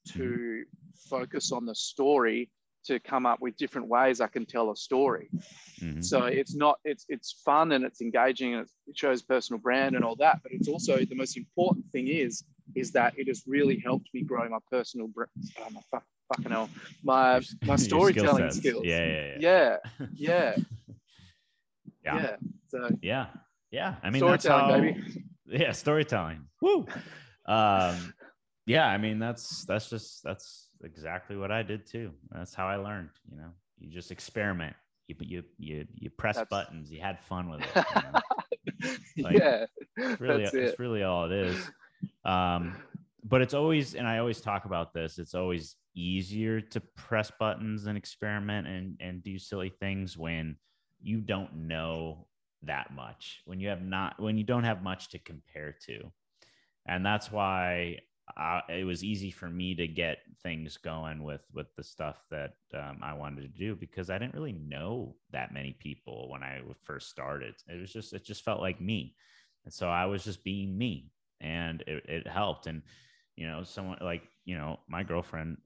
to 0.10 0.64
focus 1.10 1.52
on 1.52 1.66
the 1.66 1.76
story 1.76 2.50
to 2.84 3.00
come 3.00 3.28
up 3.28 3.40
with 3.40 3.56
different 3.58 3.88
ways 3.88 4.22
I 4.22 4.28
can 4.28 4.46
tell 4.46 4.72
a 4.72 4.76
story. 4.76 5.30
Mm-hmm. 5.80 6.02
So 6.02 6.26
it's 6.26 6.56
not 6.56 6.80
it's 6.84 7.06
it's 7.10 7.42
fun 7.46 7.74
and 7.74 7.86
it's 7.86 8.02
engaging 8.02 8.56
and 8.56 8.68
it 8.88 8.98
shows 8.98 9.22
personal 9.22 9.60
brand 9.60 9.96
and 9.96 10.04
all 10.04 10.16
that, 10.16 10.40
but 10.42 10.52
it's 10.52 10.68
also 10.68 10.98
the 10.98 11.16
most 11.16 11.38
important 11.38 11.86
thing 11.92 12.08
is 12.08 12.44
is 12.76 12.92
that 12.94 13.14
it 13.18 13.28
has 13.28 13.44
really 13.46 13.78
helped 13.78 14.10
me 14.14 14.24
grow 14.24 14.50
my 14.50 14.58
personal 14.72 15.08
brand. 15.08 15.30
Oh, 15.60 15.70
my 15.72 15.82
fuck, 15.92 16.04
fucking 16.36 16.52
hell, 16.52 16.70
my 17.04 17.42
my 17.66 17.76
storytelling 17.76 18.50
skill 18.50 18.82
skills. 18.82 18.86
Yeah, 18.86 19.06
yeah, 19.06 19.38
yeah, 19.40 19.78
yeah, 20.00 20.08
yeah. 20.18 20.56
yeah. 22.04 22.22
yeah. 22.22 22.36
So 22.72 22.90
yeah, 23.02 23.28
yeah. 23.70 23.96
I 24.02 24.10
mean, 24.10 24.22
storytelling, 24.22 24.66
how, 24.66 24.80
baby. 24.80 25.24
Yeah, 25.48 25.74
storytelling. 25.74 26.46
Woo. 26.62 26.88
Um, 27.46 28.14
yeah, 28.66 28.88
I 28.88 28.98
mean, 28.98 29.20
that's 29.20 29.66
that's 29.66 29.90
just 29.90 30.24
that's 30.24 30.70
exactly 30.82 31.36
what 31.36 31.52
I 31.52 31.62
did 31.62 31.86
too. 31.86 32.12
That's 32.32 32.54
how 32.54 32.68
I 32.68 32.78
learned. 32.78 33.10
You 33.30 33.38
know, 33.38 33.50
you 33.78 33.90
just 33.90 34.12
experiment. 34.12 34.76
You 35.08 35.16
you 35.20 35.44
you 35.58 35.86
you 35.94 36.10
press 36.10 36.38
that's... 36.38 36.50
buttons. 36.50 36.90
You 36.90 37.02
had 37.02 37.20
fun 37.20 37.50
with 37.50 37.62
it. 37.62 37.86
You 37.96 38.02
know? 38.02 38.90
like, 39.30 39.38
yeah, 39.38 39.66
it's 39.98 40.22
really 40.22 40.44
that's 40.44 40.56
it's 40.56 40.80
really 40.80 41.04
all 41.04 41.26
it 41.26 41.34
is. 41.34 41.70
Um, 42.24 42.78
but 43.24 43.42
it's 43.42 43.54
always, 43.54 43.94
and 43.96 44.08
I 44.08 44.20
always 44.20 44.42
talk 44.42 44.66
about 44.66 44.94
this. 44.94 45.20
It's 45.20 45.36
always 45.36 45.76
easier 45.96 46.62
to 46.62 46.80
press 46.96 47.32
buttons 47.40 47.88
and 47.88 47.98
experiment 47.98 48.68
and 48.68 48.98
and 49.02 49.22
do 49.22 49.38
silly 49.38 49.74
things 49.82 50.18
when 50.18 50.56
you 51.02 51.20
don't 51.20 51.54
know 51.68 52.28
that 52.64 52.94
much 52.94 53.42
when 53.46 53.60
you 53.60 53.70
have 53.70 53.82
not 53.82 54.20
when 54.20 54.38
you 54.38 54.44
don't 54.44 54.64
have 54.64 54.84
much 54.84 55.10
to 55.10 55.20
compare 55.20 55.76
to 55.86 56.12
and 56.86 57.06
that's 57.06 57.32
why 57.32 57.98
uh, 58.38 58.62
it 58.70 58.86
was 58.86 59.04
easy 59.04 59.32
for 59.32 59.50
me 59.50 59.76
to 59.76 59.88
get 59.88 60.20
things 60.42 60.78
going 60.78 61.24
with 61.24 61.42
with 61.54 61.68
the 61.76 61.84
stuff 61.84 62.18
that 62.30 62.56
um, 62.74 63.00
I 63.02 63.14
wanted 63.14 63.42
to 63.42 63.60
do 63.60 63.76
because 63.76 64.10
I 64.10 64.18
didn't 64.18 64.34
really 64.34 64.54
know 64.54 65.16
that 65.32 65.54
many 65.54 65.74
people 65.74 66.30
when 66.30 66.44
I 66.44 66.62
first 66.84 67.10
started. 67.10 67.56
It 67.68 67.80
was 67.80 67.92
just 67.92 68.14
it 68.14 68.24
just 68.24 68.44
felt 68.44 68.62
like 68.62 68.80
me, 68.80 69.16
and 69.66 69.74
so 69.74 69.90
I 69.90 70.06
was 70.06 70.24
just 70.24 70.44
being 70.44 70.78
me, 70.78 71.12
and 71.40 71.82
it, 71.88 72.06
it 72.08 72.28
helped. 72.28 72.68
And 72.68 72.82
you 73.36 73.48
know, 73.48 73.64
someone 73.64 73.98
like 74.02 74.24
you 74.46 74.58
know, 74.58 74.80
my 74.88 75.04
girlfriend 75.04 75.58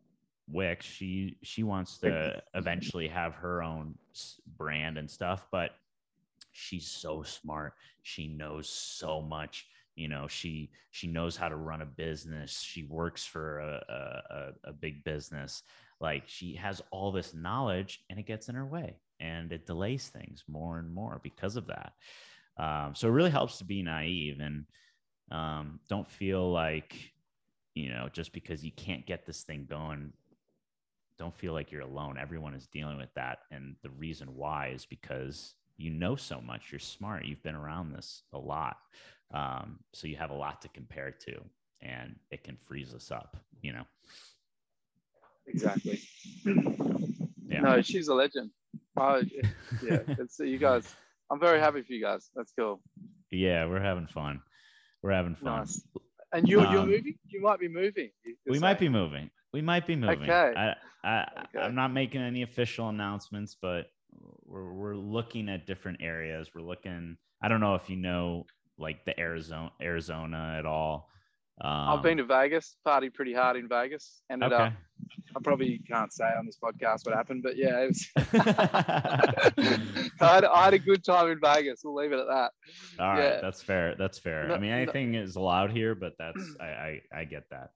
Wix, 0.47 0.85
she 0.85 1.37
she 1.43 1.63
wants 1.63 1.97
to 1.99 2.41
eventually 2.53 3.07
have 3.07 3.35
her 3.35 3.61
own 3.61 3.95
brand 4.57 4.97
and 4.97 5.09
stuff, 5.09 5.45
but 5.51 5.71
she's 6.55 6.87
so 6.87 7.21
smart. 7.23 7.73
She 8.01 8.27
knows 8.27 8.69
so 8.69 9.21
much. 9.21 9.67
You 9.95 10.07
know, 10.07 10.27
she 10.27 10.71
she 10.91 11.07
knows 11.07 11.37
how 11.37 11.49
to 11.49 11.55
run 11.55 11.81
a 11.81 11.85
business. 11.85 12.59
She 12.61 12.83
works 12.83 13.25
for 13.25 13.59
a, 13.59 13.83
a, 13.89 14.69
a 14.69 14.73
big 14.73 15.03
business. 15.03 15.63
Like 16.01 16.23
she 16.27 16.55
has 16.55 16.81
all 16.91 17.11
this 17.11 17.33
knowledge, 17.33 18.01
and 18.09 18.19
it 18.19 18.25
gets 18.25 18.49
in 18.49 18.55
her 18.55 18.65
way, 18.65 18.97
and 19.19 19.51
it 19.51 19.65
delays 19.65 20.07
things 20.09 20.43
more 20.47 20.79
and 20.79 20.93
more 20.93 21.19
because 21.23 21.55
of 21.55 21.67
that. 21.67 21.93
Um, 22.57 22.93
so 22.95 23.07
it 23.07 23.11
really 23.11 23.31
helps 23.31 23.57
to 23.57 23.65
be 23.65 23.83
naive 23.83 24.39
and 24.39 24.65
um, 25.31 25.79
don't 25.89 26.09
feel 26.09 26.51
like 26.51 26.95
you 27.73 27.89
know 27.89 28.07
just 28.13 28.31
because 28.31 28.63
you 28.63 28.71
can't 28.71 29.05
get 29.05 29.25
this 29.25 29.43
thing 29.43 29.65
going 29.69 30.13
don't 31.17 31.35
feel 31.35 31.51
like 31.51 31.71
you're 31.71 31.81
alone 31.81 32.17
everyone 32.17 32.53
is 32.53 32.67
dealing 32.67 32.97
with 32.97 33.13
that 33.15 33.39
and 33.51 33.75
the 33.83 33.89
reason 33.89 34.35
why 34.35 34.69
is 34.69 34.85
because 34.85 35.55
you 35.77 35.89
know 35.89 36.15
so 36.15 36.41
much 36.41 36.71
you're 36.71 36.79
smart 36.79 37.25
you've 37.25 37.43
been 37.43 37.55
around 37.55 37.91
this 37.91 38.23
a 38.33 38.37
lot 38.37 38.77
um, 39.33 39.79
so 39.93 40.07
you 40.07 40.15
have 40.15 40.29
a 40.29 40.35
lot 40.35 40.61
to 40.61 40.69
compare 40.69 41.11
to 41.11 41.41
and 41.81 42.15
it 42.31 42.43
can 42.43 42.57
freeze 42.65 42.93
us 42.93 43.11
up 43.11 43.37
you 43.61 43.73
know? 43.73 43.85
Exactly. 45.47 46.01
Yeah. 47.47 47.61
No 47.61 47.81
she's 47.81 48.07
a 48.07 48.13
legend. 48.13 48.49
Oh 48.97 49.21
yeah. 49.83 49.99
It's 50.07 50.39
you 50.39 50.57
guys. 50.57 50.95
I'm 51.31 51.39
very 51.39 51.59
happy 51.59 51.83
for 51.83 51.93
you 51.93 52.01
guys. 52.01 52.29
That's 52.35 52.51
cool. 52.57 52.81
Yeah 53.31 53.65
we're 53.67 53.79
having 53.79 54.07
fun. 54.07 54.41
We're 55.03 55.11
having 55.11 55.35
fun. 55.35 55.59
Nice. 55.59 55.83
and 56.33 56.47
you're, 56.47 56.63
you're 56.63 56.81
um, 56.81 56.89
moving? 56.89 57.15
You 57.27 57.41
might 57.41 57.59
be 57.59 57.67
moving. 57.67 58.09
We 58.47 58.59
might 58.59 58.79
be 58.79 58.89
moving. 58.89 59.29
We 59.53 59.61
might 59.61 59.85
be 59.85 59.95
moving. 59.95 60.23
Okay. 60.23 60.53
I, 60.57 60.75
I 61.03 61.21
okay. 61.21 61.63
i'm 61.63 61.75
not 61.75 61.93
making 61.93 62.21
any 62.21 62.41
official 62.41 62.89
announcements 62.89 63.55
but 63.61 63.91
we're, 64.45 64.73
we're 64.73 64.95
looking 64.95 65.49
at 65.49 65.65
different 65.65 66.01
areas. 66.01 66.49
We're 66.53 66.61
looking. 66.61 67.17
I 67.41 67.47
don't 67.47 67.59
know 67.59 67.75
if 67.75 67.89
you 67.89 67.95
know 67.95 68.45
like 68.77 69.05
the 69.05 69.17
Arizona 69.19 69.71
Arizona 69.81 70.55
at 70.57 70.65
all. 70.65 71.09
Um, 71.61 71.71
I've 71.71 72.03
been 72.03 72.17
to 72.17 72.25
Vegas, 72.25 72.75
party 72.83 73.09
pretty 73.09 73.33
hard 73.33 73.55
in 73.55 73.69
Vegas. 73.69 74.21
Ended 74.29 74.51
okay. 74.51 74.63
up, 74.63 74.73
I 75.37 75.39
probably 75.41 75.81
can't 75.87 76.11
say 76.11 76.25
on 76.25 76.45
this 76.45 76.57
podcast 76.61 77.05
what 77.05 77.15
happened, 77.15 77.43
but 77.43 77.55
yeah, 77.55 77.85
was, 77.85 78.09
I, 78.17 79.51
had, 80.19 80.43
I, 80.43 80.65
had, 80.65 80.73
a 80.73 80.79
good 80.79 81.05
time 81.05 81.31
in 81.31 81.39
Vegas. 81.39 81.81
We'll 81.83 81.95
leave 81.95 82.11
it 82.11 82.19
at 82.19 82.27
that. 82.27 82.51
All 82.99 83.13
right, 83.13 83.23
yeah. 83.23 83.41
that's 83.41 83.61
fair. 83.61 83.95
That's 83.97 84.19
fair. 84.19 84.49
No, 84.49 84.55
I 84.55 84.59
mean, 84.59 84.71
anything 84.71 85.13
no. 85.13 85.21
is 85.21 85.37
allowed 85.37 85.71
here, 85.71 85.95
but 85.95 86.13
that's 86.19 86.55
I, 86.59 86.65
I, 86.65 87.01
I 87.13 87.23
get 87.23 87.49
that. 87.51 87.71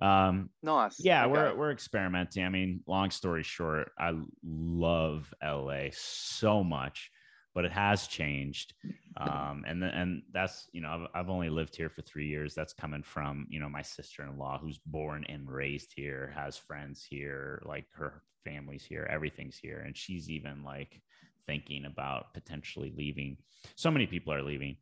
Um, 0.00 0.50
nice. 0.62 0.96
Yeah, 0.98 1.24
okay. 1.24 1.32
we're 1.32 1.56
we're 1.56 1.72
experimenting. 1.72 2.44
I 2.44 2.48
mean, 2.48 2.80
long 2.86 3.10
story 3.10 3.42
short, 3.42 3.90
I 3.98 4.12
love 4.44 5.32
LA 5.42 5.88
so 5.92 6.62
much, 6.62 7.10
but 7.54 7.64
it 7.64 7.72
has 7.72 8.06
changed. 8.06 8.74
Um, 9.16 9.64
and 9.66 9.82
the, 9.82 9.86
and 9.86 10.22
that's 10.32 10.68
you 10.72 10.80
know 10.80 11.08
I've, 11.14 11.22
I've 11.22 11.30
only 11.30 11.50
lived 11.50 11.74
here 11.74 11.88
for 11.88 12.02
three 12.02 12.28
years. 12.28 12.54
That's 12.54 12.72
coming 12.72 13.02
from 13.02 13.46
you 13.48 13.58
know 13.58 13.68
my 13.68 13.82
sister 13.82 14.22
in 14.22 14.38
law 14.38 14.58
who's 14.58 14.78
born 14.86 15.24
and 15.28 15.50
raised 15.50 15.92
here, 15.96 16.32
has 16.36 16.56
friends 16.56 17.04
here, 17.08 17.60
like 17.64 17.86
her 17.94 18.22
family's 18.44 18.84
here, 18.84 19.08
everything's 19.10 19.58
here, 19.58 19.82
and 19.84 19.96
she's 19.96 20.30
even 20.30 20.62
like 20.62 21.00
thinking 21.46 21.84
about 21.84 22.32
potentially 22.34 22.92
leaving. 22.96 23.38
So 23.74 23.90
many 23.90 24.06
people 24.06 24.32
are 24.32 24.42
leaving. 24.42 24.76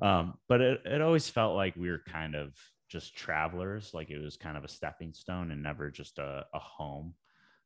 Um, 0.00 0.34
but 0.48 0.60
it, 0.60 0.80
it 0.84 1.00
always 1.00 1.28
felt 1.28 1.56
like 1.56 1.74
we 1.76 1.90
were 1.90 2.02
kind 2.06 2.34
of 2.34 2.54
just 2.88 3.14
travelers 3.14 3.92
like 3.94 4.10
it 4.10 4.18
was 4.18 4.36
kind 4.36 4.56
of 4.56 4.64
a 4.64 4.68
stepping 4.68 5.12
stone 5.12 5.50
and 5.50 5.62
never 5.62 5.90
just 5.90 6.18
a, 6.18 6.44
a 6.54 6.58
home 6.58 7.14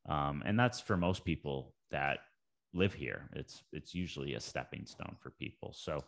um, 0.09 0.43
and 0.47 0.59
that's 0.59 0.81
for 0.81 0.97
most 0.97 1.25
people 1.25 1.75
that 1.91 2.19
live 2.73 2.95
here 2.95 3.29
it's 3.35 3.63
it's 3.73 3.95
usually 3.95 4.35
a 4.35 4.41
stepping 4.41 4.87
stone 4.87 5.17
for 5.21 5.31
people 5.31 5.73
so 5.77 6.03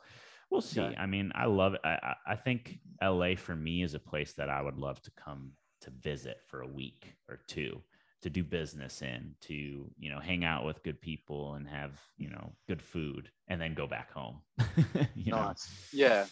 we'll 0.51 0.61
see 0.61 0.81
okay. 0.81 0.97
i 0.97 1.07
mean 1.07 1.33
i 1.35 1.45
love 1.45 1.75
it 1.75 1.81
I, 1.85 2.15
I 2.27 2.37
think 2.37 2.79
la 3.03 3.35
for 3.37 3.57
me 3.57 3.83
is 3.83 3.95
a 3.95 3.99
place 3.99 4.33
that 4.35 4.49
i 4.49 4.63
would 4.63 4.79
love 4.79 5.03
to 5.03 5.11
come 5.13 5.53
to 5.81 5.91
visit 5.91 6.39
for 6.47 6.63
a 6.63 6.67
week 6.67 7.15
or 7.29 7.41
two 7.49 7.83
to 8.23 8.31
do 8.31 8.45
business 8.45 9.03
in 9.03 9.35
to 9.41 9.55
you 9.99 10.11
know 10.11 10.21
hang 10.21 10.45
out 10.45 10.65
with 10.65 10.83
good 10.85 11.01
people 11.01 11.55
and 11.55 11.67
have 11.69 12.01
you 12.17 12.31
know 12.31 12.53
good 12.69 12.81
food 12.81 13.29
and 13.49 13.61
then 13.61 13.75
go 13.75 13.87
back 13.87 14.13
home 14.13 14.41
you 15.15 15.33
nice. 15.33 15.33
know 15.33 15.55
yeah 15.93 16.25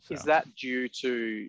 so. 0.00 0.14
is 0.14 0.22
that 0.22 0.46
due 0.54 0.86
to 0.88 1.48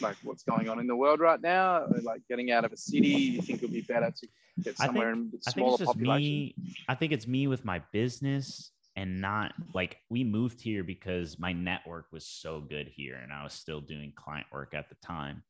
like 0.00 0.16
what's 0.22 0.42
going 0.42 0.68
on 0.68 0.78
in 0.78 0.86
the 0.86 0.96
world 0.96 1.20
right 1.20 1.40
now, 1.40 1.86
like 2.02 2.22
getting 2.28 2.50
out 2.50 2.64
of 2.64 2.72
a 2.72 2.76
city, 2.76 3.08
you 3.08 3.42
think 3.42 3.62
it 3.62 3.66
would 3.66 3.72
be 3.72 3.82
better 3.82 4.10
to 4.10 4.28
get 4.62 4.76
somewhere 4.76 5.14
think, 5.14 5.34
in 5.34 5.40
smaller 5.42 5.74
I 5.74 5.76
think 5.76 5.80
it's 5.80 5.92
population? 5.92 6.22
Me, 6.22 6.54
I 6.88 6.94
think 6.94 7.12
it's 7.12 7.26
me 7.26 7.46
with 7.46 7.64
my 7.64 7.82
business 7.92 8.72
and 8.96 9.20
not 9.20 9.52
like 9.74 9.98
we 10.08 10.24
moved 10.24 10.60
here 10.60 10.82
because 10.82 11.38
my 11.38 11.52
network 11.52 12.06
was 12.12 12.26
so 12.26 12.60
good 12.60 12.88
here 12.88 13.16
and 13.22 13.32
I 13.32 13.44
was 13.44 13.52
still 13.52 13.80
doing 13.80 14.12
client 14.16 14.46
work 14.52 14.74
at 14.74 14.88
the 14.88 14.96
time. 14.96 15.42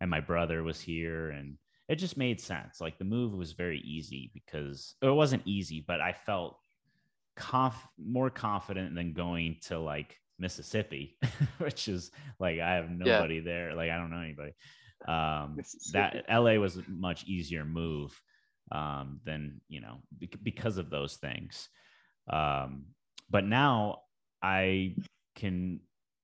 And 0.00 0.10
my 0.10 0.20
brother 0.20 0.62
was 0.62 0.80
here 0.80 1.30
and 1.30 1.58
it 1.88 1.96
just 1.96 2.16
made 2.16 2.40
sense. 2.40 2.80
Like 2.80 2.98
the 2.98 3.04
move 3.04 3.34
was 3.34 3.52
very 3.52 3.80
easy 3.80 4.30
because 4.34 4.94
it 5.02 5.08
wasn't 5.08 5.42
easy, 5.46 5.84
but 5.86 6.00
I 6.00 6.12
felt 6.12 6.58
conf- 7.36 7.88
more 7.98 8.30
confident 8.30 8.94
than 8.94 9.12
going 9.12 9.56
to 9.62 9.78
like 9.78 10.18
Mississippi, 10.38 11.16
which 11.58 11.88
is 11.88 12.10
like 12.38 12.60
I 12.60 12.74
have 12.74 12.90
nobody 12.90 13.36
yeah. 13.36 13.42
there. 13.44 13.74
Like 13.74 13.90
I 13.90 13.96
don't 13.96 14.10
know 14.10 14.20
anybody. 14.20 14.52
Um, 15.06 15.58
that 15.92 16.24
LA 16.28 16.54
was 16.54 16.76
a 16.76 16.82
much 16.88 17.24
easier 17.24 17.64
move 17.64 18.20
um, 18.72 19.20
than 19.24 19.60
you 19.68 19.80
know 19.80 19.98
because 20.42 20.78
of 20.78 20.90
those 20.90 21.16
things. 21.16 21.68
Um, 22.30 22.86
but 23.30 23.44
now 23.44 24.02
I 24.42 24.96
can, 25.34 25.80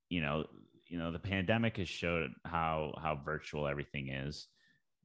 you 0.08 0.20
know, 0.20 0.44
you 0.88 0.98
know, 0.98 1.12
the 1.12 1.18
pandemic 1.18 1.78
has 1.78 1.88
showed 1.88 2.30
how 2.44 2.94
how 3.00 3.18
virtual 3.24 3.66
everything 3.66 4.08
is. 4.08 4.46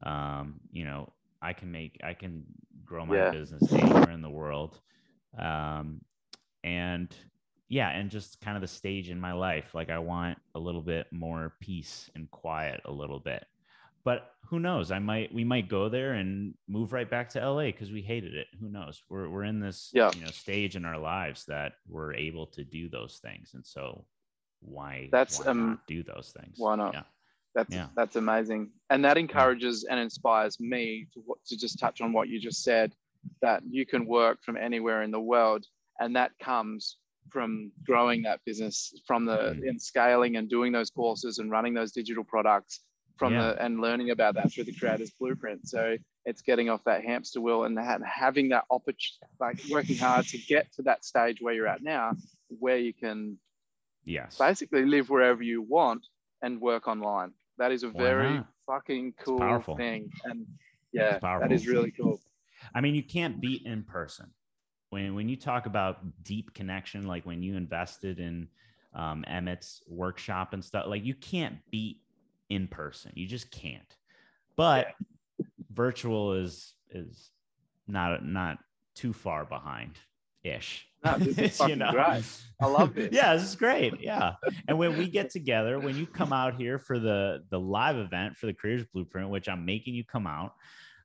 Um, 0.04 0.60
you 0.72 0.86
know, 0.86 1.14
I 1.42 1.54
can 1.54 1.72
make 1.72 2.00
I 2.04 2.14
can 2.14 2.44
grow 2.86 3.06
my 3.06 3.16
yeah. 3.16 3.32
business 3.32 3.72
anywhere 3.72 4.12
in 4.12 4.22
the 4.22 4.30
world. 4.30 4.80
Um, 5.38 6.02
and 6.64 7.14
yeah, 7.70 7.90
and 7.90 8.10
just 8.10 8.42
kind 8.42 8.58
of 8.58 8.62
the 8.62 8.68
stage 8.68 9.10
in 9.12 9.20
my 9.20 9.34
life. 9.34 9.74
Like 9.74 9.92
I 9.92 10.00
want 10.00 10.40
a 10.56 10.60
little 10.60 10.82
bit 10.82 11.08
more 11.12 11.54
peace 11.62 12.10
and 12.16 12.30
quiet 12.32 12.82
a 12.86 12.92
little 12.92 13.20
bit. 13.20 13.46
But 14.04 14.32
who 14.48 14.60
knows? 14.60 14.92
I 14.92 14.98
might 14.98 15.32
we 15.34 15.44
might 15.44 15.70
go 15.70 15.88
there 15.88 16.14
and 16.14 16.56
move 16.68 16.94
right 16.94 17.10
back 17.10 17.30
to 17.30 17.48
LA 17.48 17.66
because 17.66 17.92
we 17.92 18.02
hated 18.02 18.34
it. 18.34 18.48
Who 18.60 18.70
knows? 18.70 19.02
We're 19.08 19.30
we're 19.30 19.44
in 19.44 19.60
this 19.60 19.92
yeah. 19.94 20.10
you 20.16 20.22
know 20.22 20.32
stage 20.32 20.76
in 20.76 20.84
our 20.84 20.98
lives 20.98 21.46
that 21.48 21.74
we're 21.88 22.14
able 22.16 22.48
to 22.48 22.64
do 22.64 22.90
those 22.90 23.20
things. 23.22 23.52
And 23.54 23.66
so 23.66 24.06
why 24.62 25.10
that's 25.12 25.40
why 25.40 25.52
um 25.52 25.80
do 25.88 26.02
those 26.02 26.34
things? 26.36 26.56
Why 26.58 26.76
not? 26.76 26.94
Yeah. 26.94 27.04
That's 27.54 27.76
yeah. 27.76 27.88
that's 27.96 28.16
amazing. 28.16 28.72
And 28.90 29.06
that 29.06 29.18
encourages 29.18 29.84
and 29.84 30.00
inspires 30.00 30.60
me 30.60 31.08
to 31.14 31.24
to 31.48 31.58
just 31.58 31.78
touch 31.78 32.02
on 32.02 32.14
what 32.14 32.30
you 32.30 32.40
just 32.40 32.64
said 32.64 32.96
that 33.44 33.62
you 33.70 33.86
can 33.86 34.08
work 34.08 34.40
from 34.42 34.58
anywhere 34.58 35.04
in 35.04 35.12
the 35.12 35.20
world 35.20 35.66
and 36.00 36.16
that 36.16 36.32
comes 36.42 36.98
from 37.30 37.72
growing 37.86 38.24
that 38.24 38.40
business 38.46 38.94
from 39.06 39.26
the 39.26 39.38
mm. 39.38 39.68
in 39.68 39.80
scaling 39.80 40.38
and 40.38 40.50
doing 40.50 40.72
those 40.72 40.90
courses 40.90 41.40
and 41.40 41.52
running 41.52 41.74
those 41.74 41.92
digital 41.92 42.24
products 42.24 42.82
from 43.18 43.34
yeah. 43.34 43.42
the 43.42 43.64
and 43.64 43.82
learning 43.82 44.12
about 44.12 44.34
that 44.36 44.52
through 44.52 44.64
the 44.64 44.74
creators 44.74 45.12
blueprint. 45.12 45.68
So 45.68 45.98
it's 46.26 46.42
getting 46.42 46.70
off 46.70 46.84
that 46.86 47.04
hamster 47.04 47.42
wheel 47.42 47.66
and 47.66 47.78
having 48.06 48.50
that 48.50 48.64
opportunity 48.70 49.20
like 49.40 49.60
working 49.70 49.98
hard 49.98 50.26
to 50.28 50.38
get 50.38 50.72
to 50.74 50.82
that 50.84 51.04
stage 51.04 51.38
where 51.42 51.54
you're 51.54 51.68
at 51.68 51.84
now 51.84 52.14
where 52.48 52.78
you 52.78 52.94
can 52.94 53.38
yes. 54.06 54.38
basically 54.38 54.86
live 54.86 55.10
wherever 55.10 55.44
you 55.44 55.62
want 55.62 56.06
and 56.42 56.60
work 56.60 56.88
online. 56.88 57.32
That 57.58 57.72
is 57.72 57.84
a 57.84 57.90
very 57.90 58.42
fucking 58.66 59.14
cool 59.24 59.76
thing 59.76 60.10
and 60.24 60.46
yeah 60.94 61.20
that 61.22 61.52
is 61.52 61.68
really 61.68 61.92
cool. 61.92 62.20
I 62.74 62.82
mean 62.82 62.96
you 62.96 63.04
can't 63.04 63.42
beat 63.42 63.66
in 63.66 63.84
person 63.84 64.32
when 64.90 65.16
when 65.16 65.30
you 65.30 65.36
talk 65.36 65.66
about 65.66 66.00
deep 66.24 66.54
connection, 66.54 67.08
like 67.08 67.26
when 67.26 67.42
you 67.42 67.56
invested 67.56 68.20
in 68.20 68.48
um, 68.94 69.24
Emmett's 69.28 69.82
workshop 69.88 70.54
and 70.54 70.64
stuff, 70.64 70.86
like 70.88 71.06
you 71.06 71.16
can't 71.16 71.58
beat 71.72 72.02
in 72.50 72.68
person. 72.68 73.12
You 73.16 73.28
just 73.28 73.52
can't. 73.52 73.96
But 74.56 74.88
yeah. 75.40 75.46
virtual 75.72 76.34
is 76.34 76.74
is 76.92 77.30
not 77.88 78.26
not 78.26 78.58
too 78.96 79.14
far 79.14 79.46
behind 79.46 79.98
ish. 80.44 80.88
No, 81.04 81.18
this 81.18 81.38
is 81.38 81.58
fucking 81.58 81.70
you 81.70 81.76
know? 81.78 81.92
great. 81.92 82.24
I 82.62 82.66
love 82.66 82.98
it. 82.98 83.14
yeah, 83.14 83.34
this 83.34 83.44
is 83.44 83.56
great. 83.56 84.02
Yeah. 84.02 84.34
And 84.68 84.78
when 84.78 84.98
we 84.98 85.08
get 85.08 85.30
together, 85.30 85.80
when 85.80 85.96
you 85.96 86.06
come 86.06 86.34
out 86.34 86.56
here 86.56 86.78
for 86.78 87.00
the 87.00 87.44
the 87.50 87.60
live 87.60 87.98
event 87.98 88.38
for 88.38 88.48
the 88.48 88.54
Creators 88.54 88.86
Blueprint, 88.92 89.30
which 89.30 89.48
I'm 89.48 89.66
making 89.66 89.94
you 89.94 90.04
come 90.04 90.28
out, 90.28 90.56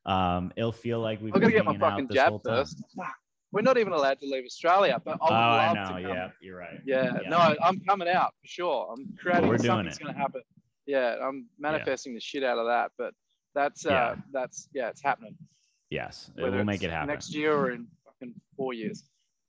um, 0.07 0.53
it'll 0.57 0.73
feel 0.73 1.01
like 1.01 1.21
we've. 1.21 1.35
I'm 1.35 1.41
gonna 1.41 1.53
get 1.53 1.65
my 1.65 1.79
fucking 1.79 2.09
jab 2.13 2.43
first. 2.45 2.83
We're 3.55 3.63
not 3.63 3.79
even 3.79 3.93
allowed 3.93 4.19
to 4.19 4.27
leave 4.27 4.45
Australia, 4.45 5.01
but 5.05 5.17
I 5.23 5.25
would 5.25 5.31
oh, 5.31 5.33
love 5.33 5.77
I 5.77 6.03
know. 6.03 6.09
Yeah, 6.09 6.31
you're 6.41 6.59
right. 6.59 6.81
Yeah, 6.85 7.21
yeah, 7.23 7.29
no, 7.29 7.39
I'm 7.63 7.79
coming 7.89 8.09
out 8.09 8.35
for 8.41 8.49
sure. 8.49 8.93
I'm 8.93 9.15
creating 9.17 9.43
well, 9.43 9.51
we're 9.51 9.59
something 9.59 9.87
that's 9.87 9.99
going 9.99 10.13
to 10.13 10.19
happen. 10.19 10.41
Yeah, 10.87 11.19
I'm 11.23 11.47
manifesting 11.57 12.13
yeah. 12.13 12.17
the 12.17 12.21
shit 12.21 12.43
out 12.43 12.59
of 12.59 12.67
that. 12.67 12.91
But 12.99 13.15
That's 13.55 13.87
uh, 13.87 13.91
yeah. 13.91 14.15
that's 14.33 14.69
yeah, 14.75 14.89
it's 14.89 15.01
happening. 15.05 15.37
Yes, 15.89 16.33
Whether 16.35 16.57
we'll 16.57 16.65
make 16.65 16.83
it 16.83 16.91
happen 16.91 17.07
next 17.07 17.33
year 17.33 17.57
or 17.57 17.71
in 17.71 17.87
fucking 18.05 18.35
four 18.57 18.75
years. 18.75 19.05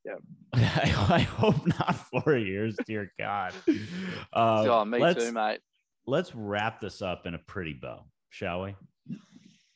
Yeah. 0.05 0.17
I, 0.53 1.21
hope 1.21 1.65
not 1.65 1.95
four 1.95 2.37
years, 2.37 2.77
dear 2.85 3.11
God. 3.17 3.53
Uh, 4.33 4.65
oh, 4.67 4.85
me 4.85 4.99
too, 5.15 5.31
mate. 5.31 5.61
Let's 6.05 6.35
wrap 6.35 6.79
this 6.79 7.01
up 7.01 7.25
in 7.25 7.33
a 7.33 7.39
pretty 7.39 7.73
bow, 7.73 8.03
shall 8.29 8.61
we? 8.61 8.75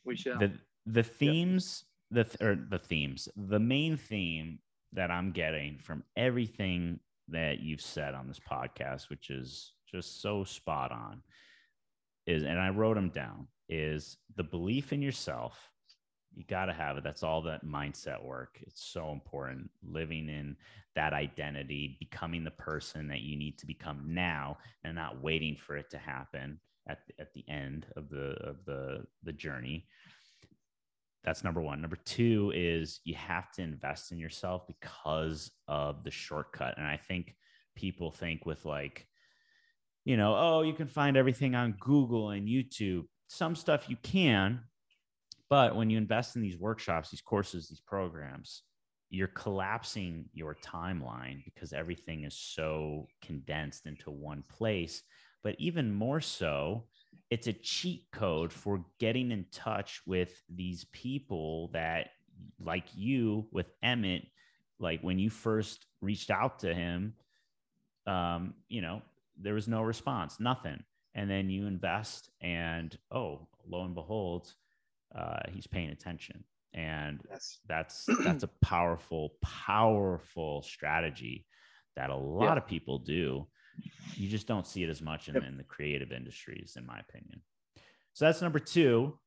We 0.06 0.16
shall. 0.16 0.38
The 0.38 0.52
the 0.86 1.02
themes, 1.02 1.86
the 2.12 2.28
or 2.42 2.56
the 2.56 2.80
themes, 2.80 3.30
the 3.36 3.60
main 3.60 3.98
theme 3.98 4.60
that 4.94 5.12
I'm 5.12 5.32
getting 5.32 5.78
from 5.78 6.04
everything 6.18 7.00
that 7.28 7.60
you've 7.60 7.82
said 7.82 8.14
on 8.14 8.28
this 8.28 8.40
podcast, 8.40 9.10
which 9.10 9.30
is 9.30 9.74
just 9.90 10.22
so 10.22 10.44
spot 10.44 10.92
on, 10.92 11.22
is, 12.26 12.44
and 12.44 12.60
I 12.60 12.70
wrote 12.70 12.96
them 12.96 13.10
down, 13.10 13.48
is 13.68 14.18
the 14.36 14.44
belief 14.44 14.92
in 14.92 15.02
yourself. 15.02 15.70
You 16.36 16.44
got 16.48 16.66
to 16.66 16.74
have 16.74 16.98
it. 16.98 17.04
That's 17.04 17.24
all 17.24 17.42
that 17.44 17.66
mindset 17.66 18.24
work. 18.24 18.60
It's 18.62 18.84
so 18.84 19.12
important. 19.12 19.70
Living 19.84 20.30
in 20.30 20.56
that 20.96 21.14
identity, 21.14 21.98
becoming 22.00 22.44
the 22.44 22.52
person 22.52 23.08
that 23.10 23.22
you 23.22 23.36
need 23.36 23.58
to 23.60 23.68
become 23.68 24.04
now, 24.08 24.58
and 24.84 24.96
not 24.96 25.22
waiting 25.22 25.56
for 25.56 25.76
it 25.76 25.90
to 25.92 25.98
happen 25.98 26.60
at, 26.88 27.00
at 27.20 27.34
the 27.34 27.44
end 27.48 27.86
of 27.96 28.10
the 28.10 28.36
of 28.44 28.58
the 28.66 29.06
the 29.24 29.34
journey 29.34 29.86
that's 31.24 31.44
number 31.44 31.62
one. 31.62 31.82
Number 31.82 31.98
two 32.06 32.52
is 32.56 33.02
you 33.04 33.16
have 33.16 33.52
to 33.54 33.62
invest 33.62 34.12
in 34.12 34.20
yourself 34.20 34.66
because 34.68 35.52
of 35.68 36.04
the 36.04 36.12
shortcut. 36.12 36.78
And 36.78 36.88
I 36.88 36.98
think 36.98 37.36
people 37.76 38.12
think 38.12 38.46
with 38.46 38.66
like, 38.66 39.06
you 40.06 40.18
know, 40.18 40.36
oh, 40.38 40.62
you 40.62 40.74
can 40.74 40.88
find 40.88 41.18
everything 41.18 41.56
on 41.56 41.76
Google 41.80 42.30
and 42.30 42.48
YouTube. 42.48 43.04
Some 43.28 43.56
stuff 43.56 43.90
you 43.90 43.98
can, 44.02 44.62
but 45.50 45.76
when 45.76 45.90
you 45.90 45.98
invest 45.98 46.36
in 46.36 46.42
these 46.42 46.58
workshops, 46.58 47.12
these 47.12 47.22
courses, 47.22 47.68
these 47.68 47.82
programs, 47.82 48.64
you're 49.10 49.28
collapsing 49.28 50.26
your 50.34 50.56
timeline 50.64 51.44
because 51.44 51.74
everything 51.74 52.24
is 52.24 52.38
so 52.38 53.08
condensed 53.24 53.88
into 53.88 54.12
one 54.12 54.44
place. 54.50 55.02
But 55.44 55.56
even 55.58 55.92
more 55.92 56.22
so, 56.22 56.86
it's 57.30 57.48
a 57.48 57.54
cheat 57.54 58.06
code 58.12 58.52
for 58.52 58.84
getting 59.00 59.32
in 59.32 59.46
touch 59.52 60.02
with 60.06 60.42
these 60.50 60.86
people 60.86 61.70
that 61.74 62.10
like 62.60 62.86
you 62.96 63.48
with 63.52 63.68
Emmett, 63.84 64.26
like 64.80 65.02
when 65.02 65.20
you 65.20 65.30
first 65.30 65.86
reached 66.02 66.32
out 66.32 66.60
to 66.60 66.74
him, 66.74 67.14
um, 68.08 68.54
you 68.68 68.82
know, 68.82 69.02
there 69.38 69.54
was 69.54 69.68
no 69.68 69.82
response, 69.82 70.40
nothing. 70.40 70.84
And 71.16 71.30
then 71.30 71.50
you 71.50 71.68
invest 71.68 72.30
and 72.42 72.98
oh, 73.12 73.48
lo 73.68 73.84
and 73.84 73.96
behold, 73.96 74.54
uh, 75.16 75.40
he's 75.50 75.68
paying 75.68 75.90
attention. 75.90 76.44
And 76.74 77.22
yes. 77.30 77.60
that's 77.68 78.06
that's 78.24 78.44
a 78.44 78.50
powerful, 78.62 79.34
powerful 79.42 80.62
strategy 80.62 81.46
that 81.96 82.10
a 82.10 82.16
lot 82.16 82.54
yeah. 82.54 82.58
of 82.58 82.68
people 82.68 83.00
do 83.00 83.48
you 84.16 84.30
just 84.30 84.48
don't 84.48 84.68
see 84.68 84.84
it 84.84 84.90
as 84.90 85.02
much 85.02 85.30
in, 85.30 85.38
in 85.44 85.58
the 85.58 85.64
creative 85.64 86.12
industries, 86.12 86.76
in 86.78 86.86
my 86.86 87.00
opinion. 87.00 87.42
So 88.14 88.26
that's 88.26 88.42
number 88.42 88.60
two. 88.60 89.18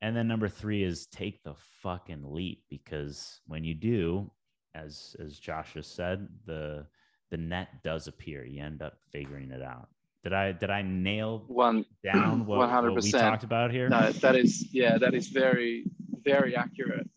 And 0.00 0.16
then 0.16 0.26
number 0.26 0.48
three 0.48 0.82
is 0.82 1.06
take 1.06 1.42
the 1.44 1.54
fucking 1.82 2.24
leap 2.24 2.64
because 2.68 3.40
when 3.46 3.62
you 3.62 3.74
do, 3.74 4.32
as 4.74 5.14
as 5.20 5.38
Josh 5.38 5.74
just 5.74 5.94
said, 5.94 6.26
the 6.44 6.86
the 7.30 7.36
net 7.36 7.68
does 7.84 8.08
appear. 8.08 8.44
You 8.44 8.62
end 8.62 8.82
up 8.82 8.94
figuring 9.12 9.52
it 9.52 9.62
out. 9.62 9.88
Did 10.24 10.32
I 10.32 10.52
did 10.52 10.70
I 10.70 10.82
nail 10.82 11.44
one 11.46 11.84
down 12.02 12.46
what, 12.46 12.68
100%. 12.68 12.94
what 12.94 13.02
we 13.04 13.12
talked 13.12 13.44
about 13.44 13.70
here? 13.70 13.88
No, 13.88 14.10
that 14.10 14.34
is 14.34 14.72
yeah, 14.72 14.98
that 14.98 15.14
is 15.14 15.28
very 15.28 15.84
very 16.24 16.56
accurate. 16.56 17.08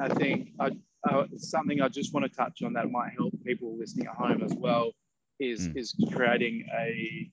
I 0.00 0.08
think 0.08 0.50
I, 0.58 0.70
uh, 1.08 1.24
something 1.36 1.82
I 1.82 1.88
just 1.88 2.14
want 2.14 2.24
to 2.24 2.34
touch 2.34 2.62
on 2.62 2.72
that 2.74 2.90
might 2.90 3.12
help 3.18 3.34
people 3.44 3.76
listening 3.78 4.06
at 4.06 4.14
home 4.14 4.42
as 4.42 4.54
well 4.54 4.92
is 5.40 5.68
mm. 5.68 5.76
is 5.76 5.94
creating 6.12 6.66
a 6.78 7.30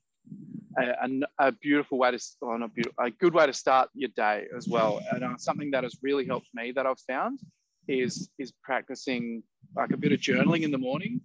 a, 0.78 1.10
a, 1.40 1.52
beautiful 1.52 1.98
way 1.98 2.12
to, 2.12 2.20
well, 2.42 2.58
not 2.58 2.74
beautiful, 2.74 3.04
a 3.04 3.10
good 3.10 3.34
way 3.34 3.46
to 3.46 3.54
start 3.54 3.90
your 3.94 4.10
day 4.16 4.46
as 4.58 4.68
well. 4.68 5.02
And 5.12 5.24
uh, 5.24 5.38
something 5.38 5.72
that 5.72 5.84
has 5.84 5.96
really 6.02 6.26
helped 6.26 6.50
me 6.54 6.74
that 6.74 6.86
I've 6.86 7.00
found 7.00 7.40
is 7.88 8.30
is 8.40 8.52
practicing 8.64 9.44
like 9.76 9.92
a 9.92 9.98
bit 9.98 10.12
of 10.12 10.20
journaling 10.20 10.64
in 10.64 10.72
the 10.72 10.78
morning. 10.78 11.22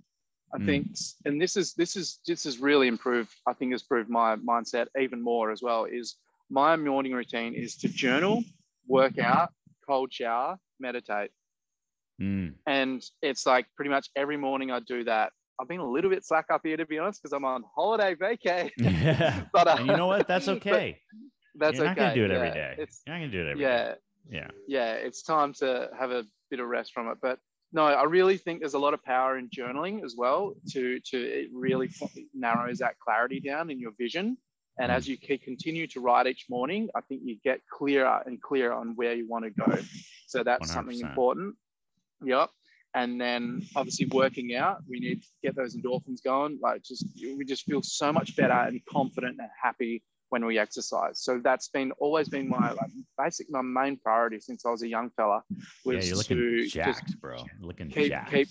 I 0.55 0.59
mm. 0.59 0.67
think, 0.67 0.89
and 1.25 1.41
this 1.41 1.57
is 1.57 1.75
this 1.75 1.97
is 1.97 2.21
this 2.27 2.45
has 2.45 2.59
really 2.59 2.89
improved. 2.89 3.31
I 3.47 3.53
think 3.53 3.73
has 3.73 3.83
improved 3.83 4.11
my 4.11 4.37
mindset 4.37 4.87
even 5.01 5.23
more 5.23 5.51
as 5.51 5.63
well. 5.63 5.85
Is 5.85 6.17
my 6.51 6.77
morning 6.77 7.13
routine 7.13 7.55
is 7.55 7.77
to 7.79 7.89
journal, 7.89 8.43
work 8.87 9.19
out, 9.19 9.51
cold 9.89 10.13
shower, 10.13 10.59
meditate. 10.79 11.31
Mm. 12.21 12.55
And 12.67 13.03
it's 13.23 13.47
like 13.47 13.67
pretty 13.77 13.91
much 13.91 14.11
every 14.15 14.37
morning 14.37 14.71
I 14.71 14.81
do 14.81 15.05
that 15.05 15.33
I've 15.61 15.69
been 15.69 15.81
a 15.81 15.89
little 15.89 16.11
bit 16.11 16.25
slack 16.25 16.47
up 16.51 16.63
here 16.65 16.77
to 16.77 16.87
be 16.87 16.99
honest 16.99 17.23
because 17.23 17.33
I'm 17.33 17.45
on 17.45 17.65
holiday 17.75 18.15
vacay. 18.15 18.71
Yeah. 18.79 19.43
but 19.53 19.69
uh, 19.69 19.77
and 19.79 19.87
you 19.87 19.97
know 19.97 20.07
what? 20.07 20.27
That's 20.27 20.49
okay. 20.57 20.99
that's 21.55 21.77
You're 21.77 21.87
not 21.87 21.93
okay. 21.93 22.01
gonna 22.01 22.15
do 22.15 22.25
it 22.25 22.31
every 22.31 22.51
day. 22.51 22.77
It's, 22.79 23.03
You're 23.07 23.17
not 23.17 23.21
gonna 23.21 23.33
do 23.33 23.41
it 23.47 23.51
every 23.51 23.63
yeah, 23.63 23.85
day. 23.85 23.95
Yeah. 24.31 24.49
Yeah. 24.67 24.93
It's 24.95 25.23
time 25.23 25.53
to 25.55 25.91
have 25.99 26.11
a 26.11 26.25
bit 26.51 26.61
of 26.61 26.67
rest 26.67 26.93
from 26.93 27.09
it. 27.09 27.19
But 27.21 27.39
no, 27.73 27.85
I 27.85 28.05
really 28.05 28.37
think 28.37 28.61
there's 28.61 28.75
a 28.75 28.79
lot 28.79 28.95
of 28.95 29.05
power 29.05 29.39
in 29.39 29.49
journaling 29.51 30.05
as 30.05 30.15
well. 30.17 30.55
To 30.71 30.99
to 30.99 31.19
it 31.19 31.49
really 31.53 31.91
narrows 32.35 32.79
that 32.79 32.99
clarity 32.99 33.41
down 33.41 33.71
in 33.71 33.79
your 33.79 33.93
vision. 33.99 34.39
And 34.79 34.91
mm. 34.91 34.95
as 34.95 35.07
you 35.07 35.17
keep 35.17 35.43
continue 35.45 35.87
to 35.89 36.01
write 36.01 36.27
each 36.27 36.47
morning, 36.49 36.89
I 36.95 37.01
think 37.03 37.23
you 37.25 37.37
get 37.45 37.61
clearer 37.71 38.23
and 38.25 38.41
clearer 38.41 38.73
on 38.73 38.97
where 38.97 39.15
you 39.15 39.29
want 39.29 39.45
to 39.45 39.51
go. 39.51 39.79
So 40.27 40.43
that's 40.43 40.71
100%. 40.71 40.75
something 40.75 41.01
important. 41.01 41.57
Yep 42.25 42.51
and 42.95 43.21
then 43.21 43.63
obviously 43.77 44.07
working 44.07 44.55
out 44.55 44.79
we 44.89 44.99
need 44.99 45.23
to 45.23 45.29
get 45.43 45.55
those 45.57 45.77
endorphins 45.77 46.23
going. 46.25 46.59
Like 46.63 46.83
just 46.83 47.07
we 47.23 47.45
just 47.45 47.65
feel 47.65 47.83
so 47.83 48.13
much 48.13 48.37
better 48.37 48.53
and 48.53 48.81
confident 48.87 49.37
and 49.39 49.49
happy 49.63 50.03
when 50.31 50.45
we 50.45 50.59
exercise. 50.59 51.21
So 51.21 51.41
that's 51.43 51.69
been 51.69 51.93
always 51.99 52.29
been 52.29 52.49
my 52.49 52.71
like 52.71 52.91
basic 53.19 53.51
my 53.51 53.63
main 53.63 53.97
priority 53.97 54.41
since 54.41 54.65
i 54.65 54.71
was 54.71 54.83
a 54.83 54.89
young 54.89 55.11
fella 55.11 55.43
was 55.85 55.97
yeah, 55.97 56.03
you're 56.03 56.17
looking 56.17 56.37
to 56.37 56.67
jacked 56.67 57.07
just 57.07 57.21
bro 57.21 57.45
looking 57.61 57.91
keep, 57.91 58.09
jacked. 58.09 58.31
keep 58.33 58.49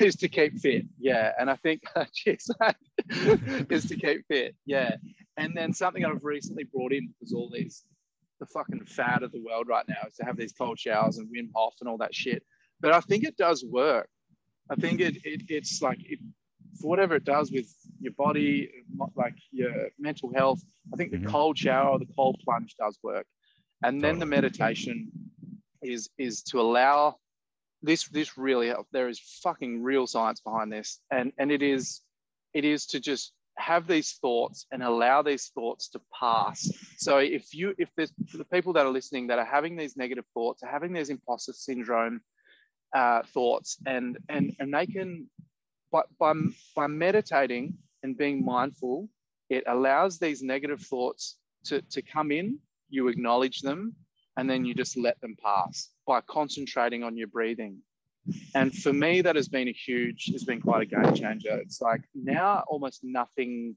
is 0.00 0.16
to 0.16 0.28
keep 0.28 0.58
fit 0.58 0.84
yeah. 0.98 1.32
And 1.38 1.50
i 1.50 1.56
think 1.56 1.82
geez, 2.14 2.50
is 3.70 3.86
to 3.86 3.96
keep 3.96 4.26
fit 4.26 4.54
yeah. 4.66 4.96
And 5.36 5.56
then 5.56 5.72
something 5.72 6.04
i've 6.04 6.24
recently 6.24 6.64
brought 6.64 6.92
in 6.92 7.14
was 7.20 7.32
all 7.32 7.50
these 7.52 7.84
the 8.40 8.46
fucking 8.46 8.84
fad 8.86 9.22
of 9.22 9.32
the 9.32 9.42
world 9.42 9.68
right 9.68 9.86
now 9.88 10.06
is 10.06 10.16
to 10.16 10.24
have 10.24 10.36
these 10.36 10.52
cold 10.52 10.78
showers 10.78 11.18
and 11.18 11.28
Wim 11.28 11.50
Hof 11.54 11.74
and 11.80 11.88
all 11.88 11.98
that 11.98 12.14
shit 12.14 12.42
but 12.80 12.92
I 12.92 13.00
think 13.00 13.24
it 13.24 13.36
does 13.36 13.64
work. 13.64 14.08
I 14.70 14.76
think 14.76 15.00
it, 15.00 15.16
it 15.24 15.42
it's 15.48 15.82
like 15.82 15.98
it, 16.04 16.18
for 16.80 16.88
whatever 16.88 17.16
it 17.16 17.24
does 17.24 17.50
with 17.50 17.68
your 18.00 18.12
body, 18.12 18.70
like 19.16 19.34
your 19.50 19.88
mental 19.98 20.32
health. 20.34 20.62
I 20.92 20.96
think 20.96 21.10
the 21.10 21.18
mm-hmm. 21.18 21.28
cold 21.28 21.58
shower, 21.58 21.98
the 21.98 22.08
cold 22.16 22.40
plunge 22.44 22.74
does 22.78 22.98
work, 23.02 23.26
and 23.82 24.00
then 24.00 24.18
the 24.18 24.26
meditation 24.26 25.10
is 25.82 26.10
is 26.18 26.42
to 26.44 26.60
allow 26.60 27.16
this 27.82 28.08
this 28.08 28.36
really 28.36 28.68
helps. 28.68 28.90
There 28.92 29.08
is 29.08 29.20
fucking 29.42 29.82
real 29.82 30.06
science 30.06 30.40
behind 30.40 30.72
this, 30.72 31.00
and 31.10 31.32
and 31.38 31.50
it 31.50 31.62
is 31.62 32.02
it 32.54 32.64
is 32.64 32.86
to 32.86 33.00
just 33.00 33.32
have 33.58 33.86
these 33.86 34.12
thoughts 34.22 34.66
and 34.72 34.82
allow 34.82 35.22
these 35.22 35.50
thoughts 35.54 35.88
to 35.90 36.00
pass. 36.18 36.70
So 36.96 37.18
if 37.18 37.54
you 37.54 37.74
if 37.78 37.90
there's 37.96 38.12
the 38.34 38.44
people 38.44 38.72
that 38.74 38.86
are 38.86 38.92
listening 38.92 39.26
that 39.28 39.38
are 39.38 39.44
having 39.44 39.76
these 39.76 39.96
negative 39.96 40.24
thoughts, 40.34 40.62
are 40.62 40.70
having 40.70 40.92
these 40.92 41.10
imposter 41.10 41.52
syndrome, 41.52 42.20
uh, 42.94 43.22
thoughts 43.32 43.78
and 43.86 44.18
and 44.28 44.54
and 44.58 44.74
they 44.74 44.86
can 44.86 45.28
by, 45.92 46.02
by 46.18 46.32
by 46.74 46.86
meditating 46.86 47.74
and 48.02 48.16
being 48.16 48.44
mindful 48.44 49.08
it 49.48 49.64
allows 49.66 50.18
these 50.18 50.42
negative 50.42 50.80
thoughts 50.80 51.36
to, 51.64 51.82
to 51.82 52.02
come 52.02 52.30
in 52.32 52.58
you 52.88 53.08
acknowledge 53.08 53.60
them 53.60 53.94
and 54.36 54.48
then 54.48 54.64
you 54.64 54.74
just 54.74 54.96
let 54.96 55.20
them 55.20 55.36
pass 55.42 55.90
by 56.06 56.20
concentrating 56.22 57.02
on 57.02 57.16
your 57.16 57.26
breathing. 57.26 57.78
And 58.54 58.74
for 58.74 58.92
me 58.92 59.20
that 59.22 59.36
has 59.36 59.48
been 59.48 59.68
a 59.68 59.72
huge 59.72 60.30
has 60.32 60.44
been 60.44 60.60
quite 60.60 60.82
a 60.82 60.86
game 60.86 61.14
changer. 61.14 61.56
It's 61.56 61.80
like 61.80 62.02
now 62.14 62.64
almost 62.68 63.00
nothing 63.02 63.76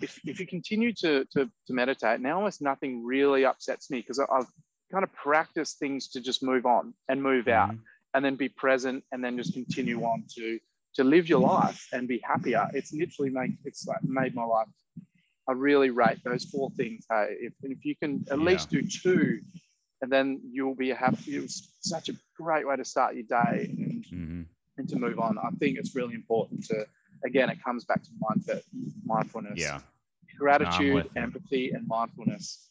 if, 0.00 0.20
if 0.24 0.38
you 0.38 0.46
continue 0.46 0.92
to, 0.92 1.24
to, 1.32 1.50
to 1.66 1.72
meditate 1.72 2.20
now 2.20 2.36
almost 2.36 2.62
nothing 2.62 3.04
really 3.04 3.44
upsets 3.44 3.90
me 3.90 3.98
because 3.98 4.20
i've 4.20 4.46
kind 4.92 5.02
of 5.02 5.12
practiced 5.12 5.80
things 5.80 6.06
to 6.08 6.20
just 6.20 6.40
move 6.40 6.66
on 6.66 6.94
and 7.08 7.20
move 7.20 7.48
out. 7.48 7.70
mm-hmm 7.70 7.82
and 8.14 8.24
then 8.24 8.36
be 8.36 8.48
present 8.48 9.04
and 9.12 9.22
then 9.22 9.36
just 9.36 9.52
continue 9.52 10.02
on 10.02 10.24
to 10.36 10.58
to 10.94 11.04
live 11.04 11.28
your 11.28 11.40
life 11.40 11.86
and 11.92 12.08
be 12.08 12.20
happier. 12.24 12.66
It's 12.72 12.92
literally 12.92 13.30
make 13.30 13.52
it's 13.64 13.86
like 13.86 14.02
made 14.02 14.34
my 14.34 14.44
life. 14.44 14.68
I 15.48 15.52
really 15.52 15.90
rate 15.90 16.18
those 16.24 16.44
four 16.44 16.70
things. 16.76 17.06
Hey, 17.10 17.36
if, 17.40 17.52
if 17.62 17.84
you 17.84 17.96
can 17.96 18.24
at 18.30 18.38
yeah. 18.38 18.44
least 18.44 18.70
do 18.70 18.82
two, 18.82 19.40
and 20.02 20.12
then 20.12 20.40
you'll 20.50 20.74
be 20.74 20.90
happy. 20.90 21.36
It's 21.36 21.78
such 21.80 22.10
a 22.10 22.12
great 22.36 22.66
way 22.66 22.76
to 22.76 22.84
start 22.84 23.14
your 23.14 23.24
day 23.24 23.74
and, 23.78 24.04
mm-hmm. 24.04 24.42
and 24.76 24.88
to 24.88 24.96
move 24.96 25.18
on. 25.18 25.38
I 25.38 25.50
think 25.58 25.78
it's 25.78 25.94
really 25.94 26.14
important 26.14 26.64
to 26.66 26.86
again, 27.24 27.48
it 27.48 27.62
comes 27.64 27.84
back 27.84 28.02
to 28.02 28.10
mindset, 28.22 28.62
mindfulness. 29.04 29.58
Yeah. 29.58 29.80
Gratitude, 30.38 31.08
no, 31.16 31.22
empathy, 31.22 31.72
and 31.72 31.88
mindfulness 31.88 32.68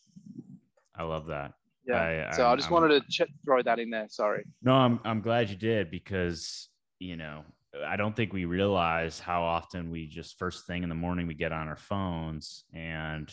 I 0.98 1.04
love 1.04 1.28
that. 1.28 1.54
Yeah. 1.88 2.30
I, 2.32 2.36
so 2.36 2.46
I, 2.46 2.52
I 2.52 2.56
just 2.56 2.68
I'm, 2.68 2.74
wanted 2.74 3.02
to 3.02 3.10
ch- 3.10 3.30
throw 3.46 3.62
that 3.62 3.80
in 3.80 3.90
there. 3.90 4.08
Sorry. 4.10 4.46
No, 4.62 4.74
I'm 4.74 5.00
I'm 5.06 5.22
glad 5.22 5.50
you 5.50 5.56
did 5.56 5.90
because 5.90 6.70
you 7.00 7.16
know 7.16 7.44
I 7.86 7.96
don't 7.96 8.16
think 8.16 8.34
we 8.34 8.46
realize 8.46 9.20
how 9.20 9.44
often 9.44 9.90
we 9.90 10.08
just 10.08 10.38
first 10.38 10.66
thing 10.66 10.84
in 10.84 10.90
the 10.90 10.96
morning 10.96 11.28
we 11.28 11.34
get 11.34 11.52
on 11.52 11.68
our 11.68 11.78
phones 11.78 12.64
and 12.74 13.32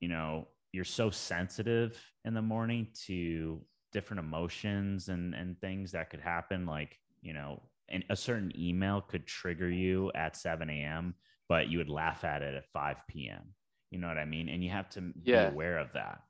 you 0.00 0.08
know 0.08 0.48
you're 0.72 0.84
so 0.84 1.10
sensitive 1.10 2.00
in 2.24 2.34
the 2.34 2.42
morning 2.42 2.88
to 3.06 3.60
different 3.92 4.20
emotions 4.20 5.08
and 5.08 5.34
and 5.34 5.60
things 5.60 5.92
that 5.92 6.10
could 6.10 6.20
happen 6.20 6.66
like 6.66 6.98
you 7.20 7.32
know 7.32 7.60
and 7.88 8.04
a 8.10 8.16
certain 8.16 8.52
email 8.58 9.00
could 9.00 9.26
trigger 9.26 9.70
you 9.70 10.10
at 10.14 10.36
7 10.36 10.68
a.m 10.70 11.14
but 11.48 11.68
you 11.68 11.78
would 11.78 11.90
laugh 11.90 12.24
at 12.24 12.42
it 12.42 12.54
at 12.54 12.64
5 12.72 12.96
p.m 13.08 13.54
you 13.90 13.98
know 13.98 14.08
what 14.08 14.18
i 14.18 14.24
mean 14.24 14.48
and 14.48 14.64
you 14.64 14.70
have 14.70 14.88
to 14.90 15.12
yeah. 15.24 15.48
be 15.48 15.54
aware 15.54 15.78
of 15.78 15.88
that 15.92 16.20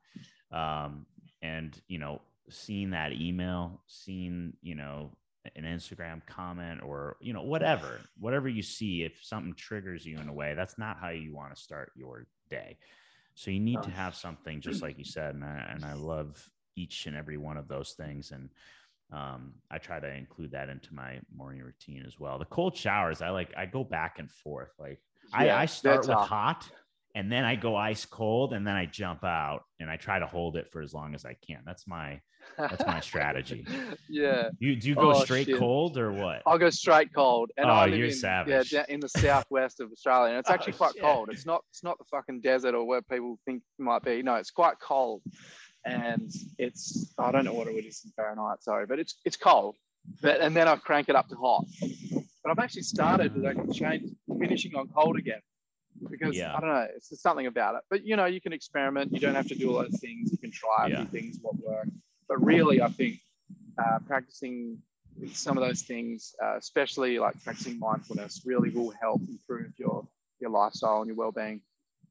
um, 0.51 1.05
and 1.43 1.79
you 1.87 1.99
know 1.99 2.19
seeing 2.49 2.89
that 2.89 3.13
email 3.13 3.79
seeing 3.85 4.53
you 4.63 4.73
know 4.73 5.11
an 5.55 5.65
instagram 5.65 6.25
comment 6.25 6.81
or 6.81 7.17
you 7.19 7.33
know 7.33 7.43
whatever 7.43 7.99
whatever 8.17 8.47
you 8.47 8.63
see 8.63 9.03
if 9.03 9.19
something 9.21 9.53
triggers 9.53 10.05
you 10.05 10.17
in 10.17 10.29
a 10.29 10.33
way 10.33 10.55
that's 10.55 10.77
not 10.79 10.97
how 10.97 11.09
you 11.09 11.35
want 11.35 11.53
to 11.53 11.61
start 11.61 11.91
your 11.95 12.25
day 12.49 12.77
so 13.35 13.51
you 13.51 13.59
need 13.59 13.81
to 13.83 13.91
have 13.91 14.15
something 14.15 14.61
just 14.61 14.81
like 14.81 14.97
you 14.97 15.03
said 15.03 15.35
and 15.35 15.43
I, 15.43 15.67
and 15.69 15.85
I 15.85 15.93
love 15.93 16.49
each 16.75 17.05
and 17.05 17.15
every 17.15 17.37
one 17.37 17.57
of 17.57 17.67
those 17.67 17.91
things 17.91 18.31
and 18.31 18.49
um, 19.11 19.53
I 19.69 19.77
try 19.77 19.99
to 19.99 20.11
include 20.11 20.51
that 20.51 20.69
into 20.69 20.93
my 20.93 21.19
morning 21.35 21.61
routine 21.61 22.03
as 22.07 22.19
well. 22.19 22.39
The 22.39 22.45
cold 22.45 22.75
showers, 22.75 23.21
I 23.21 23.29
like, 23.29 23.53
I 23.55 23.67
go 23.67 23.83
back 23.83 24.17
and 24.17 24.31
forth. 24.31 24.71
Like 24.79 24.99
yeah, 25.39 25.55
I, 25.55 25.61
I 25.61 25.65
start 25.67 26.07
with 26.07 26.17
hot 26.17 26.67
and 27.15 27.31
then 27.31 27.43
I 27.43 27.55
go 27.55 27.75
ice 27.75 28.05
cold 28.05 28.53
and 28.53 28.65
then 28.65 28.75
I 28.75 28.87
jump 28.87 29.23
out 29.23 29.61
and 29.79 29.89
I 29.89 29.97
try 29.97 30.17
to 30.17 30.25
hold 30.25 30.57
it 30.57 30.71
for 30.71 30.81
as 30.81 30.93
long 30.93 31.13
as 31.13 31.25
I 31.25 31.35
can. 31.45 31.59
That's 31.63 31.87
my 31.87 32.19
that's 32.57 32.85
my 32.85 32.99
strategy. 33.01 33.67
yeah. 34.09 34.49
You 34.57 34.75
do 34.75 34.89
you 34.89 34.95
go 34.95 35.13
oh, 35.13 35.23
straight 35.23 35.45
shit. 35.45 35.59
cold 35.59 35.97
or 35.97 36.11
what? 36.11 36.41
I'll 36.47 36.57
go 36.57 36.71
straight 36.71 37.13
cold. 37.13 37.51
And 37.55 37.69
oh, 37.69 37.85
you're 37.85 38.07
in, 38.07 38.13
savage. 38.13 38.73
Yeah, 38.73 38.85
in 38.89 38.99
the 38.99 39.09
southwest 39.09 39.79
of 39.79 39.91
Australia. 39.91 40.31
And 40.31 40.39
it's 40.39 40.49
oh, 40.51 40.53
actually 40.53 40.73
quite 40.73 40.93
shit. 40.93 41.03
cold. 41.03 41.29
It's 41.31 41.45
not 41.45 41.63
it's 41.71 41.83
not 41.83 41.99
the 41.99 42.05
fucking 42.05 42.41
desert 42.41 42.73
or 42.73 42.85
where 42.85 43.03
people 43.03 43.37
think 43.45 43.61
it 43.77 43.83
might 43.83 44.03
be. 44.03 44.23
No, 44.23 44.35
it's 44.35 44.51
quite 44.51 44.79
cold. 44.79 45.21
And 45.85 46.31
it's 46.57 47.13
I 47.19 47.31
don't 47.31 47.45
know 47.45 47.53
what 47.53 47.67
it 47.67 47.85
is 47.85 48.01
in 48.05 48.11
Fahrenheit, 48.15 48.63
sorry, 48.63 48.87
but 48.87 48.97
it's 48.97 49.19
it's 49.23 49.37
cold. 49.37 49.75
But 50.21 50.41
and 50.41 50.55
then 50.55 50.67
I 50.67 50.77
crank 50.77 51.09
it 51.09 51.15
up 51.15 51.27
to 51.29 51.35
hot. 51.35 51.65
But 52.43 52.51
I've 52.51 52.59
actually 52.59 52.81
started 52.81 53.37
like 53.37 53.71
change 53.71 54.09
finishing 54.39 54.73
on 54.75 54.87
cold 54.87 55.17
again 55.17 55.39
because 56.09 56.35
yeah. 56.35 56.55
I 56.55 56.59
don't 56.59 56.69
know, 56.69 56.87
it's 56.95 57.21
something 57.21 57.47
about 57.47 57.75
it. 57.75 57.81
But 57.89 58.05
you 58.05 58.15
know, 58.15 58.25
you 58.25 58.41
can 58.41 58.53
experiment. 58.53 59.11
You 59.11 59.19
don't 59.19 59.35
have 59.35 59.47
to 59.47 59.55
do 59.55 59.75
all 59.75 59.81
those 59.81 59.99
things. 59.99 60.31
You 60.31 60.37
can 60.37 60.51
try 60.51 60.87
a 60.87 60.89
yeah. 60.89 60.95
few 60.97 61.05
things 61.05 61.37
what 61.41 61.55
work. 61.59 61.87
But 62.27 62.43
really, 62.43 62.81
I 62.81 62.89
think 62.89 63.19
uh, 63.77 63.99
practicing 64.07 64.77
some 65.31 65.57
of 65.57 65.63
those 65.63 65.81
things, 65.83 66.35
uh, 66.43 66.57
especially 66.57 67.19
like 67.19 67.41
practicing 67.43 67.79
mindfulness, 67.79 68.41
really 68.45 68.69
will 68.69 68.91
help 69.01 69.21
improve 69.27 69.71
your 69.77 70.07
your 70.39 70.49
lifestyle 70.49 70.99
and 70.99 71.07
your 71.07 71.15
well-being. 71.15 71.61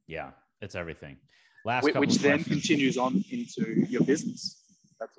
Yeah, 0.06 0.30
it's 0.60 0.74
everything. 0.74 1.16
Last 1.64 1.84
which, 1.84 1.94
which 1.94 2.14
then 2.16 2.42
continues 2.44 2.98
on 2.98 3.24
into 3.30 3.86
your 3.88 4.02
business. 4.02 4.62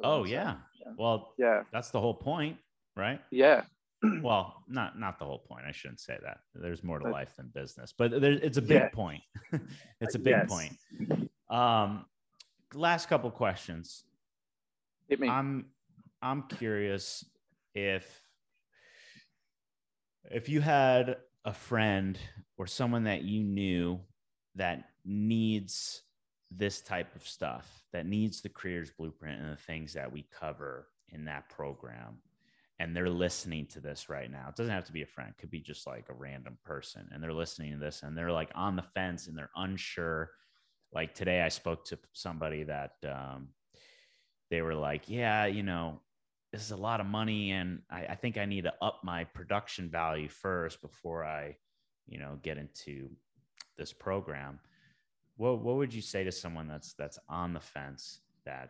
oh 0.03 0.26
yeah. 0.26 0.56
yeah. 0.80 0.94
Well, 0.98 1.34
yeah, 1.38 1.64
that's 1.72 1.91
the 1.91 1.99
whole 1.99 2.14
point, 2.14 2.57
right? 2.95 3.22
Yeah, 3.31 3.64
well, 4.21 4.63
not 4.67 4.99
not 4.99 5.19
the 5.19 5.25
whole 5.25 5.39
point. 5.39 5.65
I 5.67 5.71
shouldn't 5.71 5.99
say 5.99 6.17
that. 6.23 6.39
There's 6.53 6.84
more 6.84 6.99
to 6.99 7.09
life 7.09 7.35
than 7.38 7.51
business, 7.53 7.93
but 7.97 8.21
there, 8.21 8.31
it's 8.31 8.57
a 8.57 8.61
big 8.61 8.81
yeah. 8.81 8.89
point. 8.89 9.21
it's 10.01 10.15
a 10.15 10.19
big 10.19 10.35
yes. 10.35 10.49
point. 10.49 11.30
Um, 11.49 12.05
last 12.73 13.07
couple 13.07 13.31
questions. 13.31 14.03
Hit 15.07 15.19
me. 15.19 15.30
I'm 15.30 15.67
I'm 16.21 16.43
curious 16.43 17.25
if 17.73 18.21
if 20.31 20.49
you 20.49 20.61
had 20.61 21.17
a 21.45 21.53
friend 21.53 22.17
or 22.57 22.67
someone 22.67 23.05
that 23.05 23.23
you 23.23 23.43
knew 23.43 23.99
that 24.55 24.89
needs 25.05 26.01
this 26.51 26.81
type 26.81 27.15
of 27.15 27.27
stuff, 27.27 27.84
that 27.91 28.05
needs 28.05 28.41
the 28.41 28.49
creators 28.49 28.91
blueprint 28.91 29.41
and 29.41 29.51
the 29.51 29.61
things 29.61 29.93
that 29.93 30.11
we 30.11 30.25
cover 30.39 30.88
in 31.09 31.25
that 31.25 31.49
program 31.49 32.17
and 32.80 32.95
they're 32.95 33.10
listening 33.10 33.68
to 33.68 33.80
this 33.80 34.10
right 34.10 34.30
now. 34.30 34.48
It 34.50 34.56
doesn't 34.56 34.74
have 34.74 34.86
to 34.86 34.91
be 34.91 35.04
a 35.04 35.08
friend, 35.08 35.30
it 35.30 35.40
could 35.40 35.52
be 35.52 35.60
just 35.60 35.86
like 35.88 36.08
a 36.10 36.14
random 36.14 36.58
person. 36.64 37.08
And 37.12 37.22
they're 37.22 37.34
listening 37.34 37.74
to 37.74 37.78
this 37.78 38.04
and 38.04 38.18
they're 38.18 38.32
like 38.32 38.52
on 38.56 38.76
the 38.76 38.84
fence 38.84 39.28
and 39.28 39.38
they're 39.38 39.52
unsure. 39.56 40.32
Like 40.91 41.14
today, 41.14 41.41
I 41.41 41.50
spoke 41.50 41.86
to 41.86 42.00
somebody 42.14 42.64
that 42.64 42.94
um, 43.04 43.50
they 44.50 44.62
were 44.62 44.76
like, 44.76 45.04
Yeah, 45.08 45.45
you 45.45 45.64
know, 45.64 46.02
this 46.52 46.62
is 46.62 46.72
a 46.72 46.78
lot 46.78 47.00
of 47.00 47.08
money. 47.08 47.52
And 47.52 47.82
I, 47.90 48.06
I 48.06 48.16
think 48.16 48.38
I 48.38 48.45
need 48.45 48.66
to 48.66 48.74
up 48.82 49.02
my 49.04 49.24
production 49.24 49.90
value 49.90 50.30
first 50.30 50.82
before 50.82 51.24
I, 51.24 51.58
you 52.08 52.20
know, 52.20 52.38
get 52.41 52.58
into 52.58 53.10
this 53.78 53.94
program. 53.94 54.60
What, 55.38 55.62
what 55.62 55.78
would 55.78 55.94
you 55.94 56.02
say 56.02 56.24
to 56.24 56.32
someone 56.32 56.68
that's 56.68 56.94
that's 56.94 57.18
on 57.28 57.54
the 57.54 57.60
fence 57.60 58.22
that 58.45 58.70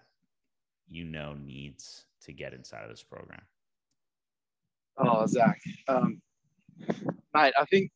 you 0.88 1.04
know 1.04 1.34
needs 1.34 2.06
to 2.22 2.32
get 2.32 2.54
inside 2.54 2.84
of 2.84 2.90
this 2.90 3.04
program? 3.04 3.42
Oh, 4.98 5.26
Zach, 5.26 5.60
um, 5.88 6.22
mate, 7.34 7.54
I 7.60 7.66
think 7.66 7.92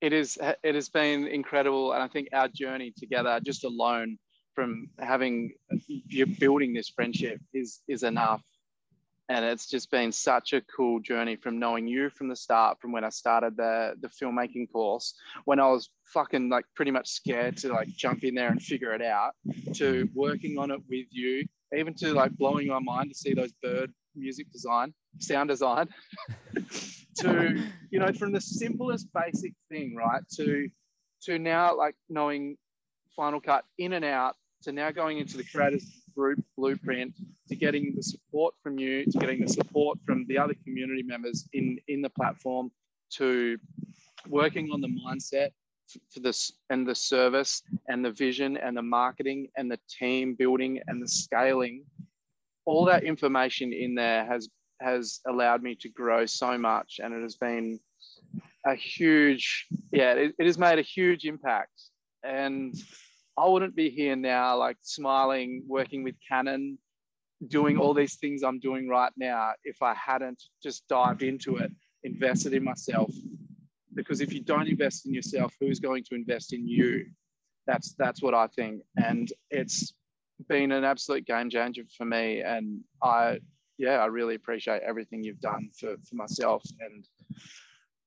it 0.00 0.12
is. 0.12 0.38
It 0.62 0.74
has 0.74 0.88
been 0.88 1.26
incredible, 1.26 1.92
and 1.92 2.02
I 2.02 2.08
think 2.08 2.28
our 2.32 2.48
journey 2.48 2.92
together, 2.96 3.40
just 3.44 3.64
alone 3.64 4.18
from 4.54 4.88
having 5.00 5.52
you 5.88 6.26
building 6.26 6.72
this 6.74 6.88
friendship, 6.88 7.40
is 7.52 7.80
is 7.88 8.02
enough. 8.04 8.42
And 9.30 9.44
it's 9.44 9.68
just 9.68 9.90
been 9.90 10.10
such 10.10 10.54
a 10.54 10.62
cool 10.74 11.00
journey 11.00 11.36
from 11.36 11.58
knowing 11.58 11.86
you 11.86 12.08
from 12.08 12.28
the 12.28 12.36
start, 12.36 12.80
from 12.80 12.92
when 12.92 13.04
I 13.04 13.10
started 13.10 13.56
the 13.56 13.94
the 14.00 14.08
filmmaking 14.08 14.70
course, 14.72 15.14
when 15.44 15.58
I 15.58 15.66
was 15.66 15.90
fucking 16.06 16.48
like 16.48 16.64
pretty 16.76 16.92
much 16.92 17.08
scared 17.08 17.56
to 17.58 17.72
like 17.72 17.88
jump 17.88 18.22
in 18.22 18.34
there 18.36 18.48
and 18.48 18.62
figure 18.62 18.94
it 18.94 19.02
out, 19.02 19.32
to 19.74 20.08
working 20.14 20.56
on 20.56 20.70
it 20.70 20.80
with 20.88 21.06
you, 21.10 21.44
even 21.76 21.94
to 21.94 22.14
like 22.14 22.30
blowing 22.38 22.68
my 22.68 22.78
mind 22.78 23.10
to 23.10 23.14
see 23.14 23.34
those 23.34 23.52
bird 23.62 23.92
music 24.16 24.50
design, 24.50 24.94
sound 25.18 25.48
design, 25.48 25.88
to 27.18 27.62
you 27.90 27.98
know 27.98 28.12
from 28.12 28.32
the 28.32 28.40
simplest 28.40 29.08
basic 29.12 29.52
thing, 29.70 29.94
right, 29.94 30.22
to 30.36 30.68
to 31.22 31.38
now 31.38 31.76
like 31.76 31.94
knowing 32.08 32.56
Final 33.16 33.40
Cut 33.40 33.64
in 33.78 33.94
and 33.94 34.04
out, 34.04 34.36
to 34.62 34.72
now 34.72 34.90
going 34.90 35.18
into 35.18 35.36
the 35.36 35.44
creators 35.44 35.84
group 36.14 36.38
blueprint, 36.56 37.14
to 37.48 37.56
getting 37.56 37.94
the 37.94 38.02
support 38.02 38.54
from 38.62 38.78
you, 38.78 39.04
to 39.04 39.18
getting 39.18 39.40
the 39.40 39.48
support 39.48 39.98
from 40.04 40.26
the 40.28 40.38
other 40.38 40.54
community 40.64 41.02
members 41.02 41.48
in 41.52 41.78
in 41.88 42.02
the 42.02 42.10
platform, 42.10 42.70
to 43.10 43.58
working 44.28 44.70
on 44.72 44.80
the 44.80 44.88
mindset 44.88 45.50
for 46.12 46.20
this 46.20 46.52
and 46.70 46.86
the 46.86 46.94
service 46.94 47.62
and 47.88 48.04
the 48.04 48.10
vision 48.10 48.56
and 48.58 48.76
the 48.76 48.82
marketing 48.82 49.48
and 49.56 49.70
the 49.70 49.78
team 49.88 50.34
building 50.34 50.80
and 50.86 51.02
the 51.02 51.08
scaling 51.08 51.82
all 52.68 52.84
that 52.84 53.02
information 53.02 53.72
in 53.72 53.94
there 53.94 54.26
has 54.26 54.50
has 54.80 55.20
allowed 55.26 55.62
me 55.62 55.74
to 55.74 55.88
grow 55.88 56.26
so 56.26 56.56
much 56.58 57.00
and 57.02 57.14
it 57.14 57.22
has 57.22 57.36
been 57.36 57.78
a 58.66 58.74
huge 58.74 59.66
yeah 59.92 60.12
it, 60.12 60.34
it, 60.38 60.46
has 60.46 60.58
made 60.58 60.78
a 60.78 60.82
huge 60.82 61.24
impact. 61.24 61.72
And 62.22 62.74
i 63.36 63.46
wouldn't 63.46 63.76
be 63.76 63.90
here 63.90 64.16
now 64.16 64.56
like 64.58 64.76
smiling 64.82 65.62
working 65.66 66.02
with 66.02 66.16
canon 66.28 66.76
doing 67.46 67.78
all 67.78 67.94
these 67.94 68.16
things 68.16 68.42
i'm 68.42 68.58
doing 68.58 68.88
right 68.88 69.12
now 69.16 69.52
if 69.62 69.80
i 69.80 69.94
hadn't 69.94 70.42
just 70.60 70.86
dived 70.88 71.22
into 71.22 71.56
it 71.56 71.70
invested 72.04 72.52
in 72.52 72.64
myself. 72.64 73.12
Because 73.94 74.20
if 74.20 74.32
you 74.32 74.40
don't 74.40 74.68
invest 74.68 75.06
in 75.06 75.14
yourself 75.14 75.54
who's 75.60 75.80
going 75.80 76.04
to 76.04 76.14
invest 76.14 76.52
in 76.52 76.66
you? 76.66 77.06
That's 77.66 77.94
that's 77.94 78.22
what 78.22 78.34
i 78.34 78.46
think. 78.46 78.82
And 78.96 79.30
it's 79.50 79.92
been 80.48 80.72
an 80.72 80.84
absolute 80.84 81.26
game 81.26 81.50
changer 81.50 81.82
for 81.96 82.04
me. 82.04 82.42
And 82.42 82.80
I, 83.02 83.40
yeah, 83.78 83.98
I 83.98 84.06
really 84.06 84.34
appreciate 84.34 84.82
everything 84.82 85.22
you've 85.22 85.40
done 85.40 85.70
for, 85.78 85.96
for 86.08 86.14
myself 86.14 86.62
and 86.80 87.06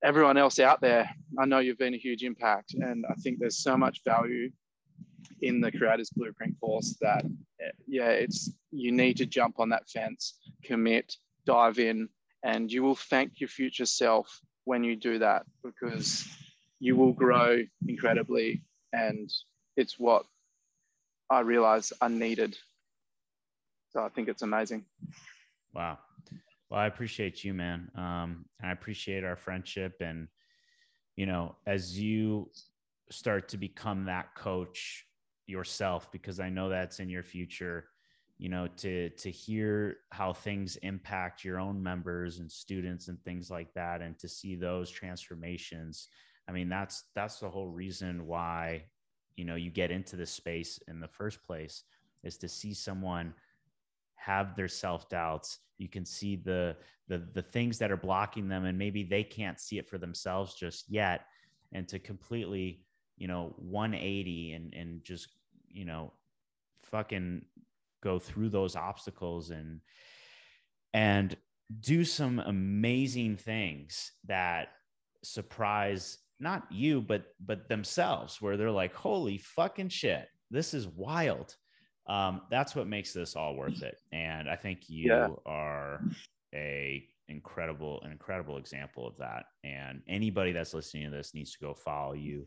everyone 0.03 0.37
else 0.37 0.59
out 0.59 0.81
there. 0.81 1.09
I 1.39 1.45
know 1.45 1.59
you've 1.59 1.77
been 1.77 1.93
a 1.93 1.97
huge 1.97 2.23
impact. 2.23 2.73
And 2.73 3.05
I 3.09 3.13
think 3.15 3.39
there's 3.39 3.63
so 3.63 3.77
much 3.77 4.01
value 4.03 4.51
in 5.41 5.61
the 5.61 5.71
Creators 5.71 6.09
Blueprint 6.09 6.59
course 6.59 6.97
that, 7.01 7.25
yeah, 7.87 8.09
it's 8.09 8.51
you 8.71 8.91
need 8.91 9.17
to 9.17 9.25
jump 9.25 9.59
on 9.59 9.69
that 9.69 9.89
fence, 9.89 10.39
commit, 10.63 11.15
dive 11.45 11.79
in, 11.79 12.09
and 12.43 12.71
you 12.71 12.83
will 12.83 12.95
thank 12.95 13.39
your 13.39 13.49
future 13.49 13.85
self 13.85 14.39
when 14.65 14.83
you 14.83 14.95
do 14.95 15.19
that 15.19 15.43
because 15.63 16.27
you 16.79 16.95
will 16.95 17.13
grow 17.13 17.59
incredibly 17.87 18.63
and 18.93 19.31
it's 19.77 19.99
what 19.99 20.25
I 21.29 21.41
realized 21.41 21.93
I 22.01 22.07
needed. 22.07 22.57
So 23.91 24.03
I 24.03 24.09
think 24.09 24.27
it's 24.27 24.41
amazing. 24.41 24.85
Wow. 25.73 25.99
Well, 26.69 26.79
I 26.79 26.87
appreciate 26.87 27.43
you, 27.43 27.53
man. 27.53 27.89
Um, 27.95 28.45
I 28.63 28.71
appreciate 28.71 29.23
our 29.23 29.35
friendship. 29.35 29.95
And, 29.99 30.27
you 31.15 31.25
know, 31.25 31.55
as 31.65 31.99
you 31.99 32.49
start 33.09 33.49
to 33.49 33.57
become 33.57 34.05
that 34.05 34.35
coach, 34.35 35.05
yourself 35.47 36.11
because 36.11 36.39
I 36.39 36.49
know 36.49 36.69
that's 36.69 36.99
in 36.99 37.09
your 37.09 37.23
future 37.23 37.85
you 38.41 38.49
know 38.49 38.67
to 38.77 39.09
to 39.11 39.29
hear 39.29 39.97
how 40.11 40.33
things 40.33 40.75
impact 40.77 41.45
your 41.45 41.59
own 41.59 41.81
members 41.81 42.39
and 42.39 42.51
students 42.51 43.07
and 43.07 43.21
things 43.23 43.51
like 43.51 43.71
that 43.75 44.01
and 44.01 44.17
to 44.17 44.27
see 44.27 44.55
those 44.55 44.89
transformations 44.89 46.07
i 46.49 46.51
mean 46.51 46.67
that's 46.67 47.03
that's 47.13 47.39
the 47.39 47.49
whole 47.49 47.67
reason 47.67 48.25
why 48.25 48.83
you 49.35 49.45
know 49.45 49.55
you 49.55 49.69
get 49.69 49.91
into 49.91 50.15
this 50.15 50.31
space 50.31 50.79
in 50.87 50.99
the 50.99 51.07
first 51.07 51.43
place 51.43 51.83
is 52.23 52.37
to 52.37 52.47
see 52.47 52.73
someone 52.73 53.31
have 54.21 54.55
their 54.55 54.67
self 54.67 55.09
doubts 55.09 55.59
you 55.81 55.89
can 55.89 56.05
see 56.05 56.35
the 56.35 56.77
the 57.07 57.27
the 57.33 57.41
things 57.41 57.79
that 57.79 57.91
are 57.91 57.97
blocking 57.97 58.47
them 58.47 58.65
and 58.65 58.77
maybe 58.77 59.03
they 59.03 59.23
can't 59.23 59.59
see 59.59 59.79
it 59.79 59.89
for 59.89 59.97
themselves 59.97 60.53
just 60.53 60.85
yet. 60.87 61.25
And 61.73 61.87
to 61.87 61.99
completely 61.99 62.85
you 63.17 63.27
know 63.27 63.55
180 63.57 64.53
and 64.53 64.73
and 64.73 65.03
just 65.03 65.27
you 65.67 65.85
know 65.85 66.13
fucking 66.83 67.43
go 68.03 68.19
through 68.19 68.49
those 68.49 68.75
obstacles 68.75 69.49
and 69.49 69.81
and 70.93 71.35
do 71.79 72.05
some 72.05 72.39
amazing 72.39 73.37
things 73.37 74.11
that 74.25 74.69
surprise 75.23 76.17
not 76.39 76.63
you 76.71 77.01
but 77.01 77.25
but 77.39 77.69
themselves 77.69 78.41
where 78.41 78.57
they're 78.57 78.71
like 78.71 78.93
holy 78.93 79.37
fucking 79.37 79.89
shit 79.89 80.27
this 80.49 80.73
is 80.73 80.87
wild 80.87 81.55
um 82.11 82.41
that's 82.49 82.75
what 82.75 82.87
makes 82.87 83.13
this 83.13 83.35
all 83.35 83.55
worth 83.55 83.81
it 83.81 83.97
and 84.11 84.49
i 84.49 84.55
think 84.55 84.89
you 84.89 85.07
yeah. 85.07 85.27
are 85.45 86.01
a 86.53 87.05
incredible 87.29 88.01
an 88.01 88.11
incredible 88.11 88.57
example 88.57 89.07
of 89.07 89.17
that 89.17 89.45
and 89.63 90.01
anybody 90.07 90.51
that's 90.51 90.73
listening 90.73 91.05
to 91.05 91.15
this 91.15 91.33
needs 91.33 91.53
to 91.53 91.59
go 91.59 91.73
follow 91.73 92.13
you 92.13 92.45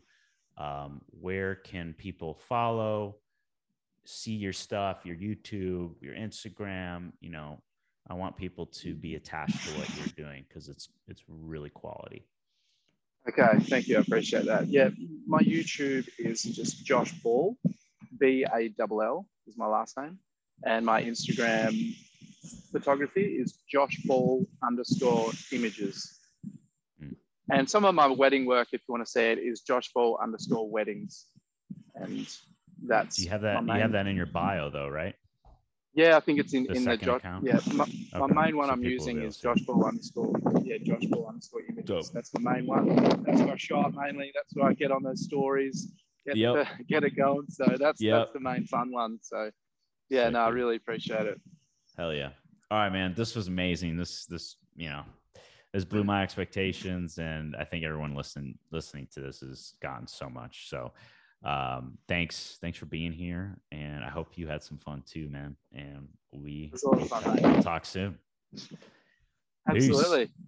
um, 0.57 1.01
where 1.09 1.55
can 1.55 1.93
people 1.97 2.39
follow 2.47 3.17
see 4.05 4.33
your 4.33 4.53
stuff, 4.53 4.99
your 5.03 5.15
YouTube, 5.15 5.91
your 6.01 6.15
Instagram, 6.15 7.11
you 7.19 7.29
know, 7.29 7.61
I 8.07 8.13
want 8.13 8.37
people 8.37 8.67
to 8.67 8.93
be 8.93 9.15
attached 9.15 9.65
to 9.67 9.79
what 9.79 9.89
you're 9.97 10.27
doing 10.27 10.45
because 10.47 10.69
it's 10.69 10.89
it's 11.07 11.23
really 11.27 11.71
quality. 11.71 12.27
Okay, 13.27 13.57
thank 13.63 13.87
you. 13.87 13.97
I 13.97 14.01
appreciate 14.01 14.45
that. 14.45 14.67
Yeah, 14.67 14.89
my 15.25 15.39
YouTube 15.39 16.07
is 16.19 16.43
just 16.43 16.85
Josh 16.85 17.11
Ball, 17.23 17.57
B 18.19 18.45
A 18.55 18.71
L 18.79 19.01
L 19.01 19.27
is 19.47 19.57
my 19.57 19.67
last 19.67 19.97
name, 19.97 20.19
and 20.65 20.85
my 20.85 21.03
Instagram 21.03 21.95
photography 22.71 23.23
is 23.23 23.59
Josh 23.69 23.97
Ball 24.05 24.45
underscore 24.63 25.31
images. 25.51 26.19
Mm. 27.01 27.15
And 27.51 27.69
some 27.69 27.85
of 27.85 27.95
my 27.95 28.07
wedding 28.07 28.45
work, 28.45 28.69
if 28.71 28.81
you 28.87 28.93
want 28.93 29.05
to 29.05 29.11
say 29.11 29.31
it, 29.31 29.39
is 29.39 29.61
Josh 29.61 29.91
Ball 29.93 30.19
underscore 30.21 30.69
weddings. 30.69 31.27
And 31.95 32.27
that's 32.83 33.19
you 33.19 33.29
have 33.29 33.41
that 33.41 33.63
you 33.63 33.71
have 33.73 33.93
that 33.93 34.07
in 34.07 34.15
your 34.15 34.25
bio 34.25 34.69
though, 34.69 34.89
right? 34.89 35.15
Yeah, 35.93 36.17
I 36.17 36.19
think 36.19 36.39
it's 36.39 36.53
in 36.53 36.65
the 36.65 36.73
in 36.73 36.83
the 36.83 36.97
Josh. 36.97 37.21
Yeah, 37.41 37.59
my, 37.73 37.85
okay. 37.85 38.33
my, 38.33 38.45
main 38.45 38.57
one 38.57 38.67
so 38.67 38.73
I'm 38.73 38.83
using 38.83 39.21
is 39.21 39.37
Josh 39.37 39.61
Ball 39.61 39.85
underscore. 39.85 40.33
Yeah, 40.61 40.75
Josh 40.83 41.05
Ball 41.05 41.27
underscore 41.29 41.61
images. 41.69 41.85
Dope. 41.85 42.13
That's 42.13 42.31
the 42.31 42.41
main 42.41 42.65
one. 42.67 42.95
That's 43.23 43.39
what 43.39 43.51
I 43.51 43.55
shot 43.55 43.93
mainly. 43.95 44.31
That's 44.35 44.53
what 44.53 44.69
I 44.69 44.73
get 44.73 44.91
on 44.91 45.03
those 45.03 45.23
stories. 45.23 45.93
Get 46.25 46.37
yep. 46.37 46.67
the, 46.77 46.83
get 46.85 47.03
it 47.03 47.15
going. 47.15 47.45
So 47.49 47.65
that's 47.79 48.01
yep. 48.01 48.19
that's 48.19 48.33
the 48.33 48.39
main 48.39 48.65
fun 48.65 48.91
one. 48.91 49.19
So 49.21 49.51
yeah, 50.09 50.29
no, 50.29 50.39
I 50.39 50.49
really 50.49 50.75
appreciate 50.75 51.25
it. 51.25 51.39
Hell 51.97 52.13
yeah! 52.13 52.29
All 52.71 52.79
right, 52.79 52.91
man. 52.91 53.13
This 53.15 53.35
was 53.35 53.47
amazing. 53.47 53.97
This 53.97 54.25
this 54.25 54.57
you 54.75 54.89
know 54.89 55.03
this 55.73 55.85
blew 55.85 56.03
my 56.03 56.23
expectations, 56.23 57.17
and 57.17 57.55
I 57.55 57.63
think 57.63 57.83
everyone 57.83 58.15
listening 58.15 58.57
listening 58.71 59.07
to 59.13 59.21
this 59.21 59.41
has 59.41 59.73
gotten 59.81 60.07
so 60.07 60.29
much. 60.29 60.69
So 60.69 60.93
um, 61.43 61.97
thanks, 62.07 62.57
thanks 62.59 62.77
for 62.77 62.87
being 62.87 63.11
here, 63.11 63.57
and 63.71 64.03
I 64.03 64.09
hope 64.09 64.37
you 64.37 64.47
had 64.47 64.63
some 64.63 64.79
fun 64.79 65.03
too, 65.05 65.29
man. 65.29 65.55
And 65.73 66.07
we 66.31 66.71
will 66.83 67.61
talk 67.61 67.85
soon. 67.85 68.17
Absolutely. 69.69 70.31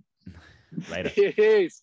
Peace. 0.76 0.90
Later. 0.92 1.32
Peace. 1.32 1.82